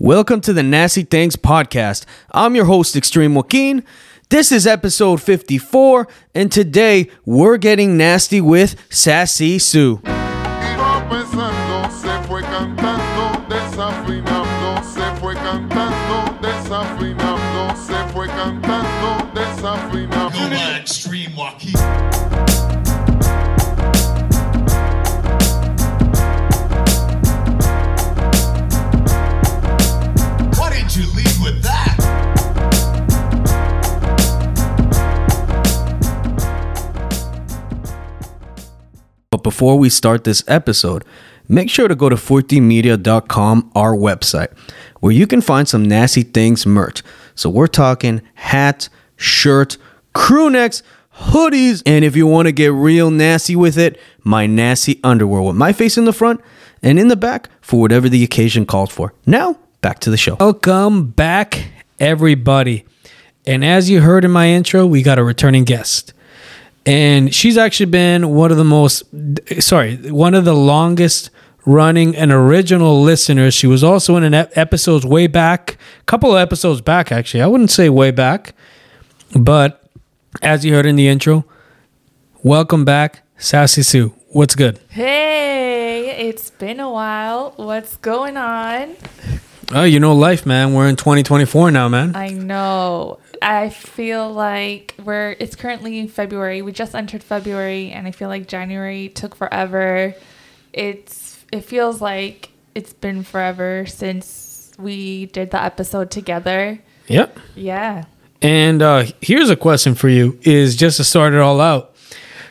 Welcome 0.00 0.40
to 0.42 0.52
the 0.52 0.62
Nasty 0.62 1.02
Things 1.02 1.34
Podcast. 1.34 2.04
I'm 2.30 2.54
your 2.54 2.66
host, 2.66 2.94
Extreme 2.94 3.34
Joaquin. 3.34 3.82
This 4.28 4.52
is 4.52 4.64
episode 4.64 5.20
54, 5.20 6.06
and 6.36 6.52
today 6.52 7.10
we're 7.24 7.56
getting 7.56 7.96
nasty 7.96 8.40
with 8.40 8.76
Sassy 8.90 9.58
Sue. 9.58 9.96
Iba 9.96 11.08
pensando, 11.10 11.78
But 39.30 39.42
before 39.42 39.78
we 39.78 39.90
start 39.90 40.24
this 40.24 40.42
episode, 40.48 41.04
make 41.48 41.68
sure 41.68 41.86
to 41.86 41.94
go 41.94 42.08
to 42.08 42.16
14media.com, 42.16 43.70
our 43.74 43.94
website, 43.94 44.56
where 45.00 45.12
you 45.12 45.26
can 45.26 45.42
find 45.42 45.68
some 45.68 45.84
Nasty 45.84 46.22
Things 46.22 46.64
merch. 46.64 47.02
So 47.34 47.50
we're 47.50 47.66
talking 47.66 48.22
hat, 48.34 48.88
shirt, 49.16 49.76
crew 50.14 50.48
necks, 50.48 50.82
hoodies, 51.14 51.82
and 51.84 52.06
if 52.06 52.16
you 52.16 52.26
want 52.26 52.46
to 52.46 52.52
get 52.52 52.72
real 52.72 53.10
nasty 53.10 53.54
with 53.54 53.76
it, 53.76 54.00
my 54.24 54.46
nasty 54.46 54.98
underwear 55.04 55.42
with 55.42 55.56
my 55.56 55.74
face 55.74 55.98
in 55.98 56.06
the 56.06 56.12
front 56.14 56.40
and 56.82 56.98
in 56.98 57.08
the 57.08 57.16
back 57.16 57.50
for 57.60 57.80
whatever 57.80 58.08
the 58.08 58.24
occasion 58.24 58.64
calls 58.64 58.90
for. 58.90 59.12
Now, 59.26 59.58
back 59.82 59.98
to 60.00 60.10
the 60.10 60.16
show. 60.16 60.36
Welcome 60.40 61.10
back, 61.10 61.70
everybody. 62.00 62.86
And 63.46 63.62
as 63.62 63.90
you 63.90 64.00
heard 64.00 64.24
in 64.24 64.30
my 64.30 64.48
intro, 64.48 64.86
we 64.86 65.02
got 65.02 65.18
a 65.18 65.24
returning 65.24 65.64
guest 65.64 66.14
and 66.86 67.34
she's 67.34 67.56
actually 67.58 67.86
been 67.86 68.28
one 68.30 68.50
of 68.50 68.56
the 68.56 68.64
most 68.64 69.02
sorry 69.60 69.96
one 70.10 70.34
of 70.34 70.44
the 70.44 70.54
longest 70.54 71.30
running 71.66 72.16
and 72.16 72.32
original 72.32 73.02
listeners 73.02 73.52
she 73.52 73.66
was 73.66 73.84
also 73.84 74.16
in 74.16 74.22
an 74.22 74.32
ep- 74.34 74.56
episodes 74.56 75.04
way 75.04 75.26
back 75.26 75.76
a 76.00 76.04
couple 76.04 76.32
of 76.34 76.38
episodes 76.40 76.80
back 76.80 77.12
actually 77.12 77.42
i 77.42 77.46
wouldn't 77.46 77.70
say 77.70 77.88
way 77.88 78.10
back 78.10 78.54
but 79.38 79.84
as 80.40 80.64
you 80.64 80.72
heard 80.72 80.86
in 80.86 80.96
the 80.96 81.08
intro 81.08 81.44
welcome 82.42 82.84
back 82.84 83.22
sassy 83.36 83.82
sue 83.82 84.14
what's 84.28 84.54
good 84.54 84.78
Hey, 84.88 86.28
it's 86.28 86.50
been 86.50 86.80
a 86.80 86.90
while. 86.90 87.52
What's 87.56 87.96
going 87.98 88.36
on? 88.36 88.96
oh 89.74 89.84
you 89.84 90.00
know 90.00 90.14
life 90.14 90.46
man 90.46 90.72
we're 90.72 90.88
in 90.88 90.96
2024 90.96 91.70
now 91.70 91.88
man 91.88 92.16
I 92.16 92.28
know. 92.30 93.18
I 93.42 93.70
feel 93.70 94.32
like 94.32 94.94
we're 95.02 95.36
it's 95.38 95.56
currently 95.56 96.06
February. 96.06 96.62
We 96.62 96.72
just 96.72 96.94
entered 96.94 97.22
February 97.22 97.90
and 97.90 98.06
I 98.06 98.10
feel 98.10 98.28
like 98.28 98.48
January 98.48 99.08
took 99.08 99.34
forever. 99.34 100.14
It's 100.72 101.44
it 101.52 101.62
feels 101.62 102.00
like 102.00 102.50
it's 102.74 102.92
been 102.92 103.22
forever 103.22 103.86
since 103.86 104.70
we 104.78 105.26
did 105.26 105.50
the 105.50 105.62
episode 105.62 106.10
together. 106.10 106.78
yep 107.06 107.38
Yeah. 107.54 108.04
And 108.40 108.82
uh, 108.82 109.06
here's 109.20 109.50
a 109.50 109.56
question 109.56 109.94
for 109.94 110.08
you: 110.08 110.38
Is 110.42 110.76
just 110.76 110.98
to 110.98 111.04
start 111.04 111.34
it 111.34 111.40
all 111.40 111.60
out. 111.60 111.96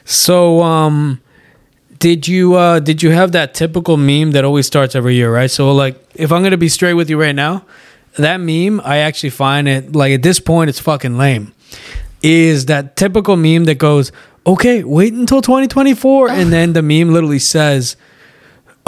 So, 0.04 0.62
um, 0.62 1.22
did 2.00 2.28
you 2.28 2.56
uh, 2.56 2.80
did 2.80 3.02
you 3.02 3.12
have 3.12 3.32
that 3.32 3.54
typical 3.54 3.96
meme 3.96 4.32
that 4.32 4.44
always 4.44 4.68
starts 4.68 4.96
every 4.96 5.16
year, 5.16 5.34
right? 5.34 5.50
So, 5.50 5.72
like, 5.72 5.98
if 6.16 6.32
I'm 6.32 6.44
gonna 6.44 6.58
be 6.58 6.70
straight 6.70 6.96
with 6.96 7.10
you 7.10 7.20
right 7.20 7.36
now, 7.36 7.66
that 8.18 8.40
meme 8.40 8.82
I 8.84 8.98
actually 8.98 9.30
find 9.32 9.68
it 9.68 9.96
like 9.96 10.12
at 10.14 10.22
this 10.24 10.40
point 10.40 10.70
it's 10.70 10.80
fucking 10.80 11.18
lame. 11.18 11.54
Is 12.24 12.66
that 12.66 12.96
typical 12.96 13.36
meme 13.38 13.66
that 13.66 13.78
goes, 13.78 14.12
"Okay, 14.46 14.84
wait 14.84 15.14
until 15.14 15.42
2024," 15.42 16.30
and 16.32 16.52
then 16.52 16.74
the 16.74 16.82
meme 16.82 17.14
literally 17.14 17.40
says. 17.40 17.96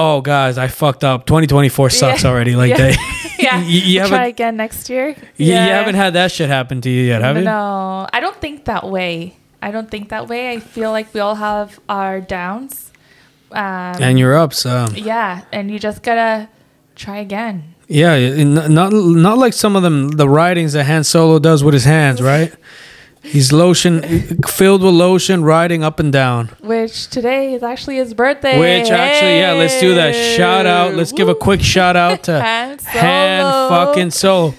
Oh 0.01 0.21
guys, 0.21 0.57
I 0.57 0.69
fucked 0.69 1.03
up. 1.03 1.25
2024 1.25 1.89
sucks 1.89 2.23
Yeah. 2.23 2.29
already. 2.29 2.55
Like 2.55 2.69
Yeah. 2.77 2.77
they, 2.77 2.95
Yeah. 3.39 3.61
you, 3.63 3.79
you 3.81 4.07
Try 4.07 4.27
again 4.27 4.55
next 4.55 4.89
year. 4.89 5.09
you, 5.35 5.47
you 5.47 5.53
haven't 5.53 5.95
had 5.95 6.13
that 6.13 6.31
shit 6.31 6.47
happen 6.47 6.79
to 6.79 6.89
you 6.89 7.03
yet, 7.03 7.21
have 7.21 7.35
you? 7.35 7.43
No, 7.43 8.07
I 8.13 8.21
don't 8.21 8.39
think 8.39 8.63
that 8.63 8.87
way. 8.89 9.35
I 9.61 9.71
don't 9.71 9.91
think 9.91 10.07
that 10.07 10.29
way. 10.29 10.51
I 10.53 10.61
feel 10.61 10.91
like 10.91 11.13
we 11.13 11.19
all 11.19 11.35
have 11.35 11.81
our 11.89 12.21
downs. 12.21 12.93
Um, 13.51 13.59
And 14.01 14.17
you're 14.17 14.37
up, 14.37 14.53
so 14.53 14.87
yeah, 14.95 15.41
and 15.51 15.69
you 15.69 15.79
just 15.79 16.01
gotta 16.01 16.47
try 16.95 17.17
again. 17.17 17.75
Yeah, 17.91 18.43
not 18.43 18.93
not 18.93 19.39
like 19.39 19.53
some 19.53 19.75
of 19.75 19.81
them 19.81 20.09
the 20.09 20.29
writings 20.29 20.73
that 20.73 20.85
Han 20.85 21.03
Solo 21.03 21.39
does 21.39 21.63
with 21.63 21.73
his 21.73 21.85
hands, 21.85 22.21
right? 22.21 22.53
He's 23.23 23.51
lotion 23.51 24.37
filled 24.43 24.83
with 24.83 24.93
lotion, 24.93 25.43
riding 25.43 25.83
up 25.83 25.99
and 25.99 26.13
down. 26.13 26.49
Which 26.61 27.07
today 27.09 27.53
is 27.55 27.63
actually 27.63 27.95
his 27.95 28.13
birthday. 28.13 28.59
Which 28.59 28.91
actually, 28.91 29.39
yeah, 29.39 29.53
let's 29.53 29.79
do 29.79 29.95
that. 29.95 30.13
Shout 30.37 30.67
out. 30.67 30.93
Let's 30.93 31.11
give 31.11 31.29
a 31.29 31.35
quick 31.35 31.61
shout 31.61 31.95
out 31.95 32.23
to 32.23 32.39
Han 32.41 32.77
Han 32.79 33.69
fucking 33.69 34.11
Solo. 34.11 34.53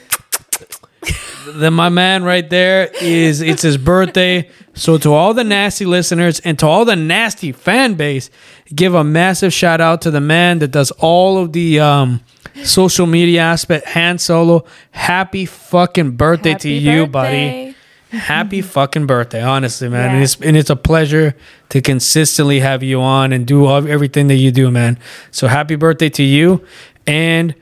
Then 1.54 1.72
my 1.72 1.88
man 1.88 2.24
right 2.24 2.48
there 2.50 2.90
is 3.00 3.40
it's 3.40 3.62
his 3.62 3.76
birthday. 3.76 4.50
So 4.74 4.98
to 4.98 5.12
all 5.14 5.34
the 5.34 5.44
nasty 5.44 5.84
listeners 5.84 6.40
and 6.40 6.58
to 6.58 6.66
all 6.66 6.84
the 6.84 6.96
nasty 6.96 7.52
fan 7.52 7.94
base, 7.94 8.28
give 8.74 8.94
a 8.94 9.04
massive 9.04 9.52
shout 9.52 9.80
out 9.80 10.02
to 10.02 10.10
the 10.10 10.20
man 10.20 10.58
that 10.58 10.68
does 10.72 10.90
all 10.98 11.38
of 11.38 11.52
the 11.52 11.78
um, 11.80 12.20
social 12.64 13.06
media 13.06 13.42
aspect. 13.42 13.86
Han 13.88 14.18
Solo, 14.18 14.64
happy 14.90 15.46
fucking 15.46 16.12
birthday 16.12 16.54
to 16.54 16.68
Happy 16.68 16.72
you, 16.72 17.06
buddy. 17.06 17.76
Happy 18.10 18.60
fucking 18.76 19.06
birthday, 19.06 19.42
honestly, 19.42 19.88
man. 19.88 20.14
And 20.14 20.22
it's 20.22 20.36
and 20.40 20.56
it's 20.56 20.70
a 20.70 20.76
pleasure 20.76 21.36
to 21.68 21.80
consistently 21.80 22.60
have 22.60 22.82
you 22.82 23.00
on 23.00 23.32
and 23.32 23.46
do 23.46 23.66
all, 23.66 23.86
everything 23.86 24.28
that 24.28 24.36
you 24.36 24.50
do, 24.50 24.70
man. 24.70 24.98
So 25.30 25.46
happy 25.46 25.76
birthday 25.76 26.08
to 26.10 26.22
you, 26.22 26.64
and 27.06 27.54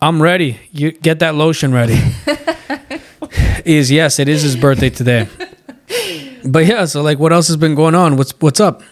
I'm 0.00 0.22
ready. 0.22 0.58
You 0.72 0.92
get 0.92 1.18
that 1.18 1.34
lotion 1.34 1.72
ready. 1.72 2.00
is 3.64 3.90
yes, 3.90 4.18
it 4.18 4.28
is 4.28 4.42
his 4.42 4.56
birthday 4.56 4.90
today. 4.90 5.28
But 6.42 6.64
yeah, 6.64 6.86
so 6.86 7.02
like, 7.02 7.18
what 7.18 7.32
else 7.32 7.48
has 7.48 7.56
been 7.56 7.74
going 7.74 7.94
on? 7.94 8.16
What's 8.16 8.32
what's 8.40 8.60
up? 8.60 8.82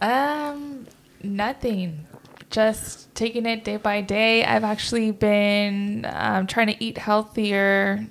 Um, 0.00 0.86
nothing. 1.22 2.06
Just 2.50 3.07
taking 3.18 3.46
it 3.46 3.64
day 3.64 3.76
by 3.76 4.00
day. 4.00 4.44
I've 4.44 4.64
actually 4.64 5.10
been 5.10 6.06
um, 6.08 6.46
trying 6.46 6.68
to 6.68 6.82
eat 6.82 6.96
healthier, 6.96 8.06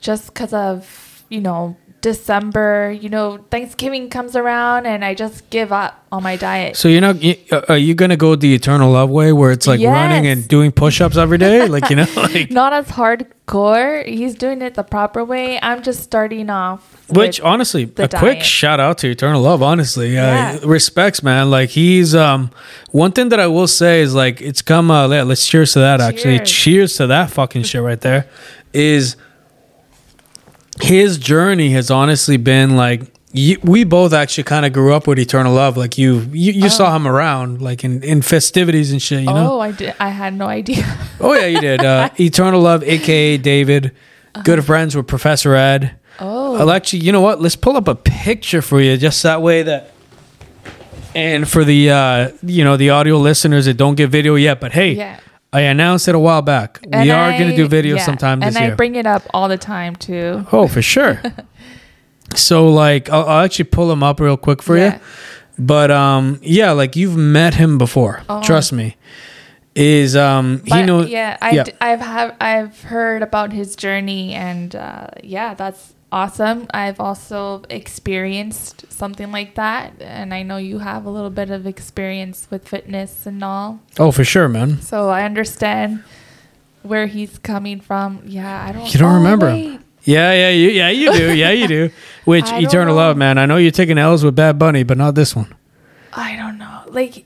just 0.00 0.28
because 0.28 0.52
of 0.54 1.24
you 1.28 1.40
know 1.40 1.76
December. 2.06 2.92
You 2.92 3.08
know 3.08 3.38
Thanksgiving 3.50 4.08
comes 4.10 4.36
around, 4.36 4.86
and 4.86 5.04
I 5.04 5.12
just 5.14 5.50
give 5.50 5.72
up 5.72 5.92
on 6.12 6.22
my 6.22 6.36
diet. 6.36 6.76
So 6.76 6.86
you're 6.86 7.00
not? 7.00 7.16
uh, 7.50 7.62
Are 7.68 7.76
you 7.76 7.94
gonna 7.94 8.16
go 8.16 8.36
the 8.36 8.54
eternal 8.54 8.92
love 8.92 9.10
way, 9.10 9.32
where 9.32 9.50
it's 9.50 9.66
like 9.66 9.80
running 9.80 10.24
and 10.30 10.46
doing 10.46 10.70
push-ups 10.70 11.16
every 11.16 11.38
day, 11.38 11.66
like 11.76 11.90
you 11.90 11.96
know, 11.96 12.06
like 12.16 12.52
Not 12.52 12.72
as 12.72 12.86
hardcore. 12.86 14.06
He's 14.06 14.36
doing 14.36 14.62
it 14.62 14.74
the 14.74 14.84
proper 14.84 15.24
way. 15.24 15.58
I'm 15.60 15.82
just 15.82 16.04
starting 16.04 16.48
off. 16.48 16.80
Which 17.10 17.40
honestly, 17.40 17.92
a 17.98 18.08
quick 18.08 18.42
shout 18.42 18.78
out 18.78 18.98
to 18.98 19.10
Eternal 19.10 19.42
Love. 19.42 19.60
Honestly, 19.62 20.16
uh, 20.16 20.60
respects, 20.60 21.24
man. 21.24 21.50
Like 21.50 21.70
he's 21.70 22.14
um 22.14 22.50
one 22.92 23.10
thing 23.10 23.30
that 23.30 23.40
I 23.40 23.48
will 23.48 23.66
say 23.68 24.00
is 24.00 24.14
like 24.14 24.40
it's 24.40 24.62
come. 24.62 24.92
Uh, 24.92 25.08
yeah, 25.08 25.24
let's 25.24 25.44
cheers 25.44 25.72
to 25.72 25.80
that. 25.80 26.00
Actually, 26.00 26.38
Cheers. 26.38 26.52
cheers 26.52 26.96
to 26.98 27.08
that 27.08 27.30
fucking 27.30 27.64
shit 27.64 27.82
right 27.82 28.00
there. 28.00 28.28
Is 28.72 29.16
his 30.82 31.18
journey 31.18 31.70
has 31.70 31.90
honestly 31.90 32.36
been 32.36 32.76
like 32.76 33.02
we 33.62 33.84
both 33.84 34.14
actually 34.14 34.44
kind 34.44 34.64
of 34.64 34.72
grew 34.72 34.94
up 34.94 35.06
with 35.06 35.18
Eternal 35.18 35.52
Love. 35.52 35.76
Like 35.76 35.98
you, 35.98 36.20
you, 36.32 36.52
you 36.52 36.70
saw 36.70 36.96
him 36.96 37.06
around 37.06 37.60
like 37.60 37.84
in 37.84 38.02
in 38.02 38.22
festivities 38.22 38.92
and 38.92 39.02
shit. 39.02 39.20
You 39.20 39.26
know. 39.26 39.54
Oh, 39.54 39.60
I 39.60 39.72
did. 39.72 39.94
I 40.00 40.08
had 40.08 40.34
no 40.34 40.46
idea. 40.46 40.84
Oh 41.18 41.32
yeah, 41.32 41.46
you 41.46 41.60
did. 41.60 41.82
Uh, 41.82 42.10
Eternal 42.20 42.60
Love, 42.60 42.82
aka 42.82 43.38
David, 43.38 43.92
good 44.44 44.62
friends 44.64 44.94
with 44.94 45.06
Professor 45.06 45.54
Ed. 45.54 45.96
Oh. 46.20 46.52
Well, 46.52 46.70
actually, 46.70 47.00
you 47.00 47.12
know 47.12 47.22
what? 47.22 47.40
Let's 47.40 47.56
pull 47.56 47.74
up 47.76 47.88
a 47.88 47.94
picture 47.94 48.60
for 48.60 48.80
you, 48.82 48.96
just 48.98 49.22
that 49.22 49.40
way 49.42 49.62
that. 49.62 49.92
And 51.14 51.48
for 51.48 51.64
the 51.64 51.90
uh, 51.90 52.30
you 52.42 52.64
know 52.64 52.76
the 52.76 52.90
audio 52.90 53.16
listeners 53.16 53.64
that 53.64 53.78
don't 53.78 53.94
get 53.94 54.10
video 54.10 54.34
yet, 54.34 54.60
but 54.60 54.72
hey, 54.72 54.92
Yeah. 54.92 55.18
I 55.56 55.60
announced 55.62 56.06
it 56.08 56.14
a 56.14 56.18
while 56.18 56.42
back. 56.42 56.80
we 56.84 56.90
And 56.92 57.10
are 57.10 57.30
going 57.38 57.50
to 57.50 57.56
do 57.56 57.66
video 57.66 57.96
yeah, 57.96 58.04
sometime 58.04 58.40
this 58.40 58.48
and 58.48 58.54
year. 58.56 58.64
And 58.64 58.72
I 58.72 58.76
bring 58.76 58.96
it 58.96 59.06
up 59.06 59.22
all 59.32 59.48
the 59.48 59.56
time 59.58 59.96
too. 59.96 60.46
oh, 60.52 60.68
for 60.68 60.82
sure. 60.82 61.22
so 62.34 62.68
like, 62.68 63.08
I'll, 63.10 63.24
I'll 63.28 63.44
actually 63.44 63.64
pull 63.66 63.90
him 63.90 64.02
up 64.02 64.20
real 64.20 64.36
quick 64.36 64.62
for 64.62 64.76
Yeah. 64.76 64.94
you. 64.96 65.00
But 65.58 65.90
um, 65.90 66.38
yeah, 66.42 66.72
like 66.72 66.96
you've 66.96 67.16
met 67.16 67.54
him 67.54 67.78
before. 67.78 68.22
Oh. 68.28 68.42
Trust 68.42 68.72
me. 68.72 68.96
Is 69.74 70.14
um 70.16 70.62
he 70.64 70.70
But 70.70 70.84
knows? 70.84 71.08
yeah, 71.08 71.36
I 71.40 71.50
yeah. 71.50 71.62
d- 71.64 71.72
I've 71.80 72.00
have 72.00 72.34
I've 72.40 72.82
heard 72.82 73.22
about 73.22 73.52
his 73.52 73.76
journey, 73.76 74.32
and 74.34 74.74
uh, 74.76 75.08
yeah, 75.22 75.52
that's 75.54 75.94
awesome. 76.12 76.66
I've 76.72 77.00
also 77.00 77.62
experienced 77.70 78.90
something 78.92 79.30
like 79.32 79.54
that, 79.56 79.94
and 80.00 80.32
I 80.32 80.42
know 80.42 80.56
you 80.56 80.78
have 80.78 81.04
a 81.04 81.10
little 81.10 81.30
bit 81.30 81.50
of 81.50 81.66
experience 81.66 82.48
with 82.50 82.66
fitness 82.68 83.26
and 83.26 83.42
all, 83.44 83.80
Oh, 83.98 84.10
for 84.12 84.24
sure, 84.24 84.48
man. 84.48 84.80
so 84.80 85.08
I 85.10 85.24
understand 85.24 86.02
where 86.82 87.06
he's 87.06 87.38
coming 87.38 87.80
from. 87.80 88.22
Yeah, 88.24 88.64
I 88.64 88.72
don't. 88.72 88.92
You 88.92 89.00
don't 89.00 89.12
oh, 89.12 89.18
remember 89.18 89.46
wait. 89.46 89.70
him? 89.72 89.84
Yeah, 90.04 90.32
yeah, 90.32 90.50
you, 90.50 90.68
yeah, 90.70 90.88
you 90.90 91.12
do. 91.12 91.34
Yeah, 91.34 91.50
you 91.50 91.66
do. 91.66 91.90
Which 92.24 92.44
Eternal 92.46 92.94
know. 92.94 93.00
Love, 93.00 93.16
man. 93.16 93.38
I 93.38 93.46
know 93.46 93.56
you're 93.56 93.72
taking 93.72 93.98
L's 93.98 94.24
with 94.24 94.36
Bad 94.36 94.56
Bunny, 94.58 94.84
but 94.84 94.96
not 94.96 95.16
this 95.16 95.34
one. 95.34 95.52
I 96.12 96.36
don't 96.36 96.58
know. 96.58 96.82
Like 96.86 97.25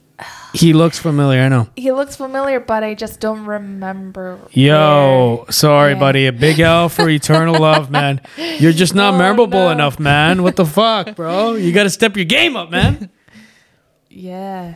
He 0.53 0.73
looks 0.73 0.99
familiar. 0.99 1.41
I 1.43 1.47
know. 1.49 1.69
he 1.77 1.91
looks 1.93 2.17
familiar, 2.17 2.59
but 2.59 2.83
I 2.83 2.93
just 2.93 3.19
don't 3.21 3.45
remember. 3.45 4.37
Yo, 4.51 5.43
where. 5.45 5.51
sorry, 5.51 5.93
Yeah. 5.93 5.99
buddy. 5.99 6.27
A 6.27 6.33
big 6.33 6.59
L 6.59 6.89
for 6.89 7.07
Eternal 7.19 7.59
Love, 7.61 7.89
man. 7.89 8.19
You're 8.59 8.73
just 8.73 8.93
not 8.93 9.13
Oh, 9.13 9.17
memorable 9.17 9.59
no. 9.65 9.69
enough, 9.69 9.99
man. 9.99 10.43
What 10.43 10.57
the 10.57 10.65
fuck, 10.65 11.15
bro? 11.15 11.53
You 11.55 11.71
got 11.71 11.83
to 11.83 11.89
step 11.89 12.15
your 12.17 12.25
game 12.25 12.55
up, 12.55 12.69
man. 12.69 13.09
Yeah. 14.13 14.75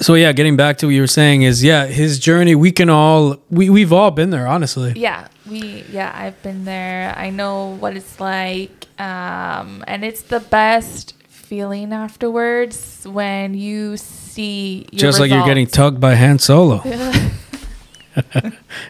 So 0.00 0.14
yeah, 0.14 0.32
getting 0.32 0.56
back 0.56 0.78
to 0.78 0.86
what 0.86 0.94
you 0.94 1.02
were 1.02 1.06
saying 1.06 1.42
is 1.42 1.62
yeah, 1.62 1.84
his 1.86 2.18
journey. 2.18 2.54
We 2.54 2.72
can 2.72 2.88
all 2.88 3.36
we 3.50 3.68
we've 3.68 3.92
all 3.92 4.10
been 4.10 4.30
there, 4.30 4.46
honestly. 4.46 4.94
Yeah, 4.96 5.28
we 5.48 5.84
yeah, 5.92 6.10
I've 6.14 6.42
been 6.42 6.64
there. 6.64 7.12
I 7.16 7.28
know 7.28 7.76
what 7.78 7.96
it's 7.96 8.18
like. 8.18 8.86
Um 8.98 9.84
and 9.86 10.02
it's 10.04 10.22
the 10.22 10.40
best 10.40 11.12
feeling 11.28 11.92
afterwards 11.92 13.06
when 13.06 13.52
you 13.52 13.98
see 14.30 14.86
Just 14.92 15.20
like 15.20 15.30
you're 15.30 15.44
getting 15.44 15.66
tugged 15.66 16.00
by 16.00 16.14
Han 16.14 16.38
Solo. 16.38 16.82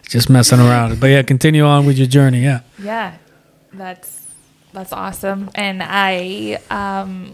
Just 0.09 0.31
messing 0.31 0.61
around. 0.61 1.01
But 1.01 1.09
yeah, 1.09 1.23
continue 1.23 1.65
on 1.65 1.87
with 1.87 1.99
your 1.99 2.07
journey. 2.07 2.43
Yeah. 2.43 2.61
Yeah. 2.79 3.17
That's 3.73 4.27
that's 4.73 4.93
awesome. 4.93 5.51
And 5.55 5.83
I 5.83 6.59
um 6.71 7.33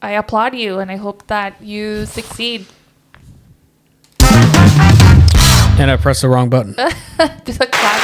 I 0.00 0.12
applaud 0.12 0.54
you 0.54 0.78
and 0.78 0.90
I 0.90 0.96
hope 0.96 1.26
that 1.26 1.60
you 1.62 2.06
succeed. 2.06 2.66
And 5.80 5.90
I 5.90 5.96
pressed 5.96 6.22
the 6.22 6.28
wrong 6.28 6.50
button. 6.50 6.74
Just 7.44 7.60
a 7.60 7.66
clap. 7.66 8.02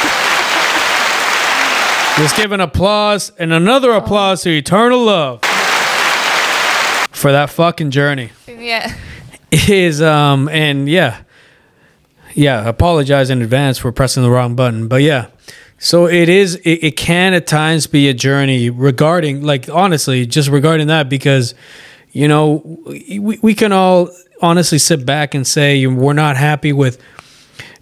Let's 2.19 2.36
give 2.36 2.52
an 2.52 2.60
applause 2.60 3.31
and 3.38 3.52
another 3.52 3.92
applause 3.92 4.42
to 4.42 4.50
Eternal 4.50 5.04
Love 5.04 5.40
for 7.25 7.32
that 7.32 7.49
fucking 7.49 7.91
journey. 7.91 8.29
Yeah. 8.47 8.94
Is 9.50 10.03
um 10.03 10.47
and 10.50 10.91
yeah. 10.91 11.23
Yeah, 12.35 12.69
apologize 12.69 13.31
in 13.31 13.41
advance 13.41 13.79
for 13.79 13.93
pressing 13.93 14.23
the 14.23 14.29
wrong 14.29 14.55
button. 14.55 14.88
But 14.88 15.00
yeah. 15.00 15.29
So 15.79 16.06
it 16.06 16.29
is 16.29 16.56
it, 16.56 16.85
it 16.85 16.97
can 16.99 17.32
at 17.32 17.47
times 17.47 17.87
be 17.87 18.11
a 18.11 18.12
journey 18.12 18.69
regarding 18.69 19.43
like 19.43 19.71
honestly, 19.71 20.26
just 20.26 20.50
regarding 20.50 20.88
that 20.88 21.09
because 21.09 21.55
you 22.12 22.29
know, 22.29 22.62
we, 22.85 23.38
we 23.41 23.55
can 23.55 23.73
all 23.73 24.11
honestly 24.43 24.77
sit 24.77 25.06
back 25.06 25.35
and 25.35 25.47
say 25.47 25.87
we're 25.87 26.12
not 26.12 26.37
happy 26.37 26.75
with 26.75 27.00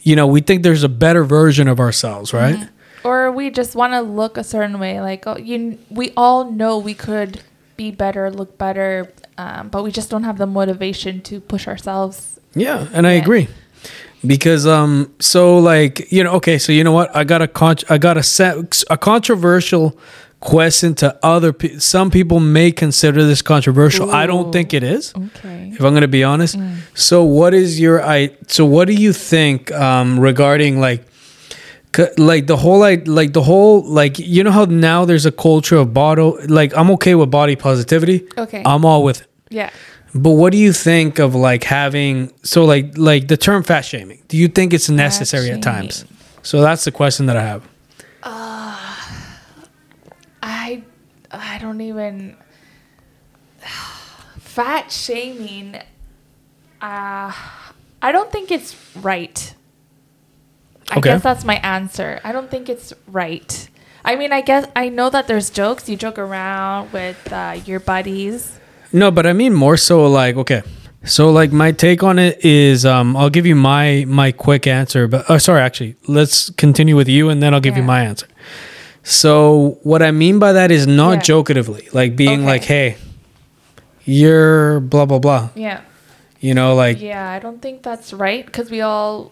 you 0.03 0.15
know, 0.15 0.29
we 0.29 0.41
think 0.41 0.63
there's 0.63 0.85
a 0.85 0.89
better 0.89 1.25
version 1.25 1.67
of 1.67 1.81
ourselves, 1.81 2.33
right? 2.33 2.69
Or 3.03 3.33
we 3.33 3.51
just 3.51 3.75
want 3.75 3.93
to 3.95 4.03
look 4.03 4.37
a 4.37 4.45
certain 4.45 4.79
way. 4.79 5.01
Like, 5.01 5.27
oh, 5.27 5.37
you, 5.37 5.81
we 5.91 6.13
all 6.17 6.49
know 6.53 6.79
we 6.79 6.95
could 6.95 7.43
be 7.77 7.91
better, 7.91 8.31
look 8.31 8.59
better, 8.59 9.13
um, 9.39 9.69
but 9.69 9.83
we 9.85 9.91
just 9.91 10.11
don't 10.11 10.25
have 10.25 10.39
the 10.39 10.47
motivation 10.47 11.21
to 11.23 11.41
push 11.41 11.67
ourselves. 11.69 12.39
Yeah, 12.55 12.87
and 12.93 13.07
I 13.07 13.13
agree. 13.13 13.49
Because 14.25 14.67
um 14.67 15.13
so 15.19 15.59
like, 15.59 16.13
you 16.13 16.23
know, 16.23 16.33
okay, 16.35 16.59
so 16.59 16.71
you 16.73 16.85
know 16.85 16.93
what? 16.93 17.15
I 17.17 17.25
got 17.25 17.43
a 17.43 17.49
con- 17.49 17.85
I 17.91 17.99
got 17.99 18.17
a 18.17 18.23
set 18.23 18.83
a 18.89 18.97
controversial 18.97 19.99
question 20.39 20.95
to 20.97 21.17
other 21.25 21.53
pe- 21.53 21.79
some 21.79 22.11
people 22.11 22.39
may 22.41 22.71
consider 22.73 23.25
this 23.25 23.43
controversial. 23.43 24.11
I 24.13 24.27
don't 24.27 24.53
think 24.53 24.75
it 24.75 24.83
is. 24.83 25.13
Okay. 25.15 25.71
If 25.73 25.81
I'm 25.81 25.93
going 25.93 26.03
to 26.03 26.09
be 26.09 26.23
honest. 26.25 26.57
So 26.95 27.25
what 27.25 27.55
is 27.55 27.81
your 27.81 28.01
I 28.03 28.31
so 28.47 28.65
what 28.65 28.87
do 28.87 28.95
you 28.95 29.13
think 29.13 29.73
um 29.73 30.21
regarding 30.21 30.81
like 30.81 31.05
like 32.17 32.47
the 32.47 32.57
whole 32.57 32.79
like 32.79 33.07
like 33.07 33.33
the 33.33 33.43
whole 33.43 33.83
like 33.83 34.19
you 34.19 34.43
know 34.43 34.51
how 34.51 34.65
now 34.65 35.05
there's 35.05 35.27
a 35.27 35.33
culture 35.33 35.77
of 35.77 35.93
body 35.93 36.23
like 36.49 36.75
I'm 36.77 36.91
okay 36.93 37.15
with 37.15 37.31
body 37.31 37.57
positivity. 37.57 38.27
Okay. 38.39 38.63
I'm 38.65 38.85
all 38.85 39.05
with 39.05 39.23
it. 39.23 39.27
Yeah. 39.51 39.71
But 40.15 40.31
what 40.31 40.53
do 40.53 40.59
you 40.59 40.73
think 40.73 41.19
of 41.19 41.35
like 41.35 41.65
having 41.65 42.33
so 42.43 42.65
like 42.65 42.97
like 42.99 43.29
the 43.29 43.37
term 43.37 43.63
fat 43.63 43.83
shaming? 43.83 44.23
Do 44.29 44.37
you 44.37 44.49
think 44.49 44.73
it's 44.73 44.89
necessary 44.91 45.51
at 45.51 45.63
times? 45.63 46.05
So 46.43 46.61
that's 46.61 46.85
the 46.85 46.93
question 46.93 47.27
that 47.27 47.37
I 47.37 47.43
have. 47.43 47.63
uh, 48.23 48.77
I, 50.43 50.83
I 51.31 51.59
don't 51.59 51.81
even. 51.81 52.37
Fat 54.41 54.91
shaming. 54.93 55.77
Uh, 56.81 57.33
I 58.03 58.13
don't 58.13 58.31
think 58.31 58.51
it's 58.51 58.75
right. 58.97 59.55
I 60.93 60.99
Okay. 60.99 61.11
guess 61.11 61.23
that's 61.23 61.45
my 61.45 61.57
answer. 61.57 62.21
I 62.23 62.33
don't 62.33 62.51
think 62.51 62.69
it's 62.69 62.93
right. 63.07 63.69
I 64.05 64.17
mean, 64.17 64.33
I 64.33 64.41
guess 64.43 64.67
I 64.77 64.89
know 64.89 65.09
that 65.11 65.27
there's 65.27 65.49
jokes. 65.51 65.89
You 65.89 65.97
joke 65.97 66.19
around 66.19 66.93
with 66.93 67.33
uh, 67.33 67.59
your 67.65 67.81
buddies. 67.81 68.59
No, 68.93 69.11
but 69.11 69.27
I 69.27 69.33
mean 69.33 69.55
more 69.55 69.77
so 69.77 70.07
like 70.07 70.37
okay. 70.37 70.63
So 71.05 71.31
like 71.31 71.51
my 71.51 71.73
take 71.73 72.03
on 72.03 72.19
it 72.19 72.45
is 72.45 72.85
um 72.85 73.17
I'll 73.17 73.31
give 73.31 73.47
you 73.47 73.57
my 73.57 74.05
my 74.07 74.31
quick 74.33 74.67
answer, 74.67 75.09
but 75.09 75.25
oh 75.31 75.39
sorry 75.39 75.61
actually, 75.61 75.97
let's 76.09 76.51
continue 76.51 76.95
with 76.97 77.09
you 77.09 77.29
and 77.31 77.43
then 77.43 77.55
I'll 77.55 77.61
give 77.69 77.77
you 77.77 77.83
my 77.83 78.03
answer. 78.05 78.27
So 79.03 79.79
what 79.83 80.03
I 80.03 80.11
mean 80.13 80.39
by 80.39 80.53
that 80.53 80.71
is 80.71 80.87
not 80.87 81.15
Yeah. 81.27 81.35
jokatively, 81.35 81.93
like 81.95 82.15
being 82.15 82.41
Okay. 82.43 82.53
like, 82.53 82.65
"Hey, 82.65 82.97
you're 84.05 84.81
blah 84.81 85.07
blah 85.07 85.19
blah." 85.19 85.49
Yeah. 85.55 85.81
You 86.41 86.55
know, 86.55 86.75
like 86.75 87.01
Yeah, 87.01 87.31
I 87.31 87.39
don't 87.39 87.63
think 87.63 87.83
that's 87.83 88.13
right 88.13 88.45
because 88.45 88.71
we 88.71 88.81
all 88.81 89.31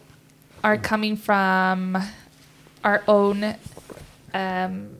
are 0.63 0.77
coming 0.77 1.17
from 1.17 1.97
our 2.85 3.03
own 3.09 3.55
um, 4.35 4.97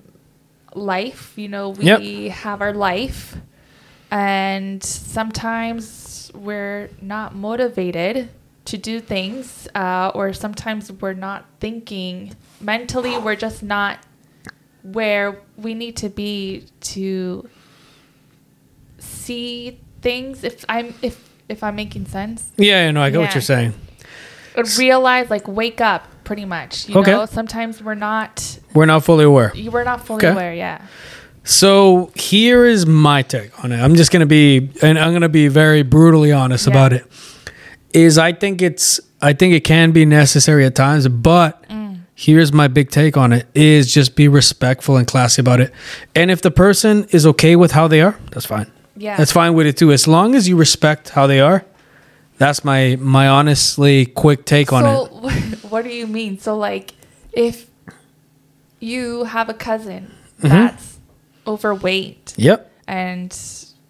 life. 0.75 1.33
You 1.37 1.49
know, 1.49 1.71
we 1.71 1.85
Yep. 1.85 2.33
have 2.33 2.61
our 2.63 2.73
life, 2.73 3.37
and 4.11 4.83
sometimes 4.83 6.31
we're 6.35 6.91
not 7.03 7.35
motivated 7.35 8.29
to 8.67 8.77
do 8.79 9.01
things, 9.01 9.69
uh, 9.75 10.13
or 10.15 10.33
sometimes 10.33 10.93
we're 10.93 11.15
not 11.15 11.45
thinking 11.61 12.35
mentally, 12.61 13.19
we're 13.19 13.37
just 13.37 13.63
not 13.63 13.99
where 14.83 15.39
we 15.57 15.75
need 15.75 15.97
to 15.97 16.09
be 16.09 16.65
to 16.81 17.47
see 18.99 19.79
things 20.01 20.43
if 20.45 20.65
i'm 20.71 20.95
if 21.03 21.29
if 21.51 21.63
i'm 21.63 21.77
making 21.77 22.07
sense 22.07 22.51
yeah, 22.57 22.87
you 22.87 22.93
know, 22.93 23.03
I 23.03 23.11
get 23.11 23.21
what 23.21 23.35
you're 23.35 23.43
saying. 23.43 23.75
Realize 24.79 25.31
like 25.31 25.47
wake 25.49 25.81
up 25.81 26.07
pretty 26.25 26.45
much 26.45 26.89
you 26.89 26.97
Okay. 26.97 27.11
know 27.13 27.27
sometimes 27.27 27.83
we're 27.83 27.95
not 27.95 28.59
We're 28.75 28.87
not 28.87 29.05
fully 29.05 29.25
aware. 29.25 29.53
we're 29.71 29.85
not 29.85 30.07
fully 30.07 30.19
Okay. 30.27 30.33
aware 30.33 30.55
yeah 30.55 30.83
So 31.43 32.11
here 32.15 32.67
is 32.67 32.85
my 32.87 33.23
take 33.23 33.65
on 33.65 33.73
it. 33.73 33.81
I'm 33.81 33.95
just 33.97 34.11
gonna 34.13 34.27
be, 34.27 34.71
and 34.83 34.99
I'm 34.99 35.13
gonna 35.15 35.29
be 35.31 35.49
very 35.49 35.83
brutally 35.83 36.33
honest 36.33 36.67
Yeah. 36.67 36.73
about 36.73 36.93
it. 36.93 37.05
Is 37.95 38.19
I 38.19 38.33
think 38.33 38.61
it's, 38.61 39.01
I 39.23 39.33
think 39.33 39.55
it 39.55 39.65
can 39.65 39.91
be 39.91 40.05
necessary 40.05 40.67
at 40.67 40.75
times, 40.75 41.09
but 41.09 41.65
Mm. 41.69 42.01
here's 42.15 42.53
my 42.53 42.69
big 42.69 42.91
take 42.91 43.17
on 43.17 43.33
it: 43.33 43.47
is 43.55 43.93
just 43.93 44.15
be 44.17 44.29
respectful 44.29 44.97
and 44.99 45.07
classy 45.07 45.41
about 45.41 45.61
it. 45.61 45.73
And 46.15 46.31
if 46.31 46.43
the 46.43 46.51
person 46.51 47.07
is 47.11 47.27
okay 47.27 47.57
with 47.57 47.73
how 47.73 47.89
they 47.89 48.03
are, 48.03 48.17
that's 48.33 48.47
fine. 48.47 48.67
yeah 48.97 49.17
That's 49.17 49.33
fine 49.33 49.55
with 49.55 49.67
it 49.67 49.77
too, 49.79 49.91
as 49.93 50.07
long 50.07 50.35
as 50.35 50.47
you 50.47 50.57
respect 50.57 51.09
how 51.17 51.27
they 51.27 51.41
are. 51.41 51.65
That's 52.41 52.65
my 52.65 52.97
my 52.99 53.29
honestly 53.29 54.07
quick 54.07 54.45
take 54.47 54.73
on 54.73 54.85
it. 54.87 55.63
what 55.71 55.85
do 55.85 55.91
you 55.91 56.07
mean 56.07 56.39
so 56.41 56.57
like 56.57 56.93
if 57.33 57.69
you 58.81 59.25
have 59.25 59.49
a 59.49 59.55
cousin 59.55 60.11
Mm-hmm. 60.41 60.49
that's 60.49 60.99
overweight 61.47 62.33
Yep. 62.39 62.73
and 62.89 63.29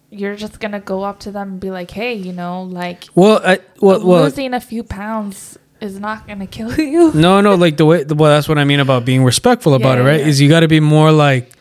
you're 0.09 0.35
just 0.35 0.59
gonna 0.59 0.81
go 0.81 1.03
up 1.03 1.21
to 1.21 1.31
them 1.31 1.51
and 1.53 1.59
be 1.61 1.71
like 1.71 1.91
hey 1.91 2.13
you 2.13 2.33
know 2.33 2.63
like 2.63 3.05
Well, 3.15 3.39
I, 3.41 3.59
well, 3.79 4.05
well, 4.05 4.23
losing 4.23 4.53
a 4.53 4.59
few 4.59 4.83
pounds 4.83 5.57
is 5.79 5.97
not 5.97 6.27
gonna 6.27 6.45
kill 6.47 6.73
you 6.77 7.13
No, 7.13 7.39
no, 7.39 7.55
like 7.55 7.77
the 7.77 7.85
way. 7.85 8.03
Well, 8.03 8.31
that's 8.35 8.49
what 8.49 8.57
I 8.57 8.65
mean 8.65 8.81
about 8.81 9.05
being 9.05 9.23
respectful 9.23 9.73
about 9.75 9.97
Yeah, 9.97 10.03
it, 10.03 10.07
right? 10.07 10.19
yeah. 10.19 10.27
Is 10.27 10.41
you 10.41 10.49
got 10.49 10.59
to 10.59 10.67
be 10.67 10.81
more 10.81 11.09
like, 11.13 11.53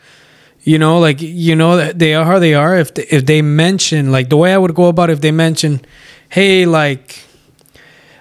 you 0.65 0.77
know, 0.79 0.99
like 0.99 1.23
you 1.23 1.55
know 1.55 1.77
that 1.77 2.01
they 2.01 2.15
are 2.15 2.25
how 2.25 2.41
they 2.41 2.55
are. 2.55 2.77
If 2.77 2.93
they, 2.95 3.05
if 3.05 3.25
they 3.27 3.41
mention 3.43 4.11
like 4.11 4.29
the 4.29 4.37
way 4.37 4.53
I 4.53 4.59
would 4.59 4.75
go 4.75 4.87
about 4.87 5.09
it, 5.09 5.15
if 5.15 5.21
they 5.21 5.31
mention, 5.31 5.81
hey, 6.31 6.65
like, 6.67 7.23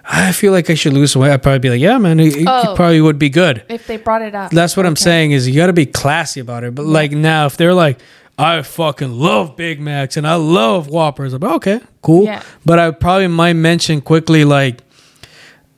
I 0.03 0.31
feel 0.31 0.51
like 0.51 0.69
I 0.69 0.73
should 0.73 0.93
lose 0.93 1.11
some 1.11 1.21
weight, 1.21 1.31
I'd 1.31 1.43
probably 1.43 1.59
be 1.59 1.69
like, 1.69 1.79
yeah, 1.81 1.97
man, 1.97 2.19
it, 2.19 2.35
it 2.35 2.47
Oh. 2.47 2.73
probably 2.75 2.99
would 3.01 3.19
be 3.19 3.29
good. 3.29 3.63
if 3.69 3.85
they 3.87 3.97
brought 3.97 4.21
it 4.23 4.33
up 4.35 4.51
That's 4.51 4.75
what 4.75 4.85
I'm 4.85 4.95
saying 4.95 5.31
is 5.31 5.47
you 5.47 5.55
got 5.55 5.67
to 5.67 5.73
be 5.73 5.85
classy 5.85 6.39
about 6.39 6.63
it. 6.63 6.73
But 6.75 6.85
like 6.85 7.11
now, 7.11 7.45
if 7.45 7.57
they're 7.57 7.73
like, 7.73 7.99
I 8.37 8.61
fucking 8.61 9.11
love 9.11 9.55
Big 9.55 9.79
Macs 9.79 10.17
and 10.17 10.25
I 10.27 10.35
love 10.35 10.87
Whoppers, 10.87 11.33
I'm 11.33 11.41
like, 11.41 11.55
okay, 11.57 11.79
cool. 12.01 12.23
Yeah. 12.23 12.41
But 12.65 12.79
I 12.79 12.91
probably 12.91 13.27
might 13.27 13.53
mention 13.53 14.01
quickly 14.01 14.45
like, 14.45 14.81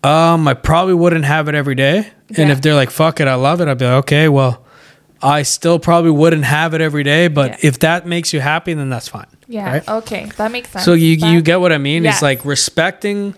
um, 0.03 0.47
I 0.47 0.53
probably 0.53 0.93
wouldn't 0.93 1.25
have 1.25 1.47
it 1.47 1.55
every 1.55 1.75
day. 1.75 2.07
And 2.29 2.37
Yeah. 2.37 2.51
if 2.51 2.61
they're 2.61 2.75
like, 2.75 2.89
fuck 2.91 3.19
it, 3.19 3.27
I 3.27 3.35
love 3.35 3.61
it, 3.61 3.67
I'd 3.67 3.77
be 3.77 3.85
like, 3.85 3.95
okay, 4.05 4.29
well, 4.29 4.63
I 5.21 5.41
still 5.43 5.77
probably 5.79 6.11
wouldn't 6.11 6.45
have 6.45 6.73
it 6.73 6.81
every 6.81 7.03
day. 7.03 7.27
But 7.27 7.51
Yeah. 7.51 7.57
if 7.69 7.79
that 7.79 8.07
makes 8.07 8.31
you 8.33 8.39
happy, 8.39 8.73
then 8.73 8.89
that's 8.89 9.07
fine. 9.09 9.25
Yeah 9.51 9.71
right? 9.73 9.89
okay 9.89 10.23
that 10.37 10.51
makes 10.51 10.69
sense 10.71 10.85
So 10.85 10.93
you 10.93 11.15
you 11.33 11.41
get 11.41 11.59
what 11.59 11.71
I 11.71 11.77
mean? 11.77 12.03
Yes. 12.03 12.15
It's 12.15 12.21
like 12.29 12.45
respecting 12.45 13.35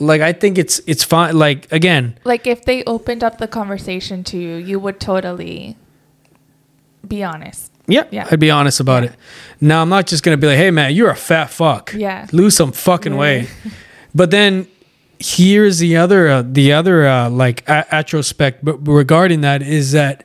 like 0.00 0.22
I 0.22 0.32
think 0.32 0.56
it's 0.58 0.80
it's 0.86 1.04
fine. 1.04 1.36
Like 1.38 1.70
again, 1.72 2.14
Like 2.24 2.46
if 2.46 2.64
they 2.64 2.82
opened 2.84 3.22
up 3.22 3.36
the 3.38 3.46
conversation 3.48 4.24
to 4.24 4.36
you, 4.38 4.54
you 4.56 4.80
would 4.80 4.98
totally 4.98 5.76
be 7.06 7.22
honest. 7.24 7.70
yeah, 7.86 8.04
Yeah. 8.10 8.26
I'd 8.30 8.40
be 8.40 8.50
honest 8.50 8.80
about 8.80 9.04
it. 9.04 9.12
Now 9.60 9.82
I'm 9.82 9.88
not 9.88 10.06
just 10.06 10.22
gonna 10.22 10.36
be 10.36 10.46
like, 10.46 10.56
hey 10.56 10.70
man, 10.70 10.94
you're 10.94 11.10
a 11.10 11.16
fat 11.16 11.50
fuck. 11.50 11.92
Yeah. 11.94 12.26
lose 12.32 12.56
some 12.56 12.72
fucking 12.72 13.12
Yeah. 13.14 13.18
weight. 13.18 13.48
But 14.14 14.30
then 14.32 14.66
here's 15.20 15.78
the 15.78 15.96
other 15.96 16.28
uh, 16.28 16.42
the 16.44 16.72
other 16.72 17.06
uh, 17.06 17.28
like 17.30 17.62
a- 17.68 17.86
atrospect 17.92 18.60
but 18.62 18.76
regarding 18.88 19.42
that 19.42 19.62
is 19.62 19.92
that 19.92 20.24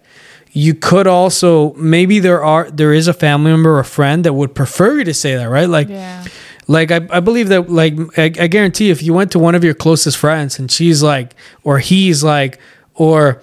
you 0.58 0.74
could 0.74 1.06
also 1.06 1.74
maybe 1.74 2.20
there 2.20 2.42
are 2.42 2.72
there 2.72 2.94
is 2.94 3.10
a 3.10 3.14
family 3.14 3.52
member 3.52 3.72
or 3.76 3.80
a 3.80 3.86
friend 3.86 4.24
that 4.24 4.32
would 4.34 4.56
prefer 4.56 5.00
you 5.00 5.04
to 5.04 5.14
say 5.14 5.36
that 5.36 5.50
right? 5.50 5.68
Like 5.68 5.90
Yeah. 5.90 6.24
like 6.68 6.92
I, 6.92 7.02
I 7.12 7.20
believe 7.20 7.50
that 7.50 7.70
like 7.70 7.94
I, 8.18 8.24
I 8.40 8.48
guarantee 8.48 8.90
if 8.90 9.04
you 9.04 9.14
went 9.14 9.32
to 9.34 9.40
one 9.40 9.54
of 9.54 9.66
your 9.66 9.74
closest 9.74 10.16
friends 10.18 10.58
and 10.58 10.72
she's 10.72 11.04
like 11.04 11.36
or 11.66 11.80
he's 11.80 12.24
like 12.24 12.58
or 12.94 13.42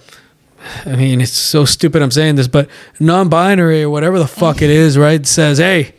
I 0.86 0.96
mean 0.96 1.20
it's 1.20 1.32
so 1.32 1.66
stupid 1.66 2.00
I'm 2.00 2.10
saying 2.10 2.36
this 2.36 2.48
but 2.48 2.70
non-binary 2.98 3.82
or 3.82 3.90
whatever 3.90 4.18
the 4.18 4.26
fuck 4.26 4.62
it 4.62 4.70
is 4.70 4.96
right 4.96 5.26
says 5.26 5.58
hey 5.58 5.94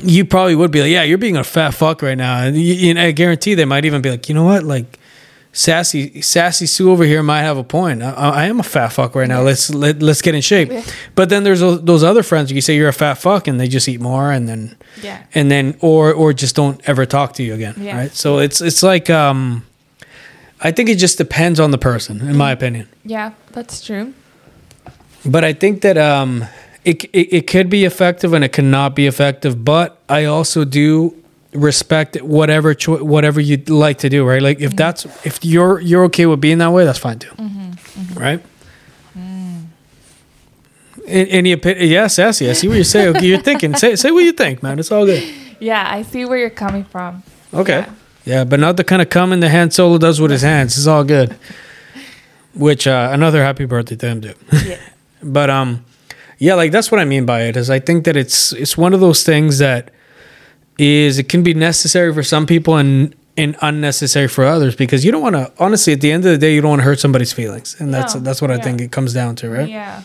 you 0.00 0.24
probably 0.24 0.54
would 0.54 0.70
be 0.70 0.80
like 0.82 0.90
yeah 0.90 1.02
you're 1.02 1.18
being 1.18 1.36
a 1.36 1.42
fat 1.44 1.72
fuck 1.72 2.02
right 2.02 2.16
now. 2.16 2.40
And, 2.42 2.56
you, 2.56 2.88
and 2.90 2.98
I 3.00 3.10
guarantee 3.10 3.54
they 3.54 3.64
might 3.64 3.84
even 3.84 4.00
be 4.00 4.10
like 4.10 4.28
you 4.28 4.34
know 4.36 4.44
what? 4.44 4.62
Like 4.62 4.98
sassy 5.52 6.22
sassy 6.22 6.66
Sue 6.66 6.90
over 6.90 7.04
here 7.04 7.22
might 7.22 7.42
have 7.42 7.58
a 7.58 7.64
point. 7.64 8.02
I, 8.02 8.12
I 8.12 8.44
am 8.46 8.58
a 8.58 8.62
fat 8.62 8.88
fuck 8.88 9.14
right 9.14 9.28
now. 9.28 9.42
Let's 9.42 9.68
let, 9.72 10.00
let's 10.02 10.22
get 10.22 10.34
in 10.34 10.40
shape. 10.40 10.70
But 11.14 11.28
then 11.28 11.44
there's 11.44 11.60
those 11.60 11.82
those 11.84 12.02
other 12.02 12.22
friends 12.22 12.50
you 12.50 12.60
say 12.60 12.74
you're 12.76 12.88
a 12.88 12.92
fat 12.92 13.14
fuck 13.14 13.46
and 13.48 13.60
they 13.60 13.68
just 13.68 13.88
eat 13.88 14.00
more 14.00 14.32
and 14.32 14.48
then 14.48 14.76
Yeah. 15.02 15.22
and 15.34 15.50
then 15.50 15.76
or 15.80 16.12
or 16.12 16.32
just 16.32 16.56
don't 16.56 16.80
ever 16.88 17.04
talk 17.06 17.34
to 17.34 17.42
you 17.42 17.54
again 17.54 17.74
Yeah. 17.78 17.96
right? 17.98 18.12
So 18.14 18.38
it's 18.38 18.60
it's 18.60 18.82
like 18.82 19.10
um 19.10 19.64
i 20.60 20.70
think 20.72 20.88
it 20.88 20.96
just 20.96 21.18
depends 21.18 21.58
on 21.60 21.70
the 21.70 21.78
person 21.78 22.20
in 22.28 22.36
my 22.36 22.50
opinion. 22.52 22.88
Yeah, 23.04 23.32
that's 23.52 23.84
true. 23.84 24.14
but 25.24 25.44
i 25.44 25.52
think 25.52 25.82
that 25.82 25.96
um 25.98 26.44
it, 26.84 27.04
it, 27.12 27.32
it 27.32 27.46
could 27.46 27.68
be 27.70 27.84
effective 27.84 28.32
and 28.32 28.42
it 28.44 28.52
cannot 28.52 28.94
be 28.96 29.06
effective 29.06 29.64
but 29.64 29.98
i 30.08 30.24
also 30.24 30.64
do 30.64 31.14
respect 31.52 32.16
whatever 32.22 32.72
cho- 32.74 33.04
whatever 33.04 33.40
you'd 33.40 33.68
like 33.68 33.98
to 33.98 34.08
do 34.08 34.24
right 34.26 34.40
like 34.40 34.60
if 34.60 34.74
that's 34.74 35.04
if 35.26 35.44
you're 35.44 35.80
you're 35.80 36.04
okay 36.04 36.24
with 36.26 36.40
being 36.40 36.58
that 36.58 36.70
way 36.72 36.84
that's 36.84 36.98
fine 36.98 37.18
too 37.18 37.30
right 38.14 38.42
A- 41.06 41.26
Any 41.26 41.52
opinion? 41.52 41.88
Yes, 41.88 42.16
yes, 42.18 42.40
I 42.42 42.52
see 42.52 42.68
what 42.68 42.74
you're 42.76 42.84
saying. 42.84 43.16
Okay, 43.16 43.26
you're 43.26 43.40
thinking. 43.40 43.74
Say, 43.74 43.96
say 43.96 44.10
what 44.12 44.22
you 44.22 44.32
think, 44.32 44.62
man. 44.62 44.78
It's 44.78 44.92
all 44.92 45.04
good. 45.04 45.22
Yeah, 45.58 45.84
I 45.90 46.02
see 46.02 46.24
where 46.24 46.38
you're 46.38 46.48
coming 46.50 46.84
from. 46.84 47.22
Okay. 47.52 47.80
Yeah. 47.80 47.92
Yeah, 48.24 48.44
but 48.44 48.60
not 48.60 48.76
the 48.76 48.84
kind 48.84 49.02
of 49.02 49.10
cum 49.10 49.32
in 49.32 49.40
the 49.40 49.48
hand 49.48 49.72
Solo 49.74 49.98
does 49.98 50.20
with 50.20 50.30
his 50.30 50.42
hands. 50.42 50.78
It's 50.78 50.86
all 50.86 51.02
good. 51.02 51.36
Which 52.54 52.86
uh, 52.86 53.08
another 53.12 53.42
happy 53.42 53.64
birthday 53.64 53.96
to 53.96 54.06
him, 54.06 54.20
dude. 54.20 54.36
Yeah. 54.64 54.78
but 55.24 55.50
um, 55.50 55.84
yeah, 56.38 56.54
like 56.54 56.70
that's 56.70 56.92
what 56.92 57.00
I 57.00 57.04
mean 57.04 57.26
by 57.26 57.42
it. 57.42 57.56
Is 57.56 57.68
I 57.68 57.80
think 57.80 58.04
that 58.04 58.16
it's 58.16 58.52
it's 58.52 58.76
one 58.76 58.94
of 58.94 59.00
those 59.00 59.24
things 59.24 59.58
that 59.58 59.90
is 60.78 61.18
it 61.18 61.28
can 61.28 61.42
be 61.42 61.54
necessary 61.54 62.12
for 62.12 62.22
some 62.22 62.46
people 62.46 62.76
and 62.76 63.14
and 63.36 63.56
unnecessary 63.62 64.28
for 64.28 64.44
others 64.44 64.76
because 64.76 65.04
you 65.04 65.12
don't 65.12 65.22
want 65.22 65.36
to. 65.36 65.50
Honestly, 65.58 65.92
at 65.94 66.00
the 66.00 66.12
end 66.12 66.24
of 66.24 66.32
the 66.32 66.38
day, 66.38 66.54
you 66.54 66.60
don't 66.60 66.70
want 66.70 66.80
to 66.80 66.84
hurt 66.84 67.00
somebody's 67.00 67.32
feelings, 67.32 67.76
and 67.78 67.92
that's 67.92 68.14
No, 68.14 68.20
that's 68.20 68.42
what 68.42 68.50
I 68.50 68.58
think 68.58 68.80
it 68.80 68.92
comes 68.92 69.14
down 69.14 69.36
to, 69.36 69.50
right? 69.50 69.68
Yeah. 69.68 70.02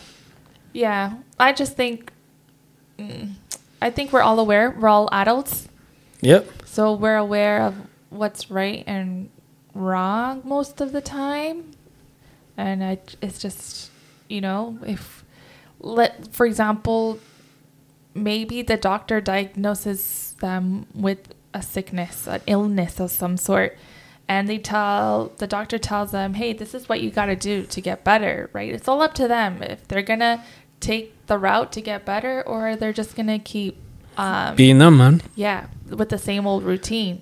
Yeah. 0.73 1.13
I 1.39 1.53
just 1.53 1.75
think 1.75 2.11
mm, 2.97 3.33
I 3.81 3.89
think 3.89 4.13
we're 4.13 4.21
all 4.21 4.39
aware. 4.39 4.71
We're 4.71 4.87
all 4.87 5.09
adults. 5.11 5.67
Yep. 6.21 6.49
So 6.65 6.93
we're 6.93 7.17
aware 7.17 7.61
of 7.63 7.75
what's 8.09 8.49
right 8.49 8.83
and 8.87 9.29
wrong 9.73 10.41
most 10.43 10.81
of 10.81 10.91
the 10.91 11.01
time. 11.01 11.71
And 12.55 12.83
I, 12.83 12.99
it's 13.21 13.39
just, 13.39 13.91
you 14.27 14.41
know, 14.41 14.79
if 14.85 15.23
let 15.79 16.33
for 16.33 16.45
example, 16.45 17.19
maybe 18.17 18.61
the 18.61 18.77
doctor 18.77 19.21
diagnoses 19.21 20.35
them 20.39 20.87
with 20.93 21.33
a 21.53 21.61
sickness, 21.61 22.27
an 22.27 22.41
illness 22.47 22.99
of 22.99 23.11
some 23.11 23.37
sort, 23.37 23.77
and 24.27 24.47
they 24.49 24.57
tell 24.57 25.31
the 25.37 25.47
doctor 25.47 25.77
tells 25.77 26.11
them, 26.11 26.33
"Hey, 26.33 26.53
this 26.53 26.73
is 26.73 26.89
what 26.89 27.01
you 27.01 27.09
got 27.11 27.27
to 27.27 27.35
do 27.35 27.63
to 27.63 27.81
get 27.81 28.03
better." 28.03 28.49
Right? 28.53 28.73
It's 28.73 28.87
all 28.87 29.01
up 29.01 29.13
to 29.15 29.27
them 29.27 29.61
if 29.63 29.87
they're 29.87 30.01
gonna 30.01 30.43
take 30.79 31.13
the 31.27 31.37
route 31.37 31.71
to 31.73 31.81
get 31.81 32.05
better, 32.05 32.43
or 32.45 32.75
they're 32.75 32.93
just 32.93 33.15
gonna 33.15 33.39
keep, 33.39 33.77
um, 34.17 34.55
Being 34.55 34.77
them, 34.79 34.97
man. 34.97 35.21
yeah, 35.35 35.67
with 35.89 36.09
the 36.09 36.17
same 36.19 36.45
old 36.45 36.63
routine, 36.63 37.21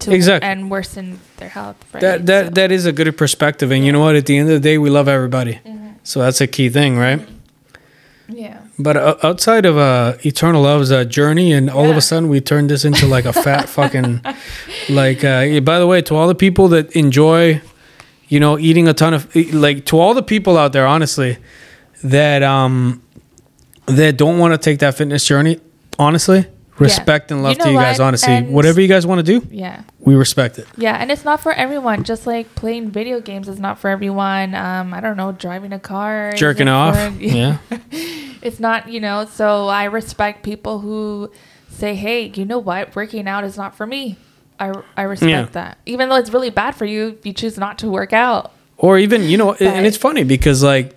to 0.00 0.12
Exactly. 0.14 0.48
and 0.48 0.70
worsen 0.70 1.18
their 1.38 1.48
health. 1.48 1.76
Right? 1.92 2.00
That 2.00 2.26
that 2.26 2.44
So- 2.46 2.50
that 2.50 2.70
is 2.72 2.86
a 2.86 2.92
good 2.92 3.16
perspective, 3.16 3.70
and 3.72 3.84
you 3.84 3.90
know 3.92 4.00
what? 4.00 4.14
At 4.14 4.26
the 4.26 4.36
end 4.36 4.48
of 4.48 4.54
the 4.54 4.68
day, 4.68 4.78
we 4.78 4.90
love 4.90 5.08
everybody, 5.08 5.54
Mm-hmm. 5.66 5.88
so 6.04 6.20
that's 6.20 6.40
a 6.40 6.46
key 6.46 6.68
thing, 6.68 6.98
right? 6.98 7.26
yeah. 8.28 8.58
But 8.78 8.96
uh, 8.96 9.16
outside 9.22 9.66
of 9.66 9.78
uh, 9.78 10.16
Eternal 10.24 10.62
Love's 10.62 10.90
uh, 10.90 11.04
journey, 11.04 11.52
and 11.52 11.70
all 11.70 11.90
of 11.90 11.96
a 11.96 12.00
sudden 12.00 12.28
we 12.28 12.40
turned 12.40 12.70
this 12.70 12.84
into 12.84 13.06
like 13.06 13.24
a 13.24 13.32
fat 13.32 13.68
fucking, 13.68 14.20
like. 14.88 15.22
Uh, 15.24 15.60
by 15.60 15.78
the 15.78 15.86
way, 15.86 16.02
to 16.02 16.14
all 16.14 16.26
the 16.26 16.34
people 16.34 16.68
that 16.68 16.90
enjoy, 16.96 17.60
you 18.28 18.40
know, 18.40 18.58
eating 18.58 18.88
a 18.88 18.94
ton 18.94 19.14
of, 19.14 19.34
like, 19.52 19.84
to 19.86 19.98
all 19.98 20.12
the 20.12 20.22
people 20.22 20.58
out 20.58 20.72
there, 20.72 20.86
honestly, 20.86 21.38
that 22.02 22.42
um, 22.42 23.00
that 23.86 24.16
don't 24.16 24.38
want 24.38 24.54
to 24.54 24.58
take 24.58 24.80
that 24.80 24.96
fitness 24.96 25.24
journey, 25.24 25.60
honestly, 25.98 26.46
respect 26.78 27.30
and 27.30 27.42
love 27.42 27.52
You 27.52 27.58
know 27.58 27.64
to 27.66 27.70
you 27.72 27.78
guys. 27.78 27.98
what? 27.98 28.06
Honestly, 28.06 28.32
And- 28.34 28.48
whatever 28.50 28.80
you 28.80 28.88
guys 28.88 29.06
want 29.06 29.24
to 29.24 29.40
do, 29.40 29.46
Yeah. 29.50 29.80
we 30.00 30.14
respect 30.14 30.58
it. 30.58 30.66
Yeah, 30.76 30.96
and 31.00 31.10
it's 31.12 31.24
not 31.24 31.40
for 31.40 31.52
everyone. 31.52 32.02
Just 32.04 32.26
like 32.26 32.54
playing 32.56 32.90
video 32.90 33.20
games 33.20 33.48
is 33.48 33.58
not 33.60 33.78
for 33.78 33.88
everyone. 33.90 34.54
Um, 34.54 34.92
I 34.92 35.00
don't 35.00 35.16
know, 35.16 35.32
driving 35.32 35.72
a 35.72 35.78
car, 35.78 36.32
Jerking 36.34 36.68
off, 36.68 36.96
for- 36.96 37.22
yeah. 37.22 37.58
it's 38.42 38.58
not. 38.60 38.88
You 38.88 39.00
know, 39.00 39.26
so 39.26 39.68
I 39.68 39.84
respect 39.84 40.42
people 40.42 40.80
who 40.80 41.30
say, 41.68 41.94
"Hey, 41.94 42.32
you 42.34 42.44
know 42.44 42.58
what? 42.58 42.94
Working 42.96 43.28
out 43.28 43.44
is 43.44 43.56
not 43.56 43.76
for 43.76 43.86
me." 43.86 44.16
I 44.60 44.72
I 44.96 45.02
respect 45.02 45.30
Yeah. 45.30 45.46
that, 45.52 45.78
even 45.86 46.08
though 46.08 46.16
it's 46.16 46.30
really 46.30 46.50
bad 46.50 46.74
for 46.74 46.84
you. 46.84 47.18
You 47.24 47.32
choose 47.32 47.58
not 47.58 47.78
to 47.78 47.88
work 47.88 48.12
out. 48.12 48.50
or 48.76 48.98
even 48.98 49.22
you 49.22 49.36
know 49.38 49.52
and 49.54 49.86
it's 49.86 49.96
funny 49.96 50.24
because 50.24 50.60
like 50.62 50.96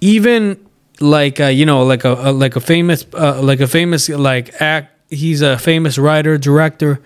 even 0.00 0.56
like 1.00 1.38
uh, 1.40 1.46
you 1.46 1.66
know 1.66 1.82
like 1.84 2.04
a, 2.04 2.12
a 2.28 2.32
like 2.32 2.56
a 2.56 2.60
famous 2.60 3.04
uh, 3.14 3.40
like 3.42 3.60
a 3.60 3.66
famous 3.66 4.08
like 4.08 4.50
act 4.60 4.88
he's 5.10 5.42
a 5.42 5.58
famous 5.58 5.98
writer 5.98 6.38
director 6.38 7.00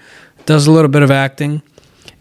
does 0.46 0.66
a 0.66 0.70
little 0.70 0.90
bit 0.90 1.02
of 1.02 1.10
acting. 1.10 1.62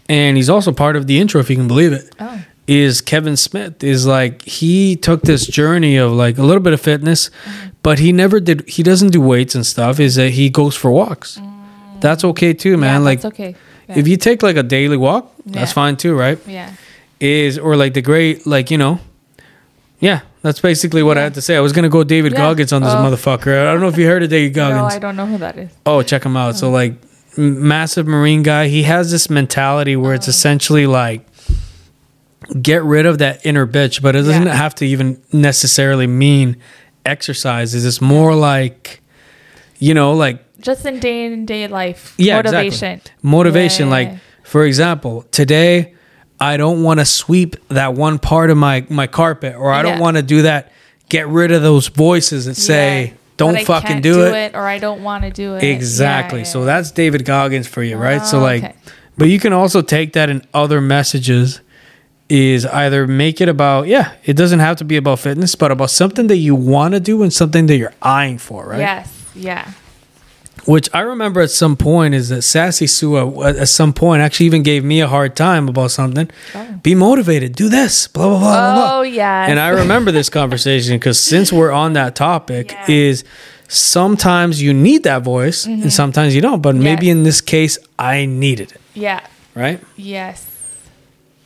And 0.10 0.38
he's 0.38 0.50
also 0.50 0.72
part 0.72 0.96
of 0.96 1.08
the 1.08 1.20
intro 1.20 1.40
if 1.40 1.50
you 1.50 1.56
can 1.56 1.68
believe 1.68 1.94
it 1.94 2.14
Oh. 2.20 2.44
is 2.68 3.02
Kevin 3.02 3.38
Smith 3.38 3.84
is 3.84 4.06
like 4.06 4.42
he 4.44 4.96
took 4.96 5.22
this 5.24 5.46
journey 5.48 5.98
of 5.98 6.12
like 6.12 6.38
a 6.38 6.44
little 6.44 6.62
bit 6.62 6.74
of 6.74 6.82
fitness 6.82 7.30
mm-hmm. 7.30 7.70
but 7.84 8.00
he 8.00 8.12
never 8.12 8.40
did 8.40 8.68
he 8.68 8.84
doesn't 8.84 9.10
do 9.12 9.22
weights 9.22 9.56
and 9.56 9.66
stuff 9.66 10.00
is 10.00 10.16
that 10.16 10.32
he 10.32 10.50
goes 10.50 10.76
for 10.76 10.92
walks. 10.92 11.38
Mm. 11.38 12.02
That's 12.02 12.24
okay 12.26 12.54
too 12.54 12.76
man 12.78 13.02
yeah, 13.02 13.06
like 13.06 13.22
that's 13.22 13.34
okay. 13.34 13.56
Yeah. 13.88 13.98
if 14.00 14.08
you 14.08 14.18
take 14.18 14.44
like 14.44 14.58
a 14.58 14.64
daily 14.64 14.98
walk 14.98 15.32
that's 15.46 15.72
fine 15.74 15.96
too 15.98 16.16
right? 16.16 16.38
Yeah, 16.48 16.72
is 17.20 17.58
or 17.58 17.76
like 17.78 17.94
the 17.94 18.02
great 18.02 18.46
like 18.46 18.72
you 18.72 18.78
know 18.78 19.00
yeah 20.00 20.22
that's 20.44 20.60
basically 20.62 21.02
what 21.02 21.18
i 21.18 21.22
had 21.24 21.34
to 21.34 21.42
say 21.42 21.56
i 21.58 21.60
was 21.60 21.72
gonna 21.74 21.90
go 21.90 22.04
david 22.04 22.34
Yeah. 22.34 22.38
goggins 22.40 22.72
on 22.72 22.84
this 22.84 22.94
Oh. 22.94 22.98
motherfucker 22.98 23.60
i 23.60 23.64
don't 23.72 23.82
know 23.82 23.88
if 23.88 23.98
you 23.98 24.06
heard 24.06 24.22
of 24.24 24.30
david 24.30 24.54
Goggins. 24.54 24.78
no, 24.82 24.86
I 24.86 25.00
don't 25.00 25.16
know 25.16 25.26
who 25.26 25.38
that 25.40 25.58
is. 25.58 25.72
oh 25.88 26.04
check 26.04 26.24
him 26.24 26.38
out 26.38 26.56
so 26.56 26.68
oh. 26.68 26.72
like 26.72 26.94
massive 27.38 28.06
marine 28.06 28.44
guy 28.44 28.68
he 28.68 28.84
has 28.84 29.10
this 29.12 29.28
mentality 29.30 29.96
where 29.96 30.12
Oh. 30.12 30.16
it's 30.16 30.28
essentially 30.28 30.86
like 30.86 31.26
get 32.62 32.84
rid 32.84 33.06
of 33.06 33.18
that 33.20 33.46
inner 33.46 33.66
bitch 33.66 34.02
but 34.02 34.16
it 34.16 34.24
doesn't 34.24 34.44
Yeah. 34.48 34.54
have 34.56 34.76
to 34.76 34.86
even 34.86 35.22
necessarily 35.32 36.08
mean 36.08 36.58
exercises 37.06 37.86
it's 37.86 38.02
more 38.02 38.36
like 38.36 39.02
you 39.80 39.94
know 39.94 40.14
like 40.14 40.44
Just 40.60 40.86
in 40.86 41.00
day 41.00 41.26
in 41.26 41.46
day 41.46 41.68
life, 41.68 42.14
yeah, 42.18 42.36
motivation, 42.38 42.94
Exactly. 42.94 43.12
Motivation. 43.30 43.86
Yeah. 43.88 43.92
Like, 43.98 44.10
for 44.44 44.64
example, 44.66 45.24
today 45.32 45.94
I 46.44 46.58
don't 46.58 46.84
want 46.84 47.00
to 47.00 47.06
sweep 47.06 47.56
that 47.70 47.94
one 47.94 48.20
part 48.20 48.50
of 48.50 48.58
my 48.58 48.86
my 48.90 49.08
carpet, 49.08 49.56
or 49.56 49.72
I 49.72 49.82
don't 49.82 49.94
Yeah. 49.98 50.00
want 50.02 50.18
to 50.18 50.24
do 50.24 50.42
that. 50.44 50.72
Get 51.10 51.28
rid 51.28 51.52
of 51.52 51.62
those 51.62 51.88
voices 51.88 52.46
that 52.46 52.56
say, 52.56 53.06
Yeah. 53.06 53.12
"Don't 53.38 53.60
fucking 53.66 53.88
can't 53.88 54.04
do, 54.04 54.22
it. 54.24 54.54
or 54.56 54.68
I 54.68 54.78
don't 54.80 55.04
want 55.04 55.24
to 55.24 55.30
do 55.30 55.56
it. 55.56 55.64
Exactly. 55.64 56.40
Yeah, 56.40 56.46
So 56.46 56.66
that's 56.66 56.92
David 56.92 57.24
Goggins 57.26 57.68
for 57.68 57.84
you, 57.84 57.98
right? 57.98 58.26
so 58.26 58.40
Oh, 58.40 58.42
like, 58.42 58.64
okay. 58.64 58.74
but 59.18 59.28
you 59.30 59.40
can 59.40 59.54
also 59.54 59.82
take 59.82 60.14
that 60.14 60.30
in 60.30 60.42
other 60.54 60.82
messages. 60.82 61.62
Is 62.30 62.66
either 62.66 63.06
make 63.06 63.42
it 63.42 63.50
about 63.50 63.88
yeah, 63.88 64.12
it 64.26 64.36
doesn't 64.36 64.60
have 64.60 64.78
to 64.78 64.86
be 64.86 64.96
about 64.98 65.20
fitness, 65.20 65.56
but 65.56 65.72
about 65.72 65.92
something 65.92 66.28
that 66.28 66.38
you 66.38 66.56
want 66.56 66.94
to 66.96 67.00
do 67.00 67.22
and 67.22 67.32
something 67.32 67.68
that 67.68 67.76
you're 67.78 67.94
eyeing 68.02 68.38
for, 68.40 68.66
right? 68.66 68.80
Yes. 68.80 69.10
Yeah. 69.36 69.66
Which 70.66 70.90
I 70.94 71.02
remember 71.02 71.42
at 71.42 71.52
some 71.52 71.76
point 71.76 72.14
is 72.14 72.30
that 72.30 72.42
Sassy 72.44 72.88
Sue 72.88 73.18
at 73.44 73.56
at 73.58 73.68
some 73.70 73.92
point 73.94 74.22
actually 74.22 74.46
even 74.46 74.64
gave 74.64 74.84
me 74.84 75.02
a 75.02 75.08
hard 75.08 75.36
time 75.36 75.68
about 75.68 75.92
something. 75.92 76.30
Be 76.82 76.96
motivated, 76.96 77.56
do 77.56 77.68
this, 77.70 78.08
blah 78.08 78.28
blah 78.30 78.40
blah 78.40 78.50
blah. 78.50 78.76
blah. 78.76 79.00
Oh 79.00 79.02
yeah. 79.02 79.48
And 79.48 79.60
I 79.60 79.70
remember 79.70 80.12
this 80.12 80.30
conversation 80.30 80.96
because 80.98 81.20
since 81.20 81.52
we're 81.52 81.72
on 81.72 81.94
that 81.94 82.16
topic, 82.16 82.72
Yeah. 82.74 82.86
is 82.88 83.24
sometimes 83.68 84.62
you 84.62 84.74
need 84.74 85.04
that 85.04 85.22
voice 85.24 85.66
and 85.66 85.92
sometimes 85.92 86.36
you 86.36 86.42
don't. 86.42 86.62
But 86.62 86.76
maybe 86.76 87.10
in 87.10 87.24
this 87.24 87.42
case, 87.42 87.78
I 88.00 88.26
needed 88.26 88.72
it. 88.72 88.82
Yeah. 88.94 89.22
right? 89.56 89.80
Yes. 89.98 90.46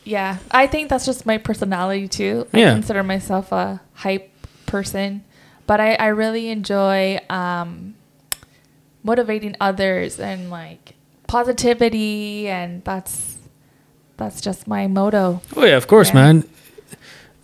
Yeah. 0.04 0.38
I 0.50 0.66
think 0.66 0.88
that's 0.90 1.06
just 1.06 1.26
my 1.26 1.38
personality 1.38 2.08
too. 2.08 2.46
Yeah. 2.52 2.70
I 2.70 2.74
consider 2.74 3.02
myself 3.02 3.52
a 3.52 3.80
hype 3.94 4.30
person, 4.66 5.24
but 5.66 5.80
I, 5.80 5.94
I 5.94 6.06
really 6.08 6.48
enjoy 6.50 7.18
um, 7.30 7.94
motivating 9.08 9.54
others 9.68 10.20
and 10.20 10.50
like 10.50 10.94
positivity 11.26 12.48
and 12.48 12.82
that's 12.84 13.36
that's 14.18 14.40
just 14.40 14.66
my 14.66 14.86
motto. 14.86 15.40
Oh 15.56 15.64
yeah, 15.64 15.76
of 15.82 15.86
course, 15.86 16.08
Yeah. 16.10 16.14
man. 16.20 16.44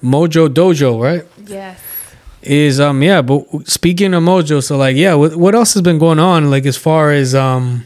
Mojo 0.03 0.49
Dojo, 0.49 0.91
right? 1.09 1.25
Yes. 1.47 1.81
Is 2.43 2.79
um 2.81 3.03
yeah, 3.03 3.23
but 3.23 3.41
speaking 3.67 4.13
of 4.15 4.23
Mojo, 4.23 4.63
so 4.63 4.77
like 4.77 4.97
yeah, 4.97 5.15
what 5.15 5.37
what 5.37 5.55
else 5.55 5.73
has 5.75 5.83
been 5.83 5.99
going 5.99 6.19
on 6.19 6.51
like 6.51 6.67
as 6.67 6.77
far 6.77 7.11
as 7.13 7.35
um 7.35 7.85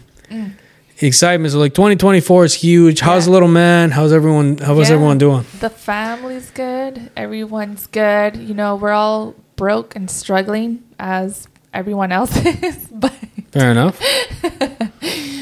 excitement? 1.00 1.52
So 1.52 1.58
like 1.60 1.74
2024 1.74 2.44
is 2.44 2.54
huge. 2.54 3.00
How's 3.00 3.22
Mm. 3.22 3.26
The 3.26 3.30
little 3.30 3.48
man? 3.48 3.90
How's 3.92 4.12
everyone? 4.12 4.58
How 4.58 4.74
was 4.74 4.88
Yeah. 4.88 4.94
everyone 4.96 5.18
doing? 5.18 5.44
The 5.60 5.70
family's 5.70 6.50
good. 6.50 7.10
Everyone's 7.16 7.86
good. 7.86 8.36
You 8.36 8.54
know, 8.54 8.74
we're 8.74 8.92
all 9.04 9.34
broke 9.56 9.94
and 9.94 10.10
struggling 10.10 10.82
as 10.98 11.46
everyone 11.72 12.10
else 12.10 12.34
is, 12.68 12.88
but 12.90 13.12
Fair 13.52 13.70
enough. 13.70 14.00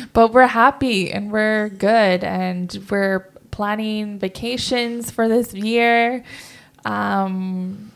but 0.13 0.33
we're 0.33 0.47
happy 0.47 1.11
and 1.13 1.31
we're 1.31 1.69
good 1.69 2.23
and 2.25 2.87
we're 2.91 3.21
planning 3.51 4.19
vacations 4.19 5.11
for 5.11 5.29
this 5.29 5.53
year. 5.55 6.23
Um, 6.85 7.91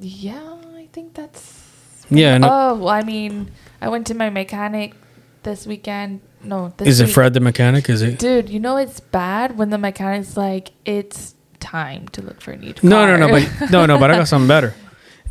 yeah, 0.00 0.56
I 0.76 0.88
think 0.92 1.14
that's. 1.14 2.04
Yeah. 2.10 2.38
No, 2.38 2.48
Oh, 2.50 2.74
well, 2.76 2.88
I 2.88 3.02
mean, 3.02 3.50
I 3.80 3.88
went 3.88 4.06
to 4.08 4.14
my 4.14 4.30
mechanic 4.30 4.94
this 5.42 5.66
weekend. 5.66 6.20
No, 6.42 6.72
this 6.76 6.88
is 6.88 7.00
it. 7.00 7.06
Fred 7.08 7.34
the 7.34 7.40
mechanic? 7.40 7.88
Is 7.88 8.02
it? 8.02 8.18
Dude, 8.18 8.48
you 8.48 8.60
know 8.60 8.76
it's 8.76 9.00
bad 9.00 9.56
when 9.56 9.70
the 9.70 9.78
mechanic's 9.78 10.36
like, 10.36 10.70
it's 10.84 11.34
time 11.60 12.08
to 12.08 12.22
look 12.22 12.40
for 12.40 12.52
a 12.52 12.56
new 12.56 12.72
car. 12.74 12.88
No, 12.90 13.06
no, 13.06 13.16
no, 13.16 13.28
but 13.28 13.70
no, 13.70 13.86
no, 13.86 13.98
but 13.98 14.10
I 14.10 14.16
got 14.16 14.28
something 14.34 14.48
better. 14.48 14.74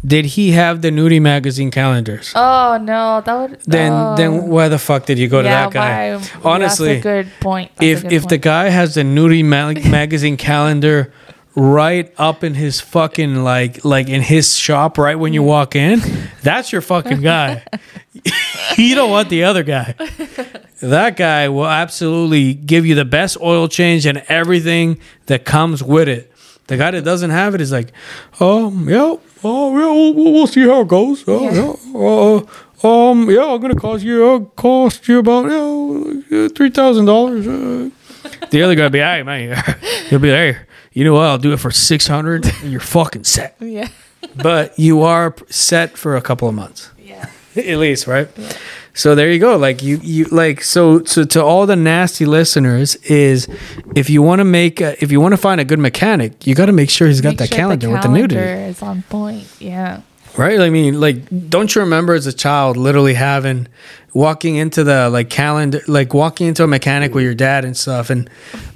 Did 0.05 0.25
he 0.25 0.51
have 0.51 0.81
the 0.81 0.91
nudie 0.91 1.21
magazine 1.21 1.71
calendars? 1.71 2.31
oh 2.35 2.77
no, 2.81 3.21
that 3.25 3.33
would. 3.35 3.59
then 3.61 3.91
oh. 3.91 4.15
then 4.15 4.47
why 4.47 4.69
the 4.69 4.79
fuck 4.79 5.05
did 5.05 5.19
you 5.19 5.27
go 5.27 5.41
to 5.41 5.47
Yeah, 5.47 5.65
that 5.69 5.73
guy? 5.73 6.15
why- 6.17 6.51
Honestly, 6.53 6.95
that's 6.95 7.05
a 7.05 7.23
good 7.23 7.31
point. 7.41 7.71
That's 7.75 7.85
if 7.85 8.01
good 8.03 8.13
if 8.13 8.27
the 8.27 8.37
guy 8.37 8.69
has 8.69 8.95
the 8.95 9.01
nudie 9.01 9.43
ma- 9.43 9.73
magazine 9.89 10.37
calendar 10.37 11.11
right 11.55 12.13
up 12.17 12.43
in 12.45 12.53
his 12.53 12.79
fucking 12.79 13.43
like 13.43 13.83
like 13.83 14.07
in 14.07 14.21
his 14.21 14.55
shop 14.55 14.97
right 14.97 15.15
when 15.15 15.33
you 15.33 15.43
walk 15.43 15.75
in, 15.75 15.99
that's 16.43 16.71
your 16.71 16.81
fucking 16.81 17.19
guy. 17.21 17.63
you 18.77 18.95
don't 18.95 19.09
want 19.11 19.27
the 19.29 19.43
other 19.43 19.63
guy. 19.63 19.95
That 20.81 21.17
guy 21.17 21.49
will 21.49 21.67
absolutely 21.67 22.53
give 22.53 22.85
you 22.85 22.95
the 22.95 23.03
best 23.03 23.35
oil 23.41 23.67
change 23.67 24.05
and 24.05 24.19
everything 24.29 24.99
that 25.25 25.43
comes 25.43 25.83
with 25.83 26.07
it. 26.07 26.28
The 26.69 26.77
guy 26.77 26.91
that 26.91 27.03
doesn't 27.03 27.31
have 27.31 27.55
it 27.55 27.61
is 27.61 27.71
like, 27.71 27.91
um, 28.39 28.87
yeah, 28.87 29.15
oh, 29.43 29.77
yeah, 29.77 30.13
we'll, 30.15 30.31
we'll 30.33 30.47
see 30.47 30.61
how 30.61 30.81
it 30.81 30.87
goes. 30.87 31.23
Oh, 31.27 31.49
yeah, 31.49 32.45
uh, 32.85 33.09
um, 33.11 33.29
yeah, 33.29 33.43
I'm 33.45 33.59
gonna 33.59 33.75
cost 33.75 34.03
you, 34.03 34.23
uh, 34.25 34.39
cost 34.55 35.07
you 35.07 35.19
about 35.19 35.45
yeah, 36.29 36.47
three 36.49 36.69
thousand 36.69 37.05
dollars. 37.05 37.47
Uh. 37.47 37.89
The 38.51 38.61
other 38.61 38.75
guy 38.75 38.87
be, 38.89 38.99
hey 38.99 39.23
man, 39.23 39.61
he'll 40.09 40.19
be 40.19 40.29
hey, 40.29 40.57
you 40.93 41.03
know 41.03 41.13
what? 41.13 41.23
I'll 41.23 41.37
do 41.37 41.53
it 41.53 41.59
for 41.59 41.71
six 41.71 42.07
hundred. 42.07 42.45
and 42.45 42.71
You're 42.71 42.79
fucking 42.81 43.23
set. 43.23 43.55
yeah, 43.59 43.87
But 44.35 44.77
you 44.77 45.01
are 45.01 45.35
set 45.49 45.97
for 45.97 46.15
a 46.15 46.21
couple 46.21 46.47
of 46.47 46.53
months 46.55 46.91
yeah, 46.99 47.29
at 47.55 47.77
least, 47.77 48.07
right? 48.07 48.27
So 48.93 49.15
there 49.15 49.31
you 49.31 49.39
go. 49.39 49.57
Like 49.57 49.81
you, 49.83 49.99
you 50.03 50.25
like 50.25 50.63
so. 50.63 51.03
So 51.03 51.23
to 51.23 51.43
all 51.43 51.65
the 51.65 51.75
nasty 51.75 52.25
listeners 52.25 52.95
is, 52.97 53.47
if 53.95 54.09
you 54.09 54.21
want 54.21 54.39
to 54.39 54.45
make, 54.45 54.81
a, 54.81 55.01
if 55.01 55.11
you 55.11 55.21
want 55.21 55.33
to 55.33 55.37
find 55.37 55.61
a 55.61 55.65
good 55.65 55.79
mechanic, 55.79 56.45
you 56.45 56.55
got 56.55 56.65
to 56.65 56.71
make 56.73 56.89
sure 56.89 57.07
he's 57.07 57.21
got 57.21 57.29
Make 57.29 57.37
that 57.39 57.49
sure 57.49 57.57
calendar 57.57 57.89
with 57.89 58.01
the 58.01 58.09
nudity, 58.09 58.35
calendar 58.35 58.65
is 58.69 58.81
on 58.81 59.03
point. 59.03 59.47
Yeah, 59.59 60.01
right? 60.37 60.59
I 60.59 60.69
mean, 60.69 60.99
like, 60.99 61.49
don't 61.49 61.73
you 61.73 61.81
remember 61.81 62.13
as 62.13 62.27
a 62.27 62.33
child 62.33 62.77
literally 62.77 63.13
having 63.13 63.67
walking 64.13 64.55
into 64.55 64.83
the 64.83 65.09
like 65.09 65.29
calendar, 65.29 65.81
like 65.87 66.13
walking 66.13 66.47
into 66.47 66.63
a 66.63 66.67
mechanic 66.67 67.13
with 67.13 67.23
your 67.23 67.35
dad 67.35 67.63
and 67.65 67.77
stuff, 67.77 68.09
and 68.09 68.29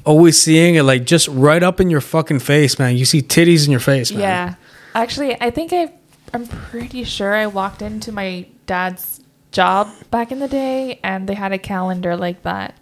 always 0.06 0.41
seeing 0.41 0.76
it 0.76 0.84
like 0.84 1.06
just 1.06 1.28
right 1.30 1.63
up 1.63 1.82
in 1.82 1.89
your 1.89 2.02
fucking 2.02 2.39
face, 2.39 2.78
man. 2.80 2.95
You 2.95 3.06
see 3.06 3.21
titties 3.21 3.65
in 3.65 3.71
your 3.71 3.80
face, 3.80 4.12
man. 4.12 4.21
yeah. 4.21 4.56
Actually, 4.95 5.36
I 5.41 5.49
think 5.49 5.73
I, 5.73 5.91
I'm 6.34 6.45
pretty 6.45 7.04
sure 7.04 7.34
I 7.34 7.47
walked 7.47 7.82
into 7.82 8.12
my 8.12 8.45
dad's 8.67 9.21
job 9.53 9.87
back 10.11 10.31
in 10.31 10.39
the 10.39 10.47
day, 10.49 10.99
and 11.03 11.27
they 11.29 11.35
had 11.35 11.53
a 11.53 11.57
calendar 11.57 12.17
like 12.17 12.41
that. 12.43 12.75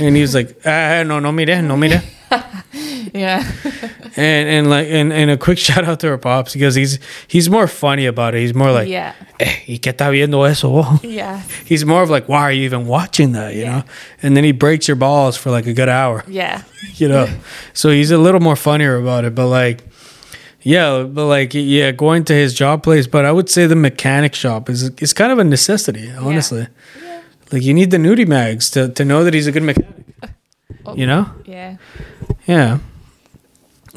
And 0.00 0.14
he 0.16 0.22
was 0.22 0.34
like, 0.34 0.56
ah, 0.66 1.02
no, 1.04 1.18
no 1.20 1.30
mire, 1.32 1.62
no 1.62 1.76
mire. 1.76 2.02
Yeah, 3.14 3.44
and 4.16 4.48
and 4.48 4.70
like 4.70 4.88
and, 4.90 5.12
and 5.12 5.30
a 5.30 5.36
quick 5.36 5.56
shout 5.66 5.84
out 5.84 6.00
to 6.00 6.08
our 6.08 6.18
pops 6.18 6.52
because 6.54 6.74
he's 6.74 6.98
he's 7.28 7.48
more 7.48 7.68
funny 7.68 8.06
about 8.06 8.34
it. 8.34 8.40
He's 8.40 8.54
more 8.54 8.72
like, 8.72 8.88
yeah, 8.88 9.12
eh, 9.38 9.60
¿y 9.68 9.78
qué 9.78 9.92
está 9.92 10.10
viendo 10.10 10.42
eso? 10.50 10.98
yeah, 11.06 11.42
He's 11.64 11.84
more 11.84 12.02
of 12.02 12.10
like, 12.10 12.28
why 12.28 12.40
are 12.40 12.50
you 12.50 12.64
even 12.64 12.86
watching 12.88 13.32
that? 13.32 13.54
You 13.54 13.62
Yeah. 13.62 13.70
know, 13.78 13.84
and 14.22 14.36
then 14.36 14.42
he 14.42 14.50
breaks 14.50 14.88
your 14.88 14.96
balls 14.96 15.36
for 15.36 15.50
like 15.52 15.66
a 15.68 15.72
good 15.72 15.88
hour. 15.88 16.24
yeah. 16.26 16.62
You 16.96 17.08
know, 17.08 17.28
so 17.72 17.90
he's 17.90 18.10
a 18.10 18.18
little 18.18 18.40
more 18.40 18.56
funnier 18.56 18.96
about 18.96 19.24
it. 19.24 19.34
But 19.36 19.46
like, 19.46 19.84
yeah, 20.64 21.04
but 21.04 21.26
like, 21.26 21.54
yeah, 21.54 21.92
going 21.92 22.24
to 22.24 22.34
his 22.34 22.54
job 22.54 22.82
place. 22.82 23.06
But 23.06 23.24
I 23.24 23.30
would 23.32 23.48
say 23.48 23.66
the 23.66 23.76
mechanic 23.76 24.34
shop 24.34 24.68
is 24.68 24.90
is 25.00 25.12
kind 25.12 25.30
of 25.32 25.38
a 25.38 25.44
necessity, 25.44 26.10
honestly. 26.10 26.66
Yeah. 27.02 27.20
Like 27.52 27.62
you 27.62 27.74
need 27.74 27.90
the 27.90 27.98
nudie 27.98 28.26
mags 28.26 28.70
to 28.72 28.88
to 28.88 29.04
know 29.04 29.22
that 29.24 29.34
he's 29.34 29.46
a 29.46 29.52
good 29.52 29.62
mechanic. 29.62 29.94
Oh. 30.86 30.94
You 30.96 31.06
know, 31.06 31.24
Yeah. 31.46 31.76
yeah. 32.46 32.78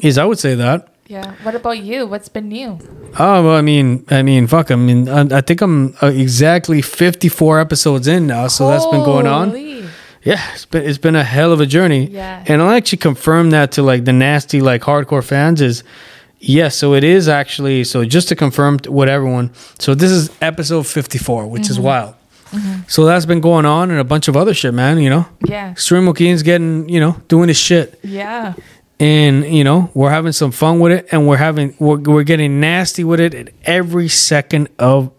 Is 0.00 0.16
I 0.16 0.24
would 0.24 0.38
say 0.38 0.54
that. 0.54 0.88
Yeah. 1.06 1.34
What 1.42 1.54
about 1.54 1.78
you? 1.80 2.06
What's 2.06 2.28
been 2.30 2.48
new? 2.48 2.78
Oh, 3.18 3.42
well, 3.44 3.56
I 3.56 3.60
mean, 3.62 4.04
I 4.10 4.22
mean, 4.22 4.46
fuck. 4.46 4.70
I 4.70 4.76
mean, 4.76 5.08
I, 5.08 5.38
I 5.38 5.40
think 5.42 5.60
I'm 5.60 5.94
uh, 6.02 6.06
exactly 6.06 6.80
54 6.82 7.60
episodes 7.60 8.06
in 8.08 8.26
now, 8.26 8.48
so 8.48 8.68
that's 8.70 8.86
been 8.86 9.04
going 9.04 9.26
on. 9.26 9.48
Holy. 9.50 9.84
Yeah, 10.22 10.40
it's 10.54 10.64
been 10.66 10.84
it's 10.88 10.98
been 10.98 11.16
a 11.16 11.24
hell 11.24 11.52
of 11.52 11.60
a 11.60 11.66
journey. 11.66 12.06
Yeah. 12.10 12.44
and 12.46 12.62
I'll 12.62 12.70
actually 12.76 12.98
confirm 12.98 13.50
that 13.50 13.72
to 13.72 13.82
like 13.82 14.04
the 14.04 14.12
nasty 14.12 14.60
like 14.60 14.82
hardcore 14.82 15.24
fans 15.24 15.60
is. 15.60 15.82
Yes, 16.40 16.76
so 16.76 16.94
it 16.94 17.02
is 17.04 17.28
actually 17.28 17.82
so 17.84 18.04
just 18.04 18.28
to 18.28 18.36
confirm 18.36 18.78
what 18.86 19.08
everyone. 19.08 19.50
So 19.78 19.94
this 19.94 20.10
is 20.10 20.30
episode 20.40 20.86
54, 20.86 21.46
which 21.46 21.62
Mm-hmm. 21.62 21.70
is 21.72 21.80
wild. 21.80 22.14
So 22.86 23.04
that's 23.04 23.26
been 23.26 23.40
going 23.42 23.66
on 23.66 23.90
and 23.90 24.00
a 24.00 24.04
bunch 24.04 24.26
of 24.28 24.36
other 24.36 24.54
shit, 24.54 24.72
man. 24.72 24.98
You 24.98 25.10
know, 25.10 25.26
Yeah. 25.46 25.72
Extreme 25.72 26.06
Joaquin's 26.06 26.42
getting 26.42 26.88
you 26.88 27.00
know 27.00 27.20
doing 27.28 27.48
his 27.48 27.58
shit 27.58 27.98
Yeah. 28.02 28.54
and 29.00 29.44
you 29.44 29.64
know 29.64 29.90
we're 29.94 30.10
having 30.10 30.32
some 30.32 30.50
fun 30.52 30.80
with 30.80 30.92
it 30.92 31.08
and 31.12 31.26
we're 31.28 31.36
having 31.36 31.74
we're, 31.78 31.98
we're 31.98 32.22
getting 32.22 32.58
nasty 32.60 33.04
with 33.04 33.20
it 33.20 33.34
at 33.34 33.50
every 33.64 34.08
second 34.08 34.68
of 34.78 35.10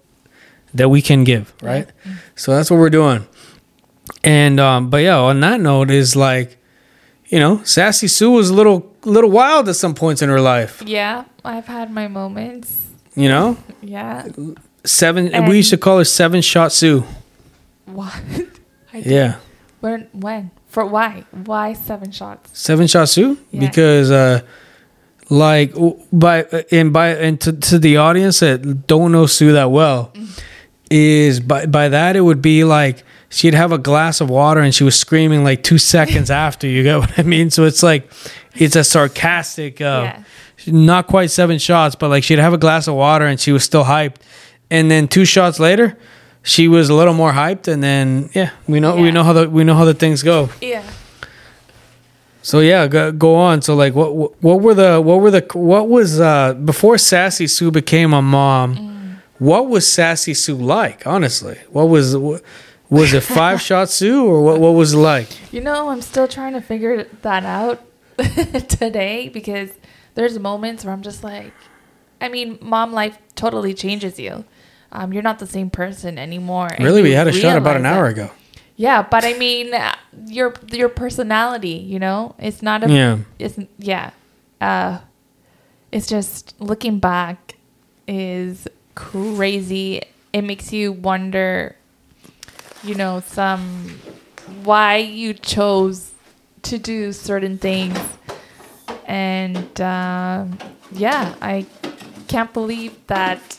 that 0.74 0.90
we 0.90 1.02
can 1.02 1.24
give 1.24 1.54
right 1.62 1.88
so 2.36 2.56
that's 2.56 2.70
what 2.72 2.78
we're 2.78 2.90
doing 2.90 3.26
and 4.24 4.60
um 4.60 4.90
but 4.90 4.98
yeah 4.98 5.18
on 5.18 5.40
that 5.40 5.60
note 5.62 5.90
is 5.92 6.16
like 6.16 6.58
you 7.28 7.40
know 7.40 7.62
sassy 7.64 8.08
sue 8.08 8.32
was 8.32 8.50
a 8.50 8.54
little 8.54 8.89
little 9.06 9.30
wild 9.32 9.70
at 9.70 9.76
some 9.76 9.94
points 9.96 10.22
in 10.22 10.30
her 10.30 10.42
life 10.42 10.82
Yeah. 10.86 11.24
I've 11.46 11.68
had 11.68 11.92
my 11.92 12.08
moments. 12.08 12.88
you 13.16 13.30
know 13.30 13.58
Yeah. 13.82 14.28
seven 14.86 15.34
And- 15.34 15.48
we 15.48 15.58
used 15.58 15.70
to 15.72 15.78
call 15.78 15.98
her 16.00 16.06
seven 16.06 16.42
shot 16.42 16.72
sue 16.72 17.04
What? 17.86 18.14
I 18.94 18.98
yeah 19.06 19.36
When? 19.82 20.08
When? 20.14 20.52
For 20.68 20.86
why? 20.86 21.24
Why 21.32 21.74
seven 21.74 22.12
shots? 22.12 22.52
Seven 22.54 22.86
shot 22.88 23.10
Sue 23.10 23.38
Yeah. 23.52 23.60
because 23.62 24.12
uh 24.12 24.42
like 25.30 25.74
by 26.12 26.46
and 26.72 26.92
by 26.94 27.10
and 27.10 27.40
to, 27.42 27.54
to 27.54 27.80
the 27.80 27.98
audience 27.98 28.40
that 28.42 28.88
don't 28.88 29.12
know 29.12 29.26
Sue 29.28 29.52
that 29.54 29.72
well 29.72 30.12
is 30.90 31.40
by 31.40 31.66
by 31.68 31.90
that 31.90 32.16
it 32.16 32.22
would 32.22 32.42
be 32.42 32.64
like 32.64 33.04
she'd 33.30 33.54
have 33.54 33.72
a 33.72 33.78
glass 33.78 34.22
of 34.22 34.30
water 34.30 34.60
and 34.60 34.74
she 34.74 34.84
was 34.84 34.96
screaming 35.00 35.44
like 35.44 35.62
two 35.64 35.78
seconds 35.78 36.32
after 36.48 36.68
you 36.68 36.82
get 36.84 36.98
what 37.00 37.18
I 37.18 37.24
mean 37.24 37.50
so 37.52 37.64
it's 37.66 37.84
like 37.84 38.12
it's 38.56 38.76
a 38.76 38.84
sarcastic 38.84 39.80
uh 39.82 40.02
Yeah. 40.04 40.24
not 40.68 41.08
quite 41.08 41.32
seven 41.32 41.60
shots 41.60 41.96
but 41.96 42.10
like 42.10 42.24
she'd 42.24 42.40
have 42.40 42.54
a 42.54 42.58
glass 42.58 42.88
of 42.88 42.96
water 42.96 43.26
and 43.26 43.40
she 43.40 43.52
was 43.52 43.64
still 43.64 43.84
hyped 43.86 44.16
and 44.72 44.90
then 44.92 45.08
two 45.08 45.26
shots 45.26 45.60
later 45.60 45.98
she 46.44 46.68
was 46.68 46.90
a 46.90 46.94
little 46.94 47.14
more 47.14 47.32
hyped 47.34 47.68
and 47.68 47.84
then 47.84 48.30
yeah 48.34 48.52
we 48.68 48.80
know 48.80 48.96
we 48.96 49.12
know 49.12 49.24
how 49.24 49.34
the 49.34 49.50
we 49.50 49.64
know 49.64 49.76
how 49.76 49.86
the 49.86 49.94
things 49.94 50.24
go 50.24 50.50
Yeah. 50.62 50.84
so 52.42 52.60
yeah, 52.62 52.88
go, 52.88 53.12
go 53.12 53.36
on. 53.36 53.62
So 53.62 53.76
like, 53.76 53.94
what 53.94 54.16
what- 54.16 54.32
what 54.42 54.62
were 54.62 54.74
the 54.74 55.02
what 55.02 55.20
were 55.22 55.32
the 55.32 55.46
what 55.54 55.90
was 55.90 56.20
uh 56.20 56.54
before 56.54 56.98
Sassy 56.98 57.48
Sue 57.48 57.70
became 57.72 58.14
a 58.14 58.22
mom? 58.22 59.22
What 59.40 59.70
was 59.70 59.86
Sassy 59.92 60.34
Sue 60.34 60.56
like? 60.56 61.06
Honestly, 61.06 61.58
what 61.70 61.86
was 61.90 62.16
what, 62.18 62.42
was 62.90 63.14
it 63.14 63.24
five 63.24 63.62
shot 63.68 63.90
Sue 63.90 64.26
or 64.26 64.42
what 64.42 64.60
what 64.60 64.72
was 64.72 64.94
it 64.94 64.98
like? 64.98 65.28
You 65.54 65.62
know, 65.62 65.90
I'm 65.90 66.02
still 66.02 66.28
trying 66.28 66.54
to 66.54 66.62
figure 66.62 67.04
that 67.22 67.44
out 67.46 67.82
today 68.68 69.30
because 69.30 69.72
there's 70.16 70.38
moments 70.40 70.84
where 70.84 70.94
I'm 70.94 71.02
just 71.02 71.24
like, 71.24 71.54
I 72.22 72.30
mean, 72.30 72.58
mom 72.62 72.94
life 72.94 73.18
totally 73.36 73.74
changes 73.74 74.20
you. 74.20 74.46
Um, 74.92 75.14
you're 75.14 75.24
not 75.24 75.40
the 75.40 75.48
same 75.48 75.70
person 75.70 76.18
anymore. 76.18 76.70
Really, 76.80 77.02
we 77.02 77.12
had 77.12 77.28
a 77.28 77.32
shot 77.32 77.58
about 77.58 77.78
an 77.78 77.86
hour 77.86 78.12
that. 78.12 78.24
ago. 78.24 78.32
Yeah, 78.76 79.02
but 79.04 79.24
I 79.24 79.34
mean, 79.34 79.74
uh, 79.74 79.96
your 80.26 80.54
your 80.72 80.90
personality, 80.90 81.68
you 81.70 82.00
know, 82.00 82.36
it's 82.40 82.62
not 82.62 82.84
a. 82.84 82.92
Yeah. 82.92 83.18
It's 83.38 83.60
yeah. 83.78 84.12
Uh, 84.60 85.00
it's 85.92 86.08
just 86.08 86.60
looking 86.60 87.00
back 87.00 87.56
is 88.08 88.68
crazy. 88.96 90.02
It 90.34 90.42
makes 90.44 90.74
you 90.74 90.92
wonder, 90.92 91.76
you 92.84 92.96
know, 92.96 93.22
some 93.26 94.00
why 94.64 94.98
you 94.98 95.34
chose 95.34 96.09
to 96.64 96.78
do 96.78 97.12
certain 97.14 97.58
things, 97.58 97.98
and 99.06 99.82
uh, 99.82 100.46
yeah, 100.92 101.36
I 101.42 101.66
can't 102.28 102.54
believe 102.54 102.96
that. 103.08 103.58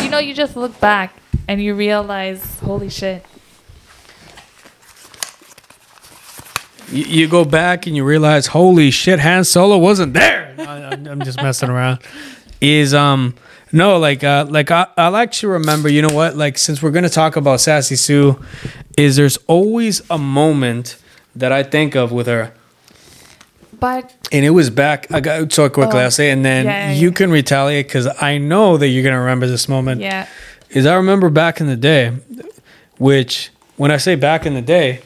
You 0.00 0.10
know, 0.10 0.18
you 0.18 0.34
just 0.34 0.56
look 0.56 0.78
back 0.80 1.14
and 1.48 1.62
you 1.62 1.74
realize, 1.74 2.60
holy 2.60 2.90
shit. 2.90 3.24
You, 6.90 7.04
you 7.04 7.28
go 7.28 7.44
back 7.44 7.86
and 7.86 7.96
you 7.96 8.04
realize, 8.04 8.48
holy 8.48 8.90
shit, 8.90 9.18
Han 9.20 9.44
Solo 9.44 9.78
wasn't 9.78 10.12
there. 10.12 10.54
I, 10.58 10.62
I'm 10.84 11.06
I'm 11.06 11.22
just 11.22 11.42
messing 11.42 11.70
around. 11.70 12.00
Is 12.60 12.94
um 12.94 13.34
no 13.74 13.98
like 13.98 14.24
uh 14.24 14.46
like 14.48 14.70
I, 14.70 14.86
I'll 14.96 15.16
actually 15.16 15.52
remember. 15.52 15.88
You 15.88 16.02
know 16.02 16.14
what? 16.14 16.36
Like 16.36 16.56
since 16.58 16.82
we're 16.82 16.90
gonna 16.92 17.08
talk 17.08 17.36
about 17.36 17.60
Sassy 17.60 17.96
Sue, 17.96 18.38
is 18.96 19.16
there's 19.16 19.36
always 19.46 20.00
a 20.08 20.18
moment 20.18 20.96
that 21.36 21.52
I 21.52 21.62
think 21.62 21.94
of 21.94 22.12
with 22.12 22.26
her. 22.26 22.52
But 23.78 24.14
And 24.32 24.44
it 24.44 24.50
was 24.50 24.70
back. 24.70 25.12
I 25.12 25.20
got 25.20 25.52
so 25.52 25.68
quickly. 25.68 25.98
Oh, 26.00 26.04
I'll 26.04 26.10
say, 26.10 26.30
and 26.30 26.44
then 26.44 26.64
yeah, 26.64 26.90
yeah, 26.90 26.92
you 26.94 27.08
yeah. 27.08 27.14
can 27.14 27.30
retaliate 27.30 27.86
because 27.86 28.06
I 28.22 28.38
know 28.38 28.76
that 28.78 28.88
you're 28.88 29.02
gonna 29.02 29.20
remember 29.20 29.46
this 29.46 29.68
moment. 29.68 30.00
yeah, 30.00 30.26
Is 30.70 30.86
I 30.86 30.94
remember 30.94 31.28
back 31.28 31.60
in 31.60 31.66
the 31.66 31.76
day, 31.76 32.12
which 32.98 33.50
when 33.76 33.90
I 33.90 33.98
say 33.98 34.14
back 34.14 34.46
in 34.46 34.54
the 34.54 34.62
day, 34.62 35.02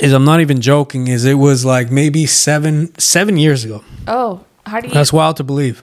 is 0.00 0.12
I'm 0.12 0.24
not 0.24 0.40
even 0.40 0.60
joking. 0.60 1.08
Is 1.08 1.24
it 1.24 1.34
was 1.34 1.64
like 1.64 1.90
maybe 1.90 2.26
seven 2.26 2.96
seven 2.98 3.36
years 3.38 3.64
ago. 3.64 3.82
oh, 4.06 4.44
how 4.70 4.80
do 4.80 4.88
you? 4.88 4.94
That's 4.94 5.12
wild 5.12 5.36
to 5.38 5.44
believe, 5.44 5.82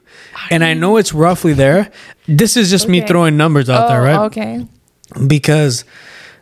and 0.50 0.64
I 0.64 0.74
know 0.74 0.98
it's 0.98 1.14
roughly 1.14 1.54
there. 1.54 1.92
This 2.28 2.58
is 2.58 2.70
just 2.70 2.88
me 2.88 3.00
Okay. 3.00 3.08
throwing 3.08 3.38
numbers 3.38 3.70
out 3.70 3.86
oh, 3.86 3.88
there, 3.90 4.02
right? 4.02 4.20
okay. 4.28 4.66
because 5.28 5.86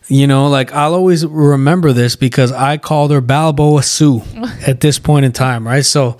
you 0.07 0.27
know 0.27 0.47
like 0.47 0.71
i'll 0.73 0.93
always 0.93 1.25
remember 1.25 1.91
this 1.91 2.15
because 2.15 2.51
i 2.51 2.77
called 2.77 3.09
her 3.09 3.21
balboa 3.21 3.81
sue 3.81 4.21
at 4.67 4.79
this 4.81 4.99
point 4.99 5.25
in 5.25 5.31
time 5.31 5.67
right 5.67 5.83
so 5.85 6.17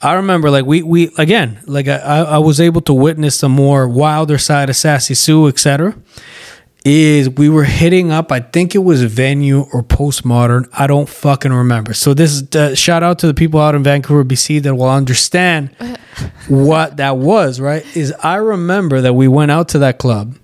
i 0.00 0.14
remember 0.14 0.50
like 0.50 0.64
we 0.64 0.82
we 0.82 1.08
again 1.18 1.60
like 1.66 1.86
i 1.86 1.98
i 1.98 2.38
was 2.38 2.60
able 2.60 2.80
to 2.80 2.92
witness 2.92 3.40
the 3.40 3.48
more 3.48 3.86
wilder 3.88 4.38
side 4.38 4.68
of 4.68 4.74
sassy 4.76 5.14
sue 5.14 5.46
etc 5.46 5.94
is 6.84 7.30
we 7.30 7.48
were 7.48 7.64
hitting 7.64 8.10
up 8.10 8.32
i 8.32 8.40
think 8.40 8.74
it 8.74 8.78
was 8.78 9.02
venue 9.04 9.60
or 9.72 9.82
postmodern. 9.82 10.68
I 10.72 10.86
don't 10.86 11.08
fucking 11.08 11.52
remember. 11.52 11.94
So 11.94 12.12
this 12.12 12.32
is 12.32 12.56
uh, 12.56 12.74
shout 12.74 13.02
out 13.02 13.20
to 13.20 13.26
the 13.26 13.34
people 13.34 13.60
out 13.60 13.74
in 13.74 13.82
vancouver 13.82 14.24
bc 14.24 14.62
that 14.62 14.74
will 14.74 14.90
understand 14.90 15.70
what 16.48 16.96
that 16.96 17.16
was 17.18 17.60
right? 17.60 17.84
Is 17.96 18.12
i 18.22 18.36
remember 18.36 19.00
that 19.00 19.14
we 19.14 19.28
went 19.28 19.50
out 19.50 19.68
to 19.70 19.78
that 19.80 19.98
club 19.98 20.36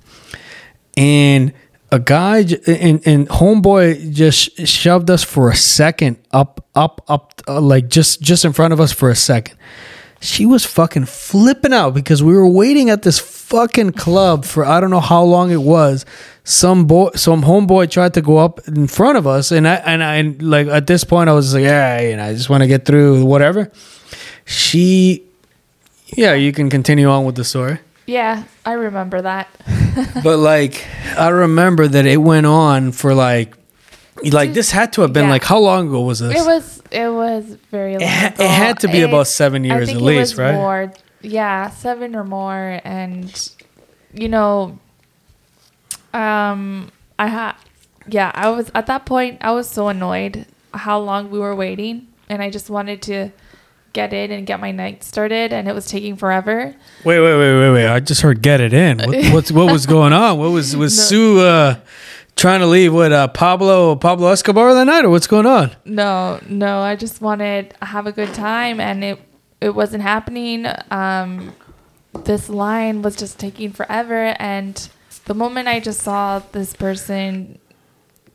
and 0.97 1.53
a 1.91 1.99
guy 1.99 2.39
and, 2.67 3.07
and 3.07 3.29
homeboy 3.29 4.13
just 4.13 4.67
shoved 4.67 5.11
us 5.11 5.25
for 5.25 5.51
a 5.51 5.57
second 5.57 6.19
up 6.33 6.67
up 6.75 7.03
up 7.09 7.41
uh, 7.49 7.61
like 7.61 7.89
just 7.89 8.21
just 8.21 8.45
in 8.45 8.53
front 8.53 8.73
of 8.73 8.81
us 8.81 8.93
for 8.93 9.11
a 9.11 9.17
second 9.17 9.57
she 10.21 10.45
was 10.47 10.65
fucking 10.65 11.05
flipping 11.07 11.73
out 11.73 11.95
because 11.95 12.23
we 12.23 12.35
were 12.35 12.49
waiting 12.49 12.91
at 12.91 13.03
this 13.03 13.19
fucking 13.19 13.93
club 13.93 14.45
for 14.45 14.65
I 14.65 14.81
don't 14.81 14.91
know 14.91 15.01
how 15.01 15.23
long 15.23 15.51
it 15.51 15.63
was. 15.63 16.05
Some 16.45 16.87
boy, 16.87 17.11
some 17.15 17.43
homeboy 17.43 17.91
tried 17.91 18.15
to 18.15 18.23
go 18.23 18.39
up 18.39 18.67
in 18.67 18.87
front 18.89 19.19
of 19.19 19.27
us, 19.27 19.53
and 19.53 19.69
I 19.69 19.75
and 19.77 20.03
I 20.03 20.15
and 20.17 20.41
like 20.43 20.67
at 20.67 20.87
this 20.87 21.05
point 21.05 21.29
I 21.29 21.35
was 21.35 21.53
like, 21.55 21.63
yeah, 21.65 22.01
you 22.01 22.17
know, 22.17 22.25
I 22.25 22.33
just 22.35 22.49
want 22.51 22.63
to 22.63 22.67
get 22.67 22.85
through 22.87 23.25
whatever. 23.25 23.71
She, 24.47 25.25
yeah, 26.07 26.33
you 26.35 26.53
can 26.53 26.71
continue 26.71 27.07
on 27.09 27.27
with 27.27 27.35
the 27.35 27.45
story 27.45 27.81
Yeah, 28.07 28.45
I 28.65 28.73
remember 28.73 29.21
that. 29.21 29.49
but 30.25 30.39
like 30.39 30.87
I 31.19 31.29
remember 31.29 31.87
that 31.87 32.07
it 32.07 32.17
went 32.17 32.47
on 32.47 32.93
for 32.93 33.13
like 33.15 33.55
like 34.25 34.55
this 34.55 34.71
had 34.71 34.93
to 34.95 35.03
have 35.03 35.13
been 35.13 35.25
Yeah. 35.27 35.31
like 35.33 35.45
how 35.45 35.59
long 35.59 35.89
ago 35.89 36.01
was 36.01 36.21
this? 36.21 36.35
It 36.41 36.47
was 36.47 36.78
it 36.91 37.09
was 37.13 37.57
very 37.71 37.93
long. 37.93 38.03
It 38.03 38.09
ha- 38.09 38.35
it 38.39 38.49
had 38.51 38.79
to 38.81 38.89
be 38.89 39.03
about 39.03 39.27
seven 39.27 39.65
I 39.65 39.69
years 39.75 39.87
think 39.89 39.97
at 39.97 40.03
it 40.03 40.05
least, 40.05 40.33
was 40.33 40.39
right? 40.39 40.55
More, 40.55 40.93
yeah, 41.21 41.71
seven 41.71 42.15
or 42.15 42.25
more, 42.25 42.81
and 42.85 43.51
you 44.13 44.29
know, 44.29 44.79
um, 46.15 46.91
I 47.19 47.27
had, 47.29 47.55
yeah, 48.09 48.31
I 48.35 48.51
was 48.51 48.71
at 48.75 48.87
that 48.87 49.07
point. 49.07 49.39
I 49.41 49.53
was 49.53 49.69
so 49.69 49.89
annoyed 49.89 50.47
how 50.75 50.99
long 50.99 51.31
we 51.31 51.39
were 51.39 51.55
waiting, 51.55 52.07
and 52.29 52.43
I 52.43 52.51
just 52.51 52.71
wanted 52.71 53.03
to 53.03 53.31
get 53.93 54.13
in 54.13 54.31
and 54.31 54.47
get 54.47 54.61
my 54.61 54.71
night 54.71 55.03
started, 55.03 55.53
and 55.53 55.67
it 55.69 55.75
was 55.75 55.87
taking 55.87 56.17
forever. 56.17 56.75
wait, 57.05 57.21
wait, 57.21 57.39
wait, 57.39 57.59
wait, 57.61 57.73
wait! 57.73 57.89
I 57.89 58.01
just 58.01 58.21
heard 58.23 58.43
"get 58.43 58.61
it 58.61 58.73
in." 58.73 58.99
What, 58.99 59.25
what's 59.33 59.53
what 59.53 59.71
was 59.73 59.87
going 59.87 60.13
on? 60.13 60.39
What 60.39 60.51
was 60.51 60.77
was 60.77 60.97
No. 60.97 61.05
Sue 61.05 61.41
uh, 61.41 61.77
trying 62.39 62.61
to 62.61 62.67
leave 62.67 62.95
with 62.95 63.13
uh, 63.13 63.29
Pablo 63.29 63.97
Pablo 63.97 64.29
Escobar 64.29 64.73
that 64.73 64.85
night, 64.85 65.05
or 65.05 65.11
what's 65.11 65.27
going 65.27 65.45
on? 65.45 65.73
No, 65.85 66.41
no, 66.49 66.79
I 66.81 66.97
just 66.97 67.21
wanted 67.21 67.71
to 67.71 67.85
have 67.85 68.07
a 68.07 68.13
good 68.13 68.33
time 68.33 68.81
and 68.81 69.05
it 69.05 69.21
it 69.61 69.75
wasn't 69.75 70.03
happening. 70.03 70.67
Um 70.91 71.53
this 72.25 72.49
line 72.49 73.03
was 73.03 73.17
just 73.17 73.39
taking 73.39 73.71
forever 73.73 74.35
and 74.39 74.89
the 75.27 75.35
moment 75.35 75.69
I 75.69 75.79
just 75.79 76.01
saw 76.01 76.39
this 76.53 76.75
person 76.75 77.59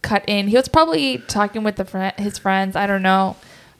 cut 0.02 0.24
in, 0.28 0.48
he 0.48 0.56
was 0.56 0.68
probably 0.68 1.18
talking 1.28 1.63
with 1.63 1.78
the 1.78 1.86
friend, 1.86 2.13
his 2.18 2.38
friends, 2.38 2.76
I 2.76 2.86
don't 2.86 3.02
know, 3.02 3.36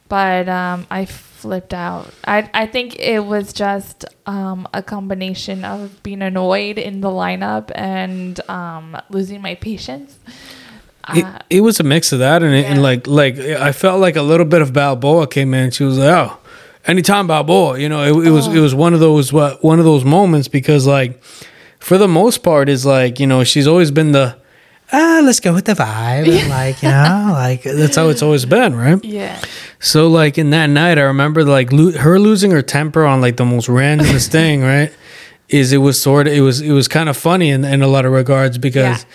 but 0.08 0.48
um 0.48 0.86
I 0.90 1.04
flipped 1.44 1.74
out. 1.74 2.08
I 2.24 2.48
I 2.54 2.66
think 2.66 2.96
it 2.98 3.22
was 3.32 3.52
just 3.52 4.06
um 4.26 4.66
a 4.72 4.82
combination 4.82 5.62
of 5.64 6.02
being 6.02 6.22
annoyed 6.22 6.78
in 6.78 7.02
the 7.02 7.08
lineup 7.22 7.70
and 7.74 8.40
um 8.48 8.96
losing 9.10 9.40
my 9.42 9.54
patience. 9.56 10.18
It, 11.14 11.24
Uh, 11.24 11.38
it 11.50 11.60
was 11.60 11.80
a 11.80 11.82
mix 11.82 12.12
of 12.14 12.18
that, 12.20 12.42
and, 12.42 12.54
it, 12.54 12.64
and 12.64 12.80
like 12.82 13.06
like 13.06 13.36
I 13.68 13.72
felt 13.72 14.00
like 14.00 14.16
a 14.16 14.22
little 14.22 14.46
bit 14.46 14.62
of 14.62 14.72
Balboa 14.72 15.26
came 15.26 15.52
in. 15.52 15.70
She 15.70 15.84
was 15.84 15.98
like, 15.98 16.08
"Oh, 16.08 16.38
anytime 16.86 17.26
Balboa," 17.26 17.78
you 17.78 17.90
know. 17.92 18.00
It, 18.08 18.28
it 18.28 18.30
was 18.30 18.46
it 18.48 18.60
was 18.66 18.74
one 18.74 18.94
of 18.96 19.00
those 19.00 19.30
what 19.30 19.62
one 19.62 19.78
of 19.78 19.84
those 19.84 20.02
moments 20.04 20.48
because 20.48 20.86
like 20.98 21.22
for 21.78 21.98
the 21.98 22.08
most 22.08 22.42
part 22.42 22.70
is 22.70 22.86
like 22.86 23.20
you 23.20 23.26
know 23.26 23.44
she's 23.44 23.66
always 23.66 23.90
been 23.90 24.12
the 24.12 24.26
ah 24.92 25.20
let's 25.26 25.40
go 25.40 25.52
with 25.52 25.66
the 25.66 25.74
vibe 25.74 26.26
and 26.40 26.48
like 26.60 26.82
you 26.82 26.88
know 26.88 27.32
like 27.32 27.62
that's 27.64 27.96
how 27.96 28.08
it's 28.08 28.22
always 28.22 28.46
been 28.46 28.72
right. 28.74 29.04
yeah. 29.04 29.36
So 29.84 30.08
like 30.08 30.38
in 30.38 30.50
that 30.50 30.66
night, 30.68 30.98
I 30.98 31.02
remember 31.02 31.44
like 31.44 31.70
lo- 31.72 31.92
her 31.92 32.18
losing 32.18 32.50
her 32.52 32.62
temper 32.62 33.04
on 33.04 33.20
like 33.20 33.36
the 33.36 33.44
most 33.44 33.68
randomest 33.68 34.28
thing, 34.32 34.62
right? 34.62 34.90
Is 35.48 35.72
it 35.72 35.78
was 35.78 36.00
sort 36.00 36.26
of 36.26 36.32
it 36.32 36.40
was 36.40 36.60
it 36.62 36.72
was 36.72 36.88
kind 36.88 37.08
of 37.08 37.16
funny 37.16 37.50
in 37.50 37.64
in 37.64 37.82
a 37.82 37.88
lot 37.88 38.04
of 38.06 38.12
regards 38.12 38.58
because. 38.58 39.02
Yeah. 39.02 39.10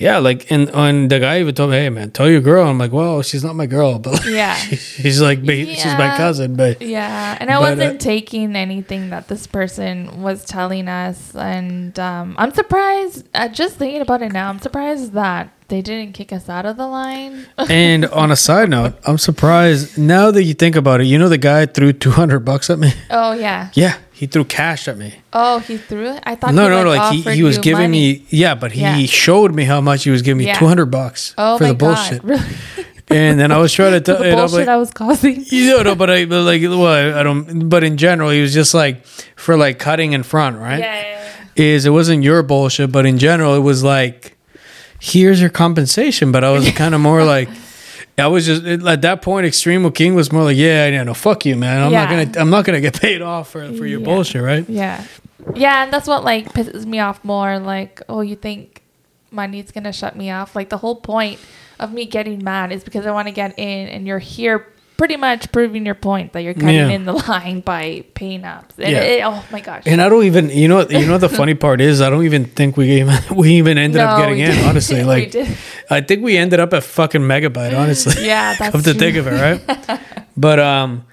Like 0.00 0.50
and 0.50 0.70
and 0.74 1.10
the 1.10 1.18
guy 1.20 1.40
even 1.40 1.54
told 1.54 1.70
me, 1.70 1.76
"Hey 1.76 1.90
man, 1.90 2.10
tell 2.10 2.28
your 2.30 2.40
girl." 2.40 2.66
I'm 2.68 2.78
like, 2.78 2.92
"Well, 2.92 3.22
she's 3.22 3.42
not 3.44 3.56
my 3.56 3.66
girl, 3.66 3.98
but 3.98 4.12
like, 4.14 4.24
Yeah. 4.26 4.54
she's 5.02 5.20
like, 5.20 5.42
ba- 5.44 5.66
she's 5.66 5.84
my 5.98 6.16
cousin." 6.16 6.54
But 6.56 6.80
Yeah, 6.82 7.36
and 7.40 7.50
I 7.50 7.54
But, 7.54 7.76
wasn't 7.78 7.96
uh, 8.00 8.04
taking 8.04 8.54
anything 8.56 9.10
that 9.10 9.28
this 9.28 9.46
person 9.46 10.22
was 10.22 10.44
telling 10.44 10.88
us, 10.88 11.34
and 11.34 11.98
um, 11.98 12.34
I'm 12.38 12.52
surprised. 12.54 13.28
Uh, 13.34 13.48
just 13.48 13.76
thinking 13.76 14.00
about 14.00 14.22
it 14.22 14.32
now, 14.32 14.48
I'm 14.48 14.60
surprised 14.60 15.12
that 15.14 15.50
they 15.68 15.82
didn't 15.82 16.12
kick 16.14 16.32
us 16.32 16.48
out 16.48 16.64
of 16.64 16.76
the 16.78 16.86
line. 16.86 17.46
and 17.68 18.06
on 18.22 18.30
a 18.30 18.36
side 18.36 18.70
note, 18.70 18.94
I'm 19.06 19.18
surprised 19.18 19.98
now 19.98 20.30
that 20.30 20.44
you 20.44 20.54
think 20.54 20.76
about 20.76 21.00
it. 21.00 21.06
You 21.06 21.18
know, 21.18 21.28
the 21.28 21.36
guy 21.38 21.66
threw 21.66 21.92
200 21.92 22.40
bucks 22.40 22.70
at 22.70 22.78
me. 22.78 22.92
oh 23.10 23.32
yeah. 23.32 23.70
Yeah, 23.74 23.96
he 24.18 24.26
threw 24.26 24.44
cash 24.44 24.88
at 24.88 24.96
me. 24.98 25.14
Oh, 25.32 25.60
he 25.60 25.76
threw 25.78 26.06
it. 26.14 26.22
I 26.26 26.34
thought. 26.34 26.52
No, 26.54 26.64
he, 26.64 26.68
no, 26.70 26.82
no. 26.84 26.90
like, 26.90 26.98
Like 26.98 27.12
he, 27.34 27.36
he 27.36 27.42
was 27.44 27.58
giving 27.58 27.90
money. 27.90 28.14
me, 28.20 28.26
yeah, 28.30 28.54
but 28.56 28.72
he 28.72 28.80
Yeah. 28.80 29.06
showed 29.06 29.54
me 29.54 29.64
how 29.64 29.80
much 29.80 30.04
he 30.04 30.10
was 30.10 30.22
giving 30.22 30.38
me 30.38 30.46
Yeah. 30.46 30.58
200 30.58 30.86
bucks 30.86 31.34
Oh 31.38 31.56
for 31.58 31.66
the 31.68 31.74
bullshit. 31.74 32.22
god! 32.22 32.28
Really? 32.30 32.44
And 33.10 33.40
then 33.40 33.50
I 33.52 33.56
was 33.56 33.72
trying 33.72 33.92
to 33.92 34.00
tell, 34.06 34.18
the 34.22 34.32
bullshit 34.36 34.58
like, 34.58 34.68
I 34.68 34.76
was 34.76 34.90
causing. 34.90 35.42
you 35.50 35.70
know, 35.70 35.82
no, 35.82 35.94
but 35.94 36.10
I, 36.10 36.26
but 36.26 36.42
like, 36.42 36.60
well, 36.60 37.16
I 37.18 37.22
don't, 37.22 37.68
but 37.70 37.82
in 37.82 37.96
general, 37.96 38.28
he 38.28 38.42
was 38.42 38.52
just 38.52 38.74
like 38.74 39.06
for 39.34 39.56
like 39.56 39.78
cutting 39.78 40.12
in 40.12 40.22
front, 40.24 40.58
right? 40.58 40.78
Yeah, 40.80 40.94
yeah, 41.00 41.32
yeah. 41.56 41.62
Is 41.74 41.86
it 41.86 41.90
wasn't 41.90 42.22
your 42.22 42.42
bullshit, 42.42 42.92
but 42.92 43.06
in 43.06 43.16
general, 43.18 43.54
it 43.54 43.60
was 43.60 43.82
like, 43.82 44.36
here's 45.00 45.40
your 45.40 45.48
compensation. 45.50 46.32
But 46.32 46.44
I 46.44 46.50
was 46.50 46.70
kind 46.72 46.94
of 46.94 47.00
more 47.00 47.24
like, 47.24 47.48
I 48.18 48.26
was 48.26 48.46
just 48.46 48.64
at 48.64 49.02
that 49.02 49.22
point, 49.22 49.46
Extreme 49.46 49.90
King 49.92 50.14
was 50.14 50.32
more 50.32 50.44
like, 50.44 50.56
yeah, 50.56 50.86
yeah, 50.86 51.02
no, 51.04 51.14
fuck 51.14 51.44
you, 51.46 51.56
man. 51.56 51.82
I'm 51.82 51.92
Yeah. 51.92 52.04
not 52.04 52.10
gonna, 52.10 52.40
I'm 52.42 52.50
not 52.50 52.64
gonna 52.64 52.80
get 52.80 53.00
paid 53.00 53.22
off 53.22 53.50
for 53.50 53.72
for 53.74 53.86
your 53.86 54.00
Yeah. 54.00 54.04
bullshit, 54.06 54.42
right? 54.42 54.64
Yeah. 54.68 55.02
Yeah, 55.54 55.84
and 55.84 55.92
that's 55.92 56.06
what 56.08 56.24
like 56.24 56.52
pisses 56.52 56.84
me 56.84 56.98
off 56.98 57.24
more. 57.24 57.58
Like, 57.58 58.02
oh, 58.08 58.20
you 58.20 58.36
think 58.36 58.82
money's 59.30 59.70
gonna 59.70 59.92
shut 59.92 60.16
me 60.16 60.30
off? 60.30 60.54
Like 60.56 60.68
the 60.68 60.78
whole 60.78 60.96
point 60.96 61.38
of 61.78 61.92
me 61.92 62.04
getting 62.06 62.42
mad 62.42 62.72
is 62.72 62.82
because 62.84 63.06
I 63.06 63.12
want 63.12 63.28
to 63.28 63.32
get 63.32 63.58
in, 63.58 63.88
and 63.88 64.06
you're 64.06 64.18
here 64.18 64.66
pretty 64.98 65.16
much 65.16 65.50
proving 65.52 65.86
your 65.86 65.94
point 65.94 66.32
that 66.34 66.42
you're 66.42 66.52
cutting 66.52 66.74
Yeah. 66.74 66.88
in 66.88 67.04
the 67.06 67.12
line 67.28 67.60
by 67.60 68.04
paying 68.14 68.44
up. 68.44 68.72
And 68.78 68.92
Yeah. 68.92 69.00
it- 69.00 69.22
oh 69.24 69.42
my 69.50 69.60
gosh. 69.60 69.84
And 69.86 70.02
I 70.02 70.08
don't 70.10 70.24
even, 70.24 70.50
you 70.50 70.68
know, 70.68 70.86
you 70.88 71.06
know 71.06 71.12
what 71.12 71.20
the 71.22 71.28
funny 71.30 71.54
part 71.54 71.80
is, 71.80 72.02
I 72.02 72.10
don't 72.10 72.24
even 72.24 72.44
think 72.44 72.76
we 72.76 73.00
even 73.00 73.16
we 73.34 73.52
even 73.54 73.78
ended 73.78 74.00
up 74.02 74.18
getting 74.18 74.40
in. 74.40 74.58
Honestly, 74.66 75.04
like. 75.14 75.34
I 75.90 76.02
think 76.02 76.22
we 76.22 76.36
ended 76.36 76.60
up 76.60 76.74
at 76.74 76.84
fucking 76.84 77.22
megabyte. 77.22 77.74
Honestly, 77.78 78.26
Yeah, 78.26 78.54
that's 78.58 78.72
come 78.72 78.82
to 78.82 78.92
think 78.92 79.16
of 79.16 79.26
it, 79.26 79.40
right? 79.40 80.00
but 80.36 80.58
um, 80.60 81.04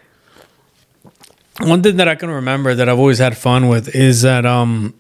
one 1.62 1.82
thing 1.82 1.98
that 1.98 2.08
I 2.10 2.16
can 2.16 2.30
remember 2.30 2.76
that 2.76 2.90
I've 2.90 3.00
always 3.00 3.20
had 3.20 3.38
fun 3.38 3.70
with 3.70 3.96
is 3.96 4.24
that 4.24 4.46
um, 4.46 4.94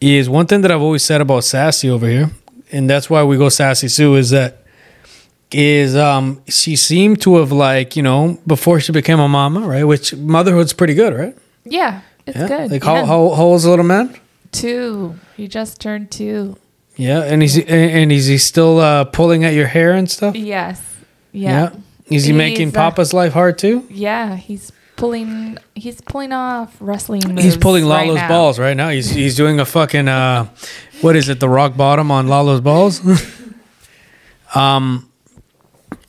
is 0.00 0.28
one 0.28 0.46
thing 0.46 0.60
that 0.62 0.70
I've 0.70 0.82
always 0.82 1.02
said 1.02 1.20
about 1.20 1.44
Sassy 1.44 1.88
over 1.88 2.06
here, 2.08 2.30
and 2.72 2.90
that's 2.90 3.08
why 3.08 3.22
we 3.24 3.38
go 3.38 3.48
Sassy 3.48 3.88
Sue 3.88 4.14
is 4.16 4.30
that 4.30 4.62
is 5.52 5.94
um 5.96 6.42
she 6.48 6.74
seemed 6.76 7.20
to 7.22 7.36
have 7.36 7.52
like 7.52 7.94
you 7.96 8.02
know 8.02 8.38
before 8.46 8.80
she 8.80 8.92
became 8.92 9.20
a 9.20 9.28
mama 9.28 9.60
right 9.60 9.84
which 9.84 10.14
motherhood's 10.14 10.72
pretty 10.72 10.94
good 10.94 11.14
right 11.14 11.36
Yeah, 11.64 12.00
it's 12.26 12.36
yeah 12.36 12.48
good. 12.48 12.70
like 12.72 12.82
how, 12.84 12.94
yeah. 12.94 13.06
how, 13.06 13.30
how 13.30 13.42
old's 13.44 13.64
the 13.64 13.70
little 13.70 13.84
man 13.84 14.18
two. 14.52 15.14
He 15.36 15.48
just 15.48 15.80
turned 15.80 16.10
two. 16.10 16.56
Yeah, 16.96 17.22
and 17.22 17.42
he's 17.42 17.54
he, 17.54 17.66
and 17.66 18.10
is 18.10 18.26
he 18.26 18.38
still 18.38 18.78
uh, 18.80 19.04
pulling 19.04 19.44
at 19.44 19.52
your 19.54 19.66
hair 19.66 19.92
and 19.92 20.10
stuff? 20.10 20.34
Yes. 20.34 20.82
Yeah. 21.32 21.74
Is 22.10 22.24
he 22.24 22.32
making 22.32 22.68
He's, 22.68 22.76
uh, 22.76 22.78
Papa's 22.78 23.12
life 23.12 23.32
hard 23.32 23.58
too? 23.58 23.86
Yeah, 23.90 24.36
he's 24.36 24.72
pulling. 24.96 25.58
He's 25.74 26.00
pulling 26.00 26.32
off 26.32 26.74
wrestling 26.80 27.22
moves. 27.28 27.42
He's 27.44 27.56
pulling 27.56 27.84
right 27.84 28.06
Lalo's 28.06 28.16
now. 28.16 28.28
balls 28.28 28.58
right 28.58 28.76
now. 28.76 28.88
He's 28.88 29.10
he's 29.10 29.36
doing 29.36 29.60
a 29.60 29.66
fucking 29.66 30.08
uh, 30.08 30.48
what 31.02 31.16
is 31.16 31.28
it? 31.28 31.40
The 31.40 31.48
rock 31.48 31.76
bottom 31.76 32.10
on 32.10 32.28
Lalo's 32.28 32.60
balls. 32.62 33.02
um, 34.54 35.05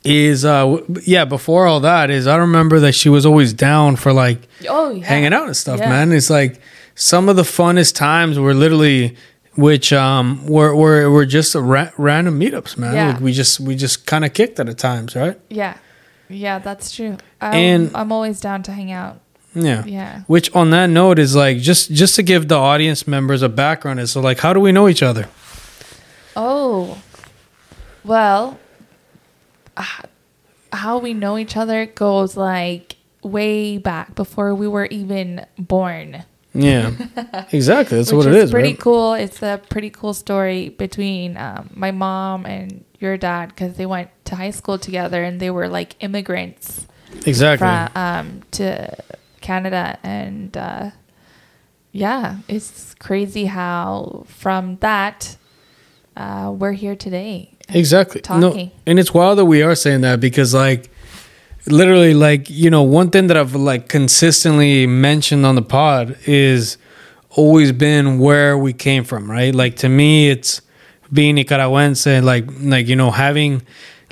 is 0.04 0.44
uh 0.44 0.78
yeah. 1.04 1.24
Before 1.24 1.66
all 1.66 1.80
that 1.80 2.10
is 2.10 2.26
I 2.26 2.36
remember 2.36 2.80
that 2.80 2.92
she 2.94 3.08
was 3.08 3.26
always 3.26 3.52
down 3.52 3.96
for 3.96 4.12
like 4.12 4.46
Oh, 4.68 4.90
yeah. 4.90 5.04
hanging 5.04 5.32
out 5.32 5.46
and 5.46 5.56
stuff, 5.56 5.80
Yeah. 5.80 5.88
man. 5.90 6.12
It's 6.12 6.30
like 6.30 6.60
some 6.94 7.28
of 7.28 7.36
the 7.36 7.42
funnest 7.42 7.94
times 7.94 8.38
were 8.38 8.54
literally 8.54 9.16
which 9.56 9.92
um 9.92 10.46
were 10.46 10.74
were, 10.74 11.10
were 11.10 11.26
just 11.26 11.54
ra- 11.56 11.90
random 11.98 12.38
meetups, 12.38 12.78
man. 12.78 12.94
Yeah. 12.94 13.08
Like 13.12 13.20
we 13.20 13.32
just 13.32 13.58
we 13.60 13.74
just 13.74 14.06
kind 14.06 14.24
of 14.24 14.32
kicked 14.32 14.58
it 14.60 14.68
at 14.68 14.78
times, 14.78 15.16
right? 15.16 15.38
Yeah, 15.50 15.76
yeah, 16.28 16.58
that's 16.60 16.90
true. 16.94 17.16
I'm, 17.40 17.54
And- 17.54 17.90
I'm 17.94 18.12
always 18.12 18.40
down 18.40 18.62
to 18.64 18.72
hang 18.72 18.92
out. 18.92 19.20
Yeah. 19.54 19.84
Yeah. 19.84 20.22
Which 20.28 20.54
on 20.54 20.70
that 20.70 20.86
note 20.90 21.18
is 21.18 21.34
like 21.34 21.58
just 21.58 21.90
just 21.92 22.14
to 22.16 22.22
give 22.22 22.46
the 22.46 22.54
audience 22.56 23.08
members 23.08 23.42
a 23.42 23.48
background 23.48 23.98
is 23.98 24.12
so 24.12 24.20
like 24.20 24.38
how 24.38 24.52
do 24.52 24.60
we 24.60 24.70
know 24.70 24.88
each 24.88 25.02
other? 25.02 25.26
Oh, 26.36 26.98
well, 28.04 28.58
how 30.72 30.98
we 30.98 31.14
know 31.14 31.38
each 31.38 31.56
other 31.56 31.86
goes 31.86 32.36
like 32.36 32.96
way 33.22 33.78
back 33.78 34.14
before 34.14 34.54
we 34.54 34.68
were 34.68 34.86
even 34.86 35.46
born. 35.58 36.24
Yeah. 36.54 36.92
exactly. 37.52 37.98
That's 37.98 38.12
what 38.12 38.26
it 38.26 38.34
is 38.34 38.44
is. 38.44 38.50
pretty 38.50 38.70
right? 38.70 38.80
cool. 38.80 39.14
It's 39.14 39.42
a 39.42 39.60
pretty 39.68 39.90
cool 39.90 40.14
story 40.14 40.70
between 40.70 41.36
um, 41.36 41.70
my 41.74 41.90
mom 41.90 42.46
and 42.46 42.84
your 43.00 43.16
dad 43.16 43.48
because 43.50 43.76
they 43.76 43.86
went 43.86 44.10
to 44.24 44.36
high 44.36 44.50
school 44.50 44.78
together 44.78 45.22
and 45.22 45.40
they 45.40 45.50
were 45.50 45.68
like 45.68 45.94
immigrants 46.02 46.86
Exactly. 47.26 47.66
from 47.66 47.88
um, 47.94 48.42
to 48.52 48.96
Canada 49.40 49.98
and 50.02 50.56
uh, 50.56 50.90
yeah, 51.92 52.38
it's 52.48 52.94
crazy 52.94 53.46
how 53.46 54.24
from 54.26 54.76
that 54.76 55.36
uh, 56.18 56.50
we're 56.50 56.72
here 56.72 56.96
today. 56.96 57.50
Exactly. 57.70 58.20
No, 58.30 58.70
and 58.86 58.98
it's 58.98 59.14
wild 59.14 59.38
that 59.38 59.44
we 59.46 59.62
are 59.62 59.74
saying 59.74 60.00
that 60.02 60.20
because 60.20 60.52
like 60.54 60.90
literally 61.66 62.14
like 62.14 62.48
you 62.50 62.70
know 62.70 62.82
one 62.82 63.10
thing 63.10 63.26
that 63.28 63.36
I've 63.36 63.54
like 63.54 63.88
consistently 63.88 64.86
mentioned 64.86 65.44
on 65.46 65.54
the 65.54 65.62
pod 65.62 66.16
is 66.26 66.78
always 67.30 67.72
been 67.72 68.18
where 68.18 68.56
we 68.56 68.72
came 68.72 69.04
from, 69.04 69.30
right? 69.30 69.54
Like 69.54 69.76
to 69.76 69.88
me 69.88 70.30
it's 70.30 70.62
being 71.12 71.36
Nicaraguense 71.36 72.06
like 72.24 72.46
like 72.60 72.86
you 72.88 72.96
know 72.96 73.10
having 73.10 73.62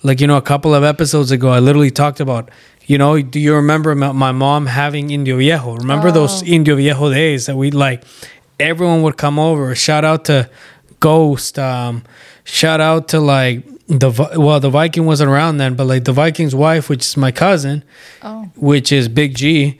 like 0.03 0.21
you 0.21 0.27
know 0.27 0.37
a 0.37 0.42
couple 0.42 0.75
of 0.75 0.85
episodes 0.85 1.31
ago 1.31 1.49
I 1.51 1.59
literally 1.59 1.90
talked 1.90 2.21
about 2.21 2.51
you 2.87 2.99
know 2.99 3.21
do 3.23 3.40
you 3.40 3.55
remember 3.55 3.95
my 3.95 4.33
mom 4.33 4.66
having 4.66 5.11
Indio 5.11 5.38
Viejo? 5.38 5.77
Remember 5.77 6.11
those 6.11 6.42
Oh. 6.42 6.47
Indio 6.47 6.77
Viejo 6.77 7.11
days 7.12 7.47
that 7.47 7.57
we 7.57 7.71
like 7.71 8.05
everyone 8.61 9.03
would 9.03 9.16
come 9.16 9.38
over. 9.38 9.75
Shout 9.75 10.05
out 10.05 10.27
to 10.27 10.49
Ghost. 11.11 11.59
Um, 11.59 12.03
shout 12.45 12.81
out 12.90 13.03
to 13.12 13.19
like 13.21 13.57
the 14.03 14.11
well, 14.45 14.59
the 14.66 14.71
Viking 14.81 15.05
wasn't 15.07 15.31
around 15.31 15.59
then, 15.62 15.73
but 15.79 15.87
like 15.92 16.05
the 16.11 16.12
Viking's 16.25 16.55
wife, 16.66 16.85
which 16.90 17.05
is 17.09 17.16
my 17.16 17.33
cousin, 17.45 17.77
Oh, 18.23 18.42
which 18.71 18.88
is 18.99 19.05
Big 19.21 19.31
G, 19.40 19.79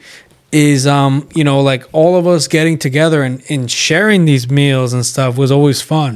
is 0.53 0.87
um 0.87 1.13
you 1.39 1.45
know 1.49 1.59
like 1.71 1.83
all 1.93 2.13
of 2.21 2.25
us 2.35 2.47
getting 2.57 2.79
together 2.79 3.19
and, 3.27 3.43
and 3.53 3.63
sharing 3.87 4.25
these 4.31 4.45
meals 4.61 4.91
and 4.95 5.05
stuff 5.13 5.37
was 5.43 5.51
always 5.51 5.83
fun, 5.83 6.13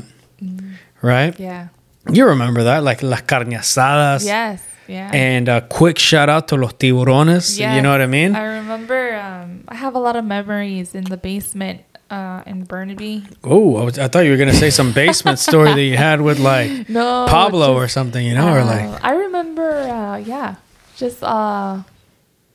right? 1.02 1.34
yeah. 1.40 1.68
You 2.10 2.24
remember 2.34 2.62
that 2.64 2.82
like 2.82 3.02
las 3.02 3.22
carne 3.22 3.52
asadas. 3.62 4.24
Yes. 4.24 4.62
Yeah. 4.88 5.10
And 5.14 5.48
a 5.48 5.60
quick 5.78 5.98
shout 5.98 6.28
out 6.28 6.48
to 6.48 6.56
los 6.56 6.72
tiburones. 6.72 7.58
You 7.58 7.82
know 7.82 7.90
what 7.94 8.00
I 8.00 8.06
mean? 8.18 8.34
I 8.34 8.44
remember 8.60 9.00
um, 9.14 9.48
I 9.68 9.76
have 9.84 9.94
a 9.94 10.02
lot 10.06 10.16
of 10.16 10.24
memories 10.24 10.94
in 10.94 11.04
the 11.04 11.16
basement 11.16 11.80
uh, 12.10 12.42
in 12.46 12.64
Burnaby. 12.64 13.24
Oh, 13.44 13.76
I, 13.76 13.84
was- 13.84 13.98
I 13.98 14.08
thought 14.08 14.20
you 14.20 14.30
were 14.32 14.36
gonna 14.36 14.52
say 14.52 14.70
some 14.70 14.92
basement 14.92 15.38
story 15.48 15.72
that 15.74 15.82
you 15.82 15.96
had 15.96 16.20
with 16.20 16.38
like 16.38 16.88
No, 16.88 17.26
Pablo 17.28 17.74
or 17.74 17.88
something, 17.88 18.24
you 18.24 18.34
know, 18.34 18.52
or 18.52 18.60
uh, 18.60 18.64
like 18.66 19.04
I 19.04 19.12
remember, 19.14 19.70
uh, 19.82 20.16
yeah, 20.18 20.56
just 20.96 21.22
uh, 21.22 21.82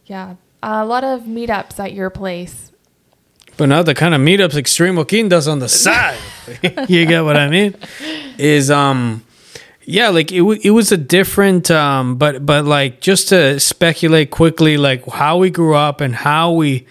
yeah, 0.06 0.36
a 0.62 0.86
lot 0.86 1.04
of 1.04 1.22
meetups 1.22 1.80
at 1.80 1.94
your 1.94 2.10
place. 2.10 2.72
But 3.58 3.68
now 3.70 3.84
the 3.84 3.96
kind 3.96 4.14
of 4.14 4.20
meetups 4.20 4.56
Extreme 4.56 4.98
Joaquin 4.98 5.30
does 5.30 5.48
on 5.48 5.60
the 5.60 5.70
side, 5.84 6.18
you 6.90 7.06
get 7.06 7.22
what 7.24 7.38
I 7.38 7.48
mean? 7.50 7.74
Is 8.38 8.70
um, 8.70 9.24
yeah, 9.86 10.10
like 10.10 10.32
it, 10.34 10.40
w- 10.40 10.60
it 10.62 10.72
was 10.72 10.92
a 10.92 10.98
different 10.98 11.72
um, 11.72 12.18
but 12.18 12.46
but 12.46 12.66
like 12.66 13.00
just 13.00 13.30
to 13.30 13.58
speculate 13.60 14.30
quickly, 14.32 14.76
like 14.76 15.08
how 15.08 15.38
we 15.38 15.50
grew 15.50 15.74
up 15.76 16.02
and 16.02 16.14
how 16.14 16.52
we 16.52 16.86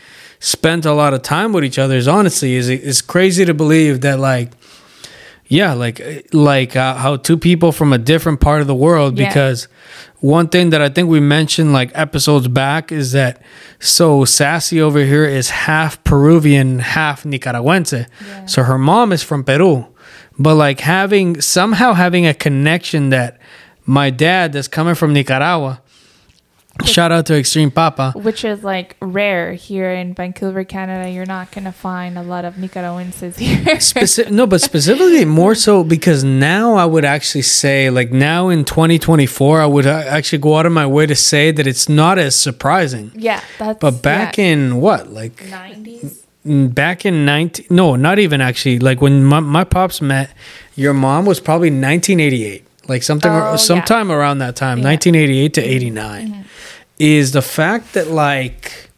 spent 0.44 0.84
a 0.84 0.92
lot 0.92 1.14
of 1.14 1.22
time 1.22 1.52
with 1.54 1.64
each 1.64 1.78
other 1.78 1.96
is 1.96 2.06
honestly 2.08 2.54
is 2.54 2.68
it's 2.68 3.00
crazy 3.00 3.44
to 3.44 3.54
believe 3.54 4.00
that 4.02 4.18
like. 4.18 4.52
Yeah, 5.46 5.74
like 5.74 6.00
like 6.32 6.74
uh, 6.74 6.94
how 6.94 7.16
two 7.18 7.36
people 7.36 7.70
from 7.70 7.92
a 7.92 7.98
different 7.98 8.40
part 8.40 8.62
of 8.62 8.66
the 8.66 8.74
world 8.74 9.18
Yeah. 9.18 9.28
because 9.28 9.68
one 10.20 10.48
thing 10.48 10.70
that 10.70 10.80
I 10.80 10.88
think 10.88 11.10
we 11.10 11.20
mentioned 11.20 11.70
like 11.74 11.90
episodes 11.94 12.48
back 12.48 12.90
is 12.90 13.12
that 13.12 13.42
so 13.78 14.24
Sassy 14.24 14.80
over 14.80 15.04
here 15.04 15.26
is 15.26 15.50
half 15.50 16.02
Peruvian, 16.02 16.78
half 16.78 17.24
Nicaraguense. 17.24 17.92
Yeah. 17.92 18.46
So 18.46 18.62
her 18.62 18.78
mom 18.78 19.12
is 19.12 19.22
from 19.22 19.44
Peru. 19.44 19.86
But 20.38 20.54
like 20.54 20.80
having 20.80 21.40
somehow 21.42 21.92
having 21.92 22.26
a 22.26 22.32
connection 22.34 23.10
that 23.10 23.38
my 23.84 24.08
dad 24.08 24.54
that's 24.54 24.66
coming 24.68 24.94
from 24.94 25.12
Nicaragua. 25.12 25.82
Shout 26.84 27.12
out 27.12 27.26
to 27.26 27.38
Extreme 27.38 27.70
Papa. 27.70 28.12
Which 28.16 28.44
is 28.44 28.64
like 28.64 28.96
rare 29.00 29.52
here 29.54 29.90
in 29.92 30.12
Vancouver, 30.12 30.64
Canada. 30.64 31.08
You're 31.08 31.24
not 31.24 31.52
gonna 31.52 31.70
find 31.72 32.18
a 32.18 32.22
lot 32.22 32.44
of 32.44 32.54
Nicaraguenses 32.58 33.36
here. 33.38 33.76
Speci- 33.76 34.30
no, 34.30 34.46
but 34.46 34.60
specifically 34.60 35.24
more 35.24 35.54
so 35.54 35.84
because 35.84 36.24
now 36.24 36.74
I 36.74 36.84
would 36.84 37.04
actually 37.04 37.42
say, 37.42 37.90
like 37.90 38.10
now 38.10 38.48
in 38.48 38.64
2024, 38.64 39.60
I 39.60 39.66
would 39.66 39.86
uh, 39.86 39.90
actually 40.08 40.38
go 40.38 40.56
out 40.56 40.66
of 40.66 40.72
my 40.72 40.86
way 40.86 41.06
to 41.06 41.14
say 41.14 41.52
that 41.52 41.66
it's 41.66 41.88
not 41.88 42.18
as 42.18 42.34
surprising. 42.38 43.12
yeah, 43.14 43.40
that's 43.58 43.78
But 43.78 44.02
back 44.02 44.38
in 44.38 44.80
what, 44.80 45.10
like 45.12 45.48
nineties. 45.48 46.24
mm, 46.44 46.74
back 46.74 47.06
in 47.06 47.24
19, 47.24 47.66
no, 47.70 47.94
not 47.94 48.18
even 48.18 48.40
actually. 48.40 48.80
Like 48.80 49.00
when 49.00 49.24
my, 49.24 49.38
my 49.40 49.62
pops 49.64 50.02
met, 50.02 50.30
your 50.74 50.92
mom 50.92 51.24
was 51.24 51.38
probably 51.38 51.68
1988, 51.70 52.66
like 52.88 53.04
something, 53.04 53.30
Oh, 53.30 53.50
yeah. 53.52 53.56
sometime 53.56 54.10
around 54.10 54.38
that 54.38 54.56
time, 54.56 54.78
Yeah. 54.78 54.86
1988 54.86 55.54
to 55.54 55.62
89. 55.62 56.40
Is 56.98 57.32
the 57.32 57.42
fact 57.42 57.94
that 57.94 58.08
like 58.08 58.90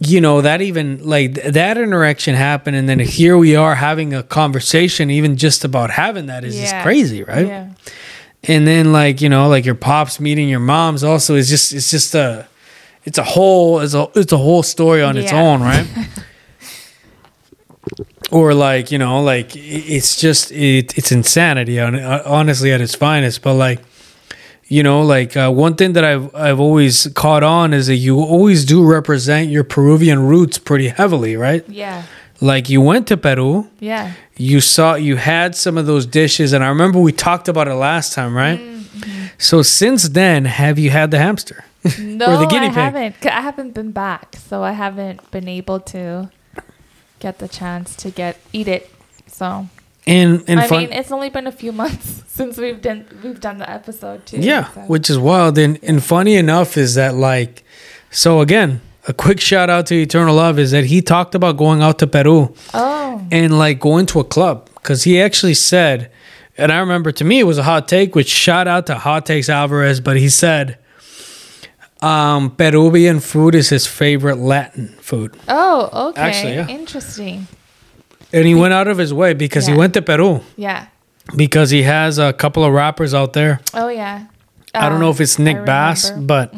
you 0.00 0.20
know 0.20 0.40
that 0.42 0.60
even 0.60 1.04
like 1.04 1.34
th- 1.34 1.54
that 1.54 1.76
interaction 1.78 2.34
happened 2.34 2.76
and 2.76 2.88
then 2.88 2.98
here 3.00 3.36
we 3.36 3.56
are 3.56 3.74
having 3.74 4.14
a 4.14 4.22
conversation 4.22 5.10
even 5.10 5.36
just 5.36 5.64
about 5.64 5.90
having 5.90 6.26
that 6.26 6.44
is 6.44 6.54
just 6.56 6.74
crazy 6.84 7.24
right? 7.24 7.46
Yeah. 7.48 7.70
and 8.44 8.64
then 8.66 8.92
like 8.92 9.20
you 9.20 9.28
know 9.28 9.48
like 9.48 9.64
your 9.64 9.74
pops 9.74 10.20
meeting 10.20 10.48
your 10.48 10.60
moms 10.60 11.02
also 11.02 11.34
is 11.34 11.48
just 11.48 11.72
it's 11.72 11.90
just 11.90 12.14
a 12.14 12.46
it's 13.04 13.18
a 13.18 13.24
whole 13.24 13.80
it's 13.80 13.94
a 13.94 14.06
it's 14.14 14.32
a 14.32 14.38
whole 14.38 14.62
story 14.62 15.02
on 15.02 15.16
its 15.16 15.32
own 15.32 15.60
right? 15.62 15.86
Or 18.30 18.52
like 18.52 18.92
you 18.92 18.98
know 18.98 19.22
like 19.22 19.56
it's 19.56 20.20
just 20.20 20.52
it, 20.52 20.96
it's 20.98 21.10
insanity 21.10 21.78
hon- 21.78 21.94
uh, 21.94 22.22
honestly 22.26 22.70
at 22.72 22.80
its 22.82 22.94
finest 22.94 23.40
but 23.40 23.54
like 23.54 23.80
you 24.68 24.82
know 24.82 25.02
like 25.02 25.36
uh, 25.36 25.50
one 25.50 25.74
thing 25.74 25.92
that 25.94 26.04
i've 26.04 26.34
i've 26.34 26.60
always 26.60 27.06
caught 27.14 27.42
on 27.42 27.72
is 27.72 27.86
that 27.86 27.96
you 27.96 28.18
always 28.20 28.64
do 28.64 28.84
represent 28.84 29.48
your 29.50 29.64
peruvian 29.64 30.20
roots 30.26 30.58
pretty 30.58 30.88
heavily 30.88 31.36
right 31.36 31.64
Yeah. 31.68 32.02
like 32.40 32.68
you 32.68 32.80
went 32.80 33.06
to 33.08 33.16
peru 33.16 33.66
Yeah. 33.80 34.12
you 34.36 34.60
saw 34.60 34.94
you 34.94 35.16
had 35.16 35.54
some 35.56 35.78
of 35.78 35.86
those 35.86 36.04
dishes 36.06 36.52
and 36.52 36.62
i 36.62 36.68
remember 36.68 36.98
we 37.00 37.12
talked 37.12 37.48
about 37.48 37.66
it 37.68 37.74
last 37.74 38.12
time 38.12 38.34
right 38.36 38.60
so 39.38 39.62
since 39.62 40.08
then 40.10 40.44
have 40.44 40.78
you 40.78 40.90
had 40.90 41.10
the 41.10 41.18
hamster 41.18 41.64
No, 41.98 42.38
the 42.40 42.46
guinea 42.46 42.66
I 42.66 42.70
pig? 42.70 42.74
haven't. 42.88 43.20
'Cause 43.20 43.32
I 43.32 43.40
haven't 43.40 43.72
been 43.72 43.92
back, 43.92 44.34
so 44.48 44.62
I 44.64 44.72
haven't 44.72 45.30
been 45.30 45.46
able 45.48 45.78
to 45.94 46.28
get 47.20 47.38
the 47.38 47.46
chance 47.48 47.94
to 48.02 48.10
get 48.10 48.36
eat 48.52 48.66
it. 48.66 48.90
So 49.28 49.68
And 50.08 50.44
and 50.48 50.60
I 50.60 50.66
fun, 50.66 50.78
mean, 50.80 50.92
it's 50.92 51.12
only 51.12 51.28
been 51.28 51.46
a 51.46 51.52
few 51.52 51.70
months 51.70 52.22
since 52.28 52.56
we've 52.56 52.80
done 52.80 53.06
we've 53.22 53.40
done 53.40 53.58
the 53.58 53.68
episode 53.68 54.24
too. 54.26 54.38
yeah, 54.38 54.70
so. 54.72 54.80
which 54.82 55.10
is 55.10 55.18
wild. 55.18 55.58
And 55.58 55.78
and 55.82 56.02
funny 56.02 56.36
enough 56.36 56.76
is 56.78 56.94
that 56.94 57.14
like, 57.14 57.62
so 58.10 58.40
again, 58.40 58.80
a 59.06 59.12
quick 59.12 59.40
shout 59.40 59.68
out 59.68 59.86
to 59.86 59.94
Eternal 59.94 60.34
Love 60.34 60.58
is 60.58 60.70
that 60.70 60.84
he 60.84 61.02
talked 61.02 61.34
about 61.34 61.58
going 61.58 61.82
out 61.82 61.98
to 61.98 62.06
Peru 62.06 62.54
oh, 62.74 63.26
and 63.30 63.58
like 63.58 63.80
going 63.80 64.06
to 64.06 64.20
a 64.20 64.24
club 64.24 64.70
because 64.74 65.02
he 65.02 65.20
actually 65.20 65.54
said, 65.54 66.10
and 66.56 66.72
I 66.72 66.78
remember 66.78 67.12
to 67.12 67.24
me 67.24 67.40
it 67.40 67.44
was 67.44 67.58
a 67.58 67.62
hot 67.62 67.86
take, 67.86 68.14
which 68.14 68.28
shout 68.28 68.66
out 68.66 68.86
to 68.86 68.94
Hot 68.94 69.26
Takes 69.26 69.48
Alvarez, 69.48 70.00
but 70.00 70.16
he 70.16 70.28
said, 70.30 70.78
um, 72.00 72.54
Peruvian 72.56 73.20
food 73.20 73.54
is 73.54 73.68
his 73.68 73.86
favorite 73.86 74.36
Latin 74.36 74.88
food, 75.00 75.36
oh, 75.48 76.08
okay, 76.10 76.20
Actually, 76.20 76.54
yeah. 76.54 76.68
interesting. 76.68 77.46
And 78.32 78.46
he 78.46 78.54
went 78.54 78.74
out 78.74 78.88
of 78.88 78.98
his 78.98 79.12
way 79.12 79.32
because 79.34 79.66
he 79.66 79.74
went 79.74 79.94
to 79.94 80.02
Peru 80.02 80.40
Yeah. 80.56 80.86
because 81.36 81.70
he 81.70 81.82
has 81.82 82.18
a 82.18 82.32
couple 82.32 82.64
of 82.64 82.72
rappers 82.72 83.14
out 83.14 83.32
there. 83.32 83.60
Oh 83.74 83.88
yeah. 83.88 84.26
I 84.74 84.88
don't 84.88 85.00
know 85.00 85.10
if 85.10 85.20
it's 85.20 85.38
Um, 85.38 85.44
Nick 85.46 85.64
Bass, 85.64 86.10
but 86.10 86.54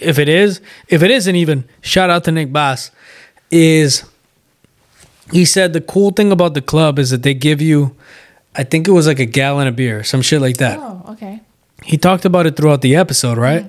if 0.00 0.18
it 0.18 0.28
is, 0.28 0.60
if 0.88 1.02
it 1.02 1.10
isn't 1.10 1.36
even, 1.36 1.64
shout 1.80 2.10
out 2.10 2.24
to 2.24 2.32
Nick 2.32 2.52
Bass. 2.52 2.90
Is 3.50 4.04
he 5.32 5.44
said 5.44 5.72
the 5.72 5.80
cool 5.80 6.10
thing 6.10 6.32
about 6.32 6.54
the 6.54 6.60
club 6.60 6.98
is 6.98 7.10
that 7.10 7.22
they 7.22 7.34
give 7.34 7.60
you, 7.62 7.94
I 8.56 8.64
think 8.64 8.88
it 8.88 8.90
was 8.90 9.06
like 9.06 9.20
a 9.20 9.26
gallon 9.26 9.66
of 9.68 9.76
beer, 9.76 10.02
some 10.04 10.22
shit 10.22 10.40
like 10.40 10.56
that. 10.58 10.78
Oh, 10.78 11.02
okay. 11.10 11.40
He 11.84 11.96
talked 11.96 12.24
about 12.24 12.46
it 12.46 12.56
throughout 12.56 12.82
the 12.82 12.96
episode, 12.96 13.38
right? 13.38 13.66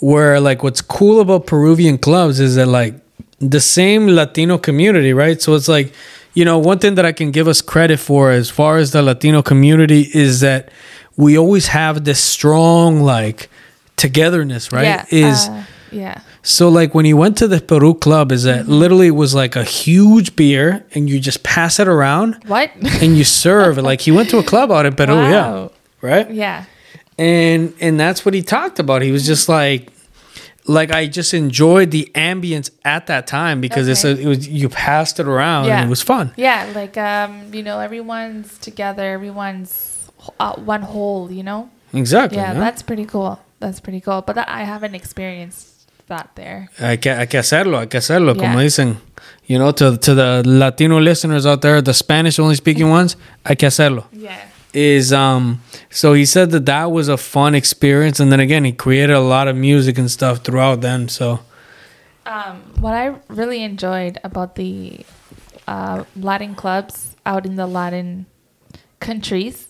Where 0.00 0.40
like 0.40 0.62
what's 0.62 0.80
cool 0.80 1.20
about 1.20 1.46
Peruvian 1.46 1.98
clubs 1.98 2.40
is 2.40 2.54
that 2.56 2.66
like 2.66 2.94
the 3.38 3.60
same 3.60 4.06
Latino 4.08 4.58
community, 4.58 5.12
right? 5.12 5.40
So 5.42 5.54
it's 5.54 5.68
like, 5.68 5.92
you 6.34 6.44
know, 6.44 6.58
one 6.58 6.78
thing 6.78 6.94
that 6.96 7.04
I 7.04 7.12
can 7.12 7.30
give 7.30 7.48
us 7.48 7.60
credit 7.60 7.98
for 7.98 8.30
as 8.30 8.50
far 8.50 8.76
as 8.76 8.92
the 8.92 9.02
Latino 9.02 9.42
community 9.42 10.08
is 10.12 10.40
that 10.40 10.70
we 11.16 11.36
always 11.36 11.68
have 11.68 12.04
this 12.04 12.22
strong 12.22 13.00
like 13.00 13.48
togetherness, 13.96 14.72
right? 14.72 14.84
Yeah. 14.84 15.04
Is 15.10 15.48
uh, 15.48 15.64
yeah. 15.90 16.20
so 16.42 16.68
like 16.68 16.94
when 16.94 17.04
he 17.04 17.12
went 17.14 17.36
to 17.38 17.48
the 17.48 17.60
Peru 17.60 17.94
club 17.94 18.30
is 18.30 18.44
that 18.44 18.68
literally 18.68 19.10
was 19.10 19.34
like 19.34 19.56
a 19.56 19.64
huge 19.64 20.36
beer 20.36 20.84
and 20.94 21.10
you 21.10 21.18
just 21.18 21.42
pass 21.42 21.80
it 21.80 21.88
around 21.88 22.36
What? 22.46 22.70
and 23.02 23.16
you 23.16 23.24
serve 23.24 23.78
like 23.78 24.02
he 24.02 24.12
went 24.12 24.30
to 24.30 24.38
a 24.38 24.42
club 24.42 24.70
out 24.70 24.86
in 24.86 24.94
Peru, 24.94 25.14
yeah. 25.14 25.68
Right? 26.00 26.30
yeah. 26.30 26.64
and 27.18 27.74
and 27.80 27.98
that's 27.98 28.24
what 28.24 28.34
he 28.34 28.42
talked 28.42 28.78
about 28.78 29.02
he 29.02 29.10
was 29.10 29.26
just 29.26 29.48
like 29.48 29.90
like 30.68 30.90
i 30.92 31.06
just 31.06 31.32
enjoyed 31.34 31.90
the 31.90 32.10
ambience 32.14 32.70
at 32.84 33.06
that 33.06 33.26
time 33.26 33.60
because 33.60 33.88
it's 33.88 34.04
a, 34.04 34.10
it 34.20 34.26
was 34.26 34.46
you 34.48 34.68
passed 34.68 35.18
it 35.18 35.26
around 35.26 35.64
Yeah. 35.66 35.78
and 35.80 35.86
it 35.86 35.90
was 35.90 36.02
fun 36.02 36.32
Yeah, 36.36 36.70
like 36.74 36.96
um, 36.96 37.52
you 37.54 37.62
know, 37.62 37.80
everyone's 37.80 38.58
together, 38.58 39.02
everyone's 39.12 40.10
uh, 40.38 40.54
one 40.56 40.82
whole, 40.82 41.30
you 41.32 41.42
know. 41.42 41.68
exactly 41.94 42.38
Yeah, 42.38 42.52
yeah. 42.52 42.60
that's 42.60 42.82
pretty 42.82 43.06
cool. 43.06 43.38
That's 43.60 43.80
pretty 43.80 44.00
cool. 44.00 44.22
But 44.22 44.34
that, 44.36 44.48
I 44.48 44.62
haven't 44.64 44.94
experienced 44.94 45.66
that 46.08 46.30
there. 46.36 46.68
hay 46.78 46.96
que, 46.98 47.10
hay 47.12 47.26
que 47.26 47.38
hacerlo 47.38 47.78
hay 47.80 47.86
que 47.88 47.98
hacerlo 47.98 48.34
como 48.36 48.58
Yeah. 48.58 48.64
dicen 48.64 48.96
you 49.46 49.58
know 49.58 49.72
to, 49.72 49.96
to 49.98 50.14
the 50.14 50.42
latino 50.46 51.00
listeners 51.00 51.44
out 51.46 51.60
there 51.60 51.82
the 51.82 51.92
spanish 51.94 52.38
only 52.38 52.54
speaking 52.56 52.88
ones 52.98 53.16
hay 53.44 53.56
que 53.56 53.66
hacerlo 53.68 54.04
Yeah. 54.12 54.36
Is 54.74 55.12
um 55.12 55.60
so 55.90 56.12
he 56.12 56.24
said 56.24 56.50
that 56.50 56.66
that 56.66 56.90
was 56.92 57.08
a 57.08 57.16
fun 57.16 57.54
experience. 57.54 58.20
And 58.20 58.30
then 58.30 58.40
again 58.40 58.64
he 58.64 58.72
created 58.72 59.14
a 59.14 59.20
lot 59.20 59.48
of 59.48 59.56
music 59.56 59.98
and 59.98 60.10
stuff 60.10 60.44
throughout 60.44 60.80
then 60.80 61.08
so. 61.08 61.40
Um, 62.26 62.60
what 62.78 62.92
I 62.92 63.14
really 63.28 63.62
enjoyed 63.62 64.18
about 64.22 64.56
the 64.56 65.00
uh, 65.66 66.04
Latin 66.14 66.54
clubs 66.54 67.16
out 67.24 67.46
in 67.46 67.56
the 67.56 67.66
Latin 67.66 68.26
countries 69.00 69.68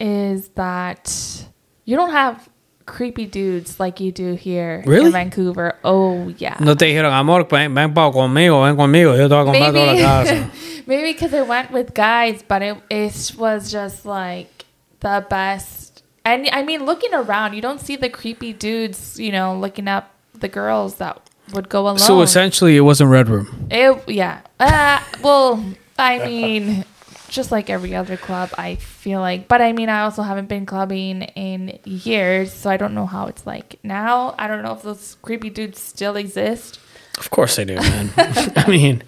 is 0.00 0.48
that 0.50 1.46
you 1.84 1.96
don't 1.96 2.10
have 2.10 2.48
creepy 2.86 3.26
dudes 3.26 3.78
like 3.80 4.00
you 4.00 4.12
do 4.12 4.34
here 4.34 4.82
Really? 4.86 5.06
in 5.06 5.12
Vancouver. 5.12 5.74
Oh 5.84 6.28
yeah. 6.38 6.56
no 6.60 6.74
te 6.74 6.86
dijeron 6.86 7.12
amor 7.12 7.44
ven, 7.44 7.74
ven 7.74 7.92
pa 7.92 8.10
conmigo 8.10 8.62
ven 8.64 8.76
conmigo 8.76 9.16
yo 9.16 9.28
te 9.28 9.34
voy 9.34 9.42
a 9.42 9.44
comprar 9.44 9.72
toda 9.72 9.92
la 9.92 9.98
casa 9.98 10.50
Maybe 10.86 11.12
because 11.12 11.34
I 11.34 11.42
went 11.42 11.72
with 11.72 11.94
guys, 11.94 12.44
but 12.46 12.62
it, 12.62 12.76
it 12.88 13.32
was 13.36 13.72
just 13.72 14.06
like 14.06 14.64
the 15.00 15.26
best. 15.28 16.04
And 16.24 16.48
I 16.52 16.62
mean, 16.62 16.84
looking 16.84 17.12
around, 17.12 17.54
you 17.54 17.60
don't 17.60 17.80
see 17.80 17.96
the 17.96 18.08
creepy 18.08 18.52
dudes, 18.52 19.18
you 19.18 19.32
know, 19.32 19.58
looking 19.58 19.88
up 19.88 20.14
the 20.32 20.46
girls 20.48 20.96
that 20.98 21.20
would 21.52 21.68
go 21.68 21.82
alone. 21.82 21.98
So 21.98 22.22
essentially, 22.22 22.76
it 22.76 22.82
wasn't 22.82 23.10
Red 23.10 23.28
Room. 23.28 23.66
It, 23.68 24.08
yeah. 24.08 24.42
Uh, 24.60 25.00
well, 25.22 25.64
I 25.98 26.24
mean, 26.24 26.84
just 27.28 27.50
like 27.52 27.68
every 27.70 27.94
other 27.94 28.16
club, 28.16 28.50
I 28.58 28.76
feel 28.76 29.20
like. 29.20 29.48
But 29.48 29.60
I 29.62 29.72
mean, 29.72 29.88
I 29.88 30.02
also 30.02 30.22
haven't 30.22 30.48
been 30.48 30.66
clubbing 30.66 31.22
in 31.22 31.78
years, 31.84 32.52
so 32.52 32.70
I 32.70 32.76
don't 32.76 32.94
know 32.94 33.06
how 33.06 33.26
it's 33.26 33.46
like 33.46 33.78
now. 33.82 34.34
I 34.38 34.46
don't 34.46 34.62
know 34.62 34.72
if 34.72 34.82
those 34.82 35.16
creepy 35.22 35.50
dudes 35.50 35.80
still 35.80 36.16
exist. 36.16 36.78
Of 37.18 37.30
course 37.30 37.56
they 37.56 37.64
do, 37.64 37.76
man. 37.76 38.10
I 38.16 38.64
mean, 38.68 39.02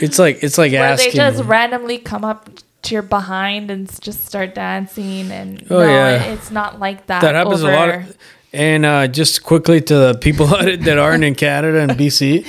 it's 0.00 0.18
like 0.18 0.42
it's 0.42 0.58
like 0.58 0.72
Where 0.72 0.82
asking. 0.84 1.12
they 1.12 1.16
just 1.16 1.44
randomly 1.44 1.98
come 1.98 2.24
up 2.24 2.50
to 2.82 2.94
your 2.94 3.02
behind 3.02 3.70
and 3.70 3.88
just 4.00 4.26
start 4.26 4.54
dancing. 4.54 5.30
And 5.30 5.64
Oh, 5.70 5.78
no, 5.80 5.86
yeah. 5.88 6.24
it's 6.32 6.50
not 6.50 6.78
like 6.80 7.06
that. 7.06 7.22
that 7.22 7.34
happens 7.34 7.62
a 7.62 7.68
lot. 7.68 7.88
Of, 7.90 8.16
and 8.52 8.84
uh, 8.86 9.06
just 9.08 9.42
quickly 9.42 9.80
to 9.80 9.94
the 9.94 10.14
people 10.20 10.46
that 10.46 10.98
aren't 10.98 11.24
in 11.24 11.34
Canada 11.34 11.80
and 11.80 11.92
BC, 11.92 12.46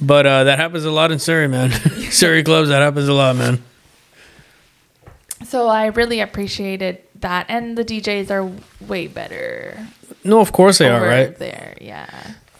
but 0.00 0.26
uh, 0.26 0.44
that 0.44 0.58
happens 0.58 0.84
a 0.84 0.90
lot 0.90 1.10
in 1.12 1.18
Surrey, 1.18 1.48
man. 1.48 1.70
Surrey 2.10 2.42
clubs, 2.42 2.68
that 2.68 2.80
happens 2.80 3.08
a 3.08 3.12
lot, 3.14 3.34
man. 3.36 3.62
So 5.48 5.68
I 5.68 5.86
really 5.86 6.20
appreciated 6.20 6.98
that. 7.20 7.46
And 7.48 7.76
the 7.76 7.84
DJs 7.84 8.30
are 8.30 8.44
way 8.86 9.06
better 9.08 9.78
No, 10.24 10.40
of 10.40 10.52
course 10.52 10.78
they 10.78 10.88
are, 10.88 11.00
right? 11.06 11.36
there. 11.38 11.74
Yeah. 11.80 12.06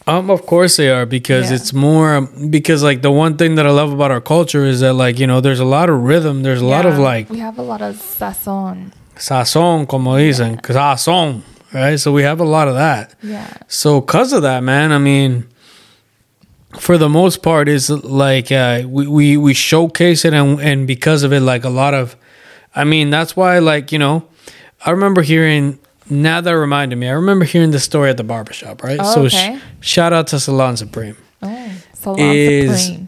Um, 0.07 0.31
of 0.31 0.45
course 0.47 0.77
they 0.77 0.89
are 0.89 1.05
because 1.05 1.49
Yeah. 1.49 1.55
it's 1.57 1.71
more 1.71 2.21
because 2.49 2.81
like 2.81 3.01
the 3.03 3.11
one 3.11 3.37
thing 3.37 3.55
that 3.55 3.67
I 3.67 3.69
love 3.69 3.91
about 3.93 4.09
our 4.11 4.21
culture 4.21 4.65
is 4.65 4.79
that 4.79 4.93
like 4.93 5.19
you 5.19 5.27
know 5.27 5.39
there's 5.41 5.59
a 5.59 5.65
lot 5.77 5.87
of 5.89 6.01
rhythm, 6.01 6.41
there's 6.41 6.61
a 6.61 6.65
lot 6.65 6.85
of 6.87 6.97
like 6.97 7.29
we 7.29 7.37
have 7.39 7.59
a 7.59 7.61
lot 7.73 7.81
of 7.81 7.95
sazon. 7.95 8.91
sazon, 9.15 9.85
como 9.87 10.17
dicen, 10.17 10.57
sazon, 10.63 11.41
right? 11.73 11.99
So 11.99 12.11
we 12.11 12.23
have 12.23 12.39
a 12.39 12.45
lot 12.57 12.67
of 12.67 12.73
that. 12.75 13.13
Yeah. 13.21 13.45
So, 13.67 14.01
cause 14.01 14.33
of 14.33 14.41
that, 14.41 14.63
man, 14.63 14.91
I 14.91 14.97
mean, 14.97 15.45
for 16.79 16.97
the 16.97 17.09
most 17.09 17.43
part, 17.43 17.67
is 17.69 17.89
like 17.89 18.51
uh, 18.51 18.83
we, 18.87 19.05
we 19.07 19.37
we 19.37 19.53
showcase 19.53 20.25
it, 20.25 20.33
and 20.33 20.59
and 20.59 20.87
because 20.87 21.21
of 21.23 21.31
it, 21.33 21.41
like 21.41 21.63
a 21.65 21.69
lot 21.69 21.93
of, 21.93 22.15
I 22.75 22.83
mean, 22.83 23.09
that's 23.09 23.35
why, 23.35 23.59
like 23.59 23.91
you 23.91 23.99
know, 23.99 24.27
I 24.85 24.91
remember 24.91 25.21
hearing. 25.21 25.79
Now 26.11 26.41
that 26.41 26.51
reminded 26.51 26.95
me, 26.95 27.07
I 27.07 27.11
remember 27.11 27.45
hearing 27.45 27.69
the 27.69 27.79
story 27.79 28.09
at 28.09 28.17
the 28.17 28.23
barbershop, 28.23 28.81
right? 28.83 28.97
Oh, 28.99 29.13
so, 29.13 29.37
okay. 29.37 29.59
sh- 29.79 29.87
shout 29.91 30.11
out 30.11 30.25
to 30.27 30.39
Salon 30.39 30.75
Supreme. 30.75 31.15
Oh, 31.43 31.71
Salon 31.93 32.19
Is- 32.19 32.85
Supreme. 32.87 33.07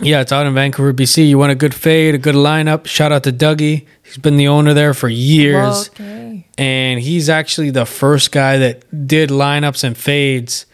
Yeah, 0.00 0.22
it's 0.22 0.32
out 0.32 0.44
in 0.46 0.54
Vancouver, 0.54 0.92
BC. 0.92 1.28
You 1.28 1.38
want 1.38 1.52
a 1.52 1.54
good 1.54 1.72
fade, 1.74 2.14
a 2.16 2.18
good 2.18 2.34
lineup. 2.34 2.86
Shout 2.86 3.12
out 3.12 3.22
to 3.24 3.32
Dougie. 3.32 3.86
He's 4.02 4.16
been 4.16 4.36
the 4.38 4.48
owner 4.48 4.74
there 4.74 4.92
for 4.94 5.08
years. 5.08 5.88
Okay. 5.90 6.46
and 6.58 6.98
he's 7.00 7.28
actually 7.28 7.70
the 7.70 7.84
first 7.86 8.32
guy 8.32 8.56
that 8.58 9.06
did 9.06 9.28
lineups 9.30 9.84
and 9.84 9.96
fades 9.96 10.66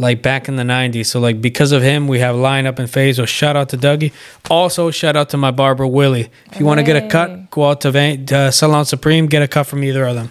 like 0.00 0.22
back 0.22 0.48
in 0.48 0.56
the 0.56 0.62
90s 0.62 1.06
so 1.06 1.20
like 1.20 1.40
because 1.40 1.72
of 1.72 1.82
him 1.82 2.08
we 2.08 2.18
have 2.18 2.34
lineup 2.34 2.78
and 2.78 2.88
fades 2.90 3.18
so 3.18 3.26
shout 3.26 3.54
out 3.54 3.68
to 3.68 3.76
dougie. 3.76 4.12
Also 4.48 4.90
shout 4.90 5.14
out 5.14 5.28
to 5.28 5.36
my 5.36 5.50
barber 5.50 5.86
willie. 5.86 6.30
If 6.50 6.58
you 6.58 6.66
want 6.66 6.78
to 6.78 6.84
get 6.84 6.96
a 6.96 7.06
cut 7.08 7.50
go 7.50 7.68
out 7.68 7.82
to 7.82 7.90
Van- 7.90 8.26
uh, 8.32 8.50
salon 8.50 8.84
supreme 8.86 9.26
get 9.26 9.42
a 9.42 9.48
cut 9.48 9.64
from 9.64 9.84
either 9.84 10.04
of 10.04 10.14
them. 10.14 10.30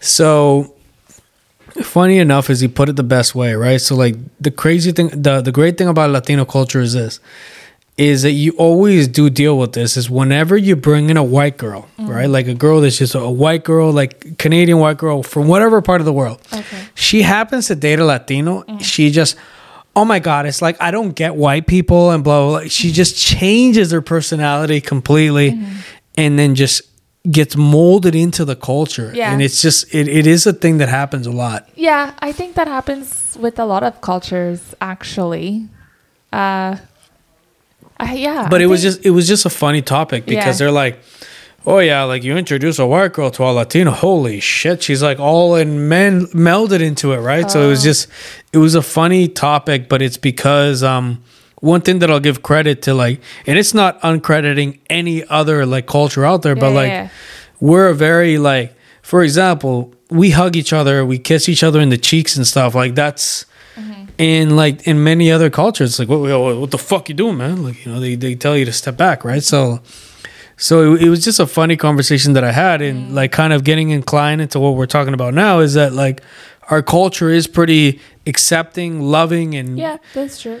So 0.00 0.74
funny 1.82 2.18
enough 2.18 2.50
is 2.50 2.60
he 2.60 2.68
put 2.68 2.88
it 2.88 2.96
the 2.96 3.02
best 3.02 3.34
way 3.34 3.54
right? 3.54 3.80
So 3.80 3.96
like 3.96 4.16
the 4.40 4.50
crazy 4.50 4.92
thing 4.92 5.08
the, 5.08 5.40
the 5.40 5.52
great 5.52 5.78
thing 5.78 5.88
about 5.88 6.10
latino 6.10 6.44
culture 6.44 6.80
is 6.80 6.92
this 6.92 7.18
is 7.98 8.22
that 8.22 8.30
you 8.30 8.52
always 8.52 9.08
do 9.08 9.28
deal 9.28 9.58
with 9.58 9.72
this 9.72 9.96
is 9.96 10.08
whenever 10.08 10.56
you 10.56 10.76
bring 10.76 11.10
in 11.10 11.16
a 11.16 11.24
white 11.24 11.56
girl, 11.56 11.88
mm-hmm. 11.98 12.08
right? 12.08 12.30
Like 12.30 12.46
a 12.46 12.54
girl 12.54 12.80
that's 12.80 12.98
just 12.98 13.16
a 13.16 13.28
white 13.28 13.64
girl, 13.64 13.90
like 13.90 14.38
Canadian 14.38 14.78
white 14.78 14.98
girl 14.98 15.24
from 15.24 15.48
whatever 15.48 15.82
part 15.82 16.00
of 16.00 16.04
the 16.04 16.12
world. 16.12 16.40
Okay. 16.52 16.84
She 16.94 17.22
happens 17.22 17.66
to 17.66 17.74
date 17.74 17.98
a 17.98 18.04
Latino. 18.04 18.62
Mm-hmm. 18.62 18.78
She 18.78 19.10
just, 19.10 19.36
oh 19.96 20.04
my 20.04 20.20
God, 20.20 20.46
it's 20.46 20.62
like, 20.62 20.80
I 20.80 20.92
don't 20.92 21.10
get 21.10 21.34
white 21.34 21.66
people 21.66 22.12
and 22.12 22.22
blah, 22.22 22.40
blah, 22.46 22.60
blah. 22.60 22.68
She 22.68 22.88
mm-hmm. 22.88 22.94
just 22.94 23.18
changes 23.18 23.90
her 23.90 24.00
personality 24.00 24.80
completely 24.80 25.60
and 26.16 26.38
then 26.38 26.54
just 26.54 26.82
gets 27.28 27.56
molded 27.56 28.14
into 28.14 28.44
the 28.44 28.54
culture. 28.54 29.10
Yeah. 29.12 29.32
And 29.32 29.42
it's 29.42 29.60
just, 29.60 29.92
it, 29.92 30.06
it 30.06 30.24
is 30.24 30.46
a 30.46 30.52
thing 30.52 30.78
that 30.78 30.88
happens 30.88 31.26
a 31.26 31.32
lot. 31.32 31.68
Yeah, 31.74 32.14
I 32.20 32.30
think 32.30 32.54
that 32.54 32.68
happens 32.68 33.36
with 33.40 33.58
a 33.58 33.64
lot 33.64 33.82
of 33.82 34.00
cultures, 34.00 34.72
actually. 34.80 35.68
Uh, 36.32 36.76
Yeah. 38.00 38.48
but 38.50 38.60
I 38.60 38.64
it 38.64 38.66
was 38.66 38.82
just 38.82 39.04
it 39.04 39.10
was 39.10 39.26
just 39.26 39.46
a 39.46 39.50
funny 39.50 39.82
topic 39.82 40.26
because 40.26 40.60
Yeah. 40.60 40.66
they're 40.66 40.72
like 40.72 41.00
oh 41.66 41.80
yeah, 41.80 42.04
like 42.04 42.24
you 42.24 42.36
introduce 42.36 42.78
a 42.78 42.86
white 42.86 43.12
girl 43.12 43.30
to 43.30 43.44
a 43.44 43.50
Latino, 43.52 43.90
holy 43.90 44.40
shit, 44.40 44.82
she's 44.82 45.02
like 45.02 45.20
all 45.20 45.54
in 45.54 45.86
men 45.88 46.24
melded 46.26 46.80
into 46.80 47.12
it, 47.12 47.18
right? 47.18 47.50
So 47.50 47.62
it 47.62 47.68
was 47.68 47.82
just, 47.82 48.08
it 48.54 48.58
was 48.58 48.74
a 48.74 48.80
funny 48.80 49.28
topic, 49.28 49.86
but 49.86 50.00
it's 50.00 50.16
because 50.16 50.82
um, 50.82 51.22
one 51.60 51.82
thing 51.82 51.98
that 51.98 52.10
I'll 52.10 52.20
give 52.20 52.42
credit 52.42 52.80
to 52.82 52.94
like, 52.94 53.20
and 53.46 53.58
it's 53.58 53.74
not 53.74 54.00
uncrediting 54.00 54.78
any 54.88 55.24
other 55.26 55.66
like 55.66 55.86
culture 55.86 56.24
out 56.24 56.40
there, 56.40 56.56
but 56.56 56.72
like 56.72 56.88
yeah. 56.88 57.08
we're 57.60 57.88
a 57.88 57.94
very 57.94 58.38
like, 58.38 58.74
for 59.02 59.22
example, 59.22 59.92
we 60.10 60.30
hug 60.30 60.56
each 60.56 60.72
other, 60.72 61.04
we 61.04 61.18
kiss 61.18 61.50
each 61.50 61.62
other 61.62 61.80
in 61.80 61.90
the 61.90 61.98
cheeks 61.98 62.36
and 62.36 62.46
stuff 62.46 62.74
like 62.74 62.94
that's. 62.94 63.44
In 64.18 64.56
like 64.56 64.86
in 64.86 65.04
many 65.04 65.30
other 65.30 65.48
cultures, 65.48 65.98
like 65.98 66.08
what, 66.08 66.20
what, 66.20 66.56
what 66.56 66.70
the 66.72 66.78
fuck 66.78 67.08
you 67.08 67.14
doing, 67.14 67.36
man? 67.36 67.62
Like 67.62 67.86
you 67.86 67.92
know, 67.92 68.00
they, 68.00 68.16
they 68.16 68.34
tell 68.34 68.56
you 68.56 68.64
to 68.64 68.72
step 68.72 68.96
back, 68.96 69.24
right? 69.24 69.42
So, 69.44 69.80
so 70.56 70.94
it, 70.94 71.04
it 71.04 71.08
was 71.08 71.24
just 71.24 71.38
a 71.38 71.46
funny 71.46 71.76
conversation 71.76 72.32
that 72.32 72.42
I 72.42 72.50
had, 72.50 72.82
and 72.82 73.10
mm. 73.10 73.14
like 73.14 73.30
kind 73.30 73.52
of 73.52 73.62
getting 73.62 73.90
inclined 73.90 74.40
into 74.40 74.58
what 74.58 74.74
we're 74.74 74.86
talking 74.86 75.14
about 75.14 75.34
now 75.34 75.60
is 75.60 75.74
that 75.74 75.92
like 75.92 76.20
our 76.68 76.82
culture 76.82 77.30
is 77.30 77.46
pretty 77.46 78.00
accepting, 78.26 79.02
loving, 79.02 79.54
and 79.54 79.78
Yeah, 79.78 79.98
that's 80.14 80.42
true. 80.42 80.60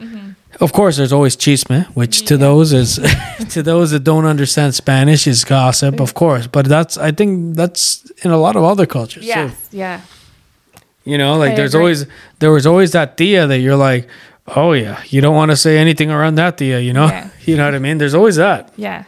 Mm-hmm. 0.00 0.30
of 0.64 0.72
course 0.72 0.96
there's 0.96 1.12
always 1.12 1.36
chisme, 1.36 1.86
which 1.94 2.24
to 2.26 2.36
those 2.36 2.72
is 2.72 2.98
to 3.50 3.62
those 3.62 3.92
that 3.92 4.00
don't 4.00 4.24
understand 4.24 4.74
Spanish 4.74 5.26
is 5.26 5.44
gossip, 5.44 5.96
mm. 5.96 6.00
of 6.00 6.14
course. 6.14 6.46
But 6.46 6.66
that's 6.66 6.98
I 6.98 7.12
think 7.12 7.56
that's 7.56 8.10
in 8.24 8.30
a 8.30 8.38
lot 8.38 8.56
of 8.56 8.64
other 8.64 8.84
cultures. 8.84 9.24
too. 9.24 9.54
Yeah. 9.70 10.00
You 11.04 11.18
know, 11.18 11.36
like 11.36 11.52
I 11.52 11.54
there's 11.56 11.74
agree. 11.74 11.82
always 11.82 12.06
there 12.38 12.50
was 12.52 12.66
always 12.66 12.92
that 12.92 13.16
tia 13.16 13.46
that 13.46 13.58
you're 13.58 13.76
like, 13.76 14.08
oh 14.56 14.72
yeah, 14.72 15.02
you 15.06 15.20
don't 15.20 15.34
want 15.34 15.50
to 15.50 15.56
say 15.56 15.78
anything 15.78 16.10
around 16.10 16.36
that 16.36 16.58
tia, 16.58 16.80
you 16.80 16.92
know? 16.92 17.06
Yeah. 17.06 17.28
You 17.44 17.56
know 17.56 17.64
what 17.64 17.74
I 17.74 17.80
mean? 17.80 17.98
There's 17.98 18.14
always 18.14 18.36
that. 18.36 18.72
Yeah. 18.76 19.04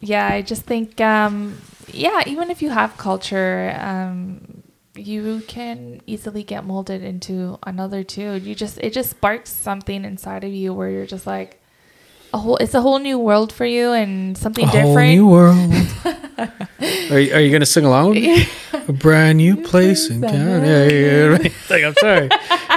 Yeah, 0.00 0.28
I 0.28 0.42
just 0.42 0.62
think 0.62 1.00
um 1.00 1.58
yeah, 1.92 2.22
even 2.26 2.50
if 2.50 2.62
you 2.62 2.70
have 2.70 2.96
culture, 2.96 3.74
um 3.80 4.62
you 4.94 5.42
can 5.46 6.00
easily 6.06 6.42
get 6.42 6.64
molded 6.64 7.02
into 7.02 7.58
another 7.64 8.02
too. 8.04 8.34
You 8.34 8.54
just 8.54 8.78
it 8.78 8.92
just 8.92 9.10
sparks 9.10 9.50
something 9.52 10.04
inside 10.04 10.44
of 10.44 10.52
you 10.52 10.72
where 10.74 10.90
you're 10.90 11.06
just 11.06 11.26
like 11.26 11.57
a 12.32 12.38
whole 12.38 12.56
it's 12.58 12.74
a 12.74 12.80
whole 12.80 12.98
new 12.98 13.18
world 13.18 13.52
for 13.52 13.64
you 13.66 13.92
and 13.92 14.36
something 14.36 14.64
A 14.68 14.70
different. 14.72 14.94
whole 14.94 15.06
new 15.06 15.26
world. 15.26 15.72
are, 17.10 17.18
you, 17.18 17.34
are 17.34 17.40
you 17.40 17.50
gonna 17.50 17.66
sing 17.66 17.84
along 17.84 18.10
with 18.14 18.22
me? 18.22 18.46
A 18.88 18.92
brand 18.92 19.38
new 19.38 19.56
place 19.56 20.08
in 20.10 20.20
Canada. 20.20 20.66
Yeah, 20.66 20.98
yeah, 20.98 21.16
yeah, 21.16 21.24
right. 21.36 21.52
Like 21.70 21.84
I'm 21.84 21.94
sorry. 21.94 22.28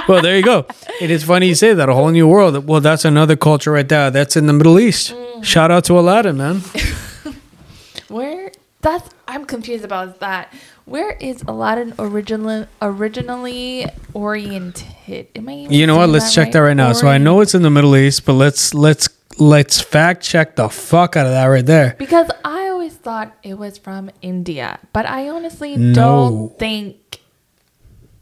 well, 0.08 0.22
there 0.22 0.36
you 0.36 0.42
go. 0.42 0.66
It 1.00 1.10
is 1.10 1.24
funny 1.24 1.48
you 1.48 1.54
say 1.54 1.74
that. 1.74 1.88
A 1.88 1.94
whole 1.94 2.10
new 2.10 2.26
world. 2.28 2.66
Well, 2.66 2.80
that's 2.80 3.04
another 3.04 3.36
culture 3.36 3.72
right 3.72 3.88
there. 3.88 4.10
That's 4.10 4.36
in 4.36 4.46
the 4.46 4.52
Middle 4.52 4.78
East. 4.78 5.12
Mm. 5.14 5.44
Shout 5.44 5.70
out 5.70 5.84
to 5.84 5.98
Aladdin, 5.98 6.36
man. 6.36 6.60
Where 8.08 8.50
that's 8.82 9.08
I'm 9.28 9.44
confused 9.44 9.84
about 9.84 10.20
that. 10.20 10.52
Where 10.84 11.12
is 11.12 11.42
Aladdin 11.46 11.94
originally 11.98 12.66
originally 12.82 13.86
oriented? 14.14 15.28
Am 15.36 15.48
I? 15.48 15.52
You 15.70 15.86
know 15.86 15.96
what? 15.96 16.08
Let's 16.10 16.34
check 16.34 16.52
that 16.52 16.58
right 16.58 16.76
now. 16.76 16.92
So 16.92 17.06
I 17.08 17.18
know 17.18 17.40
it's 17.40 17.54
in 17.54 17.62
the 17.62 17.70
Middle 17.70 17.96
East, 17.96 18.26
but 18.26 18.34
let's 18.34 18.74
let's 18.74 19.08
let's 19.38 19.80
fact 19.80 20.22
check 20.22 20.56
the 20.56 20.68
fuck 20.68 21.16
out 21.16 21.26
of 21.26 21.32
that 21.32 21.46
right 21.46 21.64
there. 21.66 21.94
Because 21.98 22.30
I 22.44 22.68
always 22.68 22.94
thought 22.94 23.32
it 23.42 23.54
was 23.58 23.78
from 23.78 24.10
India, 24.20 24.78
but 24.92 25.06
I 25.06 25.28
honestly 25.28 25.76
No. 25.76 25.94
don't 25.94 26.58
think 26.58 27.20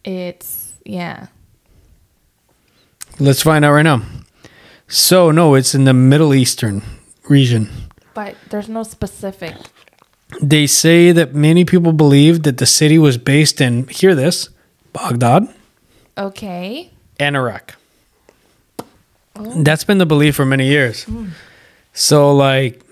it's 0.05 0.73
yeah. 0.85 1.27
Let's 3.19 3.43
find 3.43 3.65
out 3.65 3.73
right 3.73 3.83
now. 3.83 4.03
So 4.89 5.31
no, 5.31 5.55
it's 5.55 5.75
in 5.75 5.85
the 5.85 5.93
Middle 5.95 6.35
Eastern 6.35 6.83
region. 7.29 7.69
But 8.15 8.35
there's 8.51 8.69
no 8.69 8.83
specific. 8.83 9.55
They 10.43 10.67
say 10.67 11.13
that 11.13 11.35
many 11.35 11.65
people 11.65 11.93
believe 11.93 12.45
that 12.45 12.59
the 12.59 12.67
city 12.67 12.99
was 12.99 13.19
based 13.19 13.61
in 13.61 13.87
hear 13.89 14.15
this, 14.15 14.49
Baghdad 14.93 15.49
Okay. 16.17 16.91
and 17.19 17.37
Iraq. 17.37 17.75
That's 19.41 19.84
been 19.84 19.99
the 19.99 20.07
belief 20.07 20.36
for 20.36 20.45
many 20.45 20.66
years. 20.68 21.07
So 21.93 22.34
like 22.34 22.82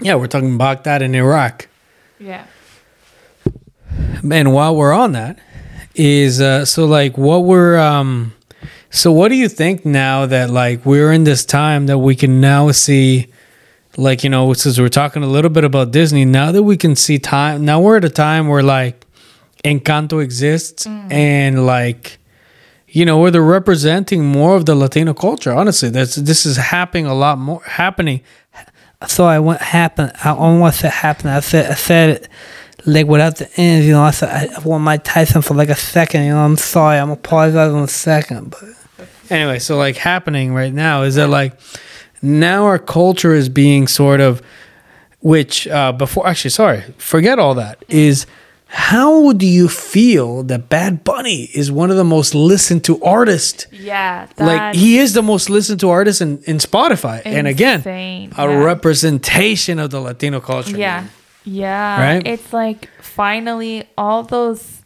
yeah, 0.00 0.16
we're 0.16 0.26
talking 0.26 0.58
Baghdad 0.58 1.02
and 1.02 1.14
Iraq. 1.14 1.68
Yeah. 2.18 2.46
And 4.30 4.52
while 4.52 4.74
we're 4.74 4.92
on 4.92 5.12
that, 5.12 5.38
is 5.94 6.40
uh, 6.40 6.64
so 6.64 6.84
like 6.86 7.16
what 7.16 7.44
we're 7.44 7.78
um, 7.78 8.34
so 8.90 9.12
what 9.12 9.28
do 9.28 9.36
you 9.36 9.48
think 9.48 9.84
now 9.84 10.26
that 10.26 10.50
like 10.50 10.84
we're 10.84 11.12
in 11.12 11.24
this 11.24 11.44
time 11.44 11.86
that 11.86 11.98
we 11.98 12.16
can 12.16 12.40
now 12.40 12.70
see, 12.72 13.28
like 13.96 14.24
you 14.24 14.30
know, 14.30 14.52
since 14.54 14.78
we're 14.78 14.88
talking 14.88 15.22
a 15.22 15.26
little 15.26 15.50
bit 15.50 15.64
about 15.64 15.90
Disney, 15.90 16.24
now 16.24 16.52
that 16.52 16.62
we 16.62 16.76
can 16.76 16.96
see 16.96 17.18
time, 17.18 17.64
now 17.64 17.80
we're 17.80 17.96
at 17.96 18.04
a 18.04 18.10
time 18.10 18.48
where 18.48 18.62
like 18.62 19.04
Encanto 19.64 20.22
exists 20.22 20.86
and 20.86 21.66
like. 21.66 22.18
You 22.94 23.04
know, 23.04 23.18
where 23.18 23.30
they're 23.30 23.42
representing 23.42 24.24
more 24.24 24.54
of 24.54 24.66
the 24.66 24.74
Latino 24.74 25.14
culture. 25.14 25.52
Honestly, 25.52 25.90
that's 25.90 26.14
this 26.14 26.46
is 26.46 26.56
happening 26.56 27.06
a 27.06 27.14
lot 27.14 27.38
more. 27.38 27.60
Happening. 27.64 28.20
So 29.08 29.24
I 29.24 29.40
want 29.40 29.60
happen. 29.60 30.12
I 30.22 30.32
want 30.32 30.76
to 30.76 30.88
happen. 30.88 31.28
I 31.28 31.40
said. 31.40 31.70
I 31.70 31.74
said 31.74 32.10
it 32.10 32.28
like 32.86 33.06
without 33.06 33.36
the 33.36 33.50
end, 33.56 33.84
you 33.84 33.92
know, 33.92 34.02
I 34.02 34.10
said 34.10 34.50
I 34.50 34.58
want 34.60 34.84
Mike 34.84 35.04
Tyson 35.04 35.42
for 35.42 35.54
like 35.54 35.68
a 35.68 35.74
second, 35.74 36.24
you 36.24 36.30
know, 36.30 36.44
I'm 36.44 36.56
sorry, 36.56 36.98
I'm 36.98 37.10
apologize 37.10 37.72
in 37.72 37.78
a 37.78 37.88
second, 37.88 38.50
but 38.50 39.08
anyway, 39.30 39.58
so 39.58 39.76
like 39.76 39.96
happening 39.96 40.52
right 40.52 40.72
now 40.72 41.02
is 41.02 41.14
that 41.14 41.28
like 41.28 41.58
now 42.20 42.64
our 42.64 42.78
culture 42.78 43.32
is 43.34 43.48
being 43.48 43.86
sort 43.86 44.20
of 44.20 44.42
which 45.20 45.66
uh 45.68 45.92
before 45.92 46.26
actually 46.26 46.50
sorry, 46.50 46.82
forget 46.98 47.38
all 47.38 47.54
that 47.54 47.82
is 47.88 48.26
how 48.66 49.32
do 49.32 49.46
you 49.46 49.68
feel 49.68 50.42
that 50.44 50.68
Bad 50.68 51.04
Bunny 51.04 51.44
is 51.54 51.70
one 51.70 51.90
of 51.90 51.96
the 51.96 52.04
most 52.04 52.34
listened 52.34 52.84
to 52.84 53.00
artists? 53.02 53.66
Yeah. 53.70 54.26
like 54.38 54.74
he 54.74 54.98
is 54.98 55.12
the 55.14 55.22
most 55.22 55.48
listened 55.48 55.80
to 55.80 55.90
artist 55.90 56.20
in, 56.20 56.42
in 56.44 56.58
Spotify. 56.58 57.22
And 57.24 57.46
again, 57.46 57.82
a 57.86 58.28
Yeah. 58.36 58.44
representation 58.56 59.78
of 59.78 59.90
the 59.90 60.00
Latino 60.00 60.40
culture. 60.40 60.76
Yeah. 60.76 61.00
man. 61.02 61.10
Yeah. 61.44 62.00
Right? 62.14 62.26
It's 62.26 62.52
like 62.52 62.88
finally 63.00 63.84
all 63.96 64.22
those 64.22 64.82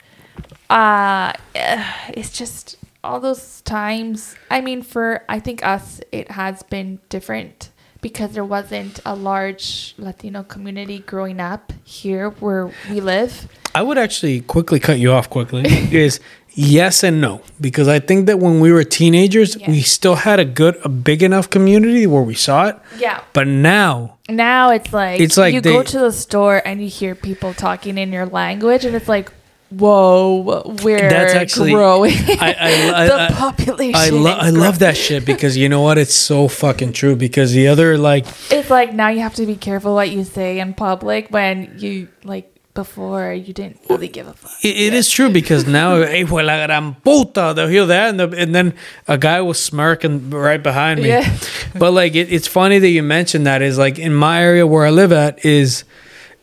uh 0.68 1.32
it's 1.54 2.36
just 2.36 2.76
all 3.04 3.20
those 3.20 3.62
times. 3.62 4.34
I 4.50 4.60
mean 4.60 4.82
for 4.82 5.24
I 5.28 5.38
think 5.40 5.64
us 5.64 6.00
it 6.12 6.30
has 6.32 6.62
been 6.64 6.98
different 7.08 7.67
because 8.00 8.32
there 8.32 8.44
wasn't 8.44 9.00
a 9.04 9.14
large 9.14 9.94
Latino 9.98 10.42
community 10.42 11.00
growing 11.00 11.40
up 11.40 11.72
here 11.84 12.30
where 12.30 12.70
we 12.90 13.00
live. 13.00 13.48
I 13.74 13.82
would 13.82 13.98
actually 13.98 14.40
quickly 14.40 14.80
cut 14.80 14.98
you 14.98 15.12
off 15.12 15.28
quickly. 15.30 15.62
is 15.92 16.20
yes 16.54 17.04
and 17.04 17.20
no 17.20 17.40
because 17.60 17.86
I 17.86 18.00
think 18.00 18.26
that 18.26 18.38
when 18.40 18.58
we 18.60 18.72
were 18.72 18.82
teenagers, 18.84 19.56
Yeah. 19.56 19.70
we 19.70 19.82
still 19.82 20.16
had 20.16 20.40
a 20.40 20.44
good, 20.44 20.76
a 20.84 20.88
big 20.88 21.22
enough 21.22 21.50
community 21.50 22.06
where 22.06 22.22
we 22.22 22.34
saw 22.34 22.68
it. 22.68 22.76
Yeah. 22.98 23.20
But 23.32 23.46
now, 23.46 24.16
Now 24.28 24.70
it's 24.70 24.92
like 24.92 25.20
It's 25.20 25.36
like 25.36 25.54
you 25.54 25.60
they- 25.60 25.72
go 25.72 25.82
to 25.82 25.98
the 25.98 26.12
store 26.12 26.60
and 26.64 26.82
you 26.82 26.88
hear 26.88 27.14
people 27.14 27.54
talking 27.54 27.96
in 27.98 28.12
your 28.12 28.26
language 28.26 28.84
and 28.84 28.94
it's 28.94 29.08
like 29.08 29.32
whoa, 29.70 30.62
we're 30.82 30.98
That's 31.10 31.34
actually- 31.34 31.72
growing. 31.72 32.12
I 32.14 32.54
I, 32.58 32.92
I, 33.02 33.06
the 33.06 33.22
I, 33.22 33.30
population. 33.32 33.94
I, 33.96 34.08
lo- 34.10 34.38
I 34.38 34.50
love 34.50 34.78
that 34.80 34.96
shit 34.96 35.24
because 35.24 35.56
you 35.60 35.68
know 35.68 35.82
what? 35.82 35.98
It's 35.98 36.14
so 36.14 36.48
fucking 36.48 36.92
true. 36.92 37.16
Because 37.16 37.52
the 37.52 37.68
other 37.68 37.98
like 37.98 38.26
It's 38.50 38.70
like 38.70 38.94
now 38.94 39.08
you 39.08 39.20
have 39.20 39.34
to 39.36 39.46
be 39.46 39.56
careful 39.56 39.94
what 39.94 40.10
you 40.10 40.24
say 40.24 40.60
in 40.60 40.74
public 40.74 41.28
when 41.30 41.74
you 41.78 42.08
like 42.24 42.54
before 42.74 43.32
you 43.32 43.52
didn't 43.52 43.80
really 43.90 44.06
give 44.06 44.28
a 44.28 44.32
fuck. 44.34 44.52
It, 44.64 44.76
it 44.76 44.94
is 44.94 45.10
true 45.10 45.30
because 45.30 45.66
now, 45.66 45.96
hey, 46.06 46.24
fue 46.24 46.42
la 46.42 46.64
gran 46.66 46.94
puta, 47.02 47.52
they'll 47.56 47.66
hear 47.66 47.84
that, 47.86 48.10
and, 48.10 48.20
the, 48.20 48.28
and 48.38 48.54
then 48.54 48.72
a 49.08 49.18
guy 49.18 49.40
was 49.40 49.60
smirking 49.60 50.30
right 50.30 50.62
behind 50.62 51.00
me. 51.02 51.08
Yeah. 51.08 51.36
But 51.76 51.90
like, 51.90 52.14
it, 52.14 52.32
it's 52.32 52.46
funny 52.46 52.78
that 52.78 52.88
you 52.88 53.02
mentioned 53.02 53.46
that. 53.46 53.62
Is 53.62 53.78
like 53.78 53.98
in 53.98 54.14
my 54.14 54.40
area 54.40 54.64
where 54.64 54.86
I 54.86 54.90
live 54.90 55.10
at 55.10 55.44
is 55.44 55.82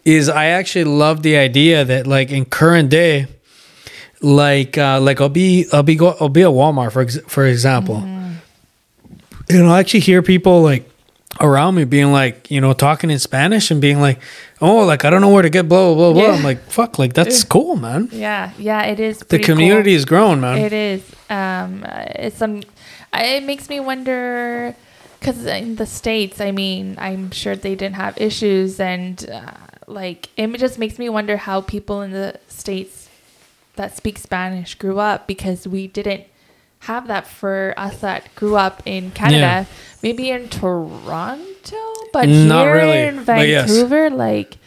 is 0.06 0.30
I 0.30 0.46
actually 0.46 0.86
love 0.86 1.24
the 1.24 1.36
idea 1.36 1.84
that 1.84 2.08
like 2.08 2.30
in 2.30 2.46
current 2.46 2.90
day, 2.90 3.28
like 4.22 4.78
uh, 4.78 5.00
like 5.02 5.20
I'll 5.20 5.30
be 5.30 5.66
I'll 5.74 5.84
be 5.84 5.96
go 5.96 6.16
I'll 6.20 6.30
be 6.30 6.44
at 6.44 6.50
Walmart 6.50 6.92
for 6.94 7.02
ex- 7.02 7.20
for 7.28 7.46
example, 7.46 7.98
and 7.98 8.40
I'll 9.50 9.76
actually 9.76 10.02
hear 10.02 10.22
people 10.22 10.62
like 10.62 10.90
around 11.42 11.76
me 11.76 11.84
being 11.84 12.12
like, 12.14 12.50
you 12.50 12.62
know, 12.62 12.72
talking 12.72 13.10
in 13.10 13.20
Spanish 13.20 13.70
and 13.70 13.82
being 13.82 14.00
like, 14.00 14.22
oh, 14.62 14.86
like 14.86 15.04
I 15.04 15.10
don't 15.10 15.22
know 15.22 15.30
where 15.30 15.42
to 15.42 15.50
get 15.50 15.68
blah 15.68 15.94
blah 15.94 15.96
blah. 15.96 16.14
blah. 16.14 16.32
Yeah. 16.32 16.38
I'm 16.38 16.44
like, 16.44 16.60
fuck, 16.70 17.00
like 17.00 17.14
that's 17.14 17.44
cool, 17.56 17.76
man. 17.76 18.10
Yeah, 18.12 18.52
yeah, 18.58 18.84
it 18.84 19.00
is. 19.00 19.20
The 19.20 19.26
pretty 19.26 19.44
cool. 19.44 19.56
community 19.56 19.94
is 19.94 20.06
growing 20.06 20.40
man. 20.40 20.60
It 20.60 20.74
is. 20.74 21.02
Um, 21.30 21.84
it's 21.86 22.38
some. 22.38 22.62
It 23.14 23.44
makes 23.44 23.70
me 23.70 23.80
wonder, 23.80 24.76
because 25.20 25.46
in 25.46 25.78
the 25.78 25.86
states, 25.86 26.42
I 26.42 26.52
mean, 26.52 26.96
I'm 26.98 27.32
sure 27.32 27.56
they 27.56 27.74
didn't 27.74 27.96
have 27.96 28.20
issues, 28.20 28.78
and 28.80 29.28
uh, 29.30 29.52
like 29.88 30.30
it 30.38 30.48
just 30.58 30.80
makes 30.80 30.98
me 30.98 31.10
wonder 31.10 31.38
how 31.38 31.62
people 31.62 32.02
in 32.02 32.12
the 32.12 32.40
states 32.48 33.10
that 33.76 33.96
speak 33.96 34.18
Spanish 34.18 34.76
grew 34.76 35.00
up 35.00 35.28
because 35.28 35.68
we 35.68 35.88
didn't 35.88 36.24
have 36.80 37.08
that 37.08 37.28
for 37.28 37.74
us 37.78 38.00
that 38.02 38.34
grew 38.36 38.56
up 38.56 38.82
in 38.86 39.12
Canada. 39.12 39.68
Maybe 40.04 40.30
in 40.30 40.50
Toronto, 40.50 41.94
but 42.14 42.30
Not 42.30 42.66
here 42.66 42.74
really, 42.76 43.02
in 43.02 43.24
but 43.24 43.48
yes. 43.48 43.70
Vancouver, 43.72 44.12
like, 44.12 44.58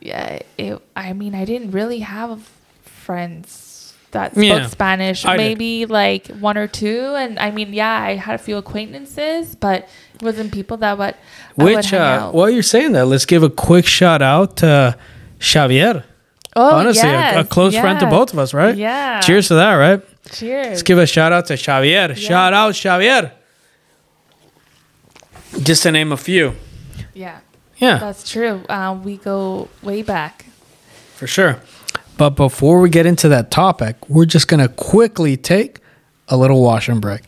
yeah, 0.00 0.40
it, 0.56 0.80
I 0.94 1.12
mean, 1.12 1.34
I 1.34 1.44
didn't 1.44 1.72
really 1.72 2.00
have 2.00 2.48
friends 2.82 3.94
that 4.12 4.32
spoke 4.32 4.44
Yeah, 4.44 4.66
Spanish. 4.68 5.24
I 5.24 5.36
did. 5.36 5.42
Maybe 5.42 5.86
like 5.86 6.28
one 6.28 6.56
or 6.56 6.68
two, 6.68 7.14
and 7.16 7.38
I 7.38 7.50
mean, 7.50 7.72
yeah, 7.72 8.00
I 8.00 8.14
had 8.14 8.36
a 8.36 8.38
few 8.38 8.56
acquaintances, 8.56 9.56
but 9.56 9.88
wasn't 10.22 10.52
people 10.52 10.76
that 10.78 10.96
would 10.98 11.14
Which, 11.56 11.92
uh, 11.92 12.30
while 12.30 12.50
you're 12.50 12.62
saying 12.62 12.92
that, 12.92 13.06
let's 13.06 13.24
give 13.26 13.42
a 13.42 13.50
quick 13.50 13.86
shout 13.86 14.22
out 14.22 14.56
to 14.58 14.96
Xavier. 15.42 16.04
oh, 16.54 16.76
Honestly, 16.76 17.08
a- 17.08 17.12
a, 17.12 17.16
yes, 17.16 17.48
close 17.48 17.76
friend 17.76 18.00
to 18.00 18.06
both 18.06 18.32
of 18.32 18.38
us, 18.38 18.54
right? 18.54 18.76
Yeah. 18.76 19.20
Cheers 19.20 19.48
to 19.48 19.54
that, 19.54 19.74
right? 19.74 20.02
Cheers. 20.32 20.66
Let's 20.68 20.82
give 20.82 20.98
a 20.98 21.06
shout 21.06 21.32
out 21.32 21.46
to 21.46 21.56
Xavier. 21.56 22.14
Shout 22.14 22.52
out, 22.52 22.74
Xavier. 22.74 23.32
Just 25.62 25.82
to 25.84 25.92
name 25.92 26.12
a 26.12 26.16
few. 26.16 26.54
yeah, 27.14 27.40
Yeah, 27.78 27.98
that's 27.98 28.28
true. 28.28 28.62
Um, 28.68 29.02
we 29.04 29.16
go 29.16 29.68
way 29.82 30.02
back. 30.02 30.46
for 31.14 31.26
sure. 31.26 31.58
But 32.18 32.30
before 32.30 32.80
we 32.80 32.88
get 32.90 33.06
into 33.06 33.28
that 33.28 33.50
topic, 33.50 33.96
we're 34.08 34.24
just 34.26 34.48
to 34.60 34.68
quickly 34.68 35.36
take 35.36 35.80
a 36.28 36.36
little 36.36 36.62
wash 36.62 36.88
and 36.88 37.00
break. 37.00 37.22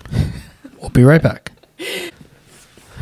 We'll 0.80 0.90
be 0.90 1.04
right 1.04 1.22
back. 1.22 1.52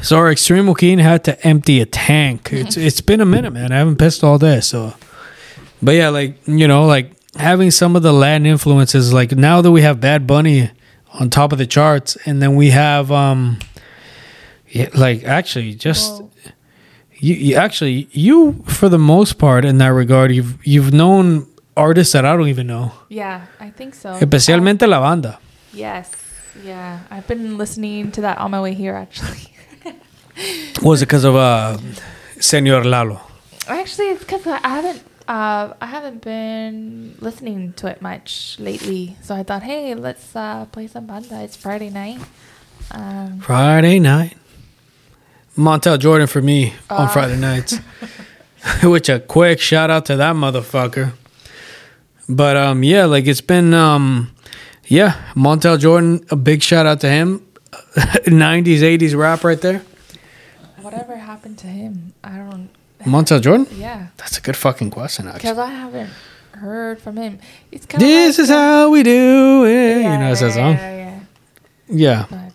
So 0.07 0.19
our 0.19 0.31
extreme 0.31 0.69
Joaquin 0.69 1.01
had 1.01 1.25
to 1.25 1.45
empty 1.45 1.81
a 1.81 1.85
tank. 1.85 2.51
It's 2.53 2.77
it's 2.87 3.01
been 3.01 3.21
a 3.21 3.27
minute, 3.27 3.53
man. 3.53 3.73
I 3.73 3.79
haven't 3.79 3.97
pissed 3.97 4.23
all 4.23 4.39
day, 4.39 4.61
so. 4.61 4.95
But 5.83 5.97
yeah, 5.97 6.11
like 6.11 6.39
you 6.47 6.69
know, 6.69 6.87
like 6.87 7.11
having 7.35 7.73
some 7.73 7.97
of 7.97 8.05
the 8.05 8.13
Latin 8.13 8.47
influences. 8.47 9.13
Like 9.13 9.33
now 9.33 9.63
that 9.63 9.73
we 9.73 9.83
have 9.83 9.99
Bad 10.01 10.25
Bunny 10.25 10.71
on 11.19 11.29
top 11.29 11.51
of 11.51 11.59
the 11.59 11.67
charts, 11.67 12.17
and 12.25 12.41
then 12.41 12.55
we 12.55 12.71
have 12.71 13.11
um, 13.11 13.59
yeah, 14.69 14.91
like 14.95 15.25
actually 15.25 15.75
just 15.75 16.23
you, 17.17 17.35
you 17.35 17.57
actually 17.57 18.07
you 18.13 18.63
for 18.69 18.89
the 18.89 19.01
most 19.01 19.39
part 19.39 19.65
in 19.65 19.79
that 19.79 19.89
regard, 19.89 20.31
you've 20.31 20.65
you've 20.65 20.93
known 20.93 21.49
artists 21.77 22.13
that 22.13 22.25
I 22.25 22.37
don't 22.37 22.47
even 22.47 22.69
know, 22.69 22.93
yeah, 23.09 23.47
I 23.59 23.71
think 23.71 23.97
so. 23.97 24.13
especialmente 24.13 24.87
la 24.87 25.01
banda. 25.01 25.41
Yes. 25.73 26.13
Yeah. 26.65 27.01
I've 27.11 27.27
been 27.27 27.59
listening 27.59 28.13
to 28.13 28.21
that 28.23 28.39
on 28.39 28.53
my 28.53 28.61
way 28.61 28.73
here 28.73 28.95
actually. 28.95 29.56
Was 30.83 31.03
it 31.03 31.07
because 31.07 31.25
of 31.25 31.35
uh, 31.37 31.79
Senor 32.41 32.85
Lalo? 32.85 33.21
actually 33.69 34.11
it's 34.11 34.21
because 34.21 34.47
I 34.47 34.59
haven't 34.69 35.03
uh 35.27 35.75
I 35.81 35.87
haven't 35.87 36.23
been 36.23 37.17
listening 37.19 37.73
to 37.75 37.89
it 37.89 38.01
much 38.01 38.57
lately. 38.61 39.17
So 39.23 39.35
I 39.35 39.43
thought, 39.43 39.63
hey, 39.65 39.95
let's 39.95 40.37
uh 40.37 40.67
play 40.67 40.87
some 40.87 41.07
banda. 41.07 41.43
It's 41.43 41.57
Friday 41.57 41.91
night. 41.91 42.21
Um 42.93 43.41
Friday 43.41 43.99
night. 43.99 44.37
Montel 45.57 45.99
Jordan 45.99 46.27
for 46.29 46.43
me 46.43 46.75
on 46.91 47.09
Friday 47.09 47.37
nights. 47.37 47.79
Which 48.85 49.09
a 49.09 49.19
quick 49.21 49.61
shout 49.61 49.91
out 49.91 50.07
to 50.07 50.17
that 50.17 50.37
motherfucker. 50.37 51.13
But 52.29 52.57
um 52.57 52.85
yeah, 52.85 53.07
like 53.07 53.27
it's 53.27 53.41
been 53.41 53.75
um 53.75 54.31
yeah, 54.87 55.33
Montel 55.35 55.79
Jordan, 55.81 56.25
a 56.31 56.37
big 56.37 56.63
shout 56.63 56.87
out 56.87 57.01
to 57.01 57.09
him. 57.09 57.45
90s, 58.27 58.79
80s 58.79 59.17
rap 59.17 59.43
right 59.43 59.61
there. 59.61 59.83
Whatever 60.87 61.17
happened 61.17 61.59
to 61.59 61.67
him? 61.67 62.13
I 62.25 62.37
don't 62.39 62.69
Montel 63.05 63.41
Jordan? 63.41 63.67
yeah. 63.77 64.09
That's 64.17 64.39
a 64.39 64.41
good 64.41 64.57
fucking 64.57 64.91
question, 64.91 65.27
actually. 65.27 65.41
Because 65.43 65.59
I 65.59 65.71
haven't 65.71 66.11
heard 66.53 67.01
from 67.01 67.17
him. 67.17 67.39
It's 67.73 67.85
kind 67.87 68.01
This 68.03 68.39
is 68.39 68.49
how 68.49 68.91
we 68.91 69.03
do 69.03 69.65
it. 69.67 69.97
you 70.03 70.19
know, 70.19 70.31
it's 70.33 70.41
that 70.41 70.53
song. 70.55 70.73
Yeah, 70.75 70.97
yeah. 70.97 72.27
Yeah. 72.29 72.51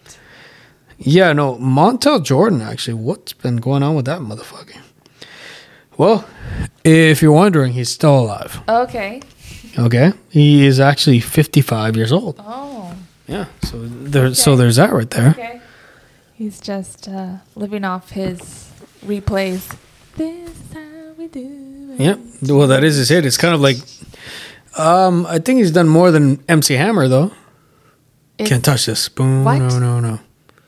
Yeah, 1.03 1.33
no, 1.33 1.55
Montel 1.57 2.23
Jordan, 2.23 2.61
actually, 2.61 2.93
what's 2.95 3.33
been 3.33 3.57
going 3.57 3.81
on 3.83 3.95
with 3.95 4.05
that 4.05 4.19
motherfucker? 4.19 4.77
Well, 5.97 6.25
if 6.83 7.21
you're 7.21 7.31
wondering, 7.31 7.73
he's 7.73 7.89
still 7.89 8.19
alive. 8.19 8.61
okay. 8.67 9.21
Okay. 9.79 10.11
He 10.29 10.65
is 10.65 10.79
actually 10.81 11.21
55 11.21 11.95
years 11.95 12.11
old. 12.11 12.35
Oh. 12.39 12.93
Yeah. 13.27 13.45
So 13.63 13.77
there, 13.87 14.33
so 14.33 14.55
there's 14.57 14.75
that 14.75 14.91
right 14.91 15.09
there. 15.09 15.29
Okay. 15.29 15.60
He's 16.41 16.59
just 16.59 17.07
uh, 17.07 17.35
living 17.55 17.83
off 17.85 18.09
his 18.09 18.71
replays. 19.05 19.77
This 20.17 20.49
is 20.49 20.73
how 20.73 21.13
we 21.15 21.27
do 21.27 21.93
it. 21.93 21.99
Yep. 22.01 22.19
Well, 22.49 22.67
that 22.67 22.83
is 22.83 22.95
his 22.97 23.09
hit. 23.09 23.27
It's 23.27 23.37
kind 23.37 23.53
of 23.53 23.61
like, 23.61 23.77
um, 24.75 25.27
I 25.27 25.37
think 25.37 25.59
he's 25.59 25.69
done 25.69 25.87
more 25.87 26.09
than 26.09 26.43
MC 26.49 26.73
Hammer, 26.73 27.07
though. 27.07 27.25
It's- 28.39 28.49
Can't 28.49 28.65
touch 28.65 28.87
this 28.87 29.01
spoon. 29.01 29.43
What? 29.43 29.59
No, 29.59 29.77
no, 29.77 29.99
no. 29.99 30.19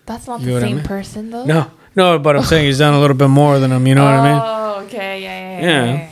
That's 0.06 0.28
not 0.28 0.42
You 0.42 0.46
the 0.46 0.54
what 0.54 0.64
I 0.64 0.68
same 0.68 0.76
mean? 0.76 0.86
person, 0.86 1.32
though. 1.32 1.46
No, 1.46 1.72
no, 1.96 2.20
but 2.20 2.36
I'm 2.36 2.44
saying 2.44 2.68
he's 2.68 2.78
done 2.78 2.94
a 2.94 3.00
little 3.02 3.18
bit 3.18 3.30
more 3.30 3.58
than 3.58 3.72
him. 3.72 3.88
You 3.88 3.96
know 3.96 4.04
what 4.06 4.14
I 4.14 4.32
mean? 4.32 4.42
Oh, 4.46 4.84
okay. 4.86 5.24
Yeah, 5.24 5.40
yeah, 5.40 5.60
Yeah. 5.60 5.86
yeah. 5.86 5.94
yeah. 5.96 6.10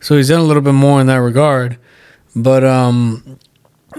So 0.00 0.16
he's 0.16 0.28
done 0.28 0.40
a 0.40 0.44
little 0.44 0.62
bit 0.62 0.72
more 0.72 0.98
in 1.02 1.08
that 1.08 1.16
regard. 1.16 1.76
But 2.34 2.64
um 2.64 3.38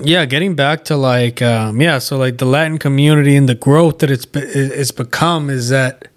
yeah, 0.01 0.25
getting 0.25 0.55
back 0.55 0.85
to 0.85 0.95
like 0.97 1.41
um 1.41 1.81
yeah, 1.81 1.99
so 1.99 2.17
like 2.17 2.37
the 2.37 2.45
Latin 2.45 2.77
community 2.77 3.35
and 3.35 3.47
the 3.47 3.55
growth 3.55 3.99
that 3.99 4.09
it's 4.11 4.25
be- 4.25 4.39
it's 4.41 4.91
become 4.91 5.49
is 5.49 5.69
that 5.69 6.07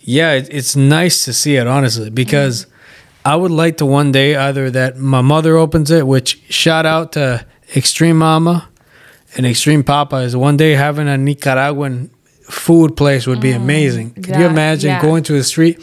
yeah, 0.00 0.32
it, 0.32 0.48
it's 0.50 0.74
nice 0.76 1.24
to 1.24 1.32
see 1.32 1.56
it 1.56 1.66
honestly 1.66 2.10
because 2.10 2.66
I 3.24 3.36
would 3.36 3.50
like 3.50 3.76
to 3.78 3.86
one 3.86 4.10
day 4.12 4.36
either 4.36 4.70
that 4.70 4.96
my 4.96 5.20
mother 5.20 5.56
opens 5.56 5.90
it, 5.90 6.06
which 6.06 6.40
shout 6.48 6.86
out 6.86 7.12
to 7.12 7.44
Extreme 7.76 8.18
Mama 8.18 8.68
and 9.36 9.46
Extreme 9.46 9.84
Papa 9.84 10.16
is 10.16 10.34
one 10.34 10.56
day 10.56 10.72
having 10.72 11.08
a 11.08 11.18
Nicaraguan 11.18 12.10
food 12.48 12.96
place 12.96 13.26
would 13.26 13.40
be 13.40 13.52
amazing. 13.52 14.14
Could 14.14 14.28
you 14.28 14.32
Mm, 14.46 14.50
imagine 14.50 14.90
yeah. 14.90 15.02
going 15.02 15.22
to 15.24 15.34
the 15.34 15.44
street 15.44 15.78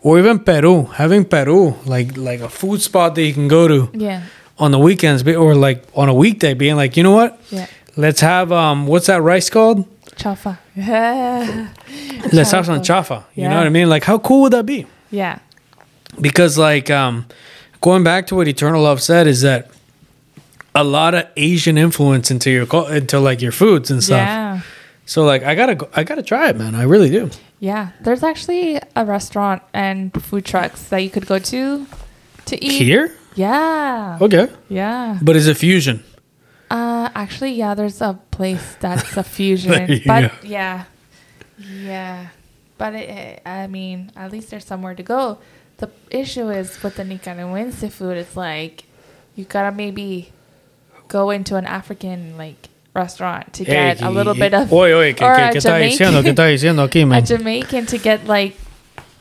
or 0.00 0.18
even 0.18 0.38
Peru, 0.38 0.84
having 0.84 1.24
Peru 1.26 1.74
like 1.84 2.16
like 2.16 2.40
a 2.40 2.48
food 2.48 2.80
spot 2.80 3.14
that 3.14 3.22
you 3.22 3.34
can 3.34 3.48
go 3.48 3.68
to 3.68 3.90
Yeah. 3.92 4.22
On 4.58 4.70
the 4.70 4.78
weekends 4.78 5.26
or 5.26 5.54
like 5.54 5.84
on 5.94 6.08
a 6.08 6.14
weekday 6.14 6.54
being 6.54 6.76
like, 6.76 6.96
you 6.96 7.02
know 7.02 7.12
what? 7.14 7.40
Yeah. 7.50 7.66
Let's 7.96 8.20
have 8.20 8.52
um 8.52 8.86
what's 8.86 9.06
that 9.06 9.22
rice 9.22 9.48
called? 9.50 9.86
Chafa. 10.16 10.58
yeah. 10.74 11.68
Let's 12.32 12.50
have 12.52 12.64
some 12.66 12.82
chafa. 12.82 13.24
You 13.34 13.48
know 13.48 13.56
what 13.58 13.66
I 13.66 13.70
mean? 13.70 13.88
Like 13.88 14.04
how 14.04 14.18
cool 14.18 14.42
would 14.42 14.52
that 14.52 14.66
be? 14.66 14.86
Yeah. 15.10 15.38
because 16.20 16.56
like 16.58 16.90
um 16.90 17.26
going 17.80 18.02
back 18.02 18.26
to 18.28 18.34
what 18.34 18.48
eternal 18.48 18.82
love 18.82 19.00
said 19.02 19.26
is 19.26 19.42
that 19.42 19.70
a 20.74 20.82
lot 20.84 21.14
of 21.14 21.24
asian 21.36 21.76
influence 21.78 22.30
into 22.30 22.50
your 22.50 22.66
into 22.92 23.18
like 23.20 23.40
your 23.42 23.52
foods 23.52 23.90
and 23.90 24.02
stuff 24.02 24.18
Yeah. 24.18 24.60
so 25.04 25.24
like 25.24 25.42
i 25.42 25.54
gotta 25.54 25.74
go, 25.74 25.88
i 25.94 26.02
gotta 26.04 26.22
try 26.22 26.48
it 26.48 26.56
man 26.56 26.74
i 26.74 26.82
really 26.82 27.10
do 27.10 27.30
Yeah. 27.60 27.90
There's 28.02 28.22
actually 28.22 28.78
a 28.94 29.04
restaurant 29.04 29.62
and 29.72 30.12
food 30.22 30.44
trucks 30.44 30.88
that 30.90 30.98
you 31.02 31.08
could 31.10 31.26
go 31.26 31.38
to 31.38 31.86
to 32.46 32.64
eat. 32.64 32.82
here 32.82 33.12
Yeah. 33.36 34.18
okay 34.20 34.48
Yeah. 34.68 35.18
but 35.22 35.36
is 35.36 35.46
it 35.46 35.56
fusion 35.56 36.02
Uh, 36.68 37.08
actually, 37.14 37.52
yeah. 37.54 37.74
There's 37.78 38.02
a 38.02 38.18
place 38.34 38.74
that's 38.80 39.16
a 39.16 39.22
fusion, 39.36 40.02
but 40.04 40.20
go. 40.22 40.30
yeah, 40.42 40.90
yeah. 41.62 42.34
But 42.76 42.94
it, 42.98 43.08
it- 43.08 43.42
I 43.46 43.68
mean, 43.68 44.10
at 44.16 44.32
least 44.32 44.50
there's 44.50 44.64
somewhere 44.66 44.96
to 44.98 45.02
go. 45.04 45.38
The 45.78 45.88
issue 46.10 46.50
is 46.50 46.82
with 46.82 46.96
the 46.96 47.04
Nicaraguense 47.04 47.86
food. 47.94 48.16
It's 48.18 48.36
like 48.36 48.82
you 49.36 49.44
gotta 49.46 49.70
maybe 49.70 50.32
go 51.06 51.30
into 51.30 51.54
an 51.54 51.66
African 51.70 52.34
like 52.36 52.68
restaurant 52.98 53.52
to 53.54 53.64
get 53.64 54.02
a 54.02 54.10
little 54.10 54.34
bit 54.34 54.52
of 54.52 54.72
oye 54.72 54.90
oye 54.92 55.12
¿qué, 55.14 55.22
or 55.22 55.36
qué, 55.36 55.42
a 55.46 55.52
está 55.54 55.78
diciendo 55.78 56.22
qué 56.24 56.32
Jamaican- 56.32 56.34
está 56.34 56.46
diciendo 56.50 56.82
aquí 56.82 57.02
a 57.14 57.20
Jamaican 57.22 57.86
to 57.86 57.98
get 57.98 58.26
like 58.26 58.56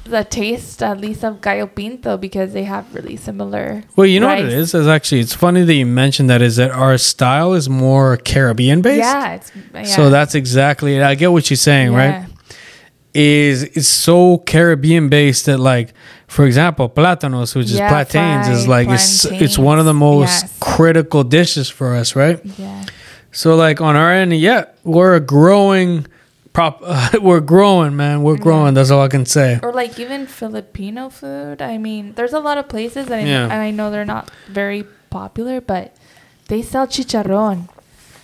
the 0.05 0.23
taste 0.23 0.83
at 0.83 0.99
least 1.01 1.23
of 1.23 1.41
gallo 1.41 1.65
pinto 1.65 2.15
because 2.17 2.53
they 2.53 2.63
have 2.63 2.85
really 2.93 3.15
similar. 3.15 3.83
well 3.95 4.05
you 4.05 4.19
know 4.19 4.27
what 4.27 4.39
it 4.39 4.43
rice. 4.43 4.53
is 4.53 4.73
is 4.73 4.87
actually 4.87 5.19
it's 5.19 5.33
funny 5.33 5.63
that 5.63 5.73
you 5.73 5.85
mentioned 5.85 6.29
that 6.29 6.41
is 6.41 6.55
that 6.57 6.71
our 6.71 6.97
style 6.97 7.53
is 7.53 7.67
more 7.67 8.15
caribbean 8.17 8.81
based 8.81 8.99
Yeah, 8.99 9.33
it's 9.33 9.51
yeah. 9.73 9.83
so 9.83 10.09
that's 10.11 10.35
exactly 10.35 10.95
it 10.97 11.01
i 11.03 11.15
get 11.15 11.31
what 11.31 11.49
you're 11.49 11.57
saying 11.57 11.91
right 11.93 12.21
Yeah. 12.21 12.25
is 13.13 13.63
is 13.63 13.87
so 13.87 14.37
Caribbean 14.39 15.09
based 15.09 15.45
that 15.47 15.57
like 15.57 15.93
for 16.27 16.45
example 16.45 16.89
platanos 16.89 17.55
which 17.55 17.67
is 17.67 17.77
Yeah, 17.77 17.89
plantains 17.89 18.47
is 18.49 18.67
like 18.67 18.87
it's 18.89 19.25
it's 19.25 19.57
one 19.57 19.79
of 19.79 19.85
the 19.85 19.93
most 19.93 20.43
yes. 20.43 20.57
critical 20.59 21.23
dishes 21.23 21.69
for 21.69 21.95
us 21.95 22.15
right 22.15 22.39
Yeah. 22.59 22.83
so 23.31 23.55
like 23.55 23.79
on 23.81 23.95
our 23.95 24.11
end 24.11 24.33
yeah 24.33 24.65
we're 24.83 25.15
a 25.15 25.19
growing 25.19 26.05
prop 26.55 26.81
we're 27.27 27.41
growing 27.53 27.93
man 27.95 28.23
we're 28.23 28.37
growing 28.47 28.73
that's 28.73 28.89
all 28.89 29.01
I 29.01 29.09
can 29.09 29.25
say 29.25 29.59
or 29.61 29.71
like 29.73 29.99
even 29.99 30.25
Filipino 30.25 31.09
food. 31.09 31.61
I 31.61 31.77
mean, 31.77 32.13
there's 32.15 32.33
a 32.33 32.39
lot 32.39 32.57
of 32.57 32.65
places 32.75 33.07
that 33.07 33.19
I, 33.19 33.23
Yeah. 33.33 33.43
and 33.43 33.59
I 33.67 33.71
know 33.77 33.91
they're 33.91 34.05
not 34.17 34.31
very 34.47 34.83
popular, 35.09 35.59
but 35.61 35.85
they 36.47 36.61
sell 36.61 36.87
chicharrón. 36.87 37.67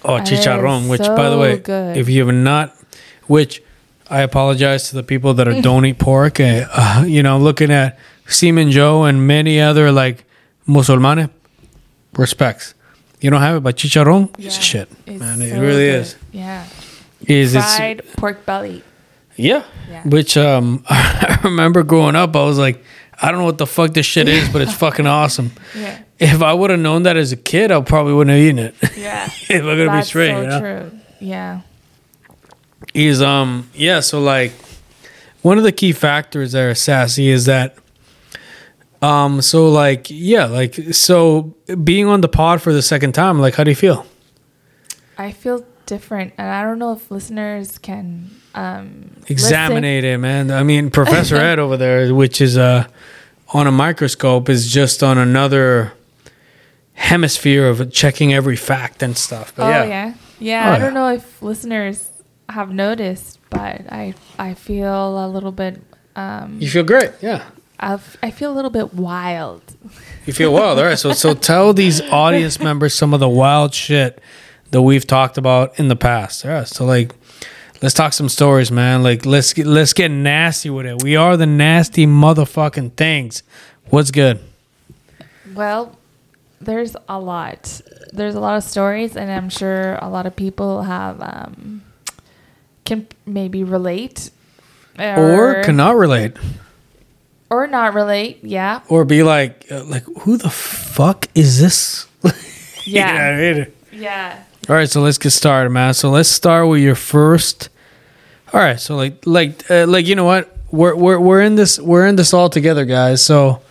oh 0.05 0.17
That 0.17 0.27
chicharrón 0.27 0.83
is 0.83 0.89
which 0.91 1.01
by 1.21 1.27
the 1.29 1.37
way 1.37 1.57
good. 1.59 1.97
if 1.97 2.07
you 2.09 2.25
have 2.25 2.33
not 2.33 2.73
which 3.27 3.61
I 4.09 4.21
apologize 4.21 4.89
to 4.89 4.95
the 4.95 5.03
people 5.03 5.33
that 5.35 5.47
are 5.47 5.61
don't 5.69 5.85
eat 5.85 5.99
pork 5.99 6.39
uh, 6.39 6.65
uh, 6.71 7.03
you 7.15 7.21
know 7.23 7.37
looking 7.37 7.71
at 7.71 7.99
Seaman 8.27 8.71
Joe 8.71 9.03
and 9.03 9.27
many 9.27 9.59
other 9.59 9.91
like 9.91 10.23
musulmanes 10.67 11.29
respects 12.13 12.73
you 13.19 13.29
don't 13.29 13.41
have 13.41 13.57
it 13.57 13.63
but 13.63 13.75
chicharrón 13.75 14.29
it's 14.37 14.55
Yeah, 14.57 14.61
shit 14.71 14.87
It's 15.05 15.19
man 15.19 15.41
it 15.41 15.49
so 15.51 15.59
really 15.61 15.87
good. 15.91 16.01
is 16.01 16.15
Yeah. 16.31 16.65
Is 17.27 17.53
Fried 17.53 18.03
pork 18.17 18.45
belly. 18.45 18.83
Yeah. 19.35 19.63
Yeah. 19.89 20.03
Which 20.03 20.37
um 20.37 20.83
I 20.89 21.39
remember 21.43 21.83
growing 21.83 22.15
up, 22.15 22.35
I 22.35 22.43
was 22.43 22.57
like, 22.57 22.83
I 23.21 23.29
don't 23.29 23.39
know 23.39 23.45
what 23.45 23.57
the 23.57 23.67
fuck 23.67 23.93
this 23.93 24.05
shit 24.05 24.27
is, 24.27 24.49
but 24.49 24.61
it's 24.61 24.73
fucking 24.73 25.07
awesome. 25.07 25.51
Yeah. 25.75 25.99
If 26.19 26.43
I 26.43 26.53
would 26.53 26.69
have 26.69 26.79
known 26.79 27.03
that 27.03 27.17
as 27.17 27.31
a 27.31 27.35
kid, 27.35 27.71
I 27.71 27.81
probably 27.81 28.13
wouldn't 28.13 28.35
have 28.37 28.43
eaten 28.45 28.59
it. 28.59 28.75
Yeah. 28.97 29.25
if 29.49 29.63
I'm 29.63 29.77
gonna 29.77 29.97
be 29.97 30.03
straight, 30.03 30.31
so 30.31 30.41
you 30.41 30.47
know? 30.47 30.59
true. 30.59 30.99
Yeah. 31.19 31.61
He's 32.93 33.21
um 33.21 33.69
yeah, 33.73 33.99
so 34.01 34.19
like 34.21 34.51
one 35.41 35.57
of 35.57 35.63
the 35.63 35.71
key 35.71 35.91
factors 35.93 36.51
there, 36.51 36.73
Sassy, 36.75 37.29
is 37.29 37.45
that 37.45 37.75
um 39.01 39.41
so 39.41 39.69
like 39.69 40.07
yeah, 40.09 40.45
like 40.45 40.75
so 40.91 41.55
being 41.83 42.05
on 42.07 42.21
the 42.21 42.29
pod 42.29 42.61
for 42.61 42.73
the 42.73 42.81
second 42.81 43.13
time, 43.13 43.39
like 43.39 43.55
how 43.55 43.63
do 43.63 43.71
you 43.71 43.75
feel? 43.75 44.05
I 45.17 45.31
feel 45.31 45.65
different, 45.91 46.33
and 46.37 46.47
I 46.49 46.63
don't 46.63 46.79
know 46.79 46.93
if 46.93 47.11
listeners 47.11 47.77
can 47.77 48.31
um, 48.55 49.11
Examine 49.27 49.83
it, 49.83 50.17
man. 50.19 50.49
I 50.49 50.63
mean, 50.63 50.89
Professor 50.89 51.35
Ed 51.49 51.59
over 51.59 51.75
there, 51.75 52.15
which 52.15 52.39
is 52.39 52.57
uh 52.57 52.87
on 53.53 53.67
a 53.67 53.71
microscope, 53.71 54.47
is 54.47 54.71
just 54.71 55.03
on 55.03 55.17
another 55.17 55.91
hemisphere 56.93 57.67
of 57.67 57.91
checking 57.91 58.33
every 58.33 58.55
fact 58.55 59.03
and 59.03 59.17
stuff. 59.17 59.53
But 59.53 59.63
Oh 59.65 59.69
yeah. 59.69 59.83
yeah, 59.85 60.13
yeah. 60.39 60.69
Oh, 60.69 60.73
I 60.73 60.79
don't 60.79 60.93
know 60.93 61.09
if 61.13 61.41
listeners 61.41 62.09
have 62.47 62.71
noticed, 62.71 63.39
but 63.49 63.81
I 63.91 64.13
I 64.39 64.53
feel 64.53 65.25
a 65.25 65.27
little 65.27 65.51
bit. 65.51 65.81
Um, 66.15 66.57
You 66.61 66.69
feel 66.69 66.83
great, 66.85 67.11
yeah. 67.21 67.43
I've, 67.83 68.15
I 68.21 68.29
feel 68.31 68.51
a 68.53 68.55
little 68.55 68.69
bit 68.69 68.93
wild. 68.93 69.61
You 70.27 70.33
feel 70.33 70.53
wild, 70.53 70.77
all 70.79 70.85
right. 70.85 70.99
So 70.99 71.11
so 71.11 71.33
tell 71.51 71.73
these 71.73 71.99
audience 71.99 72.59
members 72.63 72.93
some 72.93 73.13
of 73.13 73.19
the 73.19 73.29
wild 73.43 73.73
shit 73.73 74.21
that 74.71 74.81
we've 74.81 75.05
talked 75.05 75.37
about 75.37 75.77
in 75.79 75.87
the 75.87 75.95
past. 75.95 76.43
Right. 76.45 76.67
So 76.67 76.85
like 76.85 77.11
let's 77.81 77.93
talk 77.93 78.13
some 78.13 78.29
stories, 78.29 78.71
man. 78.71 79.03
Like 79.03 79.25
let's 79.25 79.53
get 79.53 79.65
let's 79.67 79.93
get 79.93 80.09
nasty 80.11 80.69
with 80.69 80.85
it. 80.85 81.03
We 81.03 81.15
are 81.15 81.37
the 81.37 81.45
nasty 81.45 82.05
motherfucking 82.05 82.93
things. 82.93 83.43
What's 83.89 84.11
good? 84.11 84.39
Well, 85.53 85.97
there's 86.61 86.95
a 87.09 87.19
lot. 87.19 87.81
There's 88.13 88.35
a 88.35 88.39
lot 88.39 88.55
of 88.57 88.63
stories, 88.63 89.15
and 89.17 89.31
I'm 89.31 89.49
sure 89.49 89.95
a 90.01 90.09
lot 90.09 90.25
of 90.25 90.35
people 90.35 90.83
have 90.83 91.21
um, 91.21 91.81
can 92.85 93.07
maybe 93.25 93.63
relate, 93.63 94.31
Or 94.99 95.61
cannot 95.63 95.95
relate. 95.97 96.33
or 97.49 97.67
not 97.67 97.93
relate. 97.93 98.39
Yeah, 98.43 98.81
Or 98.87 99.03
be 99.05 99.23
like 99.23 99.65
uh, 99.71 99.83
like 99.85 100.03
who 100.21 100.37
the 100.37 100.49
fuck 100.49 101.27
is 101.35 101.59
this? 101.59 102.07
You 102.83 102.95
know 102.95 103.05
yeah, 103.05 103.27
I 103.27 103.53
mean? 103.53 103.71
yeah. 103.91 104.43
All 104.69 104.75
right, 104.75 104.89
so 104.89 105.01
let's 105.01 105.17
get 105.17 105.31
started, 105.31 105.71
man. 105.71 105.93
So 105.93 106.09
let's 106.11 106.29
start 106.29 106.67
with 106.67 106.81
your 106.81 106.95
first. 106.95 107.69
All 108.53 108.59
right, 108.61 108.79
so 108.79 108.95
like 108.95 109.25
like 109.25 109.69
uh, 109.71 109.87
like 109.87 110.05
you 110.05 110.15
know 110.15 110.25
what? 110.25 110.55
We're 110.71 110.95
we're 110.95 111.19
we're 111.19 111.41
in 111.41 111.55
this 111.55 111.79
we're 111.79 112.05
in 112.05 112.15
this 112.15 112.33
all 112.33 112.49
together, 112.49 112.85
guys. 112.85 113.23
So 113.25 113.61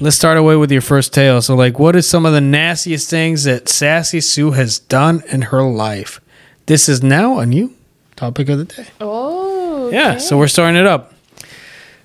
let's 0.00 0.16
start 0.16 0.38
away 0.38 0.56
with 0.56 0.70
your 0.70 0.80
first 0.80 1.12
tale. 1.12 1.42
So 1.42 1.54
like, 1.56 1.78
what 1.78 1.96
is 1.96 2.08
some 2.08 2.24
of 2.24 2.32
the 2.32 2.40
nastiest 2.40 3.10
things 3.10 3.44
that 3.44 3.68
Sassy 3.68 4.20
Sue 4.20 4.52
has 4.52 4.78
done 4.78 5.22
in 5.30 5.42
her 5.42 5.62
life? 5.62 6.20
This 6.66 6.88
is 6.88 7.02
now 7.02 7.38
a 7.40 7.46
new 7.46 7.74
topic 8.14 8.48
of 8.48 8.58
the 8.58 8.64
day. 8.64 8.86
Oh, 9.00 9.90
Yeah, 9.90 10.18
so 10.18 10.38
we're 10.38 10.48
starting 10.48 10.80
it 10.80 10.86
up. 10.86 11.14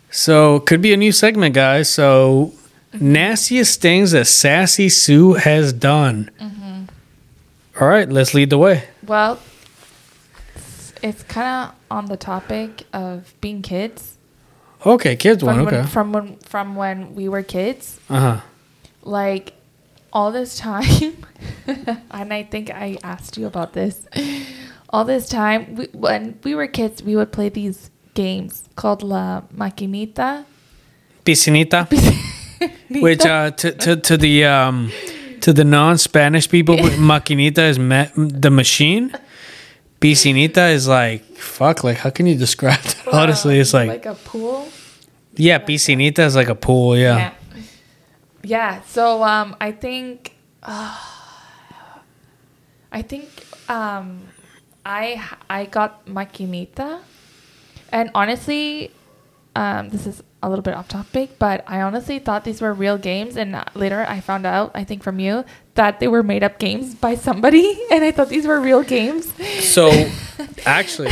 So 0.09 0.61
could 0.61 0.81
be 0.81 0.91
a 0.93 0.97
new 0.97 1.11
segment, 1.11 1.53
guys. 1.53 1.89
So 1.89 2.53
nastiest 2.99 3.79
things 3.81 4.11
that 4.11 4.25
Sassy 4.25 4.89
Sue 4.89 5.33
has 5.33 5.71
done. 5.71 6.31
All 7.79 7.87
right, 7.87 8.09
let's 8.09 8.33
lead 8.33 8.49
the 8.49 8.57
way. 8.57 8.83
Well, 9.05 9.33
it's- 10.55 10.93
it's 11.03 11.23
kind 11.23 11.69
of 11.69 11.75
on 11.91 12.05
the 12.07 12.17
topic 12.17 12.83
of 12.93 13.33
being 13.41 13.61
kids. 13.61 14.17
Okay, 14.85 15.15
kids 15.15 15.43
From 15.43 15.57
one. 15.57 15.67
Okay. 15.67 15.77
when, 15.77 15.87
from 15.87 16.11
when 16.13 16.35
from 16.37 16.75
when 16.75 17.15
we 17.15 17.27
were 17.29 17.43
kids, 17.43 17.99
Uh 18.09 18.19
huh. 18.19 18.37
like 19.03 19.53
all 20.13 20.31
this 20.31 20.57
time, 20.57 21.17
and 22.11 22.33
I 22.33 22.43
think 22.43 22.69
I 22.71 22.97
asked 23.03 23.37
you 23.37 23.45
about 23.47 23.73
this. 23.73 24.05
All 24.89 25.03
this 25.03 25.27
time, 25.27 25.75
we, 25.75 25.87
when 25.93 26.39
we 26.43 26.55
were 26.55 26.67
kids, 26.67 27.03
we 27.03 27.15
would 27.15 27.31
play 27.31 27.49
these 27.49 27.89
games 28.13 28.63
called 28.75 29.03
La 29.03 29.41
Maquinita. 29.55 30.45
Piscinita, 31.25 31.87
which 33.01 33.25
uh, 33.25 33.51
to, 33.51 33.71
to 33.73 33.95
to 33.97 34.15
the 34.17 34.45
um 34.45 34.91
to 35.41 35.53
the 35.53 35.63
non-Spanish 35.63 36.49
people, 36.49 36.75
maquinita 37.11 37.69
is 37.69 37.79
ma- 37.79 38.07
the 38.15 38.49
machine. 38.51 39.13
Piscinita 39.99 40.71
is 40.73 40.87
like 40.87 41.23
fuck. 41.37 41.83
Like, 41.83 41.97
how 41.97 42.09
can 42.11 42.27
you 42.27 42.35
describe 42.35 42.79
that? 42.79 43.07
Honestly, 43.13 43.59
it's 43.59 43.73
like, 43.73 43.89
like 43.89 44.05
a 44.05 44.13
pool. 44.15 44.67
yeah, 45.35 45.57
piscinita 45.59 46.19
is 46.19 46.35
like 46.35 46.49
a 46.49 46.55
pool. 46.55 46.95
Yeah. 46.97 47.17
Yeah. 47.17 47.33
Yeah. 48.43 48.81
So 48.81 49.23
um, 49.23 49.55
I 49.59 49.71
think 49.71 50.35
uh, 50.61 50.95
I 52.91 53.01
think 53.01 53.27
um, 53.69 54.21
I 54.85 55.23
I 55.49 55.65
got 55.65 56.05
maquinita, 56.05 56.99
and 57.91 58.11
honestly, 58.13 58.91
um, 59.55 59.89
this 59.89 60.05
is 60.05 60.23
a 60.47 60.49
little 60.49 60.63
bit 60.63 60.73
off 60.73 60.87
topic, 60.87 61.37
but 61.39 61.63
I 61.67 61.81
honestly 61.81 62.17
thought 62.19 62.43
these 62.43 62.61
were 62.61 62.73
real 62.73 62.97
games, 62.97 63.37
and 63.37 63.63
later 63.75 64.05
I 64.07 64.19
found 64.21 64.45
out, 64.45 64.71
I 64.73 64.83
think 64.83 65.03
from 65.03 65.19
you, 65.19 65.43
that 65.75 65.99
they 65.99 66.07
were 66.07 66.23
made 66.23 66.43
up 66.43 66.57
games 66.59 66.95
by 66.95 67.15
somebody, 67.15 67.77
and 67.91 68.03
I 68.03 68.11
thought 68.11 68.29
these 68.29 68.47
were 68.47 68.59
real 68.59 68.83
games. 68.83 69.31
So, 69.63 69.91
actually, 70.65 71.11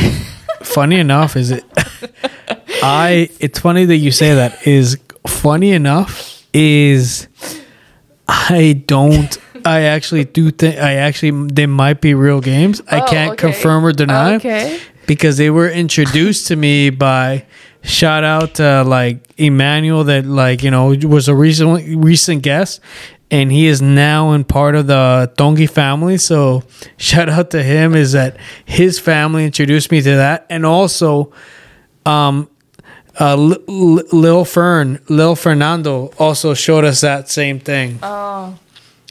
funny 0.62 0.96
enough, 0.98 1.36
is 1.36 1.50
it? 1.50 1.64
I. 2.82 3.28
It's 3.40 3.58
funny 3.58 3.84
that 3.84 3.96
you 3.96 4.10
say 4.10 4.34
that. 4.34 4.66
Is 4.66 4.98
funny 5.26 5.72
enough 5.72 6.44
is 6.52 7.28
I 8.28 8.82
don't. 8.86 9.38
I 9.64 9.82
actually 9.82 10.24
do 10.24 10.50
think 10.50 10.78
I 10.78 10.94
actually 10.94 11.48
they 11.52 11.66
might 11.66 12.00
be 12.00 12.14
real 12.14 12.40
games. 12.40 12.80
I 12.90 13.00
Oh, 13.00 13.06
can't 13.06 13.32
okay. 13.32 13.40
confirm 13.52 13.84
or 13.84 13.92
deny 13.92 14.32
oh, 14.34 14.36
Okay. 14.36 14.78
because 15.06 15.36
they 15.38 15.50
were 15.50 15.68
introduced 15.68 16.46
to 16.48 16.56
me 16.56 16.90
by 16.90 17.44
shout 17.86 18.24
out 18.24 18.54
to 18.56 18.82
like 18.84 19.18
Emmanuel 19.38 20.04
that 20.04 20.26
like 20.26 20.62
you 20.62 20.70
know 20.70 20.88
was 21.08 21.28
a 21.28 21.34
recent 21.34 22.04
recent 22.04 22.42
guest 22.42 22.80
and 23.30 23.50
he 23.50 23.66
is 23.66 23.80
now 23.82 24.32
in 24.32 24.44
part 24.44 24.74
of 24.74 24.86
the 24.86 25.32
Tongi 25.36 25.68
family 25.70 26.18
so 26.18 26.62
shout 26.98 27.28
out 27.28 27.50
to 27.52 27.62
him 27.62 27.94
is 27.94 28.12
that 28.12 28.36
his 28.64 28.98
family 28.98 29.44
introduced 29.44 29.90
me 29.90 30.00
to 30.02 30.10
that 30.16 30.46
and 30.50 30.66
also 30.66 31.32
um 32.04 32.48
uh, 33.18 33.32
L- 33.32 33.52
L- 33.66 34.02
Lil 34.12 34.44
Fern, 34.44 35.00
Lil 35.08 35.36
Fernando 35.36 36.12
also 36.18 36.52
showed 36.52 36.84
us 36.84 37.00
that 37.00 37.30
same 37.30 37.58
thing. 37.58 37.98
Oh. 38.02 38.58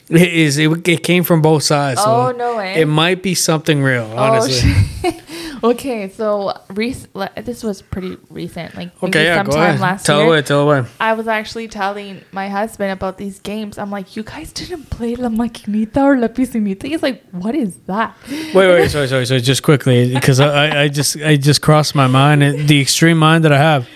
It 0.08 0.32
is 0.32 0.58
it, 0.58 0.86
it 0.86 1.02
came 1.02 1.24
from 1.24 1.42
both 1.42 1.64
sides. 1.64 2.00
so 2.00 2.08
Oh, 2.08 2.30
no 2.30 2.56
way. 2.56 2.80
It 2.80 2.86
might 2.86 3.20
be 3.20 3.34
something 3.34 3.82
real, 3.82 4.04
honestly. 4.16 4.70
Oh, 5.04 5.10
okay, 5.64 6.08
so 6.08 6.52
rec- 6.70 7.34
this 7.44 7.62
was 7.62 7.82
pretty 7.82 8.16
recent, 8.30 8.74
like 8.74 8.90
maybe 9.02 9.10
okay, 9.10 9.24
yeah, 9.24 9.42
go 9.42 9.50
sometime 9.50 9.68
ahead. 9.70 9.80
last 9.80 10.06
tell 10.06 10.18
year. 10.20 10.26
away, 10.28 10.42
tell 10.42 10.60
away. 10.68 10.88
I 11.00 11.12
was 11.14 11.28
actually 11.28 11.68
telling 11.68 12.22
my 12.32 12.48
husband 12.48 12.92
about 12.92 13.18
these 13.18 13.38
games. 13.40 13.78
I'm 13.78 13.90
like, 13.90 14.16
you 14.16 14.22
guys 14.22 14.52
didn't 14.52 14.90
play 14.90 15.14
La 15.16 15.28
Maquinita 15.28 15.98
or 16.02 16.16
La 16.16 16.28
Piscinita. 16.28 16.84
He's 16.84 17.02
like, 17.02 17.22
what 17.30 17.54
is 17.54 17.76
that? 17.86 18.16
Wait, 18.28 18.54
wait, 18.54 18.88
sorry, 18.90 19.08
sorry, 19.08 19.26
sorry. 19.26 19.40
Just 19.40 19.62
quickly, 19.62 20.12
because 20.14 20.40
I, 20.40 20.82
I, 20.82 20.88
just, 20.88 21.16
I 21.16 21.36
just 21.36 21.62
crossed 21.62 21.94
my 21.94 22.06
mind. 22.06 22.42
The 22.42 22.80
extreme 22.80 23.18
mind 23.18 23.44
that 23.44 23.52
I 23.52 23.58
have 23.58 23.88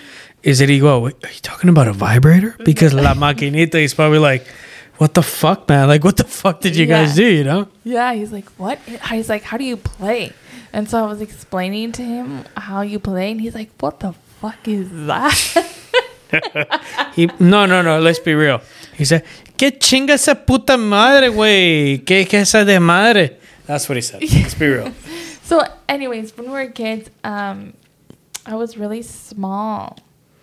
is 0.42 0.58
that 0.61 0.68
he 0.68 0.78
go, 0.80 1.06
are 1.06 1.11
you 1.11 1.40
talking 1.42 1.70
about 1.70 1.88
a 1.88 1.92
vibrator? 1.92 2.56
Because 2.64 2.94
La 2.94 3.14
Maquinita 3.14 3.74
is 3.74 3.94
probably 3.94 4.18
like, 4.18 4.46
what 4.98 5.14
the 5.14 5.22
fuck, 5.22 5.66
man? 5.68 5.88
Like, 5.88 6.04
what 6.04 6.18
the 6.18 6.24
fuck 6.24 6.61
did 6.61 6.76
you 6.76 6.84
guys 6.84 7.14
do? 7.14 7.24
You 7.24 7.44
know? 7.44 7.68
Yeah, 7.84 8.12
he's 8.12 8.32
like, 8.32 8.46
what? 8.58 8.78
He's 8.80 9.30
like, 9.30 9.42
how 9.42 9.56
do 9.56 9.64
you 9.64 9.78
play? 9.78 10.32
And 10.73 10.89
so 10.89 11.05
I 11.05 11.07
was 11.07 11.21
explaining 11.21 11.93
to 11.93 12.03
him 12.03 12.45
how 12.57 12.83
you 12.83 12.99
play, 12.99 13.33
and 13.33 13.41
he's 13.41 13.55
like, 13.55 13.71
what 13.81 14.01
the 14.01 14.12
fuck 14.41 14.66
is 14.68 14.89
that? 15.07 15.77
He, 17.14 17.27
no, 17.41 17.66
no, 17.66 17.83
no. 17.83 17.99
Let's 17.99 18.21
be 18.21 18.35
real. 18.35 18.61
He 18.95 19.05
said, 19.05 19.25
"Que 19.59 19.73
chinga 19.73 20.11
esa 20.11 20.35
puta 20.37 20.77
madre, 20.77 21.29
güey? 21.31 22.07
Que 22.07 22.25
que 22.25 22.39
esa 22.39 22.64
de 22.64 22.79
madre?" 22.79 23.37
That's 23.66 23.89
what 23.89 23.97
he 23.97 24.01
said. 24.03 24.23
Let's 24.35 24.55
be 24.55 24.68
real. 24.68 24.93
so, 25.43 25.62
anyways, 25.89 26.37
when 26.37 26.47
we 26.47 26.53
were 26.53 26.71
kids, 26.71 27.11
um, 27.25 27.73
I 28.47 28.55
was 28.55 28.77
really 28.77 29.03
small. 29.03 29.99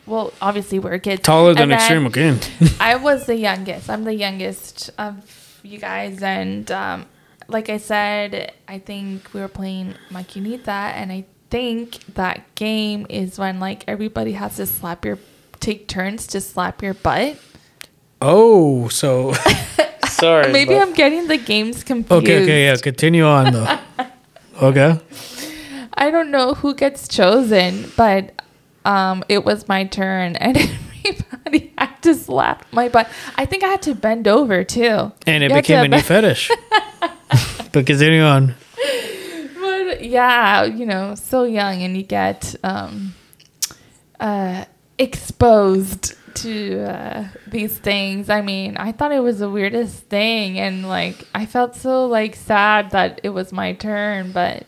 Well, 0.05 0.33
obviously 0.41 0.79
we 0.79 0.89
were 0.89 0.99
kids. 0.99 1.21
Taller 1.21 1.53
than 1.53 1.71
extreme 1.71 2.05
again. 2.05 2.39
I 2.79 2.95
was 2.95 3.25
the 3.25 3.35
youngest. 3.35 3.89
I'm 3.89 4.03
the 4.03 4.13
youngest 4.13 4.89
of 4.97 5.59
you 5.63 5.79
guys, 5.79 6.21
and 6.21 6.69
um, 6.71 7.05
like 7.47 7.69
I 7.69 7.77
said, 7.77 8.53
I 8.67 8.79
think 8.79 9.33
we 9.33 9.39
were 9.41 9.47
playing 9.47 9.95
Maquinita, 10.09 10.67
and 10.67 11.11
I 11.11 11.25
think 11.49 11.99
that 12.15 12.53
game 12.55 13.05
is 13.09 13.39
when 13.39 13.59
like 13.59 13.83
everybody 13.87 14.33
has 14.33 14.57
to 14.57 14.65
slap 14.65 15.05
your, 15.05 15.17
take 15.59 15.87
turns 15.87 16.27
to 16.27 16.41
slap 16.41 16.81
your 16.81 16.93
butt. 16.93 17.39
Oh, 18.21 18.87
so 18.89 19.33
sorry. 20.07 20.51
Maybe 20.51 20.73
but- 20.73 20.81
I'm 20.81 20.93
getting 20.93 21.27
the 21.27 21.37
games 21.37 21.83
confused. 21.83 22.23
Okay, 22.23 22.43
okay, 22.43 22.65
yeah. 22.65 22.75
Continue 22.77 23.25
on 23.25 23.53
though. 23.53 23.77
Okay. 24.59 24.99
I 25.93 26.09
don't 26.09 26.31
know 26.31 26.55
who 26.55 26.73
gets 26.73 27.07
chosen, 27.07 27.91
but 27.95 28.31
um, 28.85 29.23
it 29.29 29.45
was 29.45 29.67
my 29.67 29.83
turn, 29.83 30.35
and 30.35 30.57
everybody 31.05 31.73
had 31.77 32.01
to 32.01 32.15
slap 32.15 32.65
my 32.71 32.89
butt. 32.89 33.07
I 33.35 33.45
think 33.45 33.63
I 33.63 33.67
had 33.67 33.83
to 33.83 33.93
bend 33.93 34.27
over 34.27 34.63
too. 34.63 35.11
And 35.27 35.43
it 35.43 35.51
You 35.51 35.57
became 35.57 35.85
a 35.85 35.87
new 35.87 36.01
fetish. 36.01 36.49
but 37.71 37.85
continue 37.85 38.23
on. 38.23 38.55
But 39.59 40.03
yeah, 40.03 40.63
you 40.63 40.85
know, 40.85 41.15
so 41.15 41.43
young, 41.43 41.81
and 41.81 41.95
you 41.95 42.03
get 42.03 42.55
um, 42.63 43.13
uh, 44.19 44.65
exposed 44.97 46.15
to 46.35 46.81
uh, 46.83 47.27
these 47.47 47.77
things. 47.77 48.29
I 48.29 48.41
mean, 48.41 48.77
I 48.77 48.91
thought 48.91 49.11
it 49.11 49.23
was 49.23 49.39
the 49.39 49.49
weirdest 49.49 50.03
thing, 50.03 50.59
and 50.59 50.87
like 50.87 51.27
I 51.33 51.45
felt 51.45 51.75
so 51.75 52.05
like 52.05 52.35
sad 52.35 52.91
that 52.91 53.21
it 53.23 53.29
was 53.29 53.51
my 53.51 53.73
turn, 53.73 54.31
but 54.31 54.65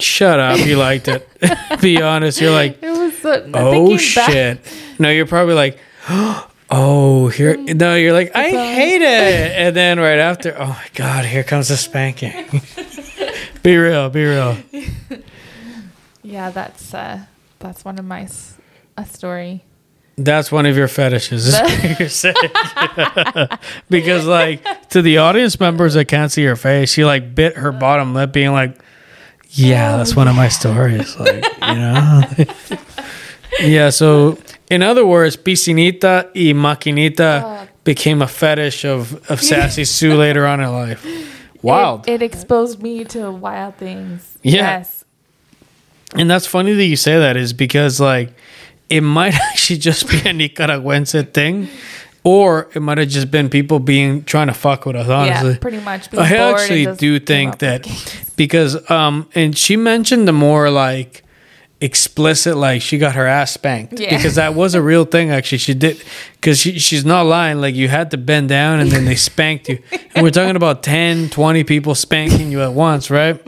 Shut 0.00 0.38
up. 0.38 0.58
You 0.58 0.76
liked 0.76 1.08
it. 1.08 1.28
Be 1.80 2.02
honest. 2.02 2.40
You're 2.40 2.50
like, 2.50 2.82
it 2.82 2.90
was. 2.90 3.16
So, 3.18 3.50
oh 3.54 3.70
thinking 3.70 4.14
back- 4.14 4.30
shit. 4.30 4.60
No, 4.98 5.10
you're 5.10 5.26
probably 5.26 5.54
like, 5.54 5.78
oh, 6.70 7.28
here. 7.28 7.56
No, 7.56 7.94
you're 7.94 8.12
like, 8.12 8.34
I 8.34 8.50
hate 8.50 9.02
it. 9.02 9.52
And 9.52 9.74
then 9.76 9.98
right 9.98 10.18
after, 10.18 10.54
oh 10.58 10.66
my 10.68 10.86
God, 10.94 11.24
here 11.24 11.42
comes 11.44 11.68
the 11.68 11.76
spanking. 11.76 12.62
be 13.62 13.76
real. 13.76 14.08
Be 14.10 14.24
real. 14.24 14.56
Yeah, 16.22 16.50
that's 16.50 16.92
uh, 16.92 17.20
that's 17.60 17.84
one 17.84 18.00
of 18.00 18.04
my 18.04 18.22
s- 18.22 18.54
a 18.96 19.06
story. 19.06 19.62
That's 20.18 20.50
one 20.50 20.66
of 20.66 20.76
your 20.76 20.88
fetishes. 20.88 21.46
Is 21.46 21.54
what 21.54 21.98
you're 22.00 22.08
saying. 22.08 22.34
because 23.88 24.26
like 24.26 24.88
to 24.88 25.02
the 25.02 25.18
audience 25.18 25.60
members 25.60 25.94
that 25.94 26.06
can't 26.06 26.32
see 26.32 26.42
her 26.44 26.56
face, 26.56 26.90
she 26.90 27.04
like 27.04 27.36
bit 27.36 27.56
her 27.58 27.70
bottom 27.70 28.12
lip, 28.12 28.32
being 28.32 28.50
like, 28.50 28.76
"Yeah, 29.50 29.98
that's 29.98 30.16
one 30.16 30.26
of 30.26 30.34
my 30.34 30.48
stories." 30.48 31.16
Like 31.16 31.44
you 31.44 31.74
know. 31.76 32.22
yeah. 33.60 33.90
So 33.90 34.36
in 34.70 34.82
other 34.82 35.06
words, 35.06 35.36
piscinita 35.36 36.26
y 36.34 36.52
maquinita 36.52 37.68
became 37.84 38.22
a 38.22 38.26
fetish 38.28 38.84
of 38.84 39.14
of 39.30 39.40
sassy 39.42 39.84
Sue 39.84 40.14
later 40.14 40.46
on 40.46 40.60
in 40.60 40.72
life. 40.72 41.04
Wild. 41.62 42.08
It, 42.08 42.14
it 42.14 42.22
exposed 42.22 42.82
me 42.82 43.04
to 43.04 43.30
wild 43.30 43.76
things. 43.76 44.38
Yeah. 44.42 44.54
Yes. 44.78 45.04
And 46.14 46.30
that's 46.30 46.46
funny 46.46 46.74
that 46.74 46.84
you 46.84 46.96
say 46.96 47.18
that 47.18 47.36
is 47.36 47.52
because 47.52 47.98
like 47.98 48.32
it 48.88 49.00
might 49.00 49.34
actually 49.50 49.78
just 49.78 50.08
be 50.08 50.18
a 50.18 50.32
Nicaraguense 50.32 51.32
thing, 51.32 51.68
or 52.22 52.68
it 52.74 52.80
might 52.80 52.98
have 52.98 53.08
just 53.08 53.30
been 53.30 53.48
people 53.48 53.80
being 53.80 54.22
trying 54.24 54.46
to 54.46 54.54
fuck 54.54 54.86
with 54.86 54.96
us. 54.96 55.08
Honestly, 55.08 55.52
Yeah, 55.52 55.58
pretty 55.58 55.80
much. 55.80 56.14
I 56.14 56.36
actually 56.36 56.94
do 56.96 57.18
think 57.18 57.58
that 57.58 57.86
because 58.36 58.88
um 58.90 59.28
and 59.34 59.56
she 59.56 59.76
mentioned 59.76 60.28
the 60.28 60.32
more 60.32 60.70
like 60.70 61.24
explicit 61.80 62.56
like 62.56 62.80
she 62.80 62.96
got 62.98 63.14
her 63.14 63.26
ass 63.26 63.52
spanked. 63.52 64.00
Yeah. 64.00 64.16
because 64.16 64.36
that 64.36 64.54
was 64.54 64.74
a 64.74 64.82
real 64.82 65.04
thing. 65.04 65.30
Actually 65.30 65.58
she 65.58 65.74
did 65.74 66.02
because 66.34 66.58
she, 66.58 66.78
she's 66.78 67.04
not 67.04 67.26
lying. 67.26 67.60
Like 67.60 67.74
you 67.74 67.88
had 67.88 68.10
to 68.12 68.16
bend 68.16 68.48
down 68.48 68.80
and 68.80 68.90
then 68.90 69.04
they 69.04 69.16
spanked 69.16 69.68
you. 69.68 69.82
And 70.14 70.22
we're 70.24 70.30
talking 70.30 70.56
about 70.56 70.82
10 70.82 71.28
20 71.28 71.64
people 71.64 71.94
spanking 71.94 72.50
you 72.50 72.62
at 72.62 72.72
once 72.72 73.10
right? 73.10 73.40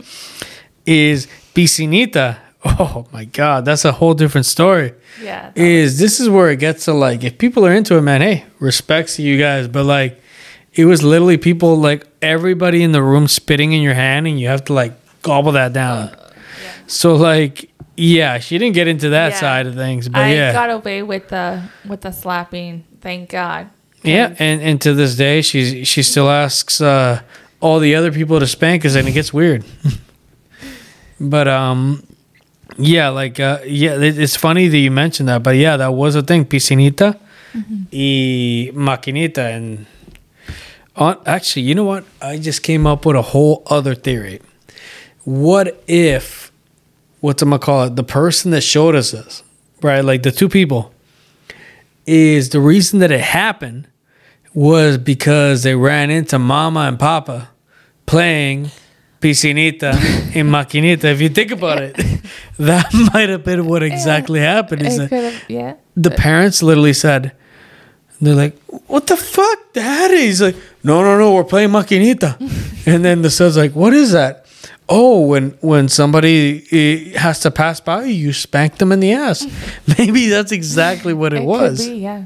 Is 0.85 1.27
piscinita 1.55 2.37
oh 2.63 3.07
my 3.13 3.23
god 3.25 3.63
that's 3.65 3.85
a 3.85 3.91
whole 3.93 4.13
different 4.13 4.45
story. 4.45 4.93
Yeah. 5.23 5.51
is 5.55 5.97
this 5.97 6.19
is 6.19 6.29
where 6.29 6.51
it 6.51 6.59
gets 6.59 6.85
to 6.85 6.93
like 6.93 7.23
if 7.23 7.37
people 7.39 7.65
are 7.65 7.73
into 7.73 7.95
it 7.97 8.01
man 8.01 8.21
hey 8.21 8.45
respects 8.59 9.15
to 9.15 9.23
you 9.23 9.39
guys. 9.39 9.67
But 9.67 9.85
like 9.85 10.21
it 10.73 10.85
was 10.85 11.01
literally 11.01 11.37
people 11.37 11.77
like 11.77 12.05
everybody 12.21 12.83
in 12.83 12.91
the 12.91 13.01
room 13.01 13.27
spitting 13.27 13.71
in 13.73 13.81
your 13.81 13.95
hand 13.95 14.27
and 14.27 14.39
you 14.39 14.47
have 14.49 14.65
to 14.65 14.73
like 14.73 14.93
gobble 15.23 15.53
that 15.53 15.73
down. 15.73 16.09
Uh, 16.09 16.31
so 16.85 17.15
like 17.15 17.68
yeah 17.99 18.39
she 18.39 18.57
didn't 18.57 18.75
get 18.75 18.87
into 18.87 19.09
that 19.09 19.31
Yeah. 19.33 19.39
side 19.39 19.67
of 19.67 19.75
things 19.75 20.07
but 20.07 20.21
I 20.21 20.33
yeah 20.33 20.53
got 20.53 20.69
away 20.69 21.03
with 21.03 21.27
the 21.29 21.61
with 21.87 22.01
the 22.01 22.11
slapping. 22.11 22.83
Thank 23.01 23.29
God. 23.29 23.67
yeah 24.03 24.33
and 24.39 24.61
and 24.61 24.79
to 24.81 24.93
this 24.93 25.15
day 25.15 25.41
she's 25.41 25.87
she 25.87 26.01
still 26.03 26.29
asks 26.29 26.79
uh 26.81 27.19
all 27.59 27.79
the 27.79 27.95
other 27.95 28.11
people 28.11 28.39
to 28.39 28.47
spank 28.47 28.85
us 28.85 28.95
and 28.95 29.07
it 29.07 29.11
gets 29.11 29.33
weird 29.33 29.63
but 31.19 31.47
um 31.47 32.01
yeah 32.77 33.09
like 33.09 33.39
uh 33.39 33.59
yeah 33.65 33.95
it, 33.99 34.17
it's 34.17 34.35
funny 34.37 34.67
that 34.69 34.77
you 34.77 34.91
mentioned 34.91 35.27
that 35.27 35.43
but 35.43 35.55
yeah 35.55 35.75
that 35.77 35.91
was 35.93 36.15
a 36.15 36.21
thing 36.21 36.45
piscinita 36.45 37.17
y 37.91 38.71
maquinita 38.73 39.39
and 39.55 39.85
on 40.95 41.17
actually 41.25 41.63
you 41.63 41.75
know 41.75 41.83
what 41.83 42.05
i 42.21 42.37
just 42.37 42.63
came 42.63 42.87
up 42.87 43.05
with 43.05 43.15
a 43.17 43.21
whole 43.21 43.63
other 43.67 43.95
theory 43.95 44.39
what 45.25 45.83
if 45.87 46.48
what's 47.21 47.41
i'm 47.41 47.49
gonna 47.49 47.59
call 47.59 47.83
it 47.85 47.95
the 47.95 48.03
person 48.03 48.51
that 48.51 48.61
showed 48.61 48.95
us 48.95 49.11
this 49.11 49.43
right 49.81 50.03
like 50.03 50.23
the 50.23 50.31
two 50.31 50.49
people 50.49 50.93
is 52.05 52.49
the 52.49 52.59
reason 52.59 52.99
that 52.99 53.11
it 53.11 53.21
happened 53.21 53.87
was 54.53 54.97
because 54.97 55.63
they 55.63 55.75
ran 55.75 56.09
into 56.09 56.39
mama 56.39 56.81
and 56.81 56.97
papa 56.97 57.49
playing 58.05 58.71
piscinita 59.21 59.93
and 60.35 60.49
maquinita. 60.49 61.05
If 61.05 61.21
you 61.21 61.29
think 61.29 61.51
about 61.51 61.81
it, 61.81 61.95
that 62.57 62.87
might 63.13 63.29
have 63.29 63.43
been 63.43 63.67
what 63.67 63.83
exactly 63.83 64.39
happened. 64.39 64.81
Is 64.83 64.97
that. 64.97 65.43
Yeah. 65.47 65.75
the 65.95 66.11
parents 66.11 66.63
literally 66.63 66.93
said, 66.93 67.33
they're 68.21 68.35
like, 68.35 68.57
what 68.87 69.07
the 69.07 69.15
fuck, 69.15 69.73
daddy? 69.73 70.17
He's 70.17 70.41
like, 70.41 70.55
no, 70.83 71.01
no, 71.03 71.17
no, 71.17 71.33
we're 71.33 71.43
playing 71.43 71.69
maquinita. 71.69 72.37
and 72.87 73.05
then 73.05 73.21
the 73.21 73.29
son's 73.29 73.55
like, 73.55 73.75
what 73.75 73.93
is 73.93 74.11
that? 74.11 74.45
Oh, 74.91 75.27
when 75.27 75.51
when 75.61 75.87
somebody 75.87 76.65
eh, 76.71 77.17
has 77.17 77.39
to 77.41 77.51
pass 77.51 77.79
by 77.79 78.05
you, 78.05 78.13
you 78.13 78.33
spank 78.33 78.79
them 78.79 78.91
in 78.91 78.99
the 78.99 79.13
ass. 79.13 79.45
Maybe 79.97 80.27
that's 80.29 80.51
exactly 80.51 81.13
what 81.13 81.31
it, 81.31 81.43
It 81.43 81.45
was. 81.45 81.79
Could 81.79 81.91
be, 81.93 81.99
yeah. 81.99 82.25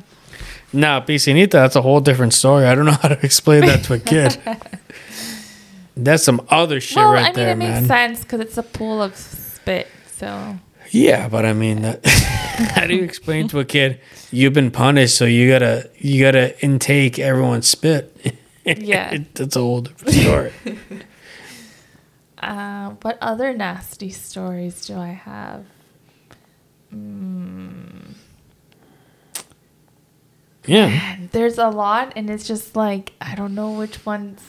Nah, 0.72 1.02
piscinita, 1.02 1.52
that's 1.52 1.76
a 1.76 1.82
whole 1.82 2.00
different 2.00 2.34
story. 2.34 2.66
I 2.66 2.74
don't 2.74 2.86
know 2.86 2.98
how 3.00 3.10
to 3.10 3.20
explain 3.24 3.62
that 3.62 3.84
to 3.84 3.94
a 3.94 4.00
kid. 4.00 4.40
that's 5.98 6.24
some 6.24 6.42
other 6.50 6.80
shit 6.80 6.98
well, 6.98 7.12
right 7.12 7.26
I 7.26 7.28
mean, 7.28 7.34
there, 7.36 7.52
it 7.52 7.56
makes 7.58 7.88
sense 7.88 8.22
because 8.22 8.40
it's 8.40 8.58
a 8.58 8.64
pool 8.64 9.04
of 9.04 9.16
spit. 9.16 9.88
So 10.14 10.58
Yeah, 10.90 11.28
but 11.28 11.46
I 11.46 11.54
mean, 11.54 11.84
that, 11.84 12.06
how 12.76 12.88
do 12.88 12.96
you 12.96 13.04
explain 13.04 13.48
to 13.50 13.60
a 13.60 13.66
kid 13.66 14.00
you've 14.32 14.54
been 14.54 14.72
punished, 14.72 15.16
so 15.16 15.26
you 15.26 15.50
gotta 15.50 15.90
you 15.98 16.24
gotta 16.24 16.60
intake 16.64 17.20
everyone's 17.20 17.68
spit? 17.68 18.36
Yeah. 18.66 19.18
that's 19.34 19.58
a 19.58 19.60
whole 19.60 19.82
different 19.82 20.14
story. 20.16 20.54
Uh, 22.50 22.90
what 23.02 23.18
other 23.22 23.54
nasty 23.54 24.10
stories 24.10 24.86
do 24.86 24.98
I 24.98 25.10
have? 25.10 25.66
yeah. 30.66 31.14
And 31.18 31.30
there's 31.32 31.58
a 31.58 31.70
lot, 31.70 32.14
and 32.16 32.30
it's 32.30 32.48
just 32.48 32.76
like 32.76 33.14
I 33.22 33.36
don't 33.36 33.56
know 33.56 33.72
which 33.72 34.06
ones 34.06 34.42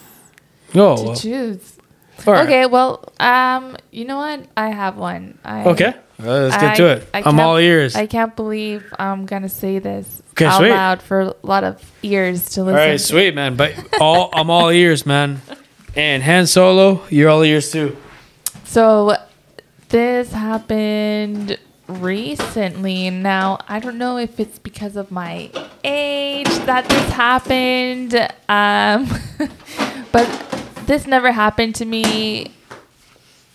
Oh, 0.74 0.96
to 0.96 1.02
well, 1.04 1.16
choose. 1.16 1.78
all 2.26 2.34
right. 2.34 2.44
Okay, 2.44 2.66
well, 2.66 3.04
um, 3.20 3.76
you 3.90 4.04
know 4.04 4.16
what? 4.18 4.46
I 4.56 4.68
have 4.70 4.96
one. 4.96 5.38
I, 5.44 5.64
Okay. 5.70 5.94
Uh, 6.22 6.26
let's 6.26 6.56
get 6.56 6.70
I- 6.72 6.76
to 6.76 6.86
it. 6.86 7.08
I 7.12 7.22
I'm 7.24 7.40
all 7.40 7.56
ears. 7.58 7.96
I 7.96 8.06
can't 8.06 8.36
believe 8.36 8.84
I'm 8.98 9.26
gonna 9.26 9.48
say 9.48 9.80
this 9.80 10.22
Okay, 10.32 10.44
out 10.46 10.58
sweet. 10.58 10.70
loud 10.70 11.02
for 11.02 11.20
a 11.22 11.34
lot 11.42 11.64
of 11.64 11.82
ears 12.02 12.50
to 12.50 12.62
listen. 12.62 12.76
right, 12.76 12.92
to. 12.92 12.98
sweet 12.98 13.34
man. 13.34 13.56
But 13.56 13.74
all 14.00 14.30
I'm 14.32 14.48
all 14.50 14.70
ears, 14.70 15.04
man. 15.06 15.40
And 15.96 16.22
Han 16.22 16.46
Solo, 16.46 17.02
you're 17.08 17.28
all 17.30 17.42
ears 17.44 17.70
too. 17.70 17.96
So 18.64 19.16
this 19.90 20.32
happened 20.32 21.58
recently. 21.86 23.10
Now 23.10 23.58
I 23.68 23.78
don't 23.78 23.98
know 23.98 24.16
if 24.18 24.40
it's 24.40 24.58
because 24.58 24.96
of 24.96 25.10
my 25.12 25.50
age 25.84 26.48
that 26.66 26.88
this 26.88 27.10
happened, 27.12 28.14
um, 28.48 29.08
but 30.12 30.26
this 30.86 31.06
never 31.06 31.30
happened 31.30 31.76
to 31.76 31.84
me 31.84 32.52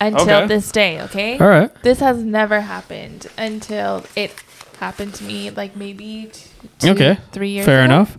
until 0.00 0.22
Okay. 0.38 0.46
this 0.46 0.72
day. 0.72 1.02
Okay. 1.02 1.38
All 1.38 1.46
right. 1.48 1.70
This 1.82 2.00
has 2.00 2.22
never 2.22 2.62
happened 2.62 3.26
until 3.36 4.04
it 4.16 4.32
happened 4.78 5.12
to 5.16 5.24
me, 5.24 5.50
like 5.50 5.76
maybe 5.76 6.30
two, 6.78 6.90
Okay. 6.92 7.18
three 7.32 7.50
years. 7.50 7.66
Fair 7.66 7.84
ago. 7.84 7.94
enough. 7.94 8.16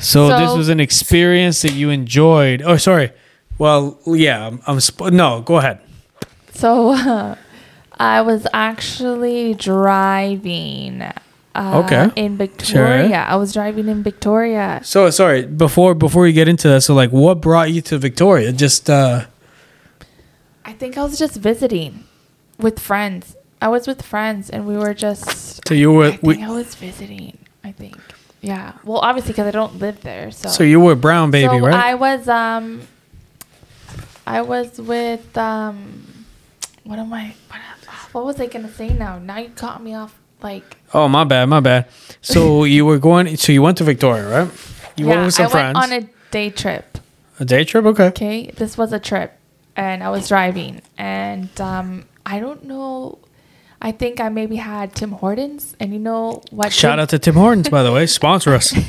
So, 0.00 0.28
this 0.38 0.54
was 0.54 0.68
an 0.68 0.80
experience 0.80 1.62
that 1.62 1.72
you 1.72 1.88
enjoyed. 1.90 2.62
Oh, 2.62 2.76
sorry. 2.76 3.10
Well, 3.58 3.98
yeah, 4.06 4.46
I'm, 4.46 4.60
I'm 4.66 4.80
sp- 4.80 5.10
no, 5.12 5.40
go 5.42 5.56
ahead. 5.58 5.80
So 6.52 6.90
uh, 6.92 7.36
I 7.98 8.20
was 8.22 8.46
actually 8.52 9.54
driving. 9.54 11.02
Uh, 11.02 11.12
Okay. 11.58 12.08
In 12.14 12.36
Victoria, 12.36 13.24
I 13.28 13.34
was 13.34 13.52
driving 13.52 13.88
in 13.88 14.04
Victoria. 14.04 14.80
So 14.84 15.10
sorry, 15.10 15.44
before 15.44 15.92
before 15.94 16.28
you 16.28 16.32
get 16.32 16.46
into 16.46 16.68
that, 16.68 16.82
so 16.82 16.94
like 16.94 17.10
what 17.10 17.40
brought 17.40 17.72
you 17.72 17.80
to 17.82 17.98
Victoria? 17.98 18.52
Just 18.52 18.88
uh 18.88 19.24
I 20.64 20.72
think 20.74 20.96
I 20.96 21.02
was 21.02 21.18
just 21.18 21.34
visiting 21.36 22.04
with 22.58 22.78
friends. 22.78 23.34
I 23.60 23.68
was 23.68 23.88
with 23.88 24.02
friends, 24.02 24.50
and 24.50 24.66
we 24.68 24.76
were 24.76 24.94
just. 24.94 25.66
so 25.66 25.74
you 25.74 25.90
were 25.90 26.04
I 26.04 26.10
think 26.10 26.22
we, 26.22 26.42
I 26.44 26.50
was 26.50 26.74
visiting. 26.76 27.38
I 27.64 27.72
think. 27.72 27.96
Yeah. 28.40 28.74
Well, 28.84 28.98
obviously, 28.98 29.32
because 29.32 29.48
I 29.48 29.50
don't 29.50 29.80
live 29.80 30.02
there, 30.02 30.30
so. 30.30 30.48
so 30.48 30.62
you 30.62 30.78
were 30.78 30.94
brown 30.94 31.30
baby, 31.32 31.48
so 31.58 31.58
right? 31.66 31.74
I 31.74 31.94
was 31.94 32.28
um. 32.28 32.82
I 34.28 34.42
was 34.42 34.80
with 34.80 35.36
um. 35.38 36.04
What 36.84 36.98
am 36.98 37.12
I? 37.12 37.34
What, 37.50 37.60
What 38.12 38.24
was 38.24 38.40
I 38.40 38.46
gonna 38.46 38.70
say 38.72 38.88
now? 38.92 39.18
Now 39.18 39.38
you 39.38 39.50
caught 39.50 39.82
me 39.82 39.94
off. 39.94 40.18
Like, 40.40 40.76
Oh, 40.94 41.08
my 41.08 41.24
bad, 41.24 41.46
my 41.46 41.60
bad. 41.60 41.86
So 42.22 42.64
you 42.74 42.84
were 42.86 42.98
going. 42.98 43.36
So 43.36 43.52
you 43.52 43.62
went 43.62 43.78
to 43.78 43.84
Victoria, 43.84 44.28
right? 44.28 44.50
You 44.96 45.06
yeah, 45.06 45.10
went 45.14 45.24
with 45.26 45.34
some 45.34 45.46
I 45.46 45.50
friends. 45.50 45.74
went 45.78 45.92
on 45.92 45.98
a 46.04 46.08
day 46.30 46.50
trip. 46.50 46.98
a 47.40 47.44
day 47.44 47.64
trip. 47.64 47.84
Okay. 47.84 48.06
Okay, 48.08 48.50
this 48.56 48.76
was 48.78 48.92
a 48.92 49.00
trip, 49.00 49.32
and 49.76 50.02
I 50.02 50.10
was 50.10 50.28
driving, 50.28 50.82
and 50.96 51.48
um, 51.60 52.04
I 52.24 52.38
don't 52.40 52.64
know. 52.64 53.18
I 53.80 53.92
think 53.92 54.20
I 54.20 54.28
maybe 54.28 54.56
had 54.56 54.94
Tim 54.94 55.12
Hortons, 55.12 55.76
and 55.80 55.92
you 55.92 55.98
know 56.00 56.42
what? 56.50 56.72
Shout 56.72 56.92
Tim- 56.96 57.00
out 57.00 57.08
to 57.10 57.18
Tim 57.18 57.34
Hortons, 57.34 57.68
by 57.68 57.82
the 57.82 57.92
way. 57.92 58.06
Sponsor 58.06 58.54
us. 58.54 58.74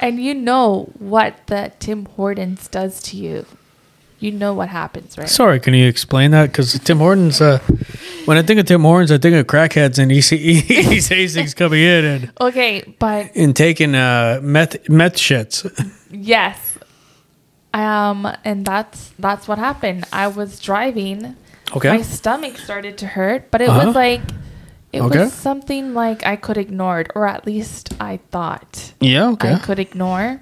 And 0.00 0.20
you 0.22 0.32
know 0.32 0.92
what 1.00 1.34
the 1.48 1.72
Tim 1.80 2.06
Hortons 2.06 2.68
does 2.68 3.02
to 3.02 3.16
you. 3.16 3.44
You 4.20 4.32
know 4.32 4.52
what 4.52 4.68
happens, 4.68 5.16
right? 5.16 5.28
Sorry, 5.28 5.60
can 5.60 5.74
you 5.74 5.86
explain 5.86 6.32
that? 6.32 6.46
Because 6.50 6.76
Tim 6.80 6.98
Hortons, 6.98 7.40
uh, 7.40 7.58
when 8.24 8.36
I 8.36 8.42
think 8.42 8.58
of 8.58 8.66
Tim 8.66 8.82
Hortons, 8.82 9.12
I 9.12 9.18
think 9.18 9.36
of 9.36 9.46
crackheads 9.46 9.98
and 9.98 10.10
East 10.10 10.30
Hastings 10.30 11.54
coming 11.54 11.80
in 11.82 12.04
and, 12.04 12.32
okay, 12.40 12.82
but 12.98 13.30
and 13.36 13.54
taking 13.54 13.94
uh, 13.94 14.40
meth, 14.42 14.88
meth 14.88 15.14
shits. 15.14 15.64
yes, 16.10 16.78
um, 17.74 18.26
and 18.44 18.64
that's 18.64 19.12
that's 19.18 19.46
what 19.46 19.58
happened. 19.58 20.04
I 20.12 20.28
was 20.28 20.58
driving. 20.60 21.36
Okay. 21.76 21.90
My 21.90 22.02
stomach 22.02 22.56
started 22.58 22.96
to 22.98 23.06
hurt, 23.06 23.50
but 23.50 23.60
it 23.60 23.68
Uh-huh. 23.68 23.86
was 23.86 23.94
like 23.94 24.22
it 24.92 25.02
Okay. 25.02 25.18
was 25.20 25.32
something 25.32 25.92
like 25.94 26.24
I 26.26 26.34
could 26.36 26.56
ignore 26.56 27.00
it, 27.00 27.10
or 27.14 27.26
at 27.28 27.46
least 27.46 27.92
I 28.00 28.18
thought. 28.30 28.94
Yeah, 29.00 29.28
okay. 29.30 29.52
I 29.54 29.58
could 29.58 29.78
ignore. 29.78 30.40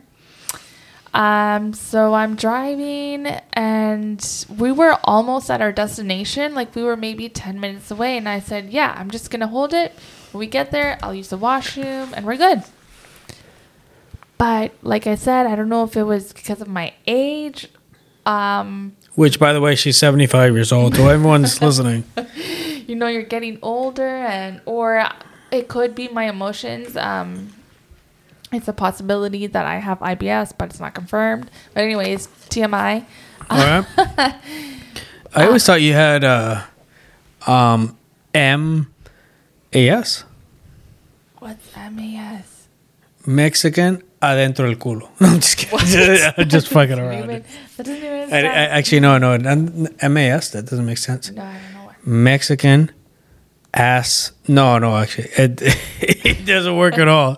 Um, 1.17 1.73
so 1.73 2.13
I'm 2.13 2.37
driving 2.37 3.27
and 3.55 4.45
we 4.59 4.71
were 4.71 4.99
almost 5.03 5.51
at 5.51 5.63
our 5.63 5.73
destination. 5.73 6.55
Like 6.55 6.75
we 6.75 6.83
were 6.83 6.95
maybe 6.97 7.31
10 7.31 7.59
minutes 7.59 7.91
away. 7.91 8.19
And 8.19 8.29
I 8.29 8.39
said, 8.39 8.69
Yeah, 8.71 8.95
I'm 8.97 9.11
just 9.11 9.31
going 9.31 9.41
to 9.41 9.47
hold 9.47 9.73
it. 9.73 9.93
When 10.33 10.41
we 10.41 10.47
get 10.47 10.71
there, 10.73 10.99
I'll 11.03 11.15
use 11.15 11.31
the 11.31 11.39
washroom 11.39 12.13
and 12.15 12.27
we're 12.27 12.37
good. 12.37 12.63
But 14.37 14.73
like 14.83 15.07
I 15.07 15.15
said, 15.15 15.47
I 15.47 15.57
don't 15.57 15.71
know 15.71 15.85
if 15.85 15.97
it 15.97 16.03
was 16.03 16.35
because 16.35 16.61
of 16.61 16.69
my 16.69 16.93
age. 17.07 17.69
Um, 18.27 18.95
Which, 19.15 19.39
by 19.41 19.55
the 19.55 19.61
way, 19.63 19.75
she's 19.75 19.97
75 19.97 20.53
years 20.53 20.71
old. 20.71 20.97
So 20.97 21.09
everyone's 21.09 21.63
listening. 21.63 22.05
you 22.87 22.95
know 22.95 23.07
you're 23.07 23.23
getting 23.23 23.59
older 23.63 24.07
and 24.07 24.61
or 24.67 25.09
it 25.51 25.69
could 25.69 25.95
be 25.95 26.09
my 26.09 26.29
emotions 26.29 26.97
um 26.97 27.53
it's 28.53 28.69
a 28.69 28.73
possibility 28.73 29.47
that 29.47 29.67
i 29.67 29.77
have 29.79 29.99
ibs 30.01 30.53
but 30.57 30.71
it's 30.71 30.81
not 30.81 30.95
confirmed 30.95 31.51
but 31.75 31.83
anyways 31.83 32.29
tmi 32.49 33.05
All 33.51 33.59
right. 33.59 33.87
I 35.35 35.47
always 35.47 35.65
thought 35.65 35.83
you 35.83 35.93
had 35.93 36.25
uh, 36.25 36.63
um, 37.47 37.97
M 38.33 38.93
A 39.73 39.89
S. 39.91 40.25
what's 41.39 41.67
mas 41.93 42.69
Mexican 43.27 44.03
adentro 44.23 44.67
del 44.67 44.77
culo. 44.77 45.09
No, 45.21 45.29
I'm 45.29 45.41
just 45.41 45.59
kidding. 45.59 46.33
I'm 46.39 46.49
just 46.49 46.69
fucking 46.69 46.99
around. 46.99 47.25
Even- 47.25 47.45
that 47.77 47.87
doesn't 47.87 48.05
even 48.05 48.33
I, 48.33 48.39
I, 48.39 48.43
actually, 48.79 49.01
no, 49.01 49.19
no. 49.19 49.37
MAS, 50.09 50.51
that 50.53 50.65
doesn't 50.67 50.87
make 50.87 50.99
sense. 50.99 51.31
no 51.31 51.43
i 51.43 51.53
don't 51.53 51.75
know 51.75 51.85
what 51.87 52.07
Mexican 52.07 52.91
ass. 53.75 54.33
No, 54.49 54.79
no, 54.79 54.97
actually, 54.97 55.29
it, 55.37 55.61
it 56.01 56.47
doesn't 56.47 56.77
work 56.77 56.97
at 56.99 57.09
all. 57.09 57.37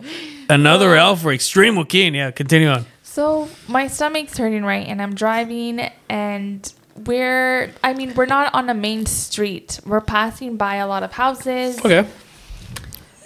Another 0.48 0.94
L 0.96 1.14
for 1.16 1.32
extreme 1.32 1.76
Joaquin. 1.76 2.14
Yeah, 2.14 2.30
continue 2.30 2.68
on. 2.68 2.86
So 3.02 3.48
my 3.68 3.88
stomach's 3.88 4.38
hurting, 4.38 4.64
right? 4.64 4.86
And 4.86 5.02
I'm 5.02 5.14
driving, 5.14 5.90
and 6.08 6.72
we're, 6.96 7.72
I 7.84 7.92
mean, 7.94 8.14
we're 8.14 8.26
not 8.26 8.54
on 8.54 8.68
a 8.70 8.74
main 8.74 9.06
street. 9.06 9.80
We're 9.84 10.00
passing 10.00 10.56
by 10.56 10.76
a 10.76 10.86
lot 10.86 11.02
of 11.02 11.12
houses. 11.12 11.78
Okay. 11.84 12.06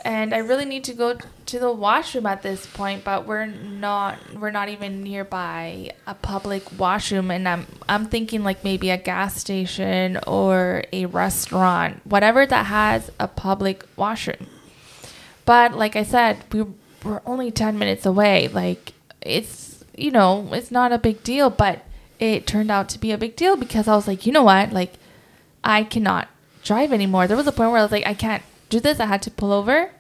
and 0.05 0.35
I 0.35 0.39
really 0.39 0.65
need 0.65 0.85
to 0.85 0.95
go 0.95 1.17
to 1.47 1.59
the 1.59 1.71
washroom 1.71 2.27
at 2.27 2.43
this 2.43 2.67
point, 2.67 3.05
but 3.05 3.27
we're 3.27 3.47
not 3.47 4.19
we're 4.35 4.51
not 4.51 4.69
even 4.69 5.03
nearby 5.03 5.91
a 6.07 6.15
public 6.15 6.79
washroom 6.79 7.31
and 7.31 7.47
I'm 7.49 7.67
I'm 7.89 8.07
thinking 8.07 8.43
like 8.43 8.65
maybe 8.65 8.91
a 8.91 8.97
gas 8.97 9.37
station 9.37 10.19
or 10.27 10.85
a 10.93 11.07
restaurant, 11.07 12.01
whatever 12.07 12.47
that 12.47 12.67
has 12.67 13.11
a 13.21 13.29
public 13.29 13.85
washroom. 13.97 14.47
But 15.45 15.75
like 15.75 15.95
I 15.97 16.03
said, 16.05 16.45
we 16.53 16.65
we're 17.05 17.21
only 17.27 17.51
10 17.51 17.79
minutes 17.79 18.07
away. 18.07 18.49
Like 18.49 18.93
it's 19.21 19.85
you 19.97 20.11
know, 20.11 20.49
it's 20.53 20.71
not 20.71 20.93
a 20.93 20.99
big 20.99 21.23
deal, 21.23 21.51
but 21.51 21.85
it 22.19 22.47
turned 22.47 22.71
out 22.71 22.89
to 22.91 22.99
be 22.99 23.13
a 23.13 23.19
big 23.19 23.37
deal 23.37 23.57
because 23.57 23.89
I 23.89 23.95
was 23.95 24.07
like, 24.07 24.27
you 24.27 24.33
know 24.33 24.43
what? 24.45 24.73
Like 24.73 24.95
I 25.65 25.85
cannot 25.85 26.29
drive 26.63 26.93
anymore. 26.93 27.27
There 27.27 27.37
was 27.37 27.47
a 27.47 27.53
point 27.53 27.71
where 27.71 27.81
I 27.81 27.83
was 27.83 27.93
like, 27.93 28.07
I 28.07 28.15
can't 28.15 28.43
do 28.69 28.81
this. 28.81 29.01
I 29.01 29.07
had 29.07 29.23
to 29.23 29.31
pull 29.31 29.53
over. 29.53 29.91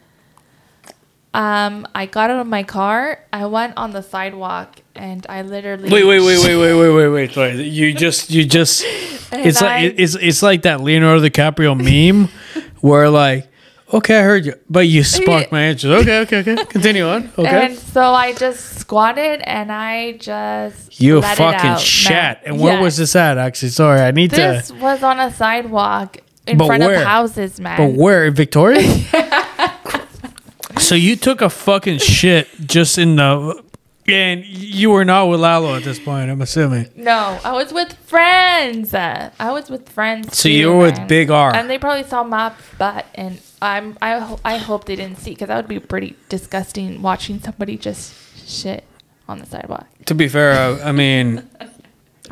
Um, 1.34 1.86
I 1.94 2.06
got 2.06 2.30
out 2.30 2.40
of 2.40 2.46
my 2.46 2.62
car. 2.62 3.18
I 3.32 3.46
went 3.46 3.74
on 3.78 3.92
the 3.92 4.02
sidewalk, 4.02 4.80
and 4.94 5.24
I 5.30 5.40
literally 5.42 5.88
Wait, 5.90 6.04
wait, 6.04 6.20
wait, 6.20 6.44
wait, 6.44 6.56
wait, 6.56 6.74
wait, 6.74 6.90
wait, 6.94 7.08
wait. 7.08 7.30
Sorry, 7.32 7.62
you 7.62 7.94
just, 7.94 8.30
you 8.30 8.44
just. 8.44 8.84
It's 9.32 9.62
I- 9.62 9.66
like 9.84 9.94
it's 9.96 10.14
it's 10.14 10.42
like 10.42 10.62
that 10.62 10.82
Leonardo 10.82 11.26
DiCaprio 11.26 11.74
meme, 11.74 12.28
where 12.80 13.08
like, 13.08 13.48
okay, 13.92 14.18
I 14.18 14.22
heard 14.22 14.46
you, 14.46 14.54
but 14.70 14.86
you 14.88 15.02
sparked 15.04 15.52
my 15.52 15.60
answers. 15.62 15.90
Okay, 16.02 16.20
okay, 16.20 16.38
okay. 16.40 16.64
Continue 16.66 17.06
on. 17.06 17.30
Okay. 17.38 17.66
And 17.66 17.76
so 17.78 18.02
I 18.14 18.32
just 18.32 18.78
squatted 18.78 19.40
and 19.42 19.70
I 19.72 20.12
just 20.12 21.00
you 21.00 21.20
fucking 21.22 21.44
out, 21.70 21.80
shat. 21.80 22.42
And 22.44 22.58
where 22.60 22.74
Yes. 22.74 22.82
was 22.82 22.96
this 22.96 23.16
at? 23.16 23.38
Actually, 23.38 23.68
sorry, 23.70 24.00
I 24.00 24.10
need 24.10 24.30
This 24.30 24.68
to. 24.68 24.72
This 24.74 24.82
was 24.82 25.02
on 25.02 25.20
a 25.20 25.32
sidewalk 25.32 26.18
in 26.46 26.58
But 26.58 26.66
front 26.66 26.82
where? 26.82 26.96
of 27.00 27.04
houses, 27.04 27.60
man. 27.60 27.76
But 27.76 27.98
where 27.98 28.26
in 28.26 28.34
Victoria? 28.34 28.82
so 30.78 30.94
you 30.94 31.16
took 31.16 31.40
a 31.40 31.50
fucking 31.50 31.98
shit 31.98 32.48
just 32.66 32.98
in 32.98 33.16
the, 33.16 33.62
and 34.08 34.44
you 34.44 34.90
were 34.90 35.04
not 35.04 35.26
with 35.28 35.40
Lalo 35.40 35.76
at 35.76 35.84
this 35.84 35.98
point. 36.00 36.30
I'm 36.30 36.40
assuming. 36.42 36.88
No, 36.96 37.38
I 37.44 37.52
was 37.52 37.72
with 37.72 37.92
friends. 37.92 38.92
I 38.94 39.30
was 39.38 39.70
with 39.70 39.88
friends. 39.88 40.36
So 40.36 40.44
too, 40.44 40.50
you 40.52 40.68
were 40.72 40.78
with. 40.78 41.06
Big 41.08 41.30
R. 41.30 41.54
and 41.54 41.70
they 41.70 41.78
probably 41.78 42.04
saw 42.08 42.24
my 42.24 42.52
butt, 42.78 43.06
and 43.14 43.40
I'm 43.62 43.96
I 44.02 44.18
ho- 44.18 44.40
I 44.44 44.56
hope 44.58 44.84
they 44.86 44.96
didn't 44.96 45.18
see 45.18 45.30
because 45.30 45.48
that 45.48 45.56
would 45.56 45.68
be 45.68 45.78
pretty 45.78 46.16
disgusting 46.28 47.00
watching 47.00 47.40
somebody 47.40 47.76
just 47.78 48.12
shit 48.48 48.82
on 49.28 49.38
the 49.38 49.46
sidewalk. 49.46 49.86
To 50.06 50.14
be 50.14 50.28
fair, 50.28 50.52
I, 50.82 50.88
I 50.88 50.92
mean, 50.92 51.48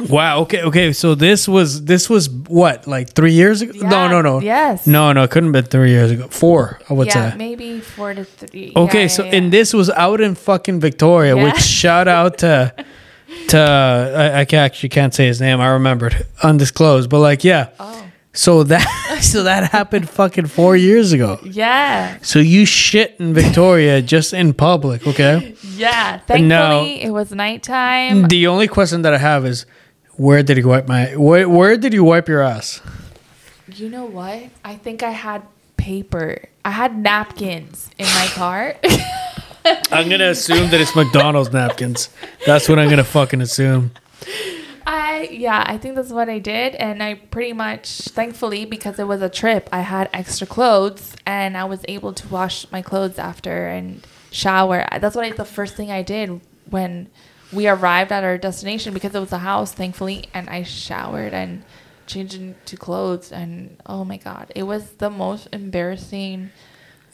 wow. 0.09 0.41
Okay, 0.41 0.63
okay. 0.63 0.93
So 0.93 1.15
this 1.15 1.47
was 1.47 1.85
this 1.85 2.11
was 2.11 2.29
what 2.29 2.87
like 2.89 3.11
three 3.15 3.33
years 3.33 3.63
ago? 3.63 3.73
no, 3.79 3.89
Yeah, 4.05 4.09
no, 4.09 4.23
no. 4.23 4.41
yes. 4.41 4.87
No, 4.87 5.13
no. 5.13 5.23
It 5.23 5.31
couldn't 5.31 5.55
have 5.55 5.65
been 5.65 5.71
three 5.71 5.91
years 5.91 6.11
ago. 6.11 6.27
Four, 6.29 6.81
I 6.91 6.95
would 6.95 7.07
yeah, 7.07 7.31
say. 7.31 7.37
maybe 7.37 7.81
four 7.81 8.13
to 8.13 8.25
three. 8.25 8.73
Okay, 8.75 9.03
Yeah, 9.03 9.07
so 9.09 9.25
yeah, 9.25 9.37
and 9.37 9.53
this 9.53 9.73
was 9.73 9.89
out 9.91 10.21
in 10.21 10.35
fucking 10.35 10.81
Victoria, 10.81 11.37
which 11.37 11.59
shout 11.61 12.09
out 12.09 12.39
to 12.39 12.75
to 13.49 13.59
I, 13.59 14.41
I 14.41 14.57
actually 14.57 14.89
can't 14.89 15.15
say 15.15 15.27
his 15.27 15.41
name. 15.41 15.61
I 15.61 15.69
remembered 15.69 16.27
undisclosed, 16.43 17.09
but 17.09 17.21
like 17.21 17.45
yeah. 17.45 17.69
Oh. 17.79 18.10
So 18.33 18.63
that 18.65 18.87
so 19.23 19.43
that 19.43 19.71
happened 19.73 20.09
fucking 20.09 20.47
four 20.47 20.77
years 20.77 21.13
ago. 21.13 21.39
Yeah, 21.45 22.19
So 22.23 22.39
you 22.39 22.65
shit 22.65 23.17
in 23.19 23.35
Victoria 23.35 24.01
just 24.03 24.33
in 24.33 24.55
public, 24.55 25.07
okay? 25.07 25.55
yeah. 25.75 26.19
Thankfully, 26.19 26.47
No. 26.49 26.85
it 26.85 27.11
was 27.11 27.33
nighttime. 27.33 28.29
The 28.29 28.47
only 28.47 28.69
question 28.69 29.03
that 29.03 29.13
I 29.15 29.19
have 29.19 29.45
is, 29.45 29.67
where 30.17 30.43
did 30.43 30.59
you 30.59 30.69
wipe 30.69 30.87
my? 30.87 31.17
Where, 31.17 31.49
where 31.49 31.77
did 31.77 31.93
you 31.93 32.05
wipe 32.05 32.29
your 32.29 32.43
ass? 32.43 32.81
You 33.75 33.89
know 33.89 34.05
what? 34.05 34.45
I 34.65 34.75
think 34.77 35.03
I 35.03 35.11
had 35.11 35.43
paper. 35.77 36.49
I 36.65 36.71
had 36.71 36.97
napkins 36.99 37.91
in 37.99 38.05
my 38.07 38.27
car. 38.35 38.77
I'm 39.91 40.09
gonna 40.09 40.31
assume 40.31 40.71
that 40.71 40.81
it's 40.81 40.95
McDonald's 40.95 41.53
napkins. 41.53 42.09
That's 42.47 42.69
what 42.69 42.79
I'm 42.79 42.89
gonna 42.91 43.05
fucking 43.05 43.41
assume. 43.41 43.91
I 44.93 45.29
yeah, 45.31 45.63
I 45.65 45.79
think 45.79 45.95
that's 45.95 46.11
what 46.11 46.29
I 46.29 46.41
did, 46.41 46.75
and 46.75 47.01
I 47.01 47.15
pretty 47.15 47.53
much, 47.53 48.09
thankfully, 48.09 48.65
because 48.65 48.99
it 48.99 49.07
was 49.07 49.23
a 49.23 49.29
trip, 49.29 49.69
I 49.71 49.83
had 49.83 50.11
extra 50.13 50.49
clothes, 50.49 51.15
and 51.25 51.57
I 51.57 51.63
was 51.63 51.85
able 51.87 52.13
to 52.13 52.27
wash 52.27 52.69
my 52.73 52.83
clothes 52.83 53.17
after 53.17 53.69
and 53.69 54.05
shower. 54.33 54.85
That's 55.01 55.15
what 55.15 55.27
I, 55.27 55.31
the 55.31 55.45
first 55.45 55.77
thing 55.77 55.93
I 55.93 56.03
did 56.03 56.41
when 56.69 57.09
we 57.53 57.69
arrived 57.69 58.11
at 58.11 58.25
our 58.25 58.37
destination 58.37 58.93
because 58.93 59.15
it 59.15 59.21
was 59.21 59.31
a 59.31 59.39
house, 59.39 59.71
thankfully, 59.71 60.29
and 60.35 60.51
I 60.51 60.65
showered 60.65 61.35
and 61.35 61.63
changed 62.09 62.35
into 62.35 62.77
clothes, 62.77 63.31
and 63.31 63.77
oh 63.87 64.05
my 64.05 64.17
god, 64.17 64.51
it 64.57 64.65
was 64.65 64.91
the 64.95 65.09
most 65.09 65.47
embarrassing 65.53 66.51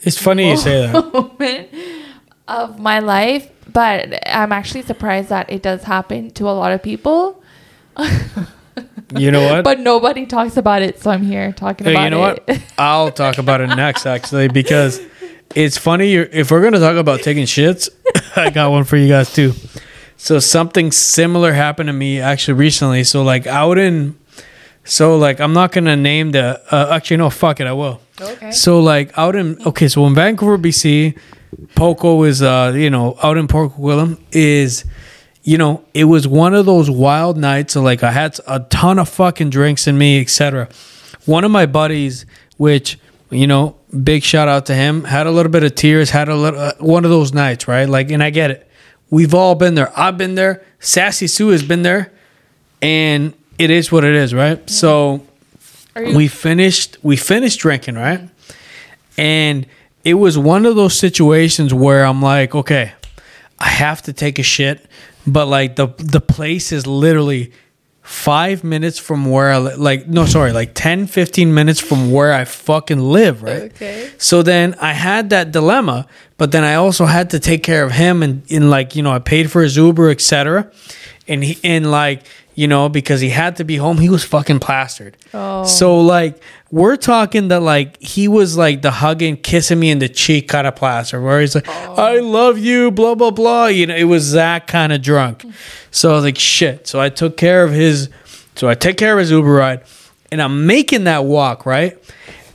It's 0.01 0.17
funny 0.17 0.49
you 0.49 0.57
say 0.57 0.87
that. 0.87 1.13
moment 1.13 1.69
of 2.47 2.79
my 2.79 2.97
life, 2.97 3.51
but 3.71 4.27
I'm 4.27 4.51
actually 4.51 4.81
surprised 4.81 5.29
that 5.29 5.51
it 5.51 5.61
does 5.61 5.83
happen 5.83 6.31
to 6.31 6.49
a 6.49 6.57
lot 6.57 6.71
of 6.71 6.81
people. 6.81 7.36
You 9.15 9.31
know 9.31 9.47
what? 9.47 9.63
But 9.63 9.79
nobody 9.79 10.25
talks 10.25 10.57
about 10.57 10.81
it, 10.81 10.99
so 11.01 11.09
I'm 11.09 11.23
here 11.23 11.53
talking 11.53 11.85
Hey, 11.85 11.93
about 11.93 12.01
it. 12.01 12.05
you 12.05 12.09
know 12.11 12.25
it. 12.27 12.43
what? 12.47 12.61
I'll 12.77 13.09
talk 13.11 13.37
about 13.37 13.61
it 13.61 13.67
next, 13.67 14.05
actually, 14.05 14.49
because 14.49 14.99
it's 15.55 15.77
funny. 15.77 16.09
you're- 16.09 16.29
If 16.31 16.51
we're 16.51 16.61
gonna 16.61 16.79
talk 16.79 16.97
about 16.97 17.21
taking 17.21 17.45
shits, 17.45 17.87
I 18.35 18.49
got 18.49 18.69
one 18.69 18.83
for 18.83 18.97
you 18.97 19.07
guys 19.07 19.33
too. 19.33 19.53
So 20.17 20.39
something 20.39 20.91
similar 20.91 21.53
happened 21.53 21.87
to 21.87 21.93
me 21.93 22.19
actually 22.19 22.55
recently. 22.55 23.03
So 23.05 23.23
like 23.23 23.47
out 23.47 23.77
in, 23.77 24.17
So 24.83 25.17
like 25.17 25.39
I'm 25.39 25.53
not 25.53 25.71
gonna 25.71 25.95
name 25.95 26.31
the. 26.31 26.61
Uh, 26.69 26.91
actually, 26.93 27.17
no, 27.17 27.29
fuck 27.29 27.59
it, 27.61 27.67
I 27.67 27.73
will. 27.73 28.01
Okay. 28.19 28.51
So 28.51 28.81
like 28.81 29.17
out 29.17 29.35
in 29.37 29.57
okay, 29.65 29.87
so 29.87 30.05
in 30.05 30.15
Vancouver, 30.15 30.57
BC, 30.57 31.17
Poco 31.75 32.23
is 32.23 32.41
uh 32.41 32.73
you 32.75 32.89
know 32.89 33.17
out 33.23 33.37
in 33.37 33.47
Port 33.47 33.71
Coquitlam 33.71 34.19
is, 34.33 34.83
you 35.47 35.57
know 35.57 35.83
it 35.93 36.03
was 36.03 36.27
one 36.27 36.53
of 36.53 36.65
those 36.65 36.89
wild 36.89 37.37
nights. 37.37 37.73
So 37.73 37.81
like 37.81 38.03
I 38.03 38.11
had 38.11 38.37
a 38.45 38.59
ton 38.59 38.99
of 38.99 39.09
fucking 39.09 39.49
drinks 39.49 39.87
in 39.87 39.97
me, 39.97 40.21
etc. 40.21 40.67
One 41.25 41.43
of 41.43 41.51
my 41.51 41.65
buddies, 41.65 42.25
which 42.57 42.99
you 43.29 43.47
know, 43.47 43.75
big 44.03 44.23
shout 44.23 44.47
out 44.47 44.65
to 44.67 44.75
him, 44.75 45.03
had 45.03 45.27
a 45.27 45.31
little 45.31 45.51
bit 45.51 45.63
of 45.63 45.75
tears, 45.75 46.09
had 46.09 46.29
a 46.29 46.35
little 46.35 46.59
uh, 46.59 46.73
one 46.79 47.05
of 47.05 47.11
those 47.11 47.33
nights, 47.33 47.67
right? 47.67 47.87
Like, 47.87 48.11
and 48.11 48.23
I 48.23 48.29
get 48.29 48.51
it. 48.51 48.69
We've 49.09 49.33
all 49.33 49.55
been 49.55 49.75
there. 49.75 49.91
I've 49.97 50.17
been 50.17 50.35
there. 50.35 50.65
Sassy 50.79 51.27
Sue 51.27 51.49
has 51.49 51.63
been 51.63 51.81
there, 51.81 52.11
and 52.81 53.33
it 53.57 53.69
is 53.69 53.91
what 53.91 54.03
it 54.03 54.15
is, 54.15 54.33
right? 54.33 54.69
So 54.69 55.25
you, 56.05 56.15
we 56.15 56.27
finished 56.27 56.97
we 57.03 57.15
finished 57.15 57.59
drinking 57.59 57.95
right 57.95 58.21
and 59.17 59.65
it 60.03 60.15
was 60.15 60.37
one 60.37 60.65
of 60.65 60.75
those 60.75 60.97
situations 60.97 61.73
where 61.73 62.05
i'm 62.05 62.21
like 62.21 62.53
okay 62.53 62.93
i 63.59 63.67
have 63.67 64.01
to 64.01 64.13
take 64.13 64.39
a 64.39 64.43
shit 64.43 64.85
but 65.27 65.47
like 65.47 65.75
the 65.75 65.87
the 65.97 66.21
place 66.21 66.71
is 66.71 66.87
literally 66.87 67.51
five 68.01 68.63
minutes 68.63 68.97
from 68.97 69.25
where 69.29 69.51
i 69.51 69.57
li- 69.57 69.75
like 69.75 70.07
no 70.07 70.25
sorry 70.25 70.53
like 70.53 70.73
10 70.73 71.07
15 71.07 71.53
minutes 71.53 71.81
from 71.81 72.09
where 72.09 72.31
i 72.33 72.45
fucking 72.45 72.99
live 73.01 73.43
right 73.43 73.63
Okay. 73.63 74.09
so 74.17 74.41
then 74.41 74.75
i 74.79 74.93
had 74.93 75.29
that 75.31 75.51
dilemma 75.51 76.07
but 76.37 76.53
then 76.53 76.63
i 76.63 76.75
also 76.75 77.05
had 77.05 77.29
to 77.31 77.39
take 77.39 77.63
care 77.63 77.83
of 77.83 77.91
him 77.91 78.23
and 78.23 78.43
in 78.49 78.69
like 78.69 78.95
you 78.95 79.03
know 79.03 79.11
i 79.11 79.19
paid 79.19 79.51
for 79.51 79.61
his 79.61 79.75
uber 79.75 80.09
etc 80.09 80.71
and 81.27 81.43
he 81.43 81.57
and 81.65 81.91
like 81.91 82.23
you 82.57 82.67
know 82.67 82.89
because 82.89 83.21
he 83.21 83.29
had 83.29 83.55
to 83.55 83.63
be 83.63 83.77
home 83.77 83.97
he 83.99 84.09
was 84.09 84.23
fucking 84.23 84.59
plastered 84.59 85.15
Oh. 85.33 85.63
so 85.63 86.01
like 86.01 86.41
we're 86.71 86.97
talking 86.97 87.47
that 87.49 87.61
like 87.61 88.01
he 88.01 88.27
was 88.27 88.57
like 88.57 88.81
the 88.81 88.91
hugging, 88.91 89.37
kissing 89.37 89.79
me 89.79 89.89
in 89.91 89.99
the 89.99 90.09
cheek 90.09 90.49
kind 90.49 90.67
of 90.67 90.75
plaster, 90.75 91.21
where 91.21 91.39
he's 91.39 91.55
like, 91.55 91.65
oh. 91.69 91.93
"I 91.95 92.19
love 92.19 92.57
you," 92.57 92.91
blah 92.91 93.15
blah 93.15 93.31
blah. 93.31 93.67
You 93.67 93.85
know, 93.87 93.95
it 93.95 94.03
was 94.03 94.33
that 94.33 94.67
kind 94.67 94.91
of 94.91 95.01
drunk. 95.01 95.45
So 95.91 96.11
I 96.11 96.13
was 96.15 96.25
like, 96.25 96.37
"Shit!" 96.37 96.85
So 96.85 96.99
I 96.99 97.07
took 97.07 97.37
care 97.37 97.63
of 97.63 97.71
his. 97.71 98.09
So 98.55 98.67
I 98.67 98.75
take 98.75 98.97
care 98.97 99.13
of 99.13 99.19
his 99.19 99.31
Uber 99.31 99.49
ride, 99.49 99.81
and 100.29 100.41
I'm 100.41 100.65
making 100.67 101.05
that 101.05 101.23
walk 101.23 101.65
right, 101.65 101.97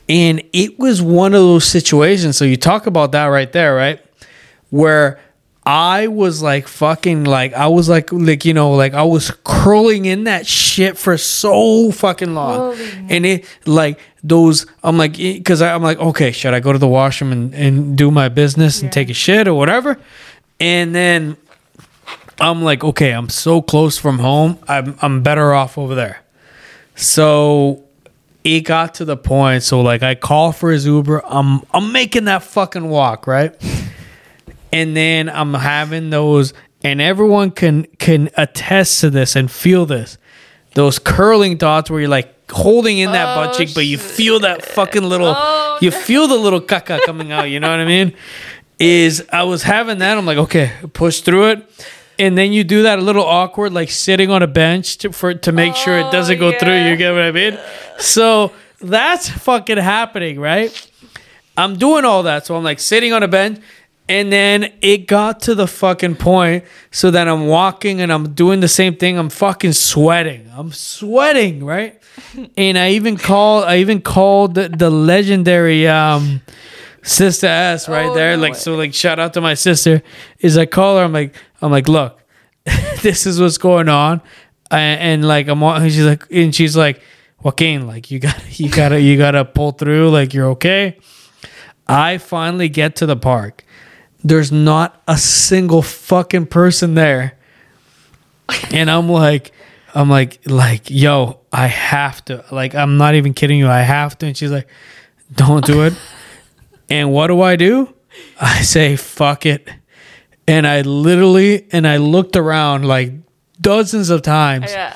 and 0.07 0.43
it 0.53 0.77
was 0.77 1.01
one 1.01 1.33
of 1.33 1.39
those 1.41 1.65
situations. 1.65 2.37
So 2.37 2.45
you 2.45 2.55
talk 2.57 2.85
about 2.85 3.13
that 3.13 3.25
right 3.25 3.51
there, 3.51 3.73
right, 3.73 3.99
where 4.69 5.19
I 5.65 6.07
was 6.07 6.41
like 6.41 6.67
fucking 6.67 7.23
like 7.23 7.53
I 7.53 7.67
was 7.67 7.87
like 7.87 8.11
like 8.11 8.43
you 8.43 8.53
know 8.53 8.71
like 8.71 8.93
I 8.93 9.03
was 9.03 9.31
curling 9.45 10.05
in 10.05 10.25
that 10.25 10.45
shit 10.45 10.97
for 10.97 11.17
so 11.17 11.91
fucking 11.91 12.33
long, 12.33 12.75
Holy 12.75 13.05
and 13.09 13.25
it 13.25 13.45
like 13.65 13.99
those 14.23 14.65
I'm 14.83 14.97
like 14.97 15.15
because 15.15 15.61
I'm 15.61 15.81
like 15.81 15.99
okay 15.99 16.31
should 16.31 16.53
I 16.53 16.59
go 16.59 16.73
to 16.73 16.79
the 16.79 16.87
washroom 16.87 17.31
and 17.31 17.53
and 17.53 17.97
do 17.97 18.11
my 18.11 18.27
business 18.27 18.81
and 18.81 18.91
take 18.91 19.09
a 19.09 19.13
shit 19.13 19.47
or 19.47 19.53
whatever, 19.53 19.97
and 20.59 20.93
then 20.93 21.37
I'm 22.41 22.61
like 22.61 22.83
okay 22.83 23.11
I'm 23.11 23.29
so 23.29 23.61
close 23.61 23.97
from 23.97 24.19
home 24.19 24.59
I'm 24.67 24.97
I'm 25.01 25.23
better 25.23 25.53
off 25.53 25.77
over 25.77 25.95
there, 25.95 26.23
so 26.95 27.85
it 28.43 28.61
got 28.61 28.95
to 28.95 29.05
the 29.05 29.15
point 29.15 29.63
so 29.63 29.79
like 29.79 30.03
I 30.03 30.15
call 30.15 30.51
for 30.51 30.71
his 30.73 30.85
Uber 30.85 31.23
I'm 31.25 31.61
I'm 31.71 31.93
making 31.93 32.25
that 32.25 32.43
fucking 32.43 32.89
walk 32.89 33.27
right 33.27 33.55
and 34.73 34.97
then 34.97 35.29
I'm 35.29 35.53
having 35.53 36.09
those, 36.09 36.53
and 36.83 36.99
everyone 36.99 37.51
can 37.51 37.85
can 37.99 38.29
attest 38.35 38.99
to 39.01 39.09
this 39.09 39.35
and 39.35 39.49
feel 39.49 39.85
this. 39.85 40.17
Those 40.73 40.97
curling 40.97 41.59
thoughts 41.59 41.91
where 41.91 41.99
you're 41.99 42.09
like 42.09 42.49
holding 42.51 42.97
in 42.97 43.11
that 43.11 43.35
butt 43.35 43.55
Oh, 43.55 43.57
cheek, 43.57 43.75
but 43.75 43.85
you 43.85 43.97
oh, 43.97 44.01
feel 44.01 44.39
that 44.39 44.65
fucking 44.65 45.03
little, 45.03 45.33
Oh, 45.35 45.77
you 45.81 45.91
feel 45.91 46.27
the 46.27 46.35
little 46.35 46.59
caca 46.59 46.99
coming 47.03 47.31
out. 47.31 47.43
You 47.43 47.59
know 47.59 47.69
what 47.69 47.79
I 47.79 47.85
mean? 47.85 48.13
Is 48.79 49.23
I 49.31 49.43
was 49.43 49.61
having 49.63 49.99
that. 49.99 50.17
I'm 50.17 50.25
like, 50.25 50.39
okay, 50.39 50.71
push 50.93 51.21
through 51.21 51.51
it. 51.51 51.87
And 52.17 52.37
then 52.37 52.51
you 52.53 52.63
do 52.63 52.83
that 52.83 52.99
a 52.99 53.01
little 53.01 53.23
awkward, 53.23 53.73
like 53.73 53.89
sitting 53.89 54.29
on 54.31 54.43
a 54.43 54.47
bench 54.47 54.97
to, 54.99 55.11
for 55.11 55.33
to 55.33 55.51
make 55.51 55.75
sure 55.75 55.99
it 55.99 56.11
doesn't 56.11 56.39
go 56.39 56.47
oh, 56.47 56.59
through. 56.59 56.89
You 56.89 56.95
get 56.95 57.11
what 57.11 57.21
I 57.21 57.31
mean? 57.31 57.59
So 57.99 58.51
that's 58.79 59.29
fucking 59.29 59.77
happening, 59.77 60.39
right? 60.39 60.89
I'm 61.55 61.77
doing 61.77 62.03
all 62.03 62.23
that. 62.23 62.45
So 62.45 62.55
I'm 62.55 62.63
like 62.63 62.79
sitting 62.79 63.13
on 63.13 63.21
a 63.23 63.27
bench. 63.27 63.59
And 64.09 64.31
then 64.33 64.73
it 64.81 65.07
got 65.07 65.39
to 65.41 65.55
the 65.55 65.65
fucking 65.67 66.15
point 66.15 66.65
so 66.91 67.09
that 67.11 67.27
I'm 67.29 67.47
walking 67.47 68.01
and 68.01 68.11
I'm 68.11 68.33
doing 68.33 68.59
the 68.59 68.67
same 68.67 68.95
thing. 68.97 69.17
I'm 69.17 69.29
fucking 69.29 69.71
sweating. 69.73 70.49
I'm 70.53 70.71
sweating, 70.73 71.63
right? 71.63 72.01
and 72.57 72.77
I 72.77 72.91
even 72.91 73.15
called 73.17 73.63
I 73.63 73.77
even 73.77 74.01
called 74.01 74.55
the, 74.55 74.67
the 74.69 74.89
legendary 74.89 75.87
um 75.87 76.41
sister 77.01 77.47
S 77.47 77.87
right 77.87 78.07
Oh, 78.07 78.13
there. 78.13 78.35
no 78.35 78.41
Like 78.41 78.53
way. 78.53 78.59
so 78.59 78.75
like 78.75 78.93
shout 78.93 79.19
out 79.19 79.33
to 79.35 79.41
my 79.41 79.53
sister. 79.53 80.03
Is 80.39 80.57
I 80.57 80.65
call 80.65 80.97
her, 80.97 81.03
I'm 81.05 81.13
like, 81.13 81.33
I'm 81.61 81.71
like, 81.71 81.87
look, 81.87 82.19
this 83.01 83.25
is 83.25 83.39
what's 83.39 83.57
going 83.57 83.87
on. 83.89 84.21
And, 84.69 84.99
and 85.01 85.27
like 85.27 85.47
I'm 85.47 85.61
wa- 85.61 85.79
she's 85.81 85.99
like 86.05 86.29
and 86.29 86.53
she's 86.53 86.75
like, 86.75 87.01
Joaquin, 87.41 87.87
like 87.87 88.11
you 88.11 88.19
gotta 88.19 88.43
you 88.51 88.69
gotta 88.69 88.99
you 89.01 89.17
gotta 89.17 89.45
pull 89.45 89.71
through, 89.71 90.09
like 90.09 90.33
you're 90.33 90.47
okay. 90.49 90.97
I 91.87 92.17
finally 92.17 92.69
get 92.69 92.97
to 92.97 93.05
the 93.05 93.15
park. 93.17 93.62
There's 94.23 94.51
not 94.51 95.01
a 95.07 95.17
single 95.17 95.81
fucking 95.81 96.47
person 96.47 96.93
there. 96.93 97.37
And 98.71 98.89
I'm 98.89 99.09
like, 99.09 99.51
I'm 99.93 100.09
like, 100.09 100.39
like, 100.45 100.89
yo, 100.89 101.39
I 101.51 101.67
have 101.67 102.23
to. 102.25 102.43
Like, 102.51 102.75
I'm 102.75 102.97
not 102.97 103.15
even 103.15 103.33
kidding 103.33 103.59
you. 103.59 103.67
I 103.67 103.81
have 103.81 104.17
to. 104.19 104.27
And 104.27 104.37
she's 104.37 104.51
like, 104.51 104.67
don't 105.33 105.65
do 105.65 105.83
it. 105.83 105.93
and 106.89 107.11
what 107.11 107.27
do 107.27 107.41
I 107.41 107.55
do? 107.55 107.93
I 108.39 108.61
say, 108.61 108.95
fuck 108.95 109.45
it. 109.45 109.69
And 110.47 110.67
I 110.67 110.81
literally, 110.81 111.67
and 111.71 111.87
I 111.87 111.97
looked 111.97 112.35
around 112.35 112.85
like 112.85 113.13
dozens 113.61 114.09
of 114.09 114.21
times. 114.21 114.71
Yeah. 114.71 114.95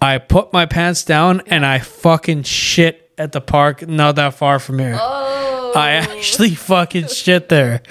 I 0.00 0.18
put 0.18 0.52
my 0.52 0.66
pants 0.66 1.04
down 1.04 1.42
and 1.46 1.64
I 1.64 1.78
fucking 1.78 2.42
shit 2.42 3.12
at 3.16 3.32
the 3.32 3.40
park 3.40 3.86
not 3.88 4.16
that 4.16 4.34
far 4.34 4.58
from 4.58 4.78
here. 4.78 4.98
Oh. 5.00 5.72
I 5.74 5.92
actually 5.92 6.54
fucking 6.54 7.08
shit 7.08 7.48
there. 7.48 7.82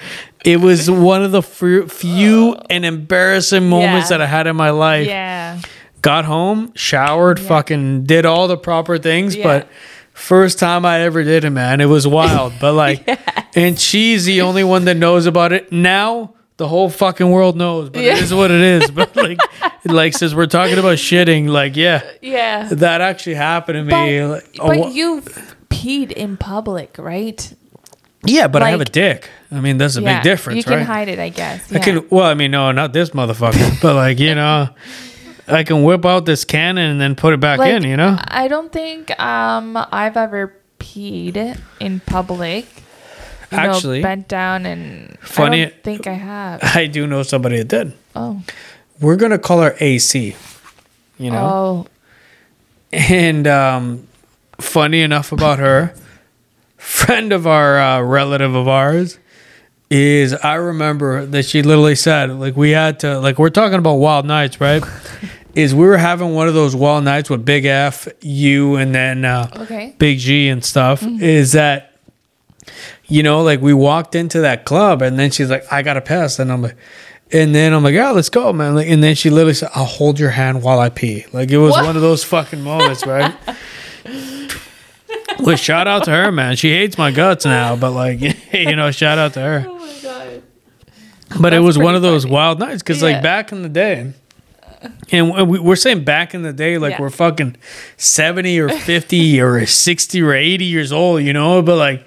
It 0.44 0.60
was 0.60 0.90
one 0.90 1.22
of 1.22 1.32
the 1.32 1.42
few, 1.42 1.88
few 1.88 2.56
and 2.70 2.84
embarrassing 2.84 3.68
moments 3.68 4.10
Yeah. 4.10 4.18
that 4.18 4.22
I 4.22 4.26
had 4.26 4.46
in 4.46 4.56
my 4.56 4.70
life. 4.70 5.06
Yeah. 5.06 5.58
Got 6.02 6.26
home, 6.26 6.72
showered, 6.74 7.40
fucking 7.40 8.04
did 8.04 8.26
all 8.26 8.46
the 8.46 8.58
proper 8.58 8.98
things, 8.98 9.34
Yeah. 9.34 9.44
but 9.44 9.68
first 10.12 10.58
time 10.58 10.84
I 10.84 11.00
ever 11.00 11.24
did 11.24 11.44
it, 11.44 11.50
man, 11.50 11.80
it 11.80 11.86
was 11.86 12.06
wild. 12.06 12.52
But 12.60 12.72
like, 12.84 13.08
and 13.56 13.80
she's 13.80 14.26
the 14.26 14.42
only 14.42 14.64
one 14.64 14.84
that 14.84 14.96
knows 14.98 15.24
about 15.26 15.52
it 15.52 15.72
now. 15.72 16.34
The 16.56 16.68
whole 16.68 16.88
fucking 16.88 17.28
world 17.30 17.56
knows, 17.56 17.88
but 17.90 18.02
Yeah. 18.02 18.12
it 18.16 18.22
is 18.22 18.32
what 18.34 18.50
it 18.52 18.60
is. 18.60 18.90
But 18.90 19.16
like, 19.24 19.38
like 19.86 20.12
since 20.16 20.34
we're 20.34 20.46
talking 20.46 20.78
about 20.78 20.98
shitting, 20.98 21.48
like, 21.48 21.74
yeah, 21.74 22.02
Yeah. 22.22 22.68
that 22.70 23.00
actually 23.00 23.34
happened 23.34 23.88
to 23.88 23.90
But, 23.90 24.04
me. 24.04 24.24
like, 24.24 24.44
a 24.60 24.66
but 24.66 24.92
you've 24.92 25.24
peed 25.70 26.12
in 26.12 26.36
public, 26.36 26.94
right? 26.98 27.52
Yeah, 28.26 28.48
but 28.48 28.62
I 28.62 28.70
have 28.70 28.80
a 28.80 28.84
dick. 28.86 29.28
I 29.50 29.60
mean, 29.60 29.78
that's 29.78 29.96
a 29.96 30.02
yeah. 30.02 30.16
big 30.18 30.24
difference, 30.24 30.56
You 30.58 30.64
can 30.64 30.78
right? 30.78 30.86
hide 30.86 31.08
it, 31.08 31.18
I 31.18 31.28
guess. 31.28 31.72
I 31.72 31.78
can. 31.78 32.08
Well, 32.10 32.24
I 32.24 32.34
mean, 32.34 32.50
no, 32.50 32.72
not 32.72 32.92
this 32.92 33.10
motherfucker, 33.10 33.80
but 33.82 33.94
like 33.94 34.18
you 34.18 34.34
know, 34.34 34.68
I 35.46 35.62
can 35.64 35.82
whip 35.84 36.04
out 36.04 36.24
this 36.26 36.44
cannon 36.44 36.90
and 36.90 37.00
then 37.00 37.14
put 37.14 37.34
it 37.34 37.40
back 37.40 37.58
Like, 37.58 37.72
in. 37.72 37.84
You 37.84 37.96
know, 37.96 38.16
I 38.20 38.48
don't 38.48 38.72
think 38.72 39.10
um 39.20 39.76
I've 39.92 40.16
ever 40.16 40.54
peed 40.78 41.58
in 41.80 42.00
public. 42.00 42.66
You 43.52 43.58
Actually, 43.58 43.98
know, 44.00 44.08
bent 44.08 44.26
down 44.26 44.66
and 44.66 45.16
funny- 45.20 45.62
I 45.62 45.64
don't 45.66 45.82
think 45.84 46.06
I 46.08 46.14
have. 46.14 46.60
I 46.74 46.86
do 46.86 47.06
know 47.06 47.22
somebody 47.22 47.58
that 47.58 47.68
did. 47.68 47.92
Oh, 48.16 48.42
We're 49.00 49.16
gonna 49.16 49.38
call 49.38 49.60
her 49.62 49.76
AC. 49.78 50.34
You 51.18 51.30
know, 51.30 51.46
oh, 51.46 51.86
and 52.92 53.46
um, 53.46 54.08
funny 54.60 55.02
enough 55.02 55.30
about 55.30 55.60
her, 55.60 55.94
friend 56.84 57.32
of 57.32 57.46
our 57.46 57.78
uh, 57.78 58.00
relative 58.02 58.54
of 58.54 58.68
ours. 58.68 59.18
Is 59.90 60.32
I 60.32 60.54
remember 60.54 61.24
that 61.26 61.44
she 61.44 61.62
literally 61.62 61.94
said, 61.94 62.30
like, 62.32 62.56
we 62.56 62.70
had 62.70 63.00
to, 63.00 63.20
like, 63.20 63.38
we're 63.38 63.50
talking 63.50 63.78
about 63.78 63.94
wild 63.96 64.26
nights, 64.26 64.60
right? 64.60 64.82
is 65.54 65.74
we 65.74 65.86
were 65.86 65.98
having 65.98 66.34
one 66.34 66.48
of 66.48 66.54
those 66.54 66.74
wild 66.74 67.04
nights 67.04 67.30
with 67.30 67.44
Big 67.44 67.64
F, 67.64 68.08
you, 68.20 68.74
and 68.76 68.92
then 68.94 69.24
uh, 69.24 69.48
okay. 69.56 69.94
Big 69.98 70.18
G 70.18 70.48
and 70.48 70.64
stuff 70.64 71.02
is 71.04 71.52
that 71.52 71.92
you 73.06 73.22
know 73.22 73.42
like 73.42 73.60
we 73.60 73.74
walked 73.74 74.14
into 74.14 74.40
that 74.40 74.64
club 74.64 75.02
and 75.02 75.18
then 75.18 75.30
she's 75.30 75.50
like 75.50 75.70
I 75.70 75.82
got 75.82 75.94
to 75.94 76.00
piss 76.00 76.38
and 76.38 76.50
I'm 76.50 76.62
like 76.62 76.76
and 77.30 77.54
then 77.54 77.74
I'm 77.74 77.84
like 77.84 77.92
yeah 77.92 78.10
let's 78.10 78.30
go 78.30 78.54
man 78.54 78.74
like, 78.74 78.88
and 78.88 79.02
then 79.04 79.14
she 79.14 79.28
literally 79.28 79.52
said 79.52 79.68
I'll 79.74 79.84
hold 79.84 80.18
your 80.18 80.30
hand 80.30 80.62
while 80.62 80.80
I 80.80 80.88
pee 80.88 81.26
like 81.34 81.50
it 81.50 81.58
was 81.58 81.72
What? 81.72 81.84
one 81.84 81.96
of 81.96 82.00
those 82.00 82.24
fucking 82.24 82.62
moments 82.62 83.04
right 83.04 83.34
well 85.44 85.56
shout 85.56 85.86
out 85.86 86.04
to 86.04 86.10
her 86.10 86.30
man 86.32 86.56
she 86.56 86.70
hates 86.70 86.96
my 86.98 87.10
guts 87.10 87.44
now 87.44 87.76
but 87.76 87.90
like 87.92 88.20
you 88.52 88.76
know 88.76 88.90
shout 88.90 89.18
out 89.18 89.32
to 89.34 89.40
her 89.40 89.64
Oh 89.68 89.78
my 89.78 89.94
god. 90.02 90.42
but 91.40 91.52
it 91.54 91.60
was 91.60 91.78
one 91.78 91.94
of 91.94 92.02
those 92.02 92.22
funny. 92.24 92.34
wild 92.34 92.58
nights 92.58 92.82
because 92.82 93.00
Yeah. 93.02 93.08
like 93.12 93.22
back 93.22 93.52
in 93.52 93.62
the 93.62 93.68
day 93.68 94.12
And 95.10 95.48
we- 95.48 95.58
we're 95.60 95.76
saying 95.76 96.04
back 96.04 96.34
in 96.34 96.42
the 96.42 96.52
day, 96.52 96.76
like 96.76 96.92
Yeah. 96.92 97.00
we're 97.00 97.08
fucking 97.10 97.56
70 97.96 98.58
or 98.60 98.68
50 98.68 99.40
or 99.40 99.64
60 99.64 100.20
or 100.22 100.34
80 100.34 100.64
years 100.66 100.92
old, 100.92 101.22
you 101.22 101.32
know? 101.32 101.62
But 101.62 101.76
like, 101.78 102.06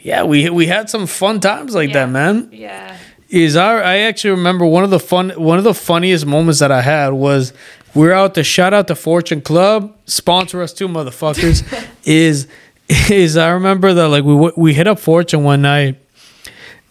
yeah, 0.00 0.22
we 0.22 0.48
we 0.48 0.66
had 0.66 0.88
some 0.88 1.06
fun 1.08 1.40
times 1.40 1.74
like 1.74 1.88
Yeah. 1.88 2.06
that, 2.06 2.10
man. 2.10 2.48
Yeah. 2.52 2.96
Is 3.30 3.56
our 3.56 3.82
I 3.82 3.98
actually 3.98 4.30
remember 4.30 4.64
one 4.64 4.84
of 4.84 4.90
the 4.90 5.00
fun 5.00 5.30
one 5.30 5.58
of 5.58 5.64
the 5.64 5.74
funniest 5.74 6.24
moments 6.24 6.60
that 6.60 6.70
I 6.70 6.82
had 6.82 7.08
was 7.14 7.52
we're 7.94 8.12
out 8.12 8.34
to 8.34 8.44
shout 8.44 8.72
out 8.72 8.86
to 8.88 8.94
Fortune 8.94 9.40
Club, 9.40 9.92
sponsor 10.06 10.62
us 10.62 10.72
too, 10.72 10.86
motherfuckers. 10.88 11.64
is 12.04 12.46
is 12.88 13.36
I 13.36 13.48
remember 13.50 13.94
that 13.94 14.08
like 14.08 14.24
we 14.24 14.52
we 14.56 14.74
hit 14.74 14.86
up 14.86 14.98
Fortune 14.98 15.42
one 15.44 15.62
night 15.62 15.96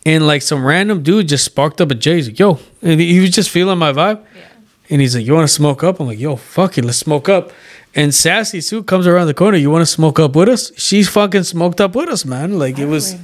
and 0.06 0.26
like 0.28 0.42
some 0.42 0.66
random 0.66 1.04
dude 1.04 1.28
just 1.28 1.46
sparked 1.46 1.80
up 1.82 1.92
a 1.92 1.96
J. 1.96 2.16
He's 2.16 2.30
like, 2.30 2.40
yo, 2.40 2.60
and 2.82 3.00
he 3.00 3.20
was 3.20 3.30
just 3.32 3.50
feeling 3.50 3.78
my 3.78 3.92
vibe. 3.94 4.24
Yeah. 4.36 4.42
And 4.90 5.02
he's 5.02 5.16
like, 5.16 5.26
You 5.26 5.34
want 5.34 5.48
to 5.48 5.54
smoke 5.54 5.84
up? 5.84 6.00
I'm 6.00 6.08
like, 6.08 6.20
Yo, 6.20 6.36
fuck 6.36 6.78
it, 6.78 6.86
let's 6.86 6.98
smoke 6.98 7.30
up. 7.30 7.52
And 7.96 8.14
Sassy 8.14 8.60
Sue 8.60 8.84
comes 8.84 9.06
around 9.08 9.28
the 9.28 9.34
corner. 9.34 9.58
You 9.58 9.70
want 9.70 9.84
to 9.84 9.86
smoke 9.92 10.20
up 10.20 10.36
with 10.36 10.50
us? 10.50 10.72
She's 10.78 11.08
fucking 11.10 11.44
smoked 11.44 11.80
up 11.80 11.96
with 11.96 12.10
us, 12.10 12.26
man. 12.26 12.58
Like 12.60 12.80
it 12.80 12.88
was. 12.88 13.16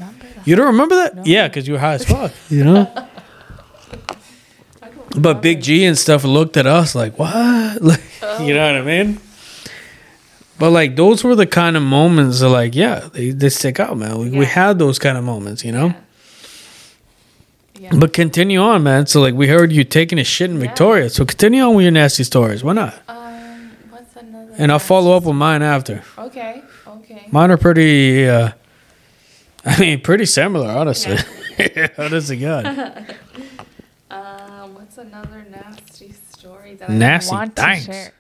You 0.45 0.55
don't 0.55 0.67
remember 0.67 0.95
that? 0.95 1.25
Yeah, 1.27 1.47
because 1.47 1.67
you 1.67 1.73
were 1.73 1.79
high 1.79 1.95
as 1.95 2.05
fuck. 2.05 2.31
You 2.49 2.63
know. 2.63 3.07
but 5.17 5.41
Big 5.41 5.61
G 5.61 5.85
and 5.85 5.97
stuff 5.97 6.23
looked 6.23 6.55
at 6.57 6.65
us 6.65 6.95
like, 6.95 7.17
what? 7.19 7.81
Like, 7.81 8.01
you 8.41 8.53
know 8.53 8.65
what 8.65 8.75
I 8.75 8.81
mean? 8.81 9.19
But 10.59 10.71
like 10.71 10.95
those 10.95 11.23
were 11.23 11.35
the 11.35 11.47
kind 11.47 11.77
of 11.77 11.83
moments 11.83 12.41
that 12.41 12.49
like, 12.49 12.75
yeah, 12.75 13.07
they, 13.13 13.31
they 13.31 13.49
stick 13.49 13.79
out, 13.79 13.97
man. 13.97 14.17
We, 14.19 14.29
we 14.29 14.45
had 14.45 14.77
those 14.77 14.99
kind 14.99 15.17
of 15.17 15.23
moments, 15.23 15.63
you 15.63 15.71
know. 15.71 15.93
Yeah. 17.79 17.95
But 17.97 18.11
continue 18.11 18.59
on, 18.59 18.83
man. 18.83 19.05
So 19.07 19.21
like 19.21 19.33
we 19.35 19.47
heard 19.47 19.71
you 19.71 19.85
taking 19.85 20.19
a 20.19 20.23
shit 20.25 20.49
in 20.49 20.57
Yeah. 20.59 20.67
Victoria. 20.67 21.09
So 21.09 21.23
continue 21.25 21.63
on 21.63 21.75
with 21.75 21.83
your 21.83 21.91
nasty 21.93 22.25
stories. 22.25 22.61
Why 22.63 22.73
not? 22.73 22.93
Um, 23.07 23.71
what's 23.89 24.15
another? 24.17 24.53
And 24.57 24.71
I'll 24.71 24.79
follow 24.79 25.15
up 25.15 25.23
with 25.23 25.35
mine 25.37 25.61
after. 25.61 26.03
Okay. 26.17 26.61
Okay. 26.85 27.25
Mine 27.31 27.51
are 27.51 27.57
pretty. 27.57 28.27
uh 28.27 28.51
I 29.65 29.79
mean, 29.79 30.01
pretty 30.01 30.25
similar, 30.25 30.67
honestly. 30.69 31.17
honestly, 31.97 32.37
God. 32.37 32.65
Um, 34.09 34.73
what's 34.75 34.97
another 34.97 35.45
nasty 35.49 36.13
story 36.31 36.75
that 36.75 36.89
Nasty, 36.89 37.31
I 37.33 37.39
want 37.39 37.55
thanks. 37.55 37.85
to 37.85 37.91
share? 37.93 38.11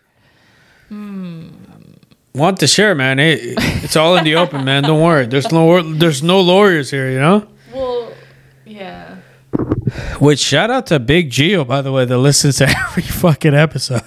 Want 2.39 2.59
to 2.61 2.67
share, 2.67 2.95
man? 2.95 3.19
It, 3.19 3.39
it's 3.83 3.97
all 3.97 4.15
in 4.15 4.23
the 4.23 4.35
open, 4.35 4.63
man. 4.63 4.83
Don't 4.83 5.01
worry. 5.01 5.25
There's 5.27 5.51
no 5.51 5.81
there's 5.81 6.23
no 6.23 6.39
lawyers 6.39 6.89
here, 6.89 7.11
you 7.11 7.19
know. 7.19 7.47
Well, 7.73 8.13
yeah. 8.65 9.17
Which 10.19 10.39
shout 10.39 10.71
out 10.71 10.87
to 10.87 10.99
Big 10.99 11.31
Geo, 11.31 11.65
by 11.65 11.81
the 11.81 11.91
way, 11.91 12.05
that 12.05 12.17
listens 12.17 12.57
to 12.59 12.69
every 12.87 13.03
fucking 13.03 13.53
episode. 13.53 14.03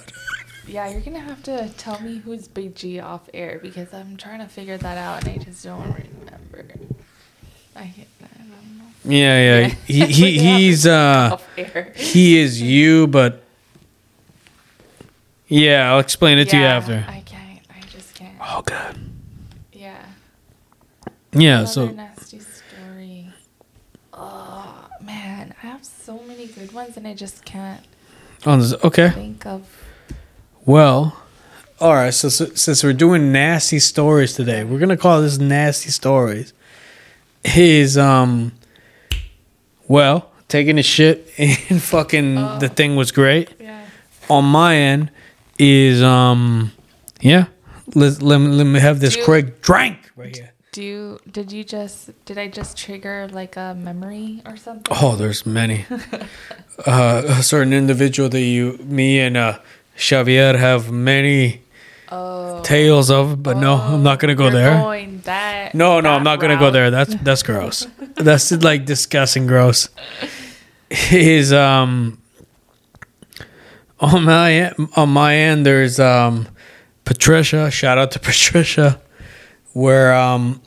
Yeah, 0.67 0.89
you're 0.89 1.01
gonna 1.01 1.19
have 1.19 1.43
to 1.43 1.69
tell 1.77 2.01
me 2.01 2.17
who's 2.17 2.47
Big 2.47 2.73
G 2.75 2.99
off 2.99 3.29
air 3.35 3.59
because 3.61 3.93
I'm 3.93 4.17
trying 4.17 4.39
to 4.39 4.47
figure 4.47 4.77
that 4.77 4.97
out 4.97 5.27
and 5.27 5.39
I 5.39 5.43
just 5.43 5.63
don't 5.63 5.81
remember. 5.83 6.65
I, 7.75 7.81
I 7.81 8.05
don't 8.39 8.77
know. 8.79 8.85
Yeah, 9.05 9.61
yeah. 9.61 9.67
He, 9.85 9.93
he 9.93 9.99
We're 10.01 10.07
gonna 10.07 10.49
have 10.49 10.59
he's 10.59 10.87
uh 10.87 11.29
off 11.33 11.47
air. 11.57 11.93
he 11.95 12.39
is 12.39 12.59
you, 12.59 13.05
but 13.05 13.43
yeah, 15.47 15.91
I'll 15.93 15.99
explain 15.99 16.39
it 16.39 16.49
to 16.49 16.57
you 16.57 16.63
after. 16.63 16.93
I 16.93 17.01
can't. 17.03 17.09
I 17.09 17.19
just 17.19 17.22
can't. 17.22 17.22
Oh 18.43 18.61
god. 18.61 18.99
Yeah. 19.71 20.05
Yeah. 21.31 21.59
Another 21.59 21.67
So 21.67 21.87
nasty 21.87 22.39
story. 22.39 23.29
Oh 24.13 24.87
man, 25.01 25.55
I 25.63 25.67
have 25.67 25.83
so 25.83 26.19
many 26.27 26.47
good 26.47 26.71
ones 26.73 26.97
and 26.97 27.07
I 27.07 27.13
just 27.13 27.45
can't 27.45 27.81
this, 28.43 28.73
okay. 28.83 29.09
think 29.09 29.45
of. 29.45 29.65
Well, 30.65 31.17
all 31.79 31.93
right. 31.93 32.13
So, 32.13 32.29
so 32.29 32.45
since 32.53 32.83
we're 32.83 32.93
doing 32.93 33.31
nasty 33.31 33.79
stories 33.79 34.33
today, 34.33 34.63
we're 34.63 34.79
gonna 34.79 34.97
call 34.97 35.21
this 35.21 35.37
nasty 35.37 35.89
stories. 35.89 36.53
Is 37.43 37.97
um, 37.97 38.53
well, 39.87 40.31
taking 40.47 40.77
a 40.77 40.83
shit 40.83 41.29
and 41.37 41.81
fucking 41.81 42.35
the 42.59 42.69
thing 42.69 42.95
was 42.95 43.11
great. 43.11 43.49
Yeah. 43.59 43.85
On 44.29 44.45
my 44.45 44.75
end, 44.75 45.11
is 45.57 46.01
um, 46.01 46.71
yeah. 47.21 47.45
Let 47.95 48.21
let, 48.21 48.37
me- 48.39 48.47
let 48.55 48.63
me 48.65 48.79
have 48.79 48.99
this 48.99 49.13
Do 49.13 49.19
you- 49.19 49.25
Craig 49.25 49.61
drink 49.61 50.11
right 50.15 50.35
here. 50.35 50.49
Do 50.71 50.81
you, 50.81 51.19
did 51.31 51.51
you 51.51 51.63
just 51.63 52.09
did 52.25 52.39
I 52.39 52.47
just 52.47 52.75
trigger 52.75 53.27
like 53.31 53.55
a 53.57 53.75
memory 53.77 54.41
or 54.43 54.57
something? 54.57 54.91
Oh, 55.01 55.15
there's 55.15 55.45
many. 55.45 55.85
uh, 56.87 57.21
a 57.27 57.43
certain 57.43 57.73
individual 57.73 58.27
that 58.29 58.41
you, 58.41 58.77
me, 58.79 59.19
and 59.19 59.37
uh, 59.37 59.59
Xavier 59.99 60.57
have 60.57 60.91
many 60.91 61.61
tales 62.63 63.11
of, 63.11 63.43
but 63.43 63.57
no, 63.57 63.75
I'm 63.75 64.01
not 64.01 64.19
gonna 64.19 64.33
go 64.33 64.49
there. 64.49 64.73
That 65.25 65.75
No, 65.75 65.99
no, 66.01 66.09
I'm 66.13 66.23
not 66.23 66.39
gonna 66.39 66.57
go 66.57 66.71
there. 66.71 66.89
That's 66.89 67.13
that's 67.21 67.43
gross. 67.49 67.85
that's 68.15 68.51
like 68.51 68.85
disgusting 68.85 69.45
gross. 69.45 69.89
Is 71.11 71.53
um 71.53 72.17
on 73.99 74.23
my 74.23 74.71
on 74.95 75.09
my 75.09 75.35
end 75.35 75.65
there's 75.65 75.99
um 75.99 76.47
Patricia, 77.05 77.69
shout 77.71 77.97
out 77.97 78.11
to 78.11 78.19
Patricia, 78.29 78.99
where 79.73 80.13
um 80.15 80.61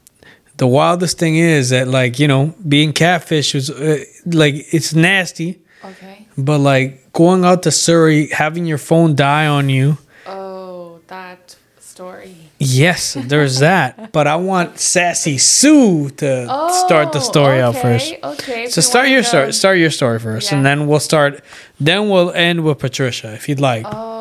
the 0.56 0.66
wildest 0.66 1.18
thing 1.18 1.36
is 1.36 1.68
that 1.70 1.86
like, 1.88 2.18
you 2.18 2.26
know, 2.28 2.54
being 2.66 2.92
catfish 2.92 3.52
was 3.54 3.70
uh, 3.70 3.98
like 4.24 4.54
it's 4.72 4.94
nasty, 4.94 5.60
Okay. 5.84 6.26
but 6.38 6.58
like 6.60 7.12
going 7.12 7.44
out 7.44 7.62
to 7.64 7.70
Surrey, 7.70 8.28
having 8.28 8.64
your 8.66 8.78
phone 8.78 9.14
die 9.14 9.46
on 9.46 9.68
you. 9.68 9.98
Oh, 10.26 11.00
that 11.08 11.56
story. 11.78 12.34
Yes, 12.58 13.18
there's 13.20 13.58
that. 13.68 14.12
But 14.12 14.26
I 14.26 14.36
want 14.36 14.78
Sassy 14.78 15.36
Sue 15.36 16.08
to 16.16 16.46
start 16.86 17.12
the 17.12 17.20
story 17.20 17.60
out 17.60 17.76
Oh, 17.76 17.80
first. 17.82 18.14
Okay. 18.24 18.66
So 18.68 18.80
start 18.80 19.08
your 19.10 19.22
story. 19.24 19.52
Start 19.52 19.76
your 19.78 19.90
story 19.90 20.18
first, 20.18 20.52
and 20.52 20.64
then 20.64 20.86
we'll 20.86 21.00
start. 21.00 21.44
Then 21.78 22.08
we'll 22.08 22.30
end 22.32 22.64
with 22.64 22.78
Patricia, 22.78 23.34
if 23.34 23.46
you'd 23.46 23.60
like. 23.60 23.84
Oh. 23.86 24.14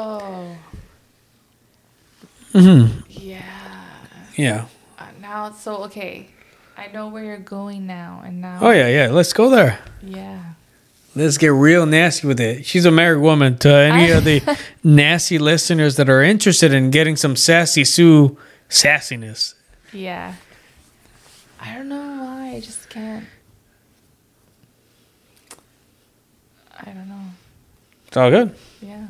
Mm-hmm. 2.55 3.01
Yeah. 3.09 3.43
yeah. 4.37 4.65
Uh, 4.97 5.05
now, 5.21 5.51
so 5.51 5.83
okay, 5.85 6.27
I 6.77 6.87
know 6.87 7.09
where 7.09 7.23
you're 7.23 7.37
going 7.37 7.85
now, 7.85 8.21
and 8.25 8.39
now. 8.39 8.59
Oh 8.61 8.71
yeah, 8.71 8.87
yeah. 8.87 9.11
Let's 9.11 9.33
go 9.33 9.49
there. 9.49 9.79
Yeah. 10.01 10.41
Let's 11.17 11.37
get 11.37 11.47
real 11.51 11.85
nasty 11.85 12.27
with 12.27 12.39
it. 12.39 12.65
She's 12.65 12.85
a 12.85 12.91
married 12.91 13.21
woman. 13.21 13.57
To 13.59 13.69
any 13.73 14.11
of 14.11 14.23
the 14.23 14.41
nasty 14.83 15.37
listeners 15.37 15.95
that 15.97 16.09
are 16.09 16.21
interested 16.23 16.73
in 16.73 16.91
getting 16.91 17.15
some 17.15 17.35
sassy 17.35 17.83
Sue 17.85 18.37
sassiness, 18.69 19.53
Yeah. 19.93 20.35
I 21.61 21.73
don't 21.75 21.89
know 21.89 22.23
why. 22.23 22.53
I 22.55 22.59
just 22.61 22.89
can't. 22.89 23.25
I 26.79 26.85
don't 26.91 27.07
know. 27.09 27.21
it's 28.07 28.17
all 28.17 28.29
good. 28.29 28.55
Yeah. 28.81 29.07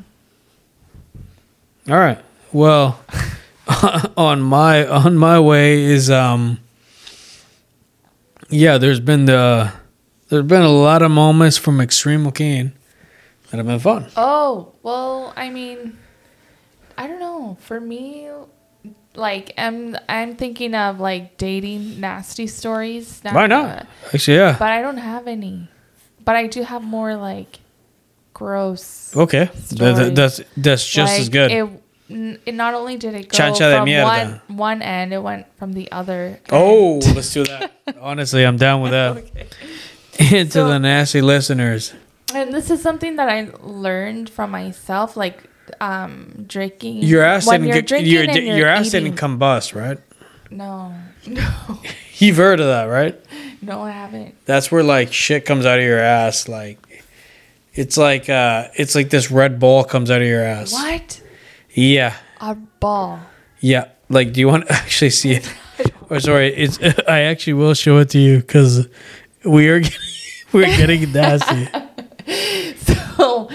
All 1.88 1.96
right. 1.98 2.18
Well, 2.52 3.00
on 4.16 4.40
my 4.42 4.86
on 4.86 5.16
my 5.16 5.40
way 5.40 5.82
is 5.82 6.10
um 6.10 6.60
yeah, 8.48 8.78
there's 8.78 9.00
been 9.00 9.24
the 9.26 9.72
there's 10.28 10.44
been 10.44 10.62
a 10.62 10.70
lot 10.72 11.02
of 11.02 11.10
moments 11.10 11.56
from 11.56 11.80
Extreme 11.80 12.24
Joaquin 12.24 12.72
that 13.50 13.56
have 13.58 13.66
been 13.66 13.78
fun. 13.78 14.06
Oh, 14.16 14.72
well, 14.82 15.32
I 15.36 15.50
mean, 15.50 15.96
I 16.98 17.06
don't 17.06 17.20
know. 17.20 17.56
For 17.60 17.80
me, 17.80 18.28
like 19.14 19.52
I'm 19.58 19.96
I'm 20.08 20.36
thinking 20.36 20.74
of 20.74 21.00
like 21.00 21.36
dating 21.38 22.00
nasty 22.00 22.46
stories. 22.46 23.20
Why 23.22 23.44
uh, 23.44 23.46
not? 23.48 23.86
Actually, 24.14 24.36
yeah. 24.38 24.56
But 24.58 24.70
I 24.70 24.82
don't 24.82 24.98
have 24.98 25.26
any. 25.26 25.68
But 26.24 26.36
I 26.36 26.46
do 26.48 26.62
have 26.62 26.82
more 26.82 27.16
like 27.16 27.58
gross. 28.34 29.16
Okay. 29.16 29.50
That- 29.72 29.96
that- 29.96 30.14
that's 30.14 30.40
that's 30.56 30.86
just 30.86 31.18
as 31.18 31.28
good. 31.28 31.50
It, 31.50 31.82
it 32.08 32.54
not 32.54 32.74
only 32.74 32.96
did 32.96 33.14
it 33.14 33.28
go 33.28 33.36
Chancha 33.38 33.76
from 33.78 34.02
one 34.02 34.40
one 34.58 34.82
end, 34.82 35.12
it 35.12 35.22
went 35.22 35.46
from 35.58 35.72
the 35.72 35.90
other. 35.92 36.38
oh, 36.50 36.94
end. 37.00 37.16
let's 37.16 37.32
do 37.32 37.44
that. 37.44 37.72
Honestly, 38.00 38.44
I'm 38.44 38.56
down 38.56 38.80
with 38.82 38.92
that. 38.92 39.24
Into 40.32 40.50
So- 40.52 40.68
the 40.68 40.78
nasty 40.78 41.20
listeners. 41.20 41.92
And 42.34 42.52
this 42.52 42.70
is 42.70 42.82
something 42.82 43.16
that 43.16 43.28
I 43.28 43.48
learned 43.62 44.28
from 44.28 44.50
myself, 44.50 45.16
like 45.16 45.44
um 45.80 46.44
drinking. 46.46 46.98
Your 47.02 47.22
ass 47.22 47.46
when 47.46 47.60
didn't 47.62 47.68
you're 47.74 47.82
get 47.82 47.88
drinking 47.88 48.46
your, 48.46 48.56
you're 48.56 48.68
ass 48.68 48.86
eating. 48.88 49.04
didn't 49.14 49.18
combust, 49.18 49.74
right? 49.74 49.98
No, 50.50 50.92
no, 51.26 51.48
You've 52.18 52.36
heard 52.36 52.60
of 52.60 52.66
that, 52.66 52.84
right? 52.84 53.18
no, 53.62 53.82
I 53.82 53.90
haven't. 53.90 54.34
That's 54.44 54.70
where 54.70 54.82
like 54.82 55.12
shit 55.12 55.44
comes 55.44 55.66
out 55.66 55.78
of 55.78 55.84
your 55.84 55.98
ass. 55.98 56.48
Like 56.48 56.78
it's 57.74 57.96
like 57.96 58.28
uh 58.28 58.68
it's 58.74 58.94
like 58.94 59.10
this 59.10 59.30
red 59.30 59.58
ball 59.60 59.84
comes 59.84 60.10
out 60.10 60.20
of 60.22 60.26
your 60.28 60.42
ass. 60.42 60.72
What 60.72 61.20
Yeah. 61.76 62.16
a 62.40 62.54
ball! 62.54 63.20
Yeah. 63.60 63.88
Like 64.08 64.32
do 64.32 64.40
you 64.40 64.48
want 64.48 64.66
to 64.66 64.72
actually 64.82 65.10
see 65.10 65.32
it? 65.32 65.54
or 66.10 66.20
sorry, 66.20 66.54
it's 66.54 66.78
I 67.08 67.20
actually 67.20 67.54
will 67.54 67.74
show 67.74 67.98
it 67.98 68.10
to 68.10 68.18
you 68.18 68.42
cuz 68.42 68.88
we 69.44 69.68
are 69.68 69.80
getting, 69.80 69.98
we're 70.52 70.76
getting 70.76 71.12
nasty. 71.12 71.68
So, 72.78 73.48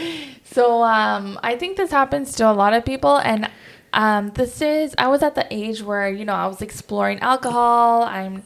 So 0.44 0.84
um, 0.84 1.40
I 1.44 1.56
think 1.56 1.78
this 1.78 1.92
happens 1.92 2.36
to 2.36 2.50
a 2.50 2.52
lot 2.52 2.74
of 2.74 2.84
people, 2.84 3.18
and 3.18 3.50
um, 3.94 4.32
this 4.36 4.62
is 4.62 4.94
I 4.98 5.08
was 5.08 5.24
at 5.24 5.36
the 5.36 5.48
age 5.50 5.82
where 5.82 6.10
you 6.10 6.26
know 6.26 6.34
I 6.34 6.48
was 6.48 6.62
exploring 6.62 7.20
alcohol. 7.20 8.04
I'm 8.04 8.44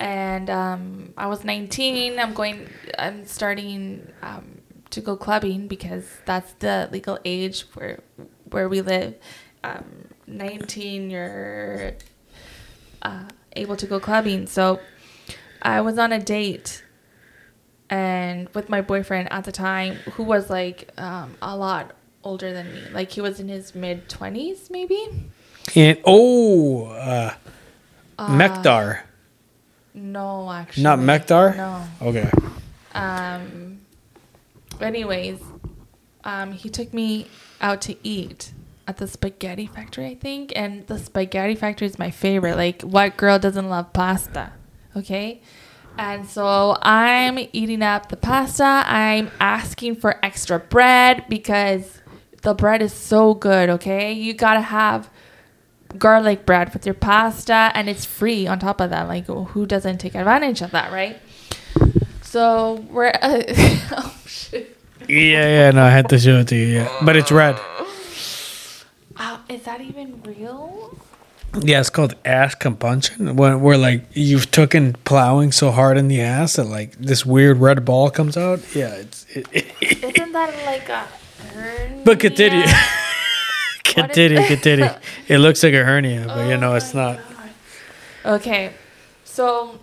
and 0.00 0.48
um, 0.50 1.12
I 1.16 1.26
was 1.28 1.44
19. 1.44 2.18
I'm 2.18 2.32
going. 2.34 2.68
I'm 2.98 3.26
starting 3.26 4.08
um, 4.22 4.62
to 4.90 5.00
go 5.00 5.16
clubbing 5.16 5.68
because 5.68 6.04
that's 6.24 6.52
the 6.54 6.88
legal 6.90 7.18
age 7.24 7.66
where 7.74 8.00
where 8.52 8.68
we 8.68 8.80
live. 8.80 9.14
Um, 9.64 9.84
19, 10.26 11.10
you're 11.10 11.92
uh, 13.02 13.24
able 13.54 13.76
to 13.76 13.86
go 13.86 14.00
clubbing. 14.00 14.46
So 14.46 14.80
I 15.60 15.80
was 15.80 15.98
on 15.98 16.12
a 16.12 16.18
date 16.18 16.84
and 17.90 18.48
with 18.54 18.68
my 18.68 18.80
boyfriend 18.80 19.30
at 19.32 19.44
the 19.44 19.52
time 19.52 19.94
who 20.14 20.22
was 20.22 20.48
like 20.48 20.90
um, 20.98 21.34
a 21.42 21.54
lot 21.56 21.94
older 22.24 22.52
than 22.52 22.72
me 22.72 22.80
like 22.92 23.10
he 23.10 23.20
was 23.20 23.38
in 23.40 23.48
his 23.48 23.74
mid 23.74 24.08
20s 24.08 24.70
maybe 24.70 25.08
And 25.74 25.98
oh, 26.04 26.86
uh, 26.86 27.34
Mekdar. 28.18 29.00
no 29.92 30.50
actually 30.50 30.84
Not 30.84 31.00
Mekdar? 31.00 31.56
no 31.56 31.84
Okay. 32.00 32.30
um 32.94 33.80
anyways 34.80 35.38
um 36.24 36.52
he 36.52 36.70
took 36.70 36.94
me 36.94 37.26
out 37.62 37.80
to 37.82 37.96
eat 38.06 38.52
at 38.86 38.96
the 38.96 39.06
spaghetti 39.06 39.66
factory 39.66 40.06
i 40.06 40.14
think. 40.14 40.52
And 40.56 40.86
the 40.86 40.98
spaghetti 40.98 41.54
factory 41.54 41.86
is 41.86 41.98
my 41.98 42.10
favorite. 42.10 42.56
Like 42.56 42.82
what 42.82 43.16
girl 43.16 43.38
doesn't 43.38 43.68
love 43.68 43.92
pasta 43.92 44.52
okay? 44.96 45.40
And 45.98 46.26
so 46.26 46.76
i'm 46.82 47.38
eating 47.52 47.82
up 47.82 48.08
the 48.08 48.16
pasta. 48.16 48.84
I'm 48.86 49.30
asking 49.40 49.96
for 49.96 50.24
extra 50.24 50.58
bread 50.58 51.24
because 51.28 52.00
the 52.42 52.54
bread 52.54 52.82
is 52.82 52.92
so 52.92 53.34
good 53.34 53.70
okay? 53.70 54.12
You 54.12 54.34
gotta 54.34 54.60
have 54.60 55.10
garlic 55.98 56.46
bread 56.46 56.72
with 56.72 56.86
your 56.86 56.94
pasta 56.94 57.70
and 57.74 57.88
it's 57.88 58.04
free 58.04 58.46
on 58.46 58.58
top 58.58 58.80
of 58.80 58.90
that. 58.90 59.08
Like 59.08 59.26
who 59.26 59.66
doesn't 59.66 59.98
take 59.98 60.14
advantage 60.14 60.62
of 60.62 60.70
that 60.72 60.92
right? 60.92 61.20
So 62.22 62.84
we're 62.90 63.12
shit 63.12 63.56
oh, 63.92 64.21
Yeah, 65.08 65.46
yeah. 65.48 65.70
No, 65.70 65.82
I 65.84 65.90
had 65.90 66.08
to 66.10 66.18
show 66.18 66.38
it 66.40 66.48
to 66.48 66.56
you. 66.56 66.66
Yeah, 66.78 66.98
but 67.04 67.16
it's 67.16 67.30
red. 67.32 67.56
oh, 69.18 69.40
is 69.48 69.62
that 69.64 69.80
even 69.80 70.22
real 70.22 70.96
Yeah, 71.60 71.80
it's 71.80 71.90
called 71.90 72.14
ass 72.24 72.54
compunction. 72.54 73.36
When 73.36 73.60
where 73.60 73.76
like 73.76 74.04
you've 74.14 74.50
taken 74.50 74.94
plowing 75.04 75.52
so 75.52 75.70
hard 75.70 75.98
in 75.98 76.08
the 76.08 76.20
ass 76.20 76.56
that 76.56 76.64
like 76.64 76.92
this 76.98 77.26
weird 77.26 77.58
red 77.58 77.84
ball 77.84 78.10
comes 78.10 78.36
out. 78.36 78.60
Yeah, 78.74 78.94
it's. 78.94 79.26
It, 79.34 79.46
isn't 79.80 80.32
that 80.32 80.54
like 80.64 80.88
a 80.88 81.06
hernia? 81.54 82.02
but 82.04 82.20
continue. 82.20 82.64
Continue, 83.84 84.46
continue. 84.46 84.88
It 85.28 85.38
looks 85.38 85.62
like 85.62 85.74
a 85.74 85.84
hernia, 85.84 86.24
but 86.26 86.48
you 86.48 86.56
know 86.56 86.72
Oh 86.72 86.76
it's 86.76 86.94
not. 86.94 87.20
Okay, 88.24 88.72
so 89.24 89.78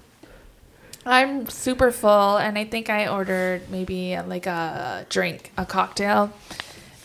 I'm 1.10 1.50
super 1.50 1.92
full, 1.92 2.38
and 2.38 2.58
I 2.58 2.66
think 2.66 2.90
I 2.90 3.08
ordered 3.08 3.70
maybe 3.70 4.18
like 4.20 4.46
a 4.46 5.06
drink, 5.10 5.52
a 5.58 5.66
cocktail, 5.66 6.32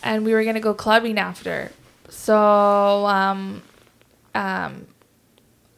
and 0.03 0.25
we 0.25 0.33
were 0.33 0.43
gonna 0.43 0.59
go 0.59 0.73
clubbing 0.73 1.17
after. 1.17 1.71
So, 2.09 2.35
um, 2.35 3.63
um, 4.33 4.87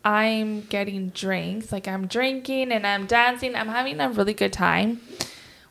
I'm 0.04 0.62
getting 0.62 1.10
drinks, 1.10 1.72
like 1.72 1.88
I'm 1.88 2.08
drinking 2.08 2.72
and 2.72 2.88
I'm 2.88 3.08
dancing. 3.08 3.56
I'm 3.56 3.68
having 3.68 4.00
a 4.00 4.10
really 4.10 4.34
good 4.34 4.54
time. 4.54 5.02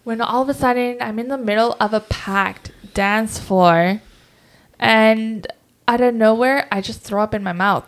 When 0.04 0.20
all 0.20 0.42
of 0.42 0.48
a 0.48 0.54
sudden 0.54 0.98
I'm 1.00 1.18
in 1.18 1.28
the 1.28 1.38
middle 1.38 1.76
of 1.80 1.92
a 1.92 2.00
packed 2.00 2.70
dance 2.94 3.38
floor, 3.38 4.02
and 4.78 5.46
out 5.88 6.00
of 6.00 6.14
nowhere 6.14 6.68
I 6.70 6.80
just 6.80 7.00
throw 7.00 7.22
up 7.22 7.34
in 7.34 7.42
my 7.42 7.52
mouth, 7.52 7.86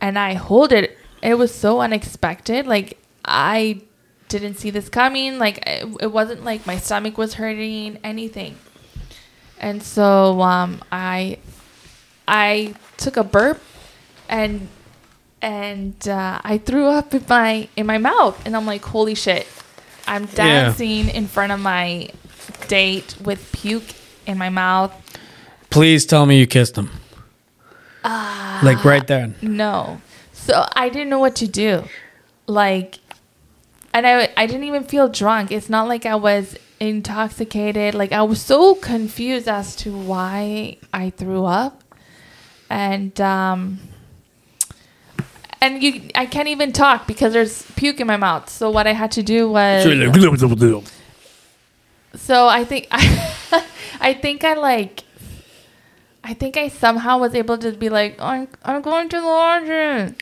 and 0.00 0.18
I 0.18 0.34
hold 0.34 0.72
it. 0.72 0.96
It 1.22 1.34
was 1.34 1.54
so 1.54 1.80
unexpected. 1.80 2.66
Like 2.66 2.98
I 3.24 3.82
didn't 4.30 4.54
see 4.54 4.70
this 4.70 4.88
coming. 4.88 5.38
Like 5.38 5.58
it, 5.66 5.86
it 6.00 6.12
wasn't 6.12 6.44
like 6.44 6.66
my 6.66 6.78
stomach 6.78 7.18
was 7.18 7.34
hurting, 7.34 7.98
anything. 8.02 8.56
And 9.58 9.82
so 9.82 10.40
um, 10.40 10.82
I 10.90 11.38
I 12.26 12.74
took 12.96 13.18
a 13.18 13.24
burp 13.24 13.60
and 14.28 14.68
and 15.42 16.08
uh, 16.08 16.40
I 16.42 16.58
threw 16.58 16.86
up 16.86 17.12
in 17.14 17.24
my 17.28 17.68
in 17.76 17.86
my 17.86 17.98
mouth, 17.98 18.40
and 18.46 18.56
I'm 18.56 18.66
like, 18.66 18.84
holy 18.84 19.14
shit! 19.14 19.46
I'm 20.06 20.26
dancing 20.26 21.08
in 21.08 21.26
front 21.26 21.52
of 21.52 21.60
my 21.60 22.08
date 22.68 23.16
with 23.22 23.50
puke 23.52 23.94
in 24.26 24.38
my 24.38 24.48
mouth. 24.48 24.92
Please 25.70 26.04
tell 26.04 26.26
me 26.26 26.38
you 26.38 26.46
kissed 26.46 26.76
him. 26.76 26.90
like 28.62 28.84
right 28.84 29.06
there. 29.06 29.34
No, 29.42 30.00
so 30.32 30.66
I 30.74 30.88
didn't 30.88 31.10
know 31.10 31.18
what 31.18 31.36
to 31.36 31.46
do, 31.48 31.84
like, 32.46 32.98
and 33.92 34.06
I 34.06 34.30
I 34.36 34.46
didn't 34.46 34.64
even 34.64 34.84
feel 34.84 35.08
drunk. 35.08 35.50
It's 35.52 35.68
not 35.68 35.88
like 35.88 36.06
I 36.06 36.14
was 36.14 36.56
intoxicated. 36.78 37.94
Like 37.94 38.12
I 38.12 38.22
was 38.22 38.40
so 38.40 38.74
confused 38.74 39.48
as 39.48 39.76
to 39.76 39.96
why 39.96 40.76
I 40.92 41.10
threw 41.10 41.44
up, 41.44 41.82
and 42.68 43.18
um. 43.20 43.80
And 45.62 45.82
you, 45.82 46.08
I 46.14 46.24
can't 46.24 46.48
even 46.48 46.72
talk 46.72 47.06
because 47.06 47.34
there's 47.34 47.62
puke 47.72 48.00
in 48.00 48.06
my 48.06 48.16
mouth. 48.16 48.48
So 48.48 48.70
what 48.70 48.86
I 48.86 48.94
had 48.94 49.12
to 49.12 49.22
do 49.22 49.50
was, 49.50 49.84
so 52.14 52.48
I 52.48 52.64
think 52.64 52.88
I, 52.90 53.34
I 54.00 54.14
think 54.14 54.42
I 54.42 54.54
like, 54.54 55.02
I 56.22 56.34
think 56.34 56.56
I 56.56 56.68
somehow 56.68 57.18
was 57.18 57.34
able 57.34 57.56
to 57.58 57.72
be 57.72 57.88
like, 57.88 58.20
I'm, 58.20 58.46
I'm 58.64 58.82
going 58.82 59.08
to 59.08 59.16
the 59.20 59.26
washroom. 59.26 60.16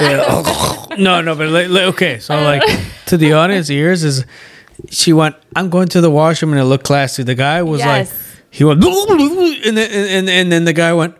Yeah. 0.00 0.86
no, 0.98 1.20
no, 1.20 1.34
but 1.36 1.48
like, 1.50 1.68
like, 1.68 1.82
okay, 1.94 2.18
so 2.18 2.34
like 2.42 2.62
to 3.06 3.16
the 3.16 3.32
audience 3.34 3.70
ears 3.70 4.02
is 4.02 4.24
she 4.90 5.12
went, 5.12 5.36
I'm 5.54 5.70
going 5.70 5.88
to 5.88 6.00
the 6.00 6.10
washroom 6.10 6.52
and 6.52 6.60
it 6.60 6.64
looked 6.64 6.84
classy. 6.84 7.22
The 7.22 7.34
guy 7.36 7.62
was 7.62 7.78
Yes. 7.80 8.10
like 8.10 8.20
he 8.50 8.64
went 8.64 8.82
and 8.84 9.76
then 9.76 9.90
and, 9.90 10.28
and 10.28 10.52
then 10.52 10.64
the 10.64 10.72
guy 10.72 10.92
went 10.92 11.14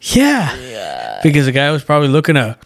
yeah. 0.00 1.20
Because 1.22 1.46
the 1.46 1.52
guy 1.52 1.70
was 1.70 1.84
probably 1.84 2.08
looking 2.08 2.36
at 2.36 2.58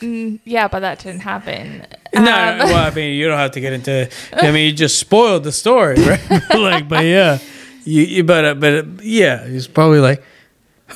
yeah, 0.00 0.68
but 0.68 0.80
that 0.80 1.00
didn't 1.00 1.20
happen. 1.22 1.84
no, 2.14 2.20
Um, 2.20 2.24
no, 2.58 2.64
well, 2.66 2.86
I 2.86 2.94
mean, 2.94 3.14
you 3.16 3.26
don't 3.26 3.36
have 3.38 3.50
to 3.52 3.60
get 3.60 3.72
into. 3.72 4.08
I 4.32 4.52
mean, 4.52 4.66
you 4.66 4.72
just 4.72 4.96
spoiled 4.98 5.42
the 5.42 5.50
story, 5.50 5.96
right? 5.96 6.20
like, 6.54 6.88
but 6.88 7.04
yeah, 7.04 7.38
you, 7.84 8.02
you 8.02 8.24
but 8.24 8.44
uh, 8.44 8.54
but 8.54 8.74
uh, 8.74 8.82
yeah, 9.02 9.46
he's 9.46 9.66
probably 9.66 10.00
like, 10.00 10.22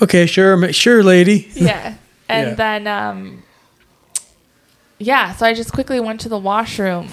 okay, 0.00 0.26
sure, 0.26 0.56
ma- 0.56 0.70
sure, 0.72 1.02
lady. 1.02 1.48
yeah. 1.54 1.96
And 2.28 2.48
Yeah. 2.50 2.54
then, 2.54 2.86
um, 2.86 3.42
yeah, 4.98 5.32
so 5.34 5.46
I 5.46 5.54
just 5.54 5.72
quickly 5.72 6.00
went 6.00 6.20
to 6.22 6.28
the 6.28 6.38
washroom 6.38 7.08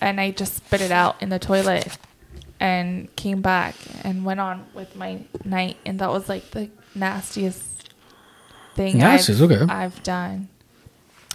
and 0.00 0.20
I 0.20 0.30
just 0.30 0.56
spit 0.56 0.80
it 0.80 0.90
out 0.92 1.20
in 1.22 1.28
the 1.30 1.38
toilet 1.38 1.96
and 2.60 3.14
came 3.16 3.40
back 3.40 3.74
and 4.02 4.24
went 4.24 4.40
on 4.40 4.66
with 4.74 4.94
my 4.94 5.22
night. 5.44 5.76
And 5.86 5.98
that 6.00 6.10
was 6.10 6.28
like 6.28 6.50
the 6.50 6.68
nastiest 6.94 7.90
thing 8.74 8.98
Nastiest, 8.98 9.40
I've, 9.42 9.50
okay. 9.52 9.72
I've 9.72 10.02
done. 10.02 10.48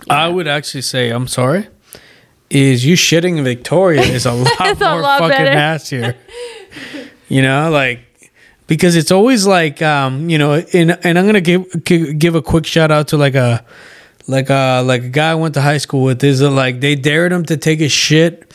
I 0.10 0.28
would 0.28 0.48
actually 0.48 0.82
say, 0.84 1.10
I'm 1.10 1.28
sorry. 1.28 1.68
Is 2.50 2.86
you 2.86 2.96
shitting 2.96 3.44
Victoria 3.44 4.02
is 4.02 4.26
a 4.26 4.32
lot 4.34 4.48
It's 4.62 4.82
a 4.82 4.90
more 4.90 5.02
lot 5.02 5.20
fucking 5.20 5.38
better. 5.38 5.54
nastier. 5.54 6.16
you 7.30 7.41
know, 7.41 7.69
like 7.72 7.99
because 8.68 8.95
it's 8.95 9.11
always 9.11 9.47
like 9.47 9.81
um, 9.81 10.30
you 10.30 10.38
know, 10.38 10.53
and 10.73 10.91
and 11.03 11.18
I'm 11.18 11.26
gonna 11.26 11.41
give 11.41 11.65
give 11.85 12.35
a 12.35 12.41
quick 12.41 12.65
shout 12.65 12.91
out 12.91 13.07
to 13.10 13.18
like 13.18 13.35
a 13.35 13.64
like 14.27 14.49
a 14.49 14.81
like 14.85 15.03
a 15.03 15.10
guy 15.10 15.31
I 15.31 15.35
went 15.35 15.53
to 15.56 15.61
high 15.61 15.77
school 15.80 16.03
with. 16.03 16.23
Is 16.23 16.39
that 16.39 16.49
like 16.51 16.81
they 16.81 16.95
dared 16.95 17.31
him 17.31 17.45
to 17.45 17.57
take 17.57 17.81
a 17.81 17.89
shit 17.89 18.51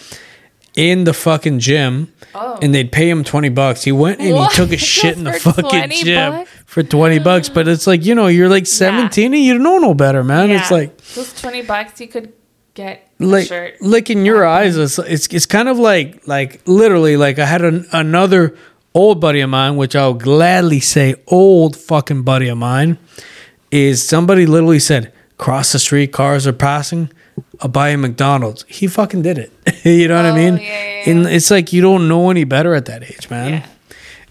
in 0.76 1.04
the 1.04 1.14
fucking 1.14 1.60
gym. 1.60 2.12
Oh. 2.36 2.58
And 2.60 2.74
they'd 2.74 2.90
pay 2.90 3.08
him 3.08 3.22
twenty 3.22 3.48
bucks. 3.48 3.84
He 3.84 3.92
went 3.92 4.20
and 4.20 4.34
What? 4.34 4.50
he 4.52 4.56
took 4.56 4.72
a 4.72 4.76
shit 4.92 5.16
in 5.16 5.22
the 5.24 5.32
fucking 5.34 5.90
gym 5.90 6.32
bucks? 6.32 6.50
for 6.66 6.82
twenty 6.82 7.20
bucks. 7.20 7.48
But 7.48 7.68
it's 7.68 7.86
like 7.86 8.04
you 8.04 8.14
know, 8.14 8.26
you're 8.26 8.48
like 8.48 8.66
seventeen 8.66 9.32
and 9.34 9.42
you 9.42 9.54
don't 9.54 9.62
know 9.62 9.78
no 9.78 9.94
better, 9.94 10.24
man. 10.24 10.50
It's 10.50 10.70
like 10.70 10.96
those 11.14 11.32
20 11.40 11.62
bucks 11.62 12.00
you 12.00 12.08
could 12.08 12.32
get 12.74 13.08
like 13.18 13.46
shirt. 13.46 13.80
like 13.80 14.10
in 14.10 14.24
your 14.24 14.44
eyes 14.44 14.76
it's, 14.76 14.98
it's 14.98 15.26
it's 15.28 15.46
kind 15.46 15.68
of 15.68 15.78
like 15.78 16.26
like 16.26 16.60
literally 16.66 17.16
like 17.16 17.38
i 17.38 17.46
had 17.46 17.62
an, 17.62 17.86
another 17.92 18.56
old 18.94 19.20
buddy 19.20 19.40
of 19.40 19.48
mine 19.50 19.76
which 19.76 19.94
i'll 19.94 20.14
gladly 20.14 20.80
say 20.80 21.14
old 21.28 21.76
fucking 21.76 22.22
buddy 22.22 22.48
of 22.48 22.58
mine 22.58 22.98
is 23.70 24.06
somebody 24.06 24.44
literally 24.46 24.80
said 24.80 25.12
cross 25.38 25.72
the 25.72 25.78
street 25.78 26.12
cars 26.12 26.46
are 26.46 26.52
passing 26.52 27.08
i'll 27.60 27.68
buy 27.68 27.88
a 27.90 27.96
mcdonald's. 27.96 28.64
He 28.68 28.86
fucking 28.88 29.22
did 29.22 29.38
it. 29.38 29.52
You 29.84 30.08
know 30.08 30.16
what 30.16 30.24
i 30.26 30.30
Oh, 30.30 30.34
mean? 30.34 30.56
yeah, 30.56 30.62
yeah, 30.62 31.10
and 31.10 31.26
it's 31.26 31.50
like 31.50 31.72
you 31.72 31.80
don't 31.82 32.08
know 32.08 32.30
any 32.30 32.44
better 32.44 32.74
at 32.74 32.86
that 32.86 33.02
age 33.04 33.28
man. 33.30 33.62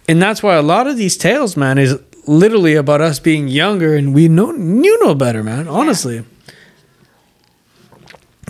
And 0.07 0.22
that's 0.22 0.41
why 0.44 0.56
a 0.56 0.61
lot 0.61 0.88
of 0.88 0.98
these 0.98 1.15
tales 1.18 1.56
man 1.56 1.78
is 1.78 1.98
literally 2.28 2.76
about 2.76 3.02
us 3.02 3.20
being 3.20 3.48
younger 3.48 3.95
and 3.95 4.14
we 4.14 4.28
know 4.28 4.52
you 4.53 5.03
know 5.06 5.14
better 5.15 5.44
man 5.44 5.68
honestly 5.68 6.24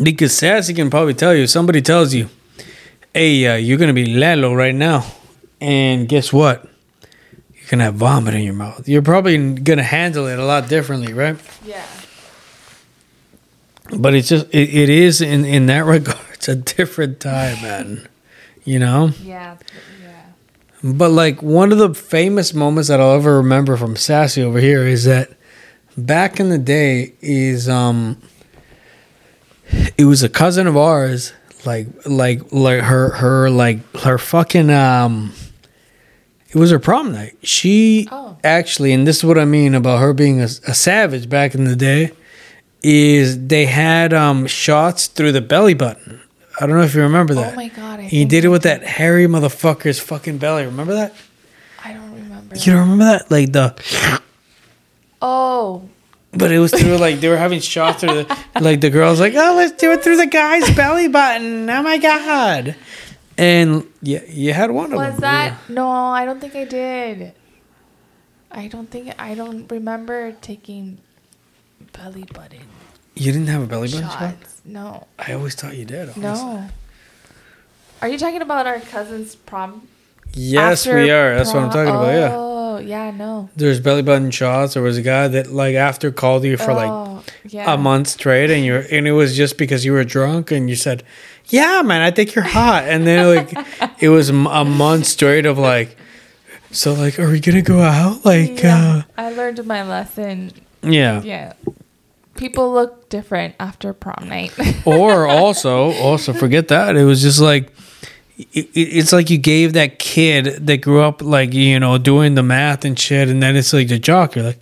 because 0.02 0.36
Sassy 0.36 0.74
can 0.74 0.90
probably 0.90 1.14
tell 1.14 1.34
you, 1.34 1.44
if 1.44 1.50
somebody 1.50 1.82
tells 1.82 2.14
you, 2.14 2.30
hey, 3.14 3.48
uh, 3.48 3.56
you're 3.56 3.78
going 3.78 3.94
to 3.94 3.94
be 3.94 4.14
Lalo 4.16 4.54
right 4.54 4.76
now, 4.76 5.06
and 5.62 6.10
guess 6.10 6.34
what? 6.34 6.68
You're 7.54 7.70
gonna 7.70 7.86
have 7.86 7.96
vomit 7.96 8.34
in 8.34 8.42
your 8.42 8.54
mouth. 8.54 8.90
You're 8.90 9.02
probably 9.02 9.54
gonna 9.54 9.84
handle 9.84 10.28
it 10.28 10.38
a 10.38 10.44
lot 10.44 10.68
differently, 10.68 11.14
right? 11.14 11.38
Yeah. 11.66 11.86
But 13.98 14.16
it's 14.16 14.28
just 14.28 14.48
it, 14.48 14.70
it 14.70 14.90
is 14.90 15.22
in 15.22 15.46
in 15.46 15.68
that 15.68 15.86
regard. 15.86 16.18
It's 16.34 16.50
a 16.50 16.56
different 16.56 17.22
time, 17.22 17.62
man. 17.62 18.10
You 18.66 18.80
know. 18.80 19.12
Yeah. 19.22 19.56
Yeah. 20.02 20.26
But 20.84 21.12
like 21.12 21.42
one 21.42 21.72
of 21.72 21.78
the 21.78 21.94
famous 21.94 22.54
moments 22.54 22.90
that 22.90 23.00
I'll 23.00 23.14
ever 23.14 23.38
remember 23.38 23.78
from 23.78 23.96
Sassy 23.96 24.44
over 24.44 24.60
here 24.60 24.86
is 24.86 25.06
that 25.06 25.32
back 25.96 26.42
in 26.42 26.50
the 26.50 26.58
day 26.58 27.14
is 27.22 27.70
um 27.70 28.22
it 29.98 30.06
was 30.06 30.24
a 30.24 30.30
cousin 30.30 30.68
of 30.68 30.76
ours 30.78 31.34
like 31.66 31.88
like 32.06 32.42
like 32.52 32.82
her 32.82 33.10
her 33.12 33.50
like 33.50 33.80
her 33.98 34.18
fucking 34.18 34.70
um 34.70 35.34
it 36.50 36.56
was 36.56 36.70
her 36.72 36.80
prom 36.80 37.12
night. 37.12 37.36
She 37.42 38.08
Oh. 38.12 38.38
actually 38.44 38.92
and 38.94 39.08
this 39.08 39.18
is 39.18 39.24
what 39.24 39.38
I 39.40 39.46
mean 39.46 39.74
about 39.76 40.00
her 40.00 40.14
being 40.14 40.40
a, 40.42 40.46
a 40.46 40.74
savage 40.74 41.30
back 41.30 41.56
in 41.56 41.64
the 41.64 41.76
day 41.76 42.12
is 42.84 43.48
they 43.48 43.66
had 43.66 44.14
um 44.14 44.46
shots 44.48 45.08
through 45.08 45.32
the 45.32 45.42
belly 45.42 45.74
button. 45.74 46.22
I 46.60 46.68
don't 46.68 46.76
know 46.76 46.84
if 46.84 46.94
you 46.94 47.02
remember 47.02 47.34
that. 47.36 47.54
Oh 47.54 47.56
my 47.56 47.70
god. 47.70 48.00
I 48.00 48.04
He 48.04 48.26
did 48.26 48.46
it 48.46 48.50
with 48.50 48.64
that 48.64 48.84
hairy 48.84 49.26
motherfucker's 49.26 50.00
fucking 50.00 50.38
belly. 50.38 50.66
Remember 50.66 50.94
that? 50.94 51.16
I 51.84 51.94
don't 51.94 52.14
remember. 52.14 52.56
You 52.56 52.72
don't 52.74 52.82
remember 52.82 53.06
that? 53.06 53.32
Like 53.32 53.52
the, 53.52 53.74
Oh. 55.22 55.90
But 56.36 56.52
it 56.52 56.60
was 56.60 56.72
through 56.72 56.98
like 56.98 57.20
they 57.20 57.30
were 57.30 57.38
having 57.38 57.60
shots 57.60 58.02
through 58.02 58.24
the, 58.24 58.38
like 58.60 58.82
the 58.82 58.90
girls 58.90 59.20
like, 59.20 59.34
oh, 59.36 59.54
let's 59.56 59.74
do 59.74 59.92
it 59.92 60.04
through 60.04 60.18
the 60.18 60.28
guy's 60.28 60.70
belly 60.76 61.08
button. 61.08 61.70
Oh 61.70 61.84
my 61.84 61.98
god! 61.98 62.76
And 63.38 63.88
yeah, 64.02 64.22
you 64.28 64.54
had 64.54 64.72
one 64.72 64.86
of 64.86 64.92
them. 64.92 65.00
Was 65.00 65.20
that? 65.20 65.58
No, 65.70 65.88
I 65.90 66.26
don't 66.26 66.40
think 66.40 66.56
I 66.56 66.66
did. 66.66 67.34
I 68.52 68.68
don't 68.68 68.90
think 68.90 69.14
I 69.20 69.34
don't 69.34 69.70
remember 69.72 70.34
taking 70.42 71.00
belly 71.92 72.24
button 72.34 72.60
You 73.16 73.32
didn't 73.32 73.48
have 73.48 73.64
a 73.64 73.68
belly 73.68 73.88
button 73.88 74.10
shot. 74.10 74.36
No. 74.66 75.08
I 75.18 75.34
always 75.34 75.56
thought 75.56 75.76
you 75.76 75.86
did. 75.86 76.10
honestly. 76.10 76.22
No. 76.22 76.70
Are 78.02 78.08
you 78.08 78.18
talking 78.18 78.42
about 78.42 78.68
our 78.68 78.80
cousin's 78.80 79.36
prom? 79.36 79.88
Yes, 80.34 80.86
after 80.86 81.00
we 81.02 81.10
are. 81.10 81.36
That's 81.36 81.54
what 81.54 81.64
I'm 81.64 81.70
prom? 81.72 81.86
talking 81.86 82.00
about. 82.00 82.14
Yeah. 82.14 82.36
Oh, 82.74 82.80
yeah, 82.80 83.12
no. 83.12 83.50
There's 83.56 83.80
belly 83.80 84.02
button 84.02 84.32
shots. 84.32 84.74
There 84.74 84.84
was 84.84 84.98
a 84.98 85.02
guy 85.02 85.28
that 85.28 85.52
like 85.52 85.76
after 85.76 86.12
called 86.12 86.44
you 86.44 86.58
for 86.58 86.74
like 86.74 86.90
oh, 86.90 87.24
yeah. 87.46 87.74
a 87.74 87.78
month 87.78 88.08
straight 88.08 88.50
and 88.50 88.66
you're 88.66 88.84
and 88.92 89.08
it 89.08 89.12
was 89.14 89.36
just 89.36 89.58
because 89.58 89.86
you 89.86 89.94
were 89.94 90.04
drunk 90.04 90.52
and 90.52 90.70
you 90.70 90.76
said 90.76 91.04
yeah 91.48 91.82
man 91.82 92.02
i 92.02 92.10
think 92.12 92.36
you're 92.36 92.44
hot 92.46 92.84
and 92.88 93.06
then 93.06 93.36
like 93.36 94.02
it 94.02 94.10
was 94.10 94.30
a 94.30 94.34
month 94.34 95.06
straight 95.06 95.46
of 95.46 95.58
like 95.58 95.98
so 96.72 96.94
like 96.94 97.20
are 97.20 97.30
we 97.30 97.40
gonna 97.40 97.62
go 97.62 97.80
out 97.82 98.24
like 98.26 98.62
Yeah, 98.64 99.04
I 99.18 99.32
learned 99.34 99.66
my 99.66 99.84
lesson. 99.84 100.52
uh 100.84 100.90
yeah, 100.90 101.22
Yeah. 101.22 101.54
People 102.36 102.74
look 102.74 103.10
different 103.10 103.54
after 103.60 103.94
prom 103.94 104.28
night. 104.28 104.52
or 104.86 105.28
also 105.40 105.92
also 105.94 106.34
forget 106.34 106.68
that 106.70 106.96
it 106.96 107.04
was 107.06 107.22
just 107.22 107.40
like 107.40 107.72
it, 108.38 108.48
it- 108.54 108.70
it's 108.74 109.12
like 109.14 109.30
you 109.30 109.38
gave 109.38 109.74
that 109.74 110.00
kid 110.00 110.66
that 110.68 110.78
grew 110.78 111.02
up 111.02 111.22
like 111.22 111.54
you 111.54 111.80
know 111.80 111.98
doing 111.98 112.36
the 112.36 112.44
math 112.44 112.84
and 112.86 112.98
shit 112.98 113.30
and 113.30 113.42
then 113.44 113.56
it's 113.56 113.74
like 113.74 113.88
the 113.88 114.00
jock 114.00 114.36
you're 114.36 114.46
like 114.46 114.60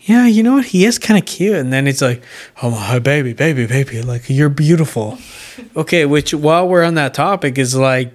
yeah 0.00 0.26
you 0.26 0.42
know 0.42 0.54
what? 0.54 0.64
He 0.64 0.86
is 0.86 0.98
kind 0.98 1.18
of 1.20 1.26
cute. 1.26 1.56
And 1.56 1.70
then 1.72 1.86
it's 1.86 2.00
like 2.00 2.22
oh 2.62 2.70
my 2.70 2.98
baby 2.98 3.34
baby 3.34 3.66
baby 3.66 4.00
like 4.02 4.30
you're 4.30 4.48
beautiful. 4.48 5.18
Okay 5.76 6.06
which 6.06 6.32
while 6.32 6.66
we're 6.66 6.82
on 6.84 6.94
that 6.94 7.12
topic 7.12 7.58
is 7.58 7.76
like 7.76 8.12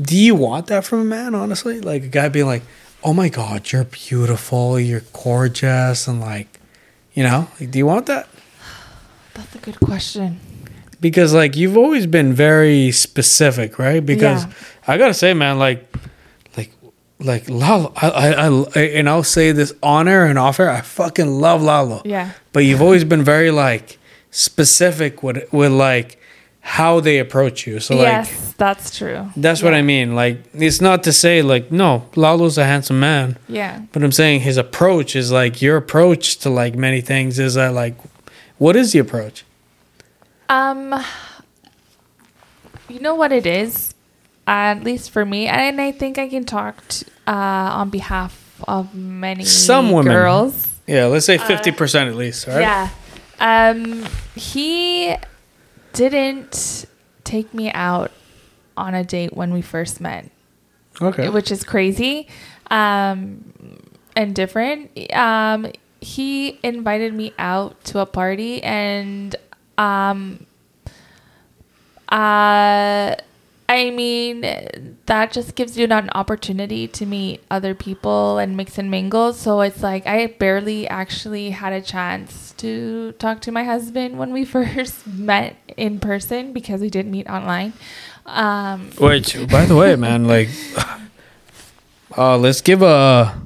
do 0.00 0.16
you 0.16 0.36
want 0.36 0.68
that 0.68 0.84
from 0.84 1.00
a 1.00 1.04
man 1.04 1.34
honestly? 1.34 1.80
Like 1.80 2.04
a 2.04 2.08
guy 2.08 2.28
being 2.28 2.46
like 2.46 2.62
oh 3.02 3.12
my 3.12 3.28
god 3.28 3.70
you're 3.72 3.84
beautiful 3.84 4.78
you're 4.78 5.02
gorgeous 5.12 6.06
and 6.06 6.20
like 6.20 6.48
you 7.14 7.22
know 7.24 7.48
like, 7.60 7.70
do 7.72 7.78
you 7.78 7.86
want 7.86 8.06
that? 8.06 8.28
That's 9.34 9.54
a 9.56 9.58
good 9.58 9.80
question. 9.80 10.38
Because 11.00 11.32
like 11.34 11.56
you've 11.56 11.76
always 11.76 12.06
been 12.06 12.32
very 12.32 12.90
specific, 12.92 13.78
right? 13.78 14.04
Because 14.04 14.44
Yeah. 14.44 14.52
I 14.86 14.98
gotta 14.98 15.14
say, 15.14 15.34
man, 15.34 15.58
like, 15.58 15.84
like, 16.56 16.72
like 17.20 17.48
Lalo, 17.48 17.92
I, 17.96 18.08
I, 18.08 18.32
I, 18.48 18.80
and 18.80 19.08
I'll 19.08 19.22
say 19.22 19.52
this 19.52 19.72
on 19.82 20.08
air 20.08 20.24
and 20.26 20.38
off 20.38 20.58
air, 20.60 20.70
I 20.70 20.80
fucking 20.80 21.40
love 21.40 21.62
Lalo. 21.62 22.02
Yeah. 22.04 22.30
But 22.52 22.60
you've 22.60 22.82
always 22.82 23.04
been 23.04 23.22
very 23.22 23.50
like 23.50 23.98
specific 24.30 25.22
with 25.22 25.52
with 25.52 25.72
like 25.72 26.18
how 26.60 27.00
they 27.00 27.18
approach 27.18 27.66
you. 27.66 27.80
So 27.80 27.94
like 27.96 28.04
yes, 28.06 28.54
that's 28.58 28.96
true. 28.98 29.30
that's 29.36 29.62
what 29.62 29.72
I 29.74 29.80
mean. 29.82 30.14
Like 30.14 30.38
it's 30.54 30.80
not 30.80 31.02
to 31.04 31.12
say 31.12 31.40
like 31.42 31.70
no, 31.72 32.04
Lalo's 32.14 32.58
a 32.58 32.64
handsome 32.64 33.00
man, 33.00 33.38
Yeah. 33.48 33.82
but 33.92 34.02
I'm 34.02 34.12
saying 34.12 34.40
his 34.40 34.56
approach 34.56 35.16
is 35.16 35.30
like 35.32 35.62
your 35.62 35.76
approach 35.76 36.38
to 36.38 36.50
like 36.50 36.74
many 36.74 37.00
things 37.00 37.38
is 37.38 37.54
that 37.54 37.72
like, 37.72 37.94
what 38.58 38.76
is 38.76 38.92
the 38.92 38.98
approach? 38.98 39.44
Um, 40.48 40.94
you 42.88 43.00
know 43.00 43.14
what 43.14 43.32
it 43.32 43.46
is, 43.46 43.94
at 44.46 44.82
least 44.82 45.10
for 45.10 45.24
me, 45.24 45.46
and 45.46 45.80
I 45.80 45.92
think 45.92 46.18
I 46.18 46.28
can 46.28 46.44
talk 46.44 46.76
t 46.88 47.06
uh, 47.26 47.80
on 47.80 47.90
behalf 47.90 48.32
of 48.66 48.94
many 48.94 49.44
Some 49.44 49.92
women. 49.92 50.12
girls. 50.12 50.66
Yeah, 50.86 51.06
let's 51.06 51.26
say 51.26 51.36
fifty 51.38 51.70
percent 51.70 52.08
at 52.08 52.16
least. 52.16 52.46
Right. 52.46 52.60
Yeah. 52.62 52.88
Um, 53.40 54.04
he 54.34 55.14
didn't 55.92 56.86
take 57.24 57.52
me 57.52 57.70
out 57.72 58.10
on 58.76 58.94
a 58.94 59.04
date 59.04 59.36
when 59.36 59.52
we 59.52 59.60
first 59.62 60.00
met, 60.00 60.30
Okay. 61.00 61.28
which 61.28 61.52
is 61.52 61.62
crazy 61.62 62.26
um, 62.70 63.52
and 64.16 64.34
different. 64.34 64.90
Um, 65.12 65.70
he 66.00 66.58
invited 66.62 67.12
me 67.12 67.32
out 67.38 67.82
to 67.84 67.98
a 68.00 68.06
party 68.06 68.62
and 68.62 69.36
um, 69.78 70.46
uh, 72.08 73.14
I 73.70 73.90
mean, 73.90 74.40
that 75.06 75.30
just 75.30 75.54
gives 75.54 75.76
you 75.76 75.84
an 75.84 76.10
opportunity 76.10 76.88
to 76.88 77.04
meet 77.04 77.44
other 77.50 77.74
people 77.74 78.38
and 78.38 78.56
mix 78.56 78.78
and 78.78 78.90
mingle. 78.90 79.34
So 79.34 79.60
it's 79.60 79.82
like 79.82 80.06
I 80.06 80.26
barely 80.26 80.88
actually 80.88 81.50
had 81.50 81.74
a 81.74 81.82
chance 81.82 82.54
to 82.58 83.12
talk 83.12 83.40
to 83.42 83.52
my 83.52 83.64
husband 83.64 84.18
when 84.18 84.32
we 84.32 84.44
first 84.56 85.06
met 85.06 85.56
in 85.76 86.00
person 86.00 86.52
because 86.52 86.80
we 86.80 86.90
didn't 86.90 87.12
meet 87.12 87.28
online. 87.28 87.74
Um, 88.26 88.90
Wait, 88.98 89.36
by 89.50 89.64
the 89.64 89.76
way, 89.76 89.96
man, 89.96 90.26
like, 90.26 90.48
uh, 92.16 92.36
let's 92.36 92.60
give 92.60 92.82
a 92.82 93.40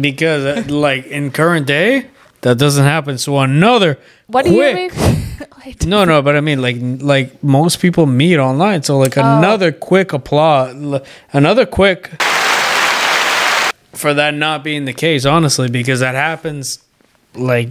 because 0.00 0.44
uh, 0.44 0.64
like 0.72 1.06
in 1.06 1.30
current 1.30 1.66
day 1.66 2.06
that 2.42 2.58
doesn't 2.58 2.84
happen. 2.84 3.18
So 3.18 3.38
another 3.38 3.98
what 4.26 4.44
do 4.44 4.52
quick. 4.52 4.92
you 4.94 5.00
mean? 5.00 5.18
No, 5.86 6.04
no, 6.04 6.22
but 6.22 6.34
I 6.36 6.40
mean, 6.40 6.60
like, 6.60 6.76
like 6.80 7.42
most 7.42 7.80
people 7.80 8.04
meet 8.06 8.36
online. 8.38 8.82
So, 8.82 8.98
like, 8.98 9.16
Oh. 9.16 9.38
another 9.38 9.70
quick 9.70 10.12
applause, 10.12 11.00
another 11.32 11.66
quick 11.66 12.10
for 13.94 14.14
that 14.14 14.34
not 14.34 14.64
being 14.64 14.84
the 14.86 14.92
case, 14.92 15.24
honestly, 15.24 15.68
because 15.68 16.00
that 16.00 16.14
happens, 16.14 16.78
like, 17.34 17.70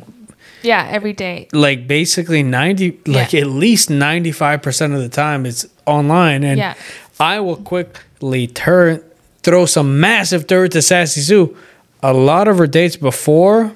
yeah, 0.64 0.88
every 0.90 1.14
day. 1.14 1.48
like 1.54 1.88
basically 1.88 2.44
90 2.44 3.00
like 3.08 3.34
Yeah. 3.34 3.42
at 3.42 3.48
least 3.48 3.90
95% 3.90 4.94
of 4.94 5.02
the 5.02 5.10
time 5.10 5.46
it's 5.48 5.66
online 5.88 6.44
and 6.44 6.58
Yeah. 6.60 6.76
i 7.20 7.40
will 7.40 7.56
quickly 7.56 8.46
turn 8.48 9.02
throw 9.42 9.66
some 9.66 10.00
massive 10.00 10.46
dirt 10.46 10.72
to 10.74 10.82
sassy 10.84 11.22
sue 11.22 11.58
a 12.04 12.14
lot 12.14 12.48
of 12.48 12.60
her 12.60 12.68
dates 12.68 12.96
before 12.96 13.72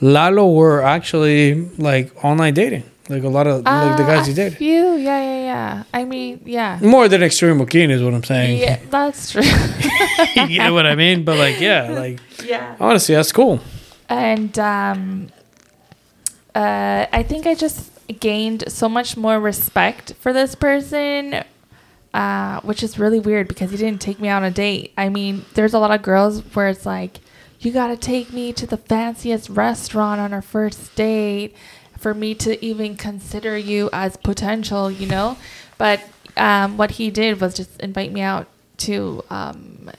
lalo 0.00 0.52
were 0.52 0.82
actually 0.82 1.68
like 1.78 2.12
online 2.24 2.54
dating 2.54 2.82
like 3.08 3.22
a 3.24 3.28
lot 3.28 3.46
of 3.46 3.64
like 3.64 3.96
the 3.96 4.04
guys 4.04 4.22
Uh, 4.22 4.26
you 4.26 4.32
a 4.32 4.36
dated 4.36 4.58
few, 4.58 4.94
yeah, 4.94 5.20
yeah, 5.20 5.42
yeah. 5.44 5.82
I 5.92 6.04
mean, 6.04 6.40
yeah. 6.44 6.78
more 6.80 7.08
than 7.08 7.22
extreme 7.24 7.58
Joaquin 7.58 7.90
is 7.90 8.02
what 8.02 8.14
i'm 8.14 8.22
saying 8.24 8.58
Yeah, 8.58 8.78
that's 8.88 9.32
true. 9.32 9.42
you 10.48 10.58
know 10.58 10.72
what 10.74 10.86
i 10.86 10.94
mean 10.94 11.24
but 11.24 11.36
like 11.38 11.60
yeah 11.60 11.90
like 11.90 12.20
yeah. 12.44 12.76
honestly 12.80 13.14
that's 13.14 13.32
cool 13.32 13.60
and 14.08 14.58
um, 14.58 15.28
uh, 16.54 17.06
I 17.12 17.22
think 17.22 17.46
I 17.46 17.54
just 17.54 17.90
gained 18.18 18.64
so 18.66 18.88
much 18.88 19.16
more 19.16 19.38
respect 19.38 20.14
for 20.20 20.32
this 20.32 20.54
person, 20.56 21.44
uh, 22.12 22.60
which 22.62 22.82
is 22.82 22.98
really 22.98 23.20
weird 23.20 23.46
because 23.46 23.70
he 23.70 23.76
didn't 23.76 24.00
take 24.00 24.18
me 24.18 24.28
on 24.28 24.42
a 24.42 24.50
date. 24.50 24.92
I 24.98 25.08
mean, 25.10 25.44
there's 25.54 25.74
a 25.74 25.78
lot 25.78 25.92
of 25.92 26.02
girls 26.02 26.40
where 26.54 26.68
it's 26.68 26.84
like, 26.84 27.20
you 27.60 27.72
gotta 27.72 27.96
take 27.96 28.32
me 28.32 28.52
to 28.54 28.66
the 28.66 28.76
fanciest 28.76 29.48
restaurant 29.50 30.20
on 30.20 30.32
our 30.32 30.42
first 30.42 30.94
date 30.96 31.54
for 31.98 32.14
me 32.14 32.34
to 32.34 32.62
even 32.64 32.96
consider 32.96 33.56
you 33.56 33.90
as 33.92 34.16
potential, 34.16 34.90
you 34.90 35.06
know. 35.06 35.36
But 35.78 36.00
um, 36.36 36.76
what 36.78 36.92
he 36.92 37.10
did 37.10 37.40
was 37.40 37.54
just 37.54 37.78
invite 37.80 38.12
me 38.12 38.22
out 38.22 38.46
to 38.78 39.22
um, 39.28 39.90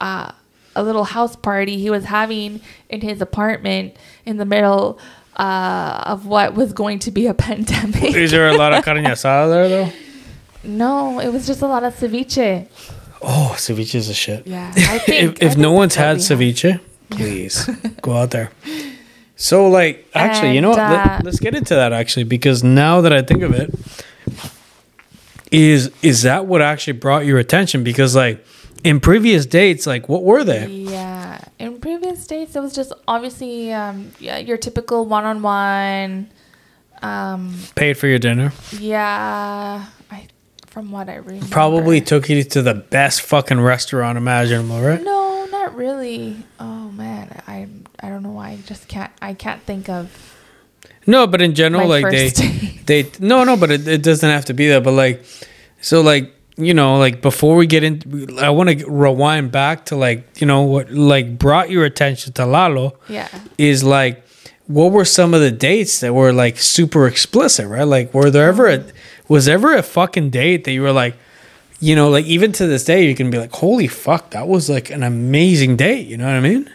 uh, 0.00 0.30
a 0.76 0.82
little 0.82 1.04
house 1.04 1.34
party 1.34 1.76
he 1.78 1.90
was 1.90 2.04
having 2.04 2.60
in 2.88 3.00
his 3.00 3.20
apartment 3.20 3.96
in 4.24 4.36
the 4.36 4.44
middle 4.44 5.00
uh, 5.36 6.02
of 6.06 6.26
what 6.26 6.54
was 6.54 6.72
going 6.72 7.00
to 7.00 7.10
be 7.10 7.26
a 7.26 7.34
pandemic. 7.48 8.14
is 8.14 8.30
there 8.30 8.48
a 8.48 8.56
lot 8.56 8.72
of 8.72 8.84
carne 8.84 9.04
asada 9.04 9.48
there 9.50 9.68
though 9.68 9.92
No, 10.64 11.18
it 11.20 11.32
was 11.32 11.46
just 11.46 11.62
a 11.62 11.66
lot 11.66 11.82
of 11.82 11.94
ceviche. 11.94 12.68
Oh, 13.22 13.54
ceviche 13.56 13.96
is 13.96 14.08
a 14.08 14.14
shit. 14.14 14.46
Yeah. 14.46 14.72
I 14.76 14.98
think, 15.06 15.42
if 15.42 15.52
if 15.52 15.56
no 15.56 15.72
one's 15.72 15.96
had 15.96 16.18
ceviche, 16.18 16.80
please 17.10 17.66
go 18.02 18.12
out 18.16 18.30
there. 18.30 18.50
So, 19.36 19.68
like, 19.68 20.08
actually, 20.14 20.54
you 20.54 20.60
know 20.60 20.70
what? 20.70 20.78
Uh, 20.80 20.90
Let, 20.90 21.24
let's 21.24 21.38
get 21.40 21.54
into 21.54 21.74
that 21.76 21.92
actually, 21.92 22.24
because 22.24 22.64
now 22.64 23.00
that 23.02 23.12
I 23.12 23.22
think 23.22 23.42
of 23.42 23.52
it, 23.52 23.72
is 25.50 25.90
is 26.02 26.22
that 26.22 26.46
what 26.46 26.60
actually 26.60 26.94
brought 26.94 27.24
your 27.24 27.38
attention? 27.38 27.82
Because 27.84 28.14
like 28.14 28.44
in 28.84 29.00
previous 29.00 29.46
dates, 29.46 29.86
like 29.86 30.08
what 30.08 30.22
were 30.24 30.44
they? 30.44 30.66
Yeah. 30.66 31.40
In 31.58 31.80
previous 31.80 32.26
dates, 32.26 32.54
it 32.56 32.60
was 32.60 32.74
just 32.74 32.92
obviously 33.06 33.72
um, 33.72 34.12
yeah, 34.18 34.38
your 34.38 34.56
typical 34.56 35.06
one-on-one. 35.06 36.30
Um, 37.00 37.54
Paid 37.76 37.96
for 37.96 38.08
your 38.08 38.18
dinner. 38.18 38.52
yeah. 38.72 39.86
I, 40.10 40.26
from 40.66 40.90
what 40.90 41.08
I 41.08 41.16
remember. 41.16 41.46
Probably 41.46 42.00
took 42.00 42.28
you 42.28 42.42
to 42.42 42.60
the 42.62 42.74
best 42.74 43.22
fucking 43.22 43.60
restaurant 43.60 44.18
imaginable, 44.18 44.80
right? 44.80 45.02
No, 45.02 45.17
really. 45.78 46.36
Oh 46.60 46.90
man, 46.90 47.42
I 47.46 47.68
I 48.00 48.08
don't 48.10 48.22
know 48.22 48.32
why. 48.32 48.50
I 48.50 48.56
just 48.66 48.88
can't. 48.88 49.12
I 49.22 49.34
can't 49.34 49.62
think 49.62 49.88
of 49.88 50.36
No, 51.06 51.26
but 51.26 51.40
in 51.40 51.54
general, 51.54 51.88
like 51.88 52.04
they 52.10 52.30
date. 52.30 52.80
they 52.86 53.10
no 53.20 53.44
no 53.44 53.56
but 53.56 53.70
it, 53.70 53.86
it 53.88 54.02
doesn't 54.02 54.28
have 54.28 54.44
to 54.46 54.54
be 54.54 54.68
that 54.68 54.82
but 54.82 54.92
like 54.92 55.24
so 55.80 56.00
like 56.00 56.34
you 56.56 56.74
know 56.74 56.98
like 56.98 57.22
before 57.22 57.54
we 57.54 57.66
get 57.66 57.84
in 57.84 58.36
i 58.40 58.50
want 58.50 58.68
to 58.68 58.84
rewind 58.90 59.52
back 59.52 59.84
to 59.86 59.94
like 59.94 60.40
you 60.40 60.46
know 60.46 60.62
what 60.62 60.90
like 60.90 61.38
brought 61.38 61.70
your 61.70 61.84
attention 61.84 62.32
to 62.32 62.44
lalo 62.44 62.96
Yeah. 63.08 63.28
is 63.58 63.84
like 63.84 64.24
what 64.66 64.90
were 64.90 65.04
some 65.04 65.34
of 65.34 65.40
the 65.40 65.52
dates 65.52 66.00
that 66.00 66.12
were 66.14 66.32
like 66.32 66.58
super 66.58 67.06
explicit 67.06 67.68
right 67.68 67.84
like 67.86 68.12
were 68.12 68.28
there 68.30 68.48
ever 68.48 68.66
a 68.68 68.84
was 69.28 69.46
ever 69.46 69.76
a 69.76 69.82
fucking 69.84 70.30
date 70.30 70.64
that 70.64 70.72
you 70.72 70.82
were 70.82 70.92
like 71.04 71.14
you 71.80 71.94
know 71.94 72.08
like 72.10 72.24
even 72.26 72.50
to 72.52 72.66
this 72.66 72.84
day 72.84 73.06
you 73.06 73.14
can 73.14 73.30
be 73.30 73.38
like 73.38 73.52
holy 73.52 73.86
fuck 73.86 74.30
that 74.30 74.46
was 74.48 74.68
like 74.68 74.90
an 74.90 75.02
amazing 75.02 75.76
date 75.76 76.06
you 76.06 76.16
know 76.16 76.26
what 76.26 76.34
i 76.34 76.40
mean 76.40 76.68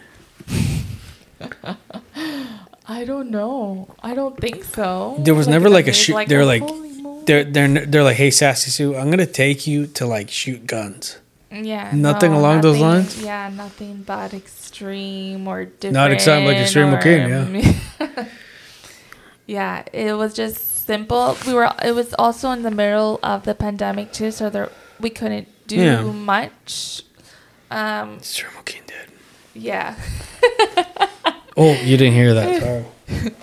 I 2.86 3.04
don't 3.04 3.30
know. 3.30 3.94
I 4.02 4.14
don't 4.14 4.36
think 4.38 4.62
so. 4.64 5.16
There 5.18 5.34
was 5.34 5.48
never 5.48 5.68
like 5.70 5.86
a 5.88 5.92
shoot- 5.92 6.14
was 6.14 6.28
they 6.28 6.36
were 6.36 6.42
oh, 6.42 6.46
like- 6.46 7.26
they're 7.26 7.44
they're 7.44 7.86
they're 7.86 8.02
like 8.04 8.16
hey 8.18 8.30
sassy 8.30 8.70
sue 8.70 8.94
i'm 8.96 9.08
gonna 9.08 9.24
take 9.24 9.66
you 9.66 9.86
to 9.86 10.04
like 10.06 10.28
shoot 10.28 10.66
guns 10.66 11.16
Yeah. 11.50 11.90
Nothing 11.94 12.32
along 12.34 12.60
those 12.60 12.78
lines? 12.78 13.22
Yeah, 13.22 13.48
nothing 13.48 14.04
that 14.04 14.34
extreme 14.34 15.48
or 15.48 15.64
different. 15.64 15.94
Not 15.94 16.10
exciting 16.12 16.44
like 16.46 16.58
extreme 16.58 16.92
or- 16.92 16.98
okay, 16.98 17.16
yeah, 17.28 18.26
Yeah, 19.46 19.84
it 19.92 20.14
was 20.16 20.34
just 20.34 20.84
simple. 20.84 21.36
We 21.46 21.52
were. 21.54 21.70
It 21.82 21.94
was 21.94 22.12
also 22.18 22.50
in 22.50 22.62
the 22.62 22.70
middle 22.70 23.20
of 23.22 23.44
the 23.44 23.54
pandemic 23.54 24.12
too, 24.12 24.30
so 24.30 24.50
there 24.50 24.70
we 25.00 25.10
couldn't 25.10 25.48
do 25.66 25.76
Yeah. 25.76 26.02
much. 26.02 27.02
Um. 27.70 28.16
Extreme 28.16 28.52
okay 28.60 28.80
dead 28.86 29.08
Yeah. 29.54 29.96
Oh, 31.56 31.72
you 31.82 31.96
didn't 31.96 32.14
hear 32.14 32.34
that. 32.34 32.62
Sorry. 33.08 33.34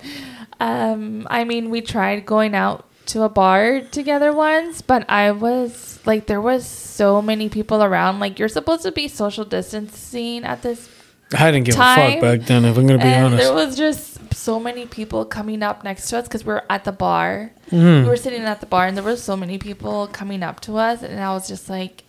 Um, 0.60 1.26
I 1.30 1.44
mean, 1.44 1.70
we 1.70 1.80
tried 1.80 2.26
going 2.26 2.54
out 2.54 2.84
to 3.06 3.22
a 3.22 3.28
bar 3.30 3.80
together 3.80 4.32
once, 4.34 4.82
but 4.82 5.08
I 5.08 5.30
was 5.32 5.98
like, 6.04 6.26
there 6.26 6.40
was 6.40 6.66
so 6.66 7.22
many 7.22 7.48
people 7.48 7.82
around. 7.82 8.20
Like, 8.20 8.38
you're 8.38 8.48
supposed 8.50 8.82
to 8.82 8.92
be 8.92 9.08
social 9.08 9.46
distancing 9.46 10.44
at 10.44 10.60
this, 10.62 10.90
I 11.34 11.50
didn't 11.50 11.64
give 11.64 11.74
a 11.74 11.78
fuck 11.78 12.20
back 12.20 12.40
then, 12.42 12.66
if 12.66 12.76
I'm 12.76 12.86
going 12.86 12.98
to 13.00 13.04
be 13.04 13.10
and 13.10 13.26
honest. 13.26 13.42
there 13.42 13.54
was 13.54 13.76
just 13.76 14.11
so 14.34 14.58
many 14.60 14.86
people 14.86 15.24
coming 15.24 15.62
up 15.62 15.84
next 15.84 16.08
to 16.10 16.18
us 16.18 16.24
because 16.28 16.44
we 16.44 16.52
are 16.52 16.64
at 16.70 16.84
the 16.84 16.92
bar. 16.92 17.50
Mhm. 17.70 18.02
We 18.04 18.08
were 18.08 18.16
sitting 18.16 18.42
at 18.42 18.60
the 18.60 18.66
bar, 18.66 18.86
and 18.86 18.96
there 18.96 19.04
were 19.04 19.16
so 19.16 19.36
many 19.36 19.58
people 19.58 20.06
coming 20.12 20.42
up 20.42 20.60
to 20.60 20.76
us, 20.76 21.02
and 21.02 21.18
I 21.20 21.32
was 21.32 21.48
just 21.48 21.68
like, 21.70 22.04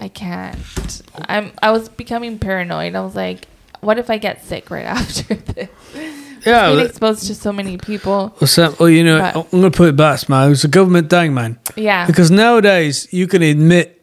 I 0.00 0.08
can't. 0.08 0.58
I'm. 1.28 1.52
I 1.62 1.70
was 1.70 1.88
becoming 1.88 2.38
paranoid. 2.38 2.94
I 2.94 3.00
was 3.02 3.14
like, 3.14 3.46
what 3.80 3.98
if 3.98 4.10
I 4.10 4.18
get 4.18 4.44
sick 4.44 4.70
right 4.70 4.84
after 4.98 5.34
this? 5.34 5.68
yeah. 6.44 6.72
Being 6.72 6.86
exposed 6.86 7.26
to 7.28 7.34
so 7.34 7.52
many 7.52 7.76
people. 7.78 8.34
What's 8.38 8.58
up? 8.58 8.80
Well, 8.80 8.88
you 8.88 9.04
know, 9.04 9.18
But- 9.20 9.36
I'm 9.52 9.60
going 9.60 9.70
to 9.72 9.76
put 9.76 9.88
it 9.90 9.96
back, 9.96 10.28
man. 10.28 10.46
It 10.46 10.50
was 10.50 10.64
a 10.64 10.68
government 10.68 11.08
thing, 11.10 11.34
man. 11.34 11.58
Yeah. 11.76 12.06
Because 12.06 12.30
nowadays, 12.30 13.06
you 13.12 13.26
can 13.28 13.42
admit 13.42 14.00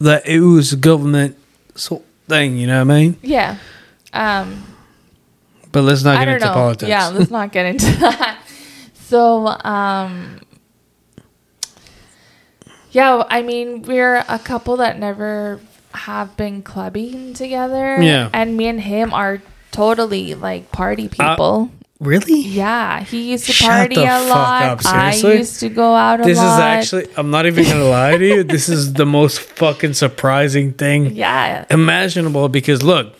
that 0.00 0.26
it 0.26 0.40
was 0.40 0.72
a 0.72 0.76
government 0.76 1.36
sort 1.74 2.00
of 2.02 2.06
thing, 2.28 2.56
you 2.56 2.66
know 2.66 2.84
what 2.84 2.92
I 2.94 2.98
mean? 2.98 3.16
Yeah. 3.22 3.56
Um, 4.12 4.62
But 5.74 5.82
let's 5.82 6.02
not 6.04 6.18
get 6.18 6.28
into 6.28 6.46
know. 6.46 6.52
politics. 6.54 6.88
Yeah, 6.88 7.08
let's 7.08 7.30
not 7.30 7.52
get 7.52 7.66
into 7.66 7.84
that. 8.00 8.38
So, 8.94 9.46
um, 9.48 10.40
yeah, 12.92 13.24
I 13.28 13.42
mean, 13.42 13.82
we're 13.82 14.24
a 14.28 14.38
couple 14.38 14.76
that 14.78 14.98
never 14.98 15.60
have 15.92 16.36
been 16.36 16.62
clubbing 16.62 17.34
together. 17.34 18.00
Yeah. 18.02 18.30
And 18.32 18.56
me 18.56 18.66
and 18.68 18.80
him 18.80 19.12
are 19.12 19.42
totally 19.72 20.34
like 20.34 20.70
party 20.70 21.06
Uh, 21.18 21.30
people. 21.34 21.70
really? 22.00 22.40
yeah. 22.40 23.00
He 23.02 23.32
used 23.32 23.46
to 23.46 23.52
Shut 23.52 23.68
party 23.70 23.96
a 23.96 24.20
lot. 24.28 24.62
up, 24.62 24.86
I 24.86 25.14
used 25.14 25.60
to 25.60 25.68
go 25.68 25.94
out 25.94 26.20
a 26.20 26.22
lot. 26.22 26.26
This 26.26 26.38
lot. 26.38 26.54
is 26.54 26.60
actually, 26.60 27.06
I'm 27.16 27.30
not 27.30 27.46
even 27.46 27.64
going 27.64 27.78
to 27.78 27.84
lie 27.88 28.16
to 28.16 28.24
you. 28.26 28.44
This 28.54 28.68
is 28.68 28.92
the 28.94 29.06
most 29.06 29.40
fucking 29.40 29.94
surprising 29.94 30.72
thing 30.72 31.14
Yeah. 31.16 31.64
imaginable 31.70 32.48
because 32.48 32.82
look, 32.82 33.14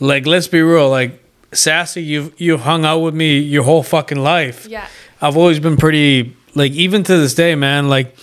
like 0.00 0.26
let's 0.26 0.48
be 0.48 0.60
real, 0.62 0.90
like 0.90 1.22
Sassy, 1.52 2.02
you've 2.02 2.38
you've 2.40 2.60
hung 2.60 2.84
out 2.84 2.98
with 3.00 3.14
me 3.14 3.38
your 3.38 3.62
whole 3.64 3.82
fucking 3.82 4.18
life. 4.18 4.66
Yeah. 4.66 4.86
I've 5.20 5.36
always 5.36 5.58
been 5.60 5.76
pretty 5.76 6.36
like 6.54 6.72
even 6.72 7.02
to 7.04 7.16
this 7.16 7.34
day, 7.34 7.54
man, 7.54 7.88
like 7.88 8.14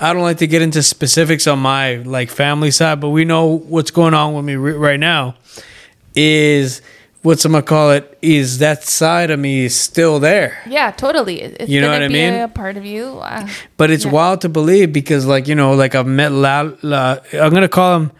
I 0.00 0.12
don't 0.12 0.22
like 0.22 0.38
to 0.38 0.46
get 0.46 0.62
into 0.62 0.82
specifics 0.82 1.46
on 1.46 1.58
my 1.58 1.96
like 1.96 2.30
family 2.30 2.70
side, 2.70 3.00
but 3.00 3.10
we 3.10 3.24
know 3.24 3.44
what's 3.46 3.90
going 3.90 4.14
on 4.14 4.34
with 4.34 4.44
me 4.44 4.54
r- 4.54 4.60
right 4.78 4.98
now 4.98 5.34
is 6.14 6.82
what's 7.22 7.44
I'm 7.44 7.52
gonna 7.52 7.62
call 7.62 7.92
it 7.92 8.18
is 8.22 8.58
that 8.58 8.82
side 8.84 9.30
of 9.30 9.38
me 9.38 9.64
is 9.66 9.78
still 9.78 10.18
there. 10.18 10.58
Yeah, 10.68 10.90
totally. 10.90 11.40
It's 11.42 11.68
You 11.70 11.80
know 11.80 11.88
gonna 11.88 12.00
what 12.06 12.10
I 12.10 12.12
mean? 12.12 12.34
a 12.34 12.48
part 12.48 12.76
of 12.76 12.84
you. 12.84 13.18
Uh, 13.20 13.46
But 13.76 13.90
it's 13.90 14.04
Yeah. 14.04 14.10
wild 14.12 14.40
to 14.40 14.48
believe 14.48 14.92
because, 14.92 15.24
like, 15.26 15.46
you 15.46 15.54
know, 15.54 15.72
like 15.72 15.94
I've 15.94 16.06
met 16.06 16.32
Lalo, 16.32 16.76
La, 16.82 17.18
I'm 17.34 17.50
going 17.50 17.62
to 17.62 17.68
call 17.68 17.96
him 18.00 18.12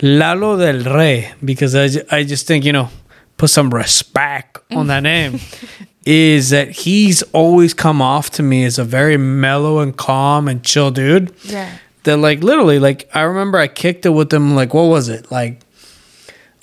Lalo 0.00 0.56
del 0.56 0.84
Rey 0.94 1.32
because 1.44 1.74
I, 1.74 1.88
I 2.10 2.22
just 2.24 2.46
think, 2.46 2.64
you 2.64 2.72
know, 2.72 2.88
put 3.36 3.50
some 3.50 3.72
respect 3.72 4.58
on 4.70 4.86
that 4.88 5.02
name. 5.02 5.40
is 6.06 6.50
that 6.50 6.70
he's 6.70 7.22
always 7.32 7.74
come 7.74 8.00
off 8.00 8.30
to 8.30 8.42
me 8.42 8.64
as 8.64 8.78
a 8.78 8.84
very 8.84 9.16
mellow 9.16 9.80
and 9.80 9.96
calm 9.96 10.46
and 10.46 10.62
chill 10.62 10.90
dude. 10.90 11.34
yeah. 11.42 11.78
That, 12.04 12.18
like, 12.18 12.44
literally, 12.44 12.78
like, 12.78 13.10
I 13.12 13.22
remember 13.22 13.58
I 13.58 13.66
kicked 13.66 14.06
it 14.06 14.10
with 14.10 14.32
him, 14.32 14.54
like, 14.54 14.72
what 14.72 14.84
was 14.84 15.08
it? 15.08 15.32
Like, 15.32 15.60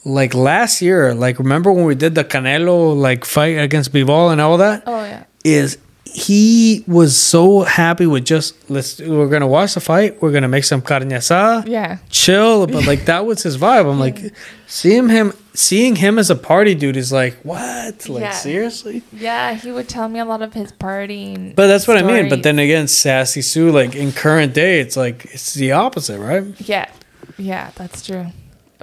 like 0.05 0.33
last 0.33 0.81
year, 0.81 1.13
like, 1.13 1.37
remember 1.37 1.69
when 1.69 1.83
we 1.83 1.95
did 1.95 2.15
the 2.15 2.23
Canelo, 2.23 2.95
like, 2.95 3.25
fight 3.25 3.57
against 3.57 3.91
Bivol 3.91 4.31
and 4.31 4.39
all 4.39 4.57
that? 4.57 4.83
Oh 4.85 5.03
yeah. 5.03 5.25
is 5.43 5.77
he 6.13 6.83
was 6.87 7.17
so 7.17 7.61
happy 7.61 8.05
with 8.05 8.23
just 8.23 8.53
let's 8.69 8.99
we're 8.99 9.27
gonna 9.29 9.47
watch 9.47 9.73
the 9.73 9.79
fight. 9.79 10.21
We're 10.21 10.31
gonna 10.31 10.47
make 10.47 10.63
some 10.63 10.81
carne 10.81 11.09
asada. 11.09 11.67
Yeah. 11.67 11.97
chill 12.09 12.67
but 12.67 12.85
like 12.85 13.05
that 13.05 13.25
was 13.25 13.41
his 13.43 13.57
vibe. 13.57 13.89
I'm 13.91 13.99
like 13.99 14.19
seeing 14.67 15.09
him 15.09 15.33
seeing 15.55 15.95
him 15.95 16.19
as 16.19 16.29
a 16.29 16.35
party 16.35 16.75
dude 16.75 16.97
is 16.97 17.11
like 17.11 17.33
what? 17.43 18.07
Like 18.07 18.21
Yeah. 18.21 18.31
seriously? 18.31 19.01
Yeah, 19.11 19.53
he 19.55 19.71
would 19.71 19.89
tell 19.89 20.07
me 20.07 20.19
a 20.19 20.25
lot 20.25 20.41
of 20.43 20.53
his 20.53 20.71
partying. 20.71 21.55
but 21.55 21.67
that's 21.67 21.87
what 21.87 21.97
i 21.97 22.03
mean. 22.03 22.29
But 22.29 22.43
then 22.43 22.59
again 22.59 22.87
sassy 22.87 23.41
sue 23.41 23.71
like 23.71 23.95
in 23.95 24.11
current 24.11 24.53
day 24.53 24.79
it's 24.81 24.95
like 24.95 25.25
it's 25.25 25.55
the 25.55 25.71
opposite 25.71 26.19
right? 26.19 26.43
Yeah, 26.61 26.89
yeah, 27.37 27.71
that's 27.75 28.05
true. 28.05 28.27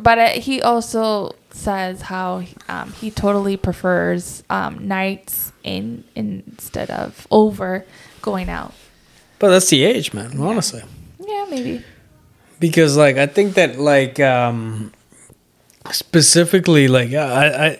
But 0.03 0.19
uh, 0.19 0.29
he 0.31 0.63
also 0.63 1.33
says 1.53 2.03
how 2.03 2.43
um, 2.69 2.93
he 2.93 3.11
totally 3.11 3.57
prefers 3.57 4.43
um, 4.51 4.87
nights 4.87 5.53
in 5.65 6.05
instead 6.15 6.91
of 6.91 7.27
over 7.31 7.85
going 8.23 8.49
out. 8.49 8.73
but 9.39 9.49
that's 9.51 9.69
the 9.71 9.85
age 9.85 10.13
man 10.15 10.39
honestly 10.41 10.83
Yeah, 11.19 11.47
maybe. 11.51 11.85
because 12.59 12.97
like 12.97 13.17
I 13.17 13.27
think 13.27 13.55
that 13.55 13.79
like 13.79 14.19
um 14.21 14.93
specifically 15.91 16.89
like 16.89 17.13
I, 17.13 17.67
I 17.67 17.79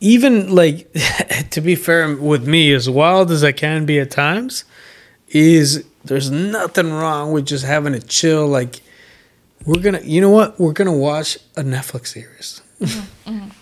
even 0.00 0.54
like 0.54 0.92
to 1.50 1.60
be 1.60 1.74
fair 1.76 2.14
with 2.16 2.46
me 2.46 2.72
as 2.72 2.88
wild 2.90 3.30
as 3.30 3.42
I 3.44 3.52
can 3.52 3.86
be 3.86 3.98
at 4.00 4.10
times 4.10 4.64
is 5.28 5.84
there's 6.04 6.30
nothing 6.30 6.92
wrong 6.92 7.32
with 7.32 7.46
just 7.46 7.64
having 7.64 7.94
a 7.94 8.00
chill 8.00 8.46
like 8.46 8.80
we're 9.64 9.80
gonna 9.80 10.00
you 10.02 10.20
know 10.20 10.30
what 10.30 10.58
we're 10.60 10.72
gonna 10.72 10.92
watch 10.92 11.38
a 11.56 11.62
Netflix 11.62 12.08
series 12.08 12.60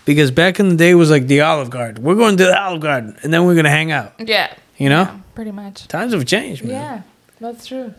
because 0.05 0.31
back 0.31 0.59
in 0.59 0.69
the 0.69 0.75
day 0.75 0.91
it 0.91 0.95
was 0.95 1.09
like 1.11 1.27
the 1.27 1.41
Olive 1.41 1.69
Garden 1.69 2.03
we're 2.03 2.15
going 2.15 2.35
to 2.37 2.45
the 2.45 2.59
Olive 2.61 2.81
Garden 2.81 3.17
and 3.23 3.33
then 3.33 3.45
we're 3.45 3.55
gonna 3.55 3.69
hang 3.69 3.91
out 3.91 4.13
Yeah. 4.19 4.53
you 4.77 4.89
know 4.89 5.01
Yeah, 5.03 5.17
pretty 5.35 5.51
much. 5.51 5.87
times 5.87 6.13
have 6.13 6.25
changed 6.25 6.63
man. 6.63 6.71
Yeah, 6.73 7.01
that's 7.39 7.65
true. 7.67 7.93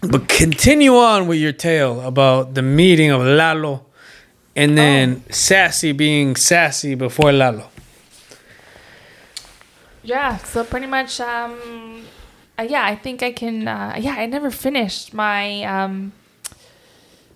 But 0.00 0.28
continue 0.28 0.94
on 0.96 1.26
with 1.26 1.38
your 1.38 1.52
tale 1.52 2.00
about 2.00 2.54
the 2.54 2.62
meeting 2.62 3.10
of 3.10 3.20
Lalo 3.22 3.84
and 4.56 4.76
then 4.78 5.22
Sassy 5.30 5.92
being 5.92 6.34
sassy 6.36 6.94
before 6.94 7.32
Lalo. 7.32 7.68
Yeah, 10.02 10.36
so 10.38 10.64
pretty 10.64 10.86
much 10.86 11.20
um 11.20 12.04
uh, 12.58 12.62
yeah, 12.68 12.84
I 12.84 12.96
think 12.96 13.22
I 13.22 13.30
can. 13.30 13.68
Uh, 13.68 13.94
yeah, 14.00 14.14
I 14.18 14.26
never 14.26 14.50
finished 14.50 15.14
my 15.14 15.62
um. 15.62 16.10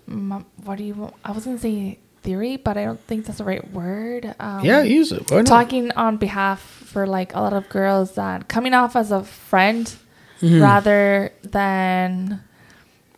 m- 0.05 0.45
what 0.65 0.77
do 0.79 0.83
you? 0.83 1.13
I 1.23 1.31
was 1.31 1.45
gonna 1.45 1.57
say 1.57 1.97
theory, 2.23 2.57
but 2.57 2.77
I 2.77 2.85
don't 2.85 2.99
think 3.01 3.25
that's 3.25 3.37
the 3.37 3.43
right 3.43 3.63
word. 3.71 4.33
Um, 4.39 4.63
Yeah, 4.65 4.81
use 4.83 5.11
it. 5.11 5.29
Why 5.29 5.37
not? 5.37 5.45
talking 5.47 5.91
on 5.91 6.17
behalf 6.17 6.59
for 6.61 7.05
like 7.05 7.35
a 7.35 7.39
lot 7.41 7.53
of 7.53 7.69
girls 7.69 8.15
that 8.15 8.47
coming 8.47 8.73
off 8.73 8.95
as 8.95 9.11
a 9.11 9.23
friend 9.23 9.93
Mm-hmm. 10.41 10.61
rather 10.61 11.31
than 11.43 12.41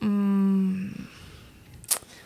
um, 0.02 1.08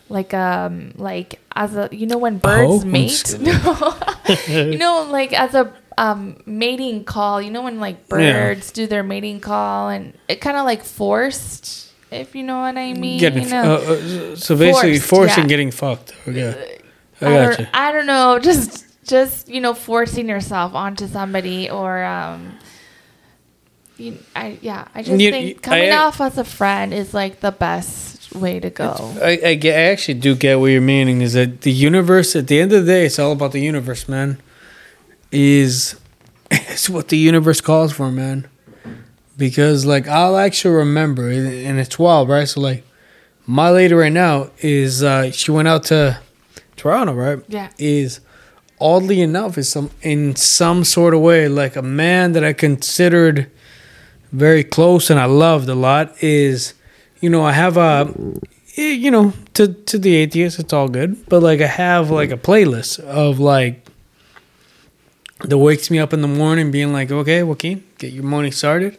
like 0.10 0.34
um 0.34 0.92
like 0.96 1.40
as 1.56 1.76
a 1.76 1.88
you 1.92 2.06
know 2.06 2.18
when 2.18 2.38
birds 2.38 2.84
hoe? 2.84 2.90
mate 2.90 3.38
you 4.50 4.78
know 4.78 5.08
like 5.10 5.32
as 5.32 5.54
a 5.56 5.72
um 5.98 6.42
mating 6.46 7.04
call 7.06 7.42
you 7.42 7.52
know 7.52 7.62
when 7.62 7.80
like 7.80 8.10
birds 8.10 8.72
do 8.72 8.88
their 8.88 9.04
mating 9.04 9.40
call 9.40 9.88
and 9.90 10.14
it 10.28 10.42
kind 10.42 10.58
of 10.58 10.66
like 10.66 10.84
forced 10.84 11.89
if 12.12 12.36
you 12.36 12.44
know 12.44 12.60
what 12.62 12.78
I 12.78 12.94
mean 12.94 13.20
Getting, 13.20 13.44
you 13.44 13.50
know? 13.50 13.76
uh, 13.76 13.78
uh, 13.78 14.36
so 14.36 14.56
basically, 14.58 15.00
Forced, 15.00 15.10
forcing 15.10 15.44
yeah. 15.44 15.48
getting 15.50 15.72
fucked. 15.72 16.14
Okay. 16.28 16.80
I 17.22 17.26
I 17.26 17.30
got 17.30 17.60
you. 17.60 17.66
don't, 17.66 17.76
I 17.76 17.92
don't 17.92 18.06
know, 18.08 18.40
just 18.44 18.86
just 19.06 19.50
you 19.50 19.60
know, 19.62 19.74
forcing 19.74 20.30
yourself 20.30 20.74
onto 20.76 21.08
somebody 21.08 21.70
or 21.70 22.04
um, 22.04 22.58
you, 23.98 24.18
I 24.36 24.58
yeah, 24.62 24.88
I 24.96 25.04
just 25.04 25.20
You- 25.20 25.32
think 25.32 25.62
coming 25.62 25.92
I- 25.92 25.98
off 25.98 26.22
as 26.22 26.38
a 26.38 26.44
friend 26.44 26.94
is 26.94 27.14
like 27.14 27.42
the 27.42 27.52
best 27.52 28.34
way 28.36 28.60
to 28.60 28.70
go. 28.70 28.94
I, 29.22 29.40
I, 29.44 29.54
get, 29.56 29.76
I 29.78 29.82
actually 29.92 30.20
do 30.20 30.36
get 30.36 30.60
what 30.60 30.68
you're 30.68 30.82
meaning 30.82 31.22
is 31.22 31.34
that 31.34 31.62
the 31.62 31.72
universe, 31.72 32.36
at 32.36 32.48
the 32.48 32.60
end 32.62 32.72
of 32.72 32.86
the 32.86 32.92
day, 32.92 33.06
it's 33.08 33.18
all 33.18 33.32
about 33.32 33.52
the 33.54 33.60
universe, 33.60 34.08
man. 34.08 34.40
Is 35.32 36.00
it's 36.52 36.90
what 36.90 37.08
the 37.10 37.18
universe 37.18 37.60
calls 37.62 37.92
for, 37.92 38.12
man. 38.12 38.48
Because, 39.40 39.86
like, 39.86 40.08
I'll 40.08 40.38
actually 40.38 40.76
remember, 40.76 41.30
and 41.30 41.80
it's 41.80 41.98
wild, 41.98 42.30
right? 42.30 42.48
So, 42.48 42.62
like, 42.62 42.84
my 43.48 43.72
lady 43.72 43.96
right 43.96 44.14
now 44.14 44.52
is, 44.60 45.02
uh, 45.02 45.32
she 45.32 45.50
went 45.50 45.68
out 45.68 45.86
to 45.86 46.20
Toronto, 46.76 47.14
right? 47.14 47.40
Yeah. 47.48 47.70
Is 47.80 48.20
oddly 48.80 49.22
enough, 49.22 49.58
is 49.58 49.70
some, 49.70 49.90
in 50.02 50.36
some 50.36 50.84
sort 50.84 51.14
of 51.14 51.22
way, 51.22 51.48
like 51.48 51.76
a 51.76 51.82
man 51.82 52.34
that 52.34 52.44
I 52.44 52.54
considered 52.54 53.50
very 54.32 54.64
close 54.64 55.10
and 55.10 55.20
I 55.20 55.26
loved 55.26 55.68
a 55.70 55.76
lot 55.76 56.22
is, 56.24 56.74
you 57.20 57.30
know, 57.30 57.44
I 57.44 57.54
have 57.54 57.78
a, 57.78 58.14
eh, 58.78 58.92
you 58.92 59.12
know, 59.12 59.34
to 59.56 59.74
to 59.74 59.98
the 59.98 60.16
atheist, 60.16 60.60
it's 60.60 60.74
all 60.74 60.88
good, 60.88 61.28
but 61.28 61.42
like 61.42 61.62
I 61.62 61.68
have 61.68 62.12
like 62.12 62.32
a 62.32 62.38
playlist 62.38 63.00
of 63.00 63.40
like 63.40 63.86
that 65.42 65.58
wakes 65.58 65.90
me 65.90 66.00
up 66.00 66.14
in 66.14 66.22
the 66.22 66.28
morning, 66.28 66.72
being 66.72 66.94
like, 66.94 67.12
okay, 67.12 67.44
Joaquin, 67.44 67.84
get 67.98 68.14
your 68.14 68.24
morning 68.24 68.52
started. 68.52 68.98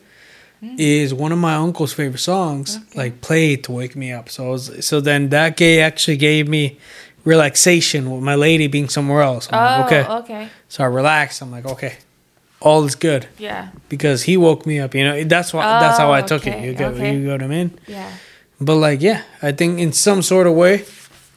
Is 0.63 1.15
one 1.15 1.33
of 1.33 1.39
my 1.39 1.55
uncle's 1.55 1.93
favorite 1.95 2.19
songs, 2.19 2.79
like 2.95 3.23
played 3.23 3.65
to 3.65 3.73
wake 3.73 3.97
me 3.97 4.13
up. 4.13 4.29
So 4.29 4.49
I 4.49 4.51
was, 4.51 4.87
so 4.87 5.01
then 5.01 5.31
that 5.31 5.57
gay 5.57 5.81
actually 5.81 6.19
gave 6.19 6.49
me 6.49 6.79
relaxation 7.25 8.11
with 8.11 8.23
my 8.23 8.35
lady 8.35 8.67
being 8.67 8.89
somewhere 8.89 9.23
else. 9.23 9.49
I'm 9.51 9.59
Oh, 9.59 9.81
like, 9.83 9.87
okay. 9.87 10.07
Oh, 10.09 10.19
okay. 10.19 10.49
So 10.69 10.85
I 10.85 10.87
relaxed. 10.87 11.41
I'm 11.43 11.51
like, 11.51 11.65
okay, 11.67 11.95
all 12.61 12.85
is 12.85 12.95
good 12.95 13.27
Yeah. 13.39 13.69
because 13.89 14.25
he 14.25 14.37
woke 14.37 14.67
me 14.67 14.81
up. 14.81 14.95
You 14.95 15.05
know, 15.05 15.25
that's 15.25 15.53
why 15.55 15.63
that's 15.81 15.99
how 15.99 16.13
I 16.13 16.23
Oh, 16.23 16.27
took 16.27 16.47
it. 16.47 16.55
Oh, 16.59 16.63
you 16.65 16.75
get 16.75 16.93
okay. 16.93 17.15
you 17.15 17.25
get 17.25 17.33
what 17.33 17.43
I 17.43 17.47
mean? 17.47 17.79
Yeah. 17.87 18.11
But 18.61 18.77
like, 18.77 19.01
yeah, 19.01 19.23
I 19.41 19.53
think 19.53 19.79
in 19.81 19.93
some 19.93 20.21
sort 20.23 20.47
of 20.47 20.55
way, 20.55 20.85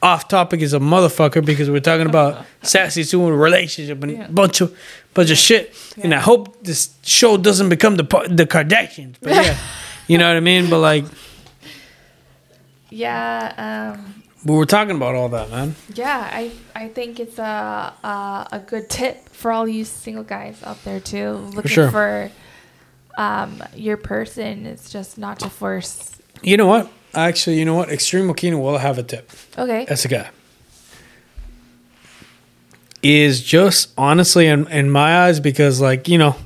off 0.02 0.28
topic 0.28 0.60
is 0.62 0.74
a 0.74 0.80
motherfucker 0.80 1.46
because 1.46 1.70
we're 1.70 1.80
talking 1.80 2.08
about 2.08 2.46
sassy 2.62 3.04
and 3.18 3.40
relationship 3.40 4.04
and 4.04 4.12
Yeah. 4.12 4.28
bunch 4.28 4.60
of 4.60 4.78
bunch 5.14 5.32
of 5.32 5.38
shit. 5.38 5.74
And 6.02 6.14
I 6.14 6.20
hope 6.20 6.64
this 6.64 6.94
show 7.04 7.38
doesn't 7.38 7.70
become 7.70 7.96
the 7.98 8.04
the 8.30 8.46
Kardashians. 8.46 9.16
But 9.22 9.32
yeah, 9.34 9.58
you 10.08 10.18
know 10.18 10.28
what 10.28 10.38
I 10.38 10.42
mean. 10.42 10.70
But 10.70 10.80
like, 10.80 11.06
Yeah. 12.90 13.94
Um, 13.98 14.24
but 14.46 14.54
we're 14.54 14.66
talking 14.66 14.96
about 14.96 15.16
all 15.16 15.30
that, 15.30 15.50
man. 15.50 15.76
yeah. 15.94 16.30
I 16.32 16.52
I 16.76 16.90
think 16.90 17.20
it's 17.20 17.40
a 17.40 17.94
a, 18.04 18.48
a 18.52 18.60
good 18.60 18.90
tip 18.90 19.30
for 19.30 19.52
all 19.52 19.68
you 19.68 19.86
single 19.86 20.24
guys 20.24 20.62
out 20.64 20.84
there 20.84 21.00
too, 21.00 21.32
looking 21.56 21.72
sure. 21.72 21.92
for 21.92 22.32
um 23.18 23.64
your 23.76 23.98
person. 23.98 24.66
It's 24.66 24.92
just 24.92 25.18
not 25.18 25.40
to 25.40 25.50
force. 25.50 26.12
You 26.42 26.58
know 26.58 26.68
what? 26.68 26.92
Actually, 27.14 27.60
you 27.60 27.66
know 27.66 27.76
what? 27.76 27.90
Extreme 27.90 28.28
Joaquin 28.28 28.60
will 28.60 28.80
have 28.80 28.98
a 28.98 29.04
tip. 29.04 29.32
Okay. 29.58 29.86
That's 29.88 30.04
a 30.06 30.08
guy. 30.08 30.30
Is 33.04 33.44
just 33.44 33.94
honestly 33.98 34.48
in, 34.48 34.66
in 34.70 34.90
my 34.90 35.26
eyes 35.26 35.40
because 35.42 35.82
like, 35.82 36.08
you 36.08 36.18
know, 36.18 36.38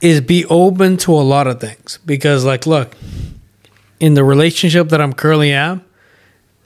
is 0.00 0.20
be 0.20 0.44
open 0.46 0.96
to 0.98 1.12
a 1.12 1.20
lot 1.20 1.46
of 1.46 1.60
things. 1.60 1.98
Because 2.04 2.44
like 2.44 2.66
look, 2.66 2.96
in 4.00 4.14
the 4.14 4.24
relationship 4.24 4.88
that 4.88 5.00
I'm 5.00 5.12
currently 5.12 5.52
am, 5.52 5.84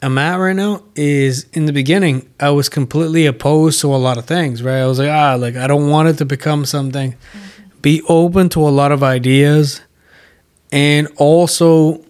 I'm 0.02 0.18
at 0.18 0.36
right 0.36 0.54
now 0.54 0.82
is 0.94 1.46
in 1.52 1.66
the 1.66 1.72
beginning 1.72 2.28
I 2.38 2.50
was 2.50 2.68
completely 2.68 3.26
opposed 3.26 3.80
to 3.80 3.94
a 3.94 3.96
lot 3.96 4.18
of 4.18 4.24
things, 4.24 4.62
right? 4.62 4.80
I 4.80 4.86
was 4.86 4.98
like, 4.98 5.10
ah, 5.10 5.34
like 5.34 5.56
I 5.56 5.66
don't 5.66 5.90
want 5.90 6.08
it 6.08 6.18
to 6.18 6.24
become 6.24 6.64
something. 6.64 7.14
Be 7.82 8.02
open 8.08 8.48
to 8.50 8.66
a 8.66 8.70
lot 8.70 8.92
of 8.92 9.02
ideas 9.02 9.80
and 10.70 11.08
also 11.16 12.04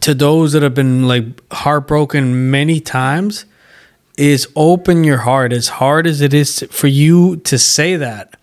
to 0.00 0.14
those 0.14 0.52
that 0.52 0.62
have 0.62 0.74
been 0.74 1.08
like 1.08 1.24
heartbroken 1.52 2.50
many 2.50 2.80
times 2.80 3.44
is 4.20 4.46
open 4.54 5.02
your 5.02 5.16
heart 5.16 5.50
as 5.50 5.68
hard 5.68 6.06
as 6.06 6.20
it 6.20 6.34
is 6.34 6.62
for 6.70 6.88
you 6.88 7.36
to 7.36 7.58
say 7.58 7.96
that 7.96 8.38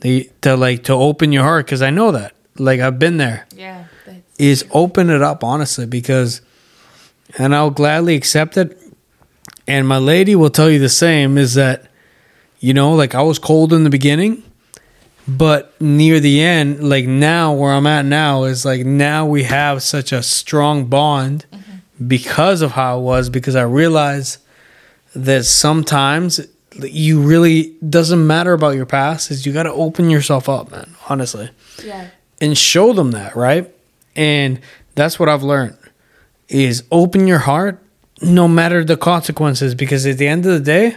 the 0.00 0.30
to 0.40 0.56
like 0.56 0.84
to 0.84 0.94
open 0.94 1.32
your 1.32 1.42
heart 1.42 1.66
because 1.66 1.82
i 1.82 1.90
know 1.90 2.10
that. 2.12 2.34
Like 2.56 2.80
i've 2.80 2.98
been 2.98 3.18
there. 3.18 3.46
Yeah. 3.54 3.84
Is 4.38 4.64
open 4.72 5.10
it 5.10 5.20
up 5.20 5.44
honestly 5.44 5.84
because 5.84 6.40
and 7.36 7.54
I'll 7.54 7.70
gladly 7.70 8.14
accept 8.14 8.56
it. 8.56 8.80
And 9.66 9.86
my 9.86 9.98
lady 9.98 10.34
will 10.34 10.48
tell 10.48 10.70
you 10.70 10.78
the 10.78 10.88
same 10.88 11.36
is 11.36 11.54
that 11.54 11.90
you 12.58 12.72
know 12.72 12.94
like 12.94 13.14
I 13.14 13.20
was 13.20 13.38
cold 13.38 13.74
in 13.74 13.84
the 13.84 13.90
beginning 13.90 14.42
but 15.28 15.78
near 15.78 16.20
the 16.20 16.40
end 16.40 16.88
like 16.88 17.06
now 17.06 17.52
where 17.52 17.72
I'm 17.72 17.86
at 17.86 18.06
now 18.06 18.44
is 18.44 18.64
like 18.64 18.86
now 18.86 19.26
we 19.26 19.42
have 19.42 19.82
such 19.82 20.10
a 20.10 20.22
strong 20.22 20.86
bond 20.86 21.44
mm-hmm. 21.52 22.08
because 22.08 22.62
of 22.62 22.72
how 22.72 22.98
it 22.98 23.02
was 23.02 23.28
because 23.28 23.54
I 23.54 23.62
realized 23.62 24.38
that 25.24 25.44
sometimes 25.44 26.40
you 26.80 27.20
really 27.20 27.74
doesn't 27.88 28.26
matter 28.26 28.52
about 28.52 28.76
your 28.76 28.86
past 28.86 29.30
is 29.30 29.44
you 29.44 29.52
got 29.52 29.64
to 29.64 29.72
open 29.72 30.10
yourself 30.10 30.48
up 30.48 30.70
man 30.70 30.94
honestly 31.08 31.50
yeah. 31.84 32.08
and 32.40 32.56
show 32.56 32.92
them 32.92 33.12
that, 33.12 33.34
right? 33.36 33.72
And 34.14 34.60
that's 34.94 35.18
what 35.18 35.28
I've 35.28 35.42
learned 35.42 35.76
is 36.48 36.84
open 36.90 37.26
your 37.26 37.38
heart 37.38 37.82
no 38.20 38.48
matter 38.48 38.84
the 38.84 38.96
consequences 38.96 39.74
because 39.74 40.06
at 40.06 40.18
the 40.18 40.26
end 40.26 40.46
of 40.46 40.52
the 40.52 40.60
day 40.60 40.96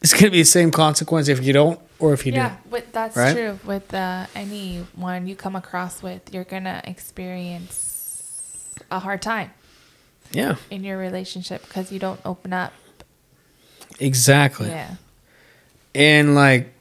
it's 0.00 0.12
going 0.12 0.24
to 0.24 0.30
be 0.30 0.40
the 0.40 0.44
same 0.44 0.70
consequence 0.70 1.28
if 1.28 1.42
you 1.44 1.52
don't 1.52 1.80
or 1.98 2.12
if 2.12 2.26
you 2.26 2.32
do. 2.32 2.38
Yeah, 2.38 2.56
with, 2.70 2.92
that's 2.92 3.16
Right? 3.16 3.34
true. 3.34 3.58
With 3.64 3.92
uh, 3.94 4.26
anyone 4.34 5.26
you 5.26 5.36
come 5.36 5.56
across 5.56 6.02
with, 6.02 6.32
you're 6.32 6.44
gonna 6.44 6.82
experience 6.84 8.74
a 8.90 8.98
hard 8.98 9.22
time. 9.22 9.50
Yeah, 10.32 10.56
in 10.70 10.84
your 10.84 10.98
relationship 10.98 11.62
because 11.62 11.92
you 11.92 11.98
don't 11.98 12.20
open 12.24 12.52
up. 12.52 12.72
Exactly. 14.00 14.68
Yeah. 14.68 14.96
And 15.94 16.34
like 16.34 16.72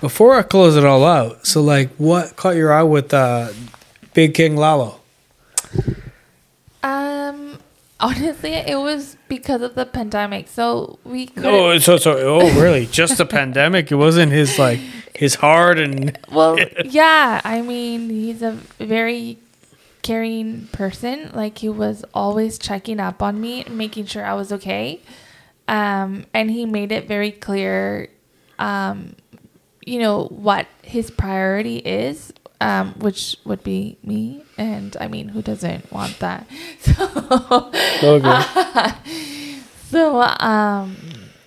before 0.00 0.36
I 0.36 0.42
close 0.42 0.76
it 0.76 0.84
all 0.84 1.04
out, 1.04 1.46
so 1.46 1.60
like 1.60 1.90
what 1.96 2.36
caught 2.36 2.56
your 2.56 2.72
eye 2.72 2.82
with 2.82 3.12
uh 3.12 3.48
Big 4.14 4.34
King 4.34 4.56
Lalo? 4.56 5.00
Um. 6.82 7.58
Honestly, 8.00 8.52
it 8.52 8.78
was 8.78 9.16
because 9.26 9.60
of 9.60 9.74
the 9.74 9.84
pandemic. 9.84 10.46
So 10.46 11.00
we 11.04 11.26
could. 11.26 11.44
Oh, 11.44 11.78
so 11.78 11.96
so 11.96 12.16
oh 12.16 12.60
really? 12.60 12.86
Just 12.86 13.18
the 13.18 13.26
pandemic? 13.26 13.90
It 13.90 13.96
wasn't 13.96 14.30
his 14.30 14.56
like 14.56 14.78
his 15.14 15.34
heart 15.34 15.78
and 15.80 16.16
Well, 16.30 16.58
yeah. 16.84 17.40
I 17.44 17.60
mean, 17.60 18.08
he's 18.08 18.40
a 18.40 18.52
very 18.78 19.38
caring 20.02 20.68
person. 20.70 21.32
Like 21.34 21.58
he 21.58 21.68
was 21.68 22.04
always 22.14 22.56
checking 22.56 23.00
up 23.00 23.20
on 23.20 23.40
me, 23.40 23.64
making 23.68 24.06
sure 24.06 24.24
I 24.24 24.34
was 24.34 24.52
okay. 24.52 25.00
Um, 25.68 26.24
and 26.32 26.50
he 26.50 26.66
made 26.66 26.90
it 26.90 27.06
very 27.06 27.30
clear, 27.30 28.08
um, 28.58 29.14
you 29.84 30.00
know, 30.00 30.24
what 30.24 30.66
his 30.82 31.10
priority 31.10 31.76
is, 31.76 32.32
um, 32.60 32.94
which 32.94 33.36
would 33.44 33.62
be 33.62 33.98
me. 34.02 34.44
And 34.56 34.96
I 34.98 35.08
mean, 35.08 35.28
who 35.28 35.42
doesn't 35.42 35.92
want 35.92 36.18
that? 36.18 36.46
So, 36.80 37.70
okay. 38.02 38.92
so 39.90 40.20
um, 40.22 40.96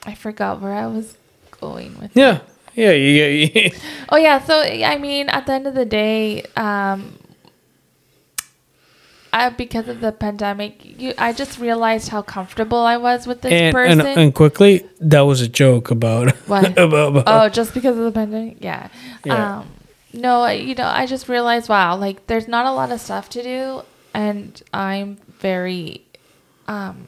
I 0.06 0.14
forgot 0.16 0.62
where 0.62 0.74
I 0.74 0.88
was 0.88 1.18
going 1.60 1.98
with 2.00 2.12
Yeah. 2.16 2.42
Yeah, 2.74 2.92
you, 2.92 3.26
you 3.26 3.72
Oh 4.10 4.18
yeah, 4.18 4.40
so 4.40 4.62
I 4.62 4.98
mean, 4.98 5.28
at 5.30 5.46
the 5.46 5.54
end 5.54 5.68
of 5.68 5.76
the 5.76 5.86
day, 5.86 6.44
um, 6.56 7.18
I, 9.34 9.50
because 9.50 9.88
of 9.88 10.02
the 10.02 10.12
pandemic, 10.12 11.00
you, 11.00 11.14
I 11.18 11.32
just 11.32 11.58
realized 11.58 12.10
how 12.10 12.22
comfortable 12.22 12.80
I 12.80 12.98
was 12.98 13.26
with 13.26 13.42
this 13.42 13.54
and, 13.54 13.74
person. 13.74 14.02
and 14.02 14.20
and 14.20 14.36
quickly, 14.36 14.86
that 15.00 15.22
was 15.22 15.40
a 15.40 15.48
joke 15.48 15.90
about 15.90 16.36
What? 16.48 16.78
about, 16.78 17.16
about 17.16 17.24
oh, 17.28 17.50
just 17.50 17.74
because 17.74 17.98
of 17.98 18.04
the 18.04 18.12
pandemic, 18.12 18.58
yeah. 18.60 18.90
Yeah. 19.24 19.60
Um, 19.60 19.68
no, 20.14 20.46
you 20.48 20.76
know, 20.76 20.86
I 20.86 21.06
just 21.06 21.30
realized, 21.30 21.70
wow, 21.70 21.96
like 21.96 22.28
there's 22.28 22.48
not 22.48 22.66
a 22.66 22.74
lot 22.74 22.92
of 22.92 23.00
stuff 23.00 23.30
to 23.30 23.44
do, 23.44 23.84
and 24.14 24.62
I'm 24.74 25.16
very, 25.40 26.04
um, 26.68 27.08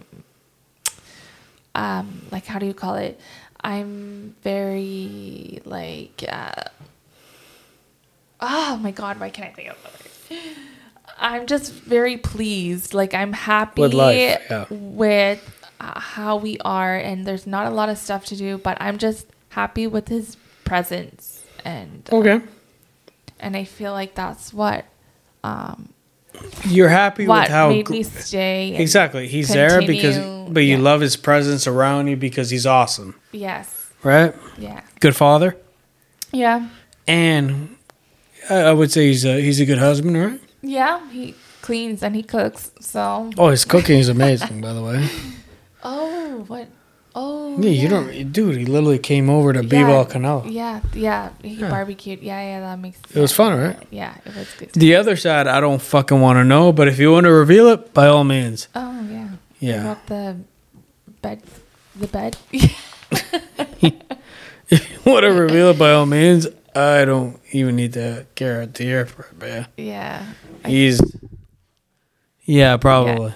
um, 1.76 2.22
like 2.32 2.45
how 2.45 2.58
do 2.58 2.66
you 2.66 2.74
call 2.74 2.95
it? 2.95 3.20
I'm 3.62 4.36
very 4.44 5.62
like, 5.66 6.24
uh, 6.28 6.64
oh 8.40 8.78
my 8.78 8.91
god, 8.91 9.20
why 9.20 9.30
can't 9.30 9.50
I 9.50 9.54
think 9.54 9.70
of 9.70 9.78
the 9.84 10.36
word? 10.36 10.56
I'm 11.19 11.45
just 11.48 11.72
very 11.73 12.18
pleased. 12.18 12.94
Like 12.94 13.14
I'm 13.14 13.34
happy 13.34 13.81
With 13.81 13.94
life, 13.94 14.41
yeah. 14.49 14.65
with 14.69 15.41
uh, 15.80 15.99
how 15.99 16.38
we 16.38 16.57
are, 16.65 16.95
and 16.95 17.26
there's 17.26 17.48
not 17.48 17.65
a 17.68 17.69
lot 17.69 17.90
of 17.90 17.98
stuff 17.98 18.26
to 18.26 18.35
do, 18.35 18.57
but 18.57 18.77
I'm 18.81 18.98
just 18.98 19.27
happy 19.49 19.88
with 19.88 20.07
his 20.07 20.38
presence, 20.65 21.44
and 21.64 22.07
Okay. 22.11 22.41
and 23.40 23.56
I 23.56 23.64
feel 23.65 23.91
like 23.91 24.15
that's 24.15 24.53
what 24.53 24.85
um, 25.44 25.90
You're 26.68 26.90
happy 26.90 27.27
what 27.27 27.41
with 27.44 27.49
how 27.52 27.69
made 27.69 27.90
me 27.90 28.03
stay. 28.03 28.76
exactly 28.76 29.27
he's 29.27 29.49
there 29.49 29.81
because, 29.85 30.18
but 30.49 30.61
you 30.61 30.77
yeah. 30.77 30.81
love 30.81 31.02
his 31.02 31.15
presence 31.15 31.68
around 31.68 32.07
you 32.07 32.15
because 32.15 32.49
he's 32.49 32.65
awesome, 32.65 33.15
Yes. 33.31 33.91
right? 34.03 34.34
Yeah. 34.57 34.81
Good 34.99 35.15
father, 35.15 35.57
Yeah. 36.31 36.68
and 37.07 37.76
I, 38.49 38.56
I 38.56 38.73
would 38.73 38.91
say 38.91 39.07
he's 39.07 39.26
a 39.26 39.40
he's 39.41 39.60
a 39.60 39.65
good 39.65 39.77
husband, 39.80 40.18
right? 40.18 40.40
Yeah. 40.64 41.07
He 41.11 41.35
cleans 41.61 42.02
and 42.02 42.15
he 42.15 42.23
cooks. 42.23 42.72
So. 42.80 43.30
Oh, 43.38 43.49
his 43.49 43.65
cooking 43.65 43.99
is 43.99 44.10
amazing, 44.10 44.61
by 44.61 44.73
the 44.73 44.81
way. 44.84 45.07
Oh, 45.85 46.45
what? 46.48 46.69
Oh. 47.14 47.60
Yeah, 47.60 47.69
you 47.69 47.90
don't, 47.90 48.31
dude. 48.31 48.56
He 48.56 48.65
literally 48.65 48.98
came 48.99 49.30
over 49.30 49.52
to 49.52 49.61
Bival 49.64 50.10
Canal. 50.10 50.45
Yeah. 50.48 50.80
Yeah. 50.94 51.31
He 51.44 51.56
Yeah. 51.56 51.69
barbecued. 51.69 52.22
Yeah. 52.23 52.40
Yeah. 52.41 52.60
That 52.61 52.80
makes. 52.80 52.99
It 53.14 53.19
was 53.19 53.31
yeah, 53.31 53.35
fun, 53.35 53.60
right? 53.60 53.88
Yeah. 53.91 54.15
It 54.26 54.34
was 54.34 54.48
good. 54.57 54.72
The 54.72 54.95
other 54.95 55.18
side, 55.18 55.45
I 55.45 55.60
don't 55.60 55.81
fucking 55.81 56.22
want 56.22 56.38
to 56.38 56.45
know, 56.45 56.72
but 56.72 56.88
if 56.88 56.98
you 56.99 57.11
want 57.11 57.26
to 57.26 57.34
reveal 57.34 57.68
it, 57.68 57.94
by 57.94 58.07
all 58.07 58.23
means. 58.23 58.69
Oh 58.73 59.02
yeah. 59.11 59.30
Yeah. 59.60 59.81
About 59.91 60.07
the 60.07 60.38
bed. 61.22 61.41
The 61.98 62.07
bed. 62.07 62.38
If 64.69 64.90
you 64.90 65.11
want 65.11 65.23
to 65.23 65.30
reveal 65.34 65.69
it, 65.72 65.77
by 65.77 65.91
all 65.91 66.06
means. 66.06 66.48
I 66.76 67.06
don't 67.06 67.40
even 67.52 67.76
need 67.76 67.94
to 67.94 68.26
care 68.34 68.65
to 68.65 68.84
hear 68.84 69.06
for 69.06 69.23
it, 69.23 69.38
but 69.38 69.68
yeah. 69.77 70.26
He's, 70.65 71.02
yeah, 72.45 72.77
probably. 72.77 73.34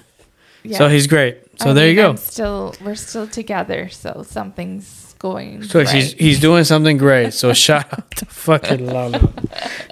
yeah. 0.62 0.78
So 0.78 0.88
he's 0.88 1.06
great. 1.06 1.38
So 1.60 1.70
I 1.70 1.72
there 1.72 1.88
you 1.88 1.94
go. 1.96 2.10
I'm 2.10 2.16
still, 2.16 2.74
we're 2.84 2.94
still 2.94 3.26
together, 3.26 3.88
so 3.88 4.24
something's 4.26 5.14
going. 5.18 5.64
So 5.64 5.80
right. 5.80 5.88
he's 5.88 6.12
he's 6.12 6.40
doing 6.40 6.64
something 6.64 6.96
great. 6.96 7.34
So 7.34 7.52
shout 7.66 7.92
out 7.92 8.10
to 8.12 8.26
fucking 8.26 8.86
Lalo. 8.86 9.32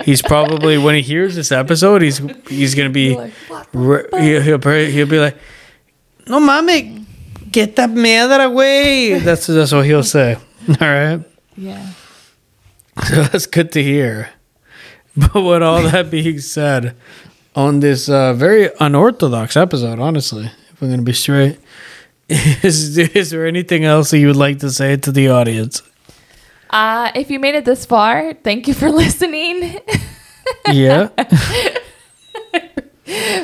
He's 0.05 0.23
probably 0.23 0.79
when 0.79 0.95
he 0.95 1.03
hears 1.03 1.35
this 1.35 1.51
episode, 1.53 2.03
he's 2.03 2.19
he's 2.49 2.75
gonna 2.75 2.91
be 2.91 3.17
Like, 3.17 3.33
re- 3.73 4.07
he'll, 4.13 4.43
he'll 4.43 4.59
probably- 4.59 4.93
he'll 4.93 5.09
be 5.09 5.19
like, 5.19 5.37
"No 6.29 6.39
mami, 6.41 7.05
get 7.51 7.75
that 7.77 7.91
madre 7.91 8.45
away." 8.45 9.19
That's 9.19 9.47
that's 9.49 9.73
what 9.73 9.87
he'll 9.87 10.05
say. 10.05 10.37
All 10.69 10.77
right. 10.81 11.21
Yeah. 11.57 11.93
So 13.09 13.25
that's 13.25 13.45
good 13.45 13.73
to 13.73 13.83
hear. 13.83 14.31
But 15.33 15.43
with 15.43 15.63
all 15.63 15.83
that 15.83 16.11
being 16.11 16.41
said, 16.41 16.95
on 17.55 17.81
this 17.81 18.09
uh, 18.09 18.35
very 18.35 18.69
unorthodox 18.81 19.57
episode, 19.57 19.99
honestly, 19.99 20.51
if 20.71 20.81
we're 20.81 20.91
gonna 20.91 21.03
be 21.03 21.15
straight, 21.15 21.59
is 22.29 22.99
is 22.99 23.31
there 23.31 23.47
anything 23.47 23.85
else 23.85 24.11
that 24.11 24.19
you 24.19 24.27
would 24.27 24.37
like 24.37 24.59
to 24.59 24.71
say 24.71 24.97
to 24.97 25.11
the 25.13 25.29
audience? 25.31 25.83
Uh, 26.69 27.11
if 27.15 27.31
you 27.31 27.39
made 27.39 27.55
it 27.55 27.65
this 27.65 27.87
far, 27.87 28.35
thank 28.35 28.69
you 28.69 28.75
for 28.75 28.91
listening 29.03 29.81
Yeah. 30.71 31.09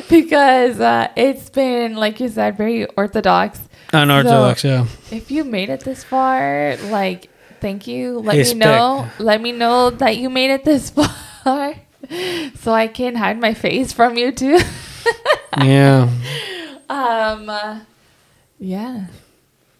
because 0.09 0.79
uh, 0.79 1.07
it's 1.15 1.49
been, 1.49 1.95
like 1.95 2.19
you 2.19 2.27
said, 2.29 2.57
very 2.57 2.85
orthodox. 2.97 3.59
Unorthodox, 3.93 4.63
yeah. 4.63 4.85
If 5.11 5.31
you 5.31 5.43
made 5.43 5.69
it 5.69 5.81
this 5.81 6.03
far, 6.03 6.75
like, 6.89 7.29
thank 7.61 7.87
you. 7.87 8.19
Let 8.19 8.35
Respect. 8.37 8.59
me 8.59 8.65
know. 8.65 9.09
Let 9.19 9.41
me 9.41 9.51
know 9.53 9.89
that 9.89 10.17
you 10.17 10.29
made 10.29 10.51
it 10.51 10.65
this 10.65 10.89
far 10.89 11.07
so 11.43 12.71
I 12.73 12.87
can 12.87 13.15
hide 13.15 13.39
my 13.39 13.53
face 13.53 13.93
from 13.93 14.17
you 14.17 14.31
too. 14.31 14.59
Yeah. 15.57 16.09
um, 16.89 17.49
uh, 17.49 17.79
yeah. 18.59 19.05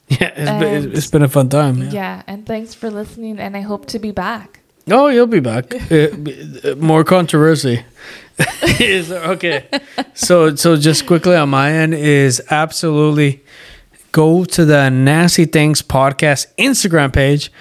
Yeah, 0.10 0.28
it's, 0.36 0.36
been, 0.36 0.84
And- 0.84 0.94
it's 0.94 1.08
been 1.10 1.24
a 1.24 1.28
fun 1.28 1.50
time. 1.50 1.78
Yeah. 1.82 1.92
Yeah. 1.92 2.24
And 2.28 2.46
thanks 2.46 2.76
for 2.76 2.92
listening. 2.92 3.40
And 3.40 3.58
I 3.58 3.62
hope 3.62 3.88
to 3.88 4.00
be 4.00 4.12
back. 4.12 4.60
Oh, 4.92 5.08
you'll 5.08 5.26
be 5.26 5.40
back. 5.40 5.74
Uh, 5.92 6.10
uh, 6.64 6.76
more 6.76 7.04
controversy. 7.04 7.84
is 8.80 9.12
okay. 9.12 9.66
So, 10.14 10.56
so 10.56 10.76
just 10.76 11.08
quickly 11.08 11.36
on 11.36 11.50
my 11.50 11.72
end 11.72 11.94
is 11.96 12.42
absolutely 12.52 13.44
go 14.12 14.44
to 14.46 14.66
the 14.66 14.90
Nasty 14.90 15.46
Things 15.46 15.82
podcast 15.82 16.46
Instagram 16.60 17.12
page 17.12 17.52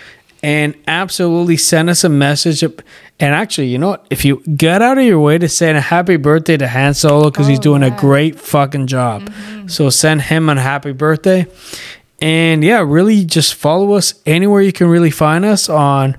and 0.42 0.74
absolutely 0.88 1.56
send 1.56 1.88
us 1.88 2.02
a 2.04 2.08
message. 2.08 2.62
And 2.62 2.82
actually, 3.20 3.68
you 3.68 3.78
know 3.78 3.90
what? 3.90 4.06
If 4.10 4.24
you 4.24 4.42
get 4.56 4.82
out 4.82 4.98
of 4.98 5.04
your 5.04 5.20
way 5.20 5.38
to 5.38 5.48
say 5.48 5.70
a 5.70 5.80
happy 5.80 6.16
birthday 6.16 6.56
to 6.56 6.68
Han 6.68 6.94
Solo 6.94 7.30
because 7.30 7.46
he's 7.46 7.58
Oh, 7.60 7.62
doing 7.62 7.82
a 7.82 7.90
great 7.90 8.38
fucking 8.40 8.88
job, 8.88 9.22
mm-hmm. 9.22 9.68
so 9.68 9.88
send 9.90 10.22
him 10.22 10.48
a 10.48 10.60
happy 10.60 10.92
birthday. 10.92 11.46
And 12.20 12.62
yeah, 12.64 12.84
really 12.86 13.24
just 13.24 13.54
follow 13.54 13.92
us 13.92 14.14
anywhere 14.26 14.62
you 14.62 14.72
can 14.72 14.88
really 14.88 15.10
find 15.10 15.44
us 15.44 15.68
on 15.68 16.16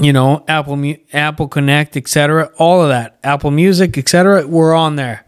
you 0.00 0.12
know 0.12 0.44
apple 0.46 0.94
apple 1.12 1.48
connect 1.48 1.96
etc 1.96 2.50
all 2.58 2.82
of 2.82 2.88
that 2.88 3.18
apple 3.24 3.50
music 3.50 3.96
etc 3.96 4.46
we're 4.46 4.74
on 4.74 4.96
there 4.96 5.24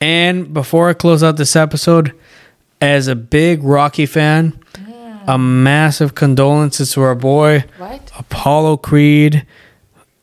and 0.00 0.52
before 0.52 0.90
i 0.90 0.92
close 0.92 1.22
out 1.22 1.36
this 1.36 1.56
episode 1.56 2.12
as 2.80 3.08
a 3.08 3.16
big 3.16 3.62
rocky 3.62 4.04
fan 4.04 4.58
a 5.26 5.38
massive 5.38 6.14
condolences 6.14 6.92
to 6.92 7.00
our 7.02 7.14
boy 7.14 7.64
apollo 8.18 8.76
creed. 8.76 9.46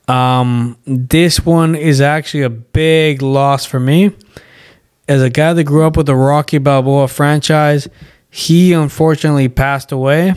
Um 0.07 0.77
this 0.85 1.45
one 1.45 1.75
is 1.75 2.01
actually 2.01 2.43
a 2.43 2.49
big 2.49 3.21
loss 3.21 3.65
for 3.65 3.79
me. 3.79 4.11
As 5.07 5.21
a 5.21 5.29
guy 5.29 5.53
that 5.53 5.63
grew 5.63 5.83
up 5.85 5.97
with 5.97 6.05
the 6.05 6.15
rocky 6.15 6.57
balboa 6.57 7.07
franchise 7.07 7.87
he 8.29 8.73
unfortunately 8.73 9.49
passed 9.49 9.91
away. 9.91 10.33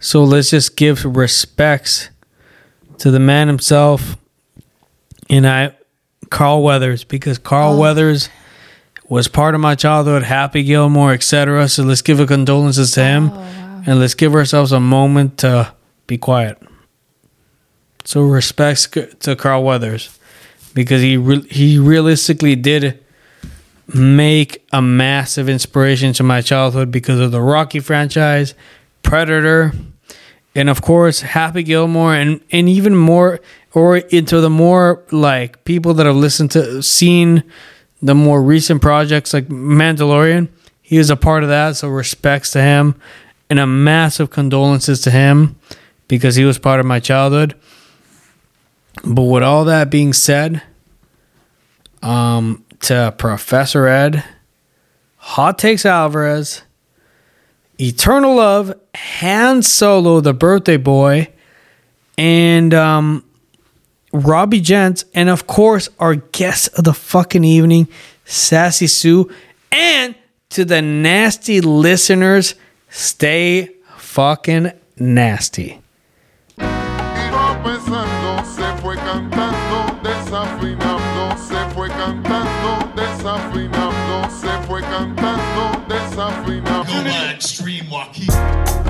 So 0.00 0.24
let's 0.24 0.50
just 0.50 0.76
give 0.76 1.04
respects 1.04 2.10
to 2.98 3.10
the 3.10 3.20
man 3.20 3.46
himself 3.48 4.16
and 5.28 5.46
I 5.46 5.74
Carl 6.30 6.62
Weathers 6.62 7.04
because 7.04 7.38
Carl 7.38 7.78
Weathers 7.78 8.28
was 9.10 9.28
part 9.28 9.54
of 9.54 9.60
my 9.60 9.74
childhood, 9.74 10.22
Happy 10.22 10.62
Gilmore, 10.62 11.12
etc. 11.12 11.68
So 11.68 11.82
let's 11.82 12.00
give 12.00 12.18
a 12.20 12.26
condolences 12.26 12.92
to 12.92 13.04
him 13.04 13.30
Oh, 13.30 13.36
wow. 13.36 13.82
and 13.86 13.98
let's 14.00 14.14
give 14.14 14.34
ourselves 14.34 14.72
a 14.72 14.80
moment 14.80 15.36
to 15.38 15.72
be 16.06 16.16
quiet. 16.16 16.56
So 18.04 18.22
respects 18.22 18.86
to 18.86 19.36
Carl 19.36 19.62
Weathers 19.64 20.18
because 20.74 21.02
he 21.02 21.16
re- 21.18 21.46
he 21.48 21.78
realistically 21.78 22.56
did 22.56 22.98
make 23.92 24.64
a 24.72 24.80
massive 24.80 25.48
inspiration 25.48 26.12
to 26.14 26.22
my 26.22 26.40
childhood 26.40 26.90
because 26.90 27.20
of 27.20 27.32
the 27.32 27.40
Rocky 27.42 27.80
franchise, 27.80 28.54
Predator, 29.02 29.72
and 30.54 30.68
of 30.70 30.80
course 30.82 31.20
Happy 31.20 31.62
Gilmore, 31.62 32.14
and 32.14 32.40
and 32.50 32.68
even 32.68 32.96
more 32.96 33.40
or 33.74 33.98
into 33.98 34.40
the 34.40 34.50
more 34.50 35.02
like 35.10 35.64
people 35.64 35.94
that 35.94 36.06
have 36.06 36.16
listened 36.16 36.52
to 36.52 36.82
seen 36.82 37.42
the 38.02 38.14
more 38.14 38.42
recent 38.42 38.80
projects 38.80 39.34
like 39.34 39.48
Mandalorian. 39.48 40.48
He 40.82 40.98
was 40.98 41.10
a 41.10 41.16
part 41.16 41.42
of 41.42 41.48
that, 41.48 41.76
so 41.76 41.88
respects 41.88 42.50
to 42.52 42.62
him, 42.62 42.94
and 43.48 43.58
a 43.58 43.66
massive 43.66 44.30
condolences 44.30 45.00
to 45.02 45.10
him 45.10 45.56
because 46.08 46.36
he 46.36 46.44
was 46.44 46.58
part 46.58 46.80
of 46.80 46.86
my 46.86 47.00
childhood. 47.00 47.54
But 49.04 49.22
with 49.22 49.42
all 49.42 49.64
that 49.66 49.90
being 49.90 50.12
said, 50.12 50.62
um, 52.02 52.64
to 52.80 53.14
Professor 53.16 53.86
Ed, 53.86 54.24
Hot 55.16 55.58
Takes 55.58 55.86
Alvarez, 55.86 56.62
Eternal 57.78 58.36
Love, 58.36 58.74
Han 58.94 59.62
Solo, 59.62 60.20
the 60.20 60.34
birthday 60.34 60.76
boy, 60.76 61.28
and 62.18 62.74
um, 62.74 63.24
Robbie 64.12 64.60
Gents, 64.60 65.04
and 65.14 65.28
of 65.28 65.46
course, 65.46 65.88
our 65.98 66.16
guest 66.16 66.68
of 66.76 66.84
the 66.84 66.94
fucking 66.94 67.44
evening, 67.44 67.88
Sassy 68.24 68.86
Sue, 68.86 69.30
and 69.70 70.14
to 70.50 70.64
the 70.64 70.82
nasty 70.82 71.60
listeners, 71.60 72.54
stay 72.88 73.70
fucking 73.96 74.72
nasty. 74.98 75.80
Extreme 87.34 87.90
Joaquin. 87.90 88.89